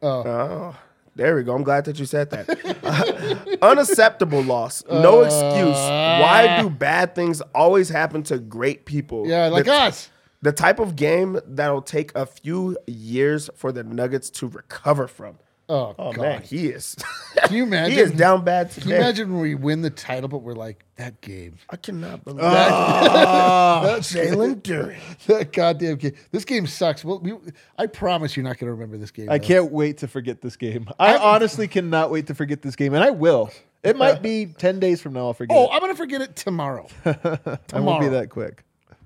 Oh. 0.02 0.24
oh, 0.28 0.76
there 1.16 1.36
we 1.36 1.42
go. 1.44 1.56
I'm 1.56 1.64
glad 1.64 1.86
that 1.86 1.98
you 1.98 2.06
said 2.06 2.30
that. 2.32 2.76
Uh, 2.86 3.58
unacceptable 3.64 4.44
loss. 4.44 4.84
No 4.88 5.22
uh, 5.22 5.24
excuse. 5.24 5.76
Why 5.76 6.60
do 6.62 6.70
bad 6.70 7.16
things 7.16 7.42
always 7.56 7.90
happen 7.90 8.22
to 8.24 8.38
great 8.38 8.86
people? 8.86 9.28
Yeah, 9.28 9.48
like 9.48 9.66
the, 9.66 9.74
us. 9.74 10.10
The 10.44 10.52
type 10.52 10.80
of 10.80 10.96
game 10.96 11.40
that'll 11.48 11.82
take 11.82 12.16
a 12.16 12.28
few 12.28 12.78
years 12.86 13.50
for 13.56 13.72
the 13.72 13.84
Nuggets 13.84 14.30
to 14.32 14.48
recover 14.48 15.08
from. 15.08 15.40
Oh, 15.68 15.96
Oh 15.98 16.14
God. 16.14 16.22
man, 16.22 16.42
he 16.44 16.68
is. 16.68 16.96
Can 17.46 17.56
you 17.56 17.64
imagine? 17.64 17.94
he 17.94 18.00
is 18.00 18.12
down 18.12 18.44
bad 18.44 18.70
today. 18.72 18.82
Can 18.84 18.90
you 18.92 18.98
imagine 18.98 19.32
when 19.34 19.42
we 19.42 19.56
win 19.56 19.82
the 19.82 19.90
title, 19.90 20.28
but 20.30 20.40
we're 20.44 20.54
like, 20.54 20.84
that 20.98 21.20
game. 21.22 21.56
I 21.70 21.76
cannot 21.76 22.24
believe 22.24 22.42
That, 22.42 22.52
Jalen 24.02 24.62
Duren. 24.62 24.98
that 25.26 25.52
goddamn 25.52 25.96
game. 25.98 26.14
This 26.32 26.46
game 26.46 26.68
sucks. 26.68 27.04
Well, 27.04 27.20
we, 27.20 27.34
I 27.78 27.88
promise 27.88 28.36
you're 28.38 28.44
not 28.44 28.58
going 28.60 28.68
to 28.68 28.74
remember 28.74 28.98
this 28.98 29.12
game. 29.12 29.30
I 29.30 29.38
though. 29.40 29.46
can't 29.48 29.72
wait 29.72 29.98
to 30.00 30.08
forget 30.08 30.42
this 30.42 30.56
game. 30.56 30.88
I 31.00 31.18
honestly 31.18 31.68
cannot 31.68 32.12
wait 32.12 32.28
to 32.28 32.36
forget 32.36 32.62
this 32.62 32.76
game, 32.76 32.94
and 32.94 33.04
I 33.04 33.10
will. 33.10 33.50
It 33.84 33.98
might 33.98 34.22
be 34.22 34.48
10 34.48 34.80
days 34.80 35.02
from 35.02 35.14
now 35.14 35.28
I'll 35.28 35.34
forget 35.34 35.56
Oh, 35.56 35.66
it. 35.66 35.70
I'm 35.74 35.80
going 35.80 35.92
to 35.92 35.98
forget 35.98 36.22
it 36.22 36.36
tomorrow. 36.36 36.88
I 37.06 37.80
won't 37.80 38.02
be 38.02 38.08
that 38.10 38.30
quick. 38.30 38.64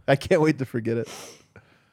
I 0.08 0.16
can't 0.16 0.42
wait 0.42 0.58
to 0.60 0.66
forget 0.66 0.98
it. 0.98 1.10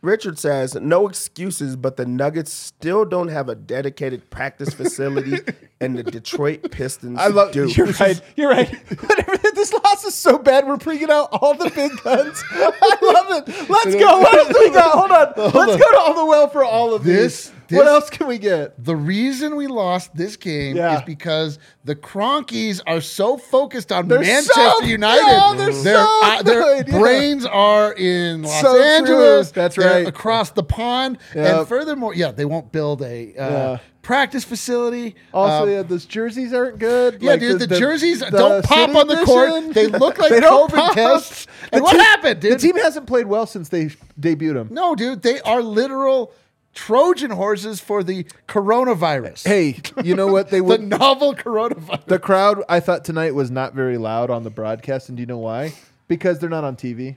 Richard 0.03 0.39
says, 0.39 0.75
no 0.75 1.09
excuses, 1.09 1.77
but 1.77 1.97
the 1.97 2.07
Nuggets 2.07 2.53
still 2.53 3.05
don't 3.05 3.29
have 3.29 3.49
a 3.49 3.55
dedicated 3.55 4.29
practice 4.31 4.73
facility, 4.75 5.39
and 5.81 5.99
the 5.99 6.03
Detroit 6.03 6.71
Pistons 6.71 7.19
I 7.19 7.29
love 7.29 7.53
do. 7.53 7.67
You're 7.69 7.87
right. 7.87 8.21
You're 8.37 8.51
right. 8.51 8.69
Whatever. 9.01 9.46
This 9.71 9.83
loss 9.85 10.05
is 10.05 10.15
so 10.15 10.39
bad. 10.39 10.67
We're 10.67 10.77
bringing 10.77 11.11
out 11.11 11.29
all 11.33 11.55
the 11.55 11.71
big 11.71 11.91
guns. 12.03 12.43
I 12.51 12.97
love 13.03 13.49
it. 13.49 13.69
Let's 13.69 13.95
go. 13.97 14.19
What 14.21 14.35
else 14.39 14.49
we 14.59 14.71
got? 14.71 14.93
Hold 14.93 15.11
on. 15.11 15.53
Let's 15.67 15.83
go 15.83 15.91
to 15.91 15.99
all 15.99 16.15
the 16.15 16.25
well 16.25 16.49
for 16.49 16.65
all 16.65 16.95
of 16.95 17.03
This- 17.03 17.47
these. 17.49 17.53
this- 17.69 17.77
what 17.79 17.89
else 17.89 18.09
can 18.11 18.29
we 18.29 18.39
get? 18.39 18.83
The 18.85 18.95
reason 18.95 19.57
we 19.57 19.67
lost 19.67 20.15
this 20.15 20.37
game 20.37 20.77
Yeah. 20.77 20.99
is 20.99 21.03
because 21.03 21.59
the 21.85 21.97
Kroenkes 21.97 22.81
are 22.87 23.01
so 23.01 23.37
focused 23.37 23.91
on 23.91 24.07
They're 24.07 24.21
Manchester 24.21 24.53
so- 24.79 24.85
United. 24.85 25.25
Oh, 25.27 25.55
they're 25.57 25.73
their, 25.73 26.05
so 26.07 26.43
their 26.45 26.63
good, 26.85 26.89
yeah. 26.89 26.99
brains 27.01 27.45
are 27.45 27.93
in 27.95 28.43
Los 28.45 28.61
So 28.61 28.75
true. 28.75 28.83
Angeles. 28.85 29.51
That's 29.51 29.75
They're 29.77 29.91
right. 29.91 30.07
Across 30.07 30.51
the 30.51 30.63
pond. 30.63 31.19
Yep. 31.35 31.57
And 31.59 31.69
furthermore, 31.69 32.15
yeah, 32.15 32.31
they 32.31 32.45
won't 32.45 32.71
build 32.71 33.03
a 33.03 33.35
uh, 33.37 33.51
Yeah. 33.51 33.79
Practice 34.07 34.45
facility. 34.45 35.17
Also, 35.35 35.65
Um, 35.65 35.69
yeah, 35.71 35.83
those 35.83 36.05
jerseys 36.07 36.55
aren't 36.55 36.79
good. 36.79 37.21
Yeah, 37.21 37.33
Like, 37.33 37.41
dude, 37.41 37.59
the, 37.61 37.67
jerseys 37.67 38.21
the 38.21 38.31
don't 38.31 38.65
pop 38.65 38.95
on 38.95 39.09
the 39.09 39.17
court. 39.25 39.49
edition. 39.51 39.73
They 39.73 39.87
look 39.89 40.17
like 40.23 40.31
They 40.31 40.41
COVID 40.41 40.71
pop. 40.71 40.95
tests. 40.95 41.49
And 41.73 41.83
what 41.83 41.91
team- 41.93 42.01
happened, 42.01 42.41
dude? 42.41 42.53
The 42.53 42.59
team 42.59 42.77
hasn't 42.77 43.07
played 43.09 43.27
well 43.27 43.47
since 43.47 43.69
they 43.69 43.87
debuted 44.19 44.55
them. 44.55 44.69
no, 44.71 44.95
dude, 44.95 45.23
they 45.23 45.41
are 45.41 45.61
literal 45.61 46.33
Trojan 46.73 47.31
horses 47.33 47.81
for 47.81 48.05
the 48.05 48.25
coronavirus. 48.47 49.45
Hey, 49.47 49.81
you 50.05 50.15
know 50.15 50.29
what? 50.29 50.51
They 50.51 50.61
the 50.75 50.79
novel 50.79 51.35
coronavirus. 51.35 52.05
The 52.07 52.19
crowd, 52.19 52.63
I 52.69 52.81
thought 52.81 53.05
tonight 53.05 53.35
was 53.35 53.51
not 53.51 53.75
very 53.75 53.99
loud 53.99 54.31
on 54.31 54.45
the 54.45 54.51
broadcast, 54.51 55.09
and 55.09 55.17
do 55.17 55.23
you 55.23 55.27
know 55.27 55.39
why? 55.39 55.73
Because 56.07 56.39
they're 56.39 56.51
not 56.51 56.65
on 56.65 56.77
TV. 56.77 57.17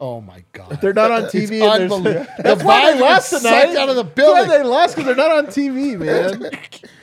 Oh 0.00 0.20
my 0.20 0.44
god. 0.52 0.78
They're 0.80 0.92
not 0.92 1.10
on 1.10 1.24
It's 1.24 1.34
TV. 1.34 1.60
and. 1.60 1.90
That's 2.44 2.60
The 2.60 2.66
why 2.66 2.92
they 2.92 2.98
volume 2.98 3.00
lost 3.00 3.32
is 3.32 3.42
tonight. 3.42 3.76
out 3.76 3.88
of 3.88 3.96
the 3.96 4.04
That's 4.04 4.18
why 4.28 4.44
they 4.58 4.62
lost 4.62 4.94
because 4.96 5.06
they're 5.06 5.28
not 5.28 5.36
on 5.36 5.46
TV, 5.46 5.98
man. 5.98 6.50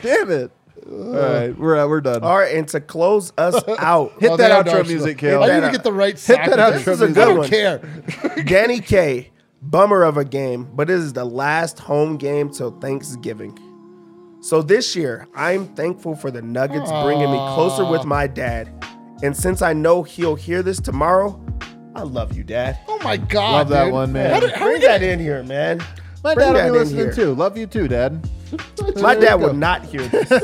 Damn 0.01 0.31
it! 0.31 0.51
All 0.89 1.13
right, 1.13 1.57
we're 1.57 1.87
we're 1.89 1.99
done. 2.01 2.23
All 2.23 2.37
right, 2.37 2.55
and 2.55 2.67
to 2.69 2.79
close 2.79 3.33
us 3.37 3.61
out, 3.79 4.13
Hit 4.21 4.31
Oh, 4.31 4.37
that 4.37 4.65
outro 4.65 4.87
music, 4.87 5.17
stuff. 5.17 5.31
Kale. 5.31 5.43
I 5.43 5.47
Hit 5.51 5.55
need 5.61 5.65
to 5.65 5.71
get 5.73 5.83
the 5.83 5.91
right 5.91 6.17
Hit 6.19 6.37
that 6.37 6.49
outro. 6.59 6.73
This 6.73 6.87
is 6.87 7.01
a 7.01 7.05
music. 7.07 7.15
good 7.15 7.21
I 7.21 7.25
don't 7.25 7.37
one. 7.37 7.49
care. 7.49 8.43
Danny 8.45 8.79
K, 8.79 9.31
bummer 9.61 10.03
of 10.03 10.15
a 10.17 10.23
game, 10.23 10.69
but 10.73 10.89
it 10.89 10.93
is 10.93 11.11
the 11.13 11.25
last 11.25 11.79
home 11.79 12.15
game 12.17 12.49
till 12.49 12.71
Thanksgiving. 12.79 13.59
So 14.41 14.61
this 14.61 14.95
year, 14.95 15.27
I'm 15.35 15.67
thankful 15.75 16.15
for 16.15 16.29
the 16.31 16.41
Nuggets 16.41 16.89
bringing 17.03 17.31
me 17.31 17.37
closer 17.55 17.83
with 17.83 18.05
my 18.05 18.27
dad. 18.27 18.69
And 19.23 19.35
since 19.35 19.61
I 19.63 19.73
know 19.73 20.03
he'll 20.03 20.35
hear 20.35 20.61
this 20.61 20.79
tomorrow, 20.79 21.43
I 21.95 22.01
love 22.01 22.35
you, 22.35 22.43
Dad. 22.43 22.77
Oh 22.87 22.99
my 23.03 23.17
god. 23.17 23.51
Love 23.53 23.69
that 23.69 23.83
dude. 23.85 23.93
one, 23.93 24.11
man. 24.13 24.33
How 24.33 24.39
did- 24.41 24.51
how 24.51 24.65
Bring 24.65 24.81
did- 24.81 24.89
that 24.89 25.01
in 25.03 25.19
here, 25.19 25.43
man. 25.43 25.79
My 26.23 26.33
Bring 26.33 26.47
dad 26.53 26.55
that 26.55 26.65
will 26.65 26.73
be 26.73 26.77
in 26.79 26.83
listening 26.83 27.05
here. 27.05 27.13
too. 27.13 27.33
Love 27.35 27.57
you 27.57 27.67
too, 27.67 27.87
Dad. 27.87 28.27
My 28.97 29.13
There 29.15 29.29
dad 29.29 29.39
go. 29.39 29.47
would 29.47 29.57
not 29.57 29.83
hear 29.85 30.01
this. 30.07 30.31
I 30.31 30.39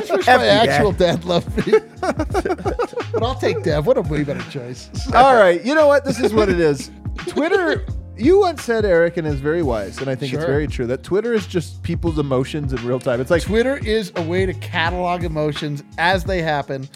just 0.00 0.12
wish 0.12 0.28
F 0.28 0.36
my 0.38 0.44
you, 0.44 0.50
Dad. 0.50 0.68
actual 0.68 0.92
dad 0.92 1.24
loved 1.24 1.66
me. 1.66 1.74
but 2.00 3.22
I'll 3.22 3.34
take 3.34 3.62
Dev. 3.62 3.86
What 3.86 3.96
a 3.96 4.02
way 4.02 4.22
better 4.24 4.42
choice. 4.50 4.90
All 5.14 5.34
right, 5.34 5.64
you 5.64 5.74
know 5.74 5.86
what? 5.86 6.04
This 6.04 6.20
is 6.20 6.32
what 6.34 6.48
it 6.48 6.60
is. 6.60 6.90
Twitter 7.26 7.84
You 8.16 8.40
once 8.40 8.62
said, 8.64 8.84
Eric, 8.84 9.16
and 9.16 9.26
is 9.26 9.40
very 9.40 9.62
wise, 9.62 9.98
and 9.98 10.10
I 10.10 10.14
think 10.14 10.32
it's 10.32 10.42
Sure. 10.42 10.50
very 10.50 10.66
true, 10.66 10.86
that 10.88 11.02
Twitter 11.04 11.32
is 11.34 11.46
just 11.46 11.82
people's 11.82 12.18
emotions 12.18 12.72
in 12.72 12.84
real 12.86 12.98
time. 13.00 13.20
It's 13.20 13.30
like 13.30 13.42
Twitter 13.44 13.76
is 13.78 14.12
a 14.16 14.22
way 14.22 14.44
to 14.44 14.52
catalog 14.54 15.22
emotions 15.24 15.84
as 15.98 16.24
they 16.24 16.42
happen. 16.42 16.88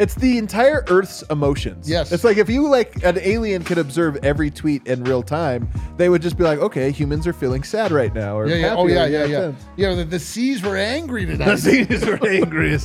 It's 0.00 0.14
the 0.14 0.38
entire 0.38 0.84
Earth's 0.88 1.22
emotions. 1.30 1.88
Yes. 1.88 2.10
It's 2.10 2.24
like 2.24 2.38
if 2.38 2.48
you 2.48 2.66
like 2.68 3.04
an 3.04 3.18
alien 3.20 3.62
could 3.62 3.78
observe 3.78 4.16
every 4.24 4.50
tweet 4.50 4.86
in 4.86 5.04
real 5.04 5.22
time, 5.22 5.68
they 5.98 6.08
would 6.08 6.22
just 6.22 6.36
be 6.38 6.44
like, 6.44 6.58
okay, 6.58 6.90
humans 6.90 7.26
are 7.26 7.32
feeling 7.32 7.62
sad 7.62 7.92
right 7.92 8.12
now. 8.14 8.36
Or 8.38 8.46
Yeah, 8.46 8.54
yeah. 8.56 8.68
happy 8.70 8.80
Oh, 8.80 8.86
yeah, 8.86 9.04
or 9.04 9.08
yeah, 9.08 9.24
yeah. 9.26 9.40
tense. 9.42 9.64
Yeah, 9.76 9.94
the, 9.94 10.04
the 10.04 10.18
seas 10.18 10.62
were 10.62 10.76
angry 10.76 11.26
tonight. 11.26 11.46
The 11.50 11.56
scenes 11.58 12.02
are 12.04 12.26
angry. 12.28 12.76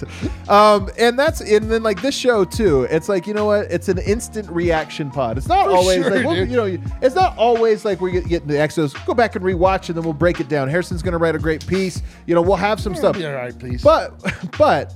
Um, 0.49 0.89
and 0.99 1.17
that's 1.17 1.41
and 1.41 1.71
then 1.71 1.83
like 1.83 2.01
this 2.01 2.15
show 2.15 2.43
too. 2.43 2.83
It's 2.91 3.07
like 3.09 3.27
you 3.27 3.33
know 3.33 3.45
what? 3.45 3.71
It's 3.71 3.87
an 3.87 3.99
instant 3.99 4.49
reaction 4.49 5.09
pod. 5.09 5.37
It's 5.37 5.47
not 5.47 5.65
For 5.65 5.71
always 5.71 6.01
sure, 6.03 6.11
like 6.11 6.25
we'll, 6.25 6.35
dude. 6.35 6.49
you 6.49 6.57
know. 6.57 6.77
It's 7.01 7.15
not 7.15 7.37
always 7.37 7.85
like 7.85 8.01
we 8.01 8.11
get, 8.11 8.27
get 8.27 8.47
the 8.47 8.55
Exos. 8.55 8.93
Go 9.05 9.13
back 9.13 9.35
and 9.35 9.45
rewatch, 9.45 9.87
and 9.89 9.97
then 9.97 10.03
we'll 10.03 10.13
break 10.13 10.39
it 10.39 10.49
down. 10.49 10.67
Harrison's 10.67 11.01
gonna 11.01 11.17
write 11.17 11.35
a 11.35 11.39
great 11.39 11.65
piece. 11.65 12.01
You 12.25 12.35
know, 12.35 12.41
we'll 12.41 12.55
have 12.57 12.79
some 12.79 12.93
stuff. 12.95 13.15
Be 13.17 13.25
all 13.25 13.33
right, 13.33 13.57
please. 13.57 13.81
But 13.81 14.13
but 14.57 14.93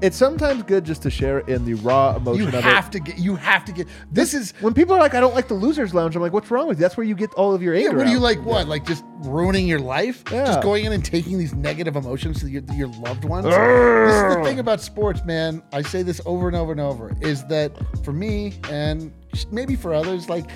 it's 0.00 0.16
sometimes 0.16 0.62
good 0.64 0.84
just 0.84 1.02
to 1.02 1.10
share 1.10 1.40
in 1.40 1.64
the 1.64 1.74
raw 1.74 2.16
emotion 2.16 2.42
you 2.42 2.48
of 2.48 2.54
it. 2.54 2.64
have 2.64 2.90
to 2.90 3.00
get. 3.00 3.18
You 3.18 3.36
have 3.36 3.64
to 3.66 3.72
get. 3.72 3.86
This 4.10 4.34
is. 4.34 4.52
When 4.60 4.74
people 4.74 4.94
are 4.94 4.98
like, 5.00 5.14
I 5.14 5.20
don't 5.20 5.34
like 5.34 5.48
the 5.48 5.54
losers 5.54 5.94
lounge, 5.94 6.16
I'm 6.16 6.22
like, 6.22 6.32
what's 6.32 6.50
wrong 6.50 6.66
with 6.66 6.78
you? 6.78 6.82
That's 6.82 6.96
where 6.96 7.06
you 7.06 7.14
get 7.14 7.32
all 7.34 7.54
of 7.54 7.62
your 7.62 7.74
Yeah, 7.74 7.86
anger. 7.86 7.98
what 7.98 8.06
do 8.06 8.10
you 8.12 8.18
like? 8.18 8.42
What 8.44 8.68
like 8.68 8.84
just 8.86 9.04
ruining 9.20 9.66
your 9.66 9.78
life? 9.78 10.22
Yeah. 10.32 10.46
Just 10.46 10.62
going 10.62 10.84
in 10.84 10.92
and 10.92 11.04
taking 11.04 11.38
these 11.38 11.54
negative 11.54 11.96
emotions 11.96 12.40
to 12.40 12.48
your, 12.50 12.62
your 12.74 12.88
loved 12.88 13.24
ones. 13.24 13.44
this 13.44 13.54
is 13.54 14.34
the 14.36 14.42
thing 14.44 14.58
about 14.58 14.80
sports, 14.80 15.24
man. 15.24 15.62
I 15.72 15.82
say 15.82 16.02
this 16.02 16.20
over 16.26 16.48
and 16.48 16.56
over 16.56 16.72
and 16.72 16.80
over. 16.80 17.16
Is 17.20 17.44
that 17.46 17.72
for 18.04 18.12
me 18.12 18.54
and 18.70 19.12
maybe 19.50 19.76
for 19.76 19.94
others, 19.94 20.28
like. 20.28 20.50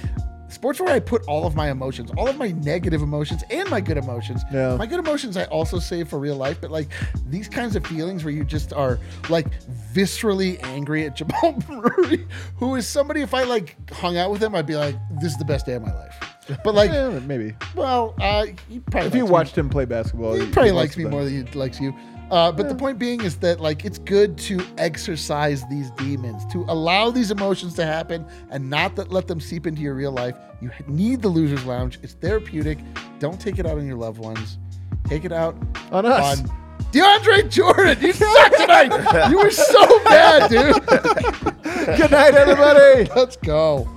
Sports 0.49 0.81
where 0.81 0.95
I 0.95 1.01
put 1.01 1.23
all 1.27 1.47
of 1.47 1.55
my 1.57 1.71
emotions, 1.71 2.11
all 2.17 2.29
of 2.29 2.37
my 2.37 2.53
negative 2.53 3.03
emotions 3.03 3.43
and 3.51 3.69
my 3.69 3.81
good 3.81 3.97
emotions. 3.99 4.43
Yeah. 4.53 4.77
My 4.77 4.87
good 4.87 5.01
emotions 5.01 5.37
I 5.37 5.45
also 5.47 5.79
save 5.79 6.09
for 6.09 6.19
real 6.19 6.37
life, 6.37 6.59
but 6.61 6.71
like 6.71 6.89
these 7.29 7.49
kinds 7.49 7.75
of 7.77 7.85
feelings 7.87 8.25
where 8.25 8.33
you 8.33 8.45
just 8.45 8.73
are 8.73 8.99
like 9.29 9.47
viscerally 9.93 10.63
angry 10.65 11.05
at 11.05 11.17
Jamal 11.21 11.59
Murray, 11.69 12.27
who 12.57 12.77
is 12.77 12.87
somebody 12.87 13.23
if 13.23 13.35
I 13.35 13.43
like 13.45 13.77
hung 13.91 14.17
out 14.17 14.31
with 14.31 14.43
him, 14.43 14.55
I'd 14.55 14.67
be 14.67 14.77
like, 14.77 14.97
this 15.21 15.33
is 15.33 15.39
the 15.39 15.45
best 15.45 15.67
day 15.67 15.75
of 15.75 15.83
my 15.83 15.93
life. 15.95 16.15
But 16.63 16.75
like, 16.75 16.91
Yeah, 16.93 17.19
maybe. 17.21 17.55
well, 17.75 18.15
uh, 18.21 18.47
he 18.69 18.79
probably 18.79 19.09
If 19.09 19.15
you 19.15 19.23
likes 19.23 19.29
me- 19.29 19.33
watched 19.33 19.59
him 19.59 19.69
play 19.69 19.85
basketball, 19.85 20.35
he 20.35 20.45
you- 20.45 20.53
probably 20.53 20.71
likes 20.73 20.97
me 20.97 21.05
more 21.05 21.25
than 21.25 21.47
he 21.47 21.53
likes 21.59 21.81
you. 21.81 21.93
Uh, 22.31 22.51
but 22.51 22.69
the 22.69 22.75
point 22.75 22.99
being 22.99 23.21
is 23.23 23.37
that 23.37 23.61
like 23.61 23.85
it's 23.85 23.99
good 23.99 24.37
to 24.37 24.61
exercise 24.79 25.65
these 25.69 25.91
demons, 25.93 26.45
to 26.53 26.65
allow 26.69 27.11
these 27.11 27.31
emotions 27.31 27.75
to 27.75 27.87
happen, 27.87 28.27
and 28.51 28.69
not 28.69 28.97
that 28.97 29.11
let 29.13 29.29
them 29.29 29.41
seep 29.41 29.67
into 29.67 29.81
your 29.81 29.95
real 29.95 30.11
life. 30.13 30.37
You 30.61 30.71
need 30.89 31.23
the 31.23 31.29
losers 31.29 31.65
lounge. 31.65 31.99
It's 32.03 32.15
therapeutic. 32.15 32.79
Don't 33.21 33.41
take 33.41 33.59
it 33.59 33.67
out 33.67 33.79
on 33.79 33.87
your 33.87 33.97
loved 33.97 34.19
ones. 34.19 34.59
Take 35.05 35.25
it 35.25 35.33
out 35.33 35.57
On 35.93 36.05
us. 36.05 36.41
on 36.41 36.47
DeAndre 36.93 37.49
Jordan. 37.51 37.99
You 38.01 38.13
suck 38.15 38.57
tonight. 38.57 39.31
you 39.31 39.39
were 39.39 39.51
so 39.51 40.05
bad, 40.05 40.51
dude. 40.51 40.85
Good 41.97 42.11
night, 42.11 42.35
everybody. 42.35 43.09
Let's 43.17 43.37
go. 43.37 43.89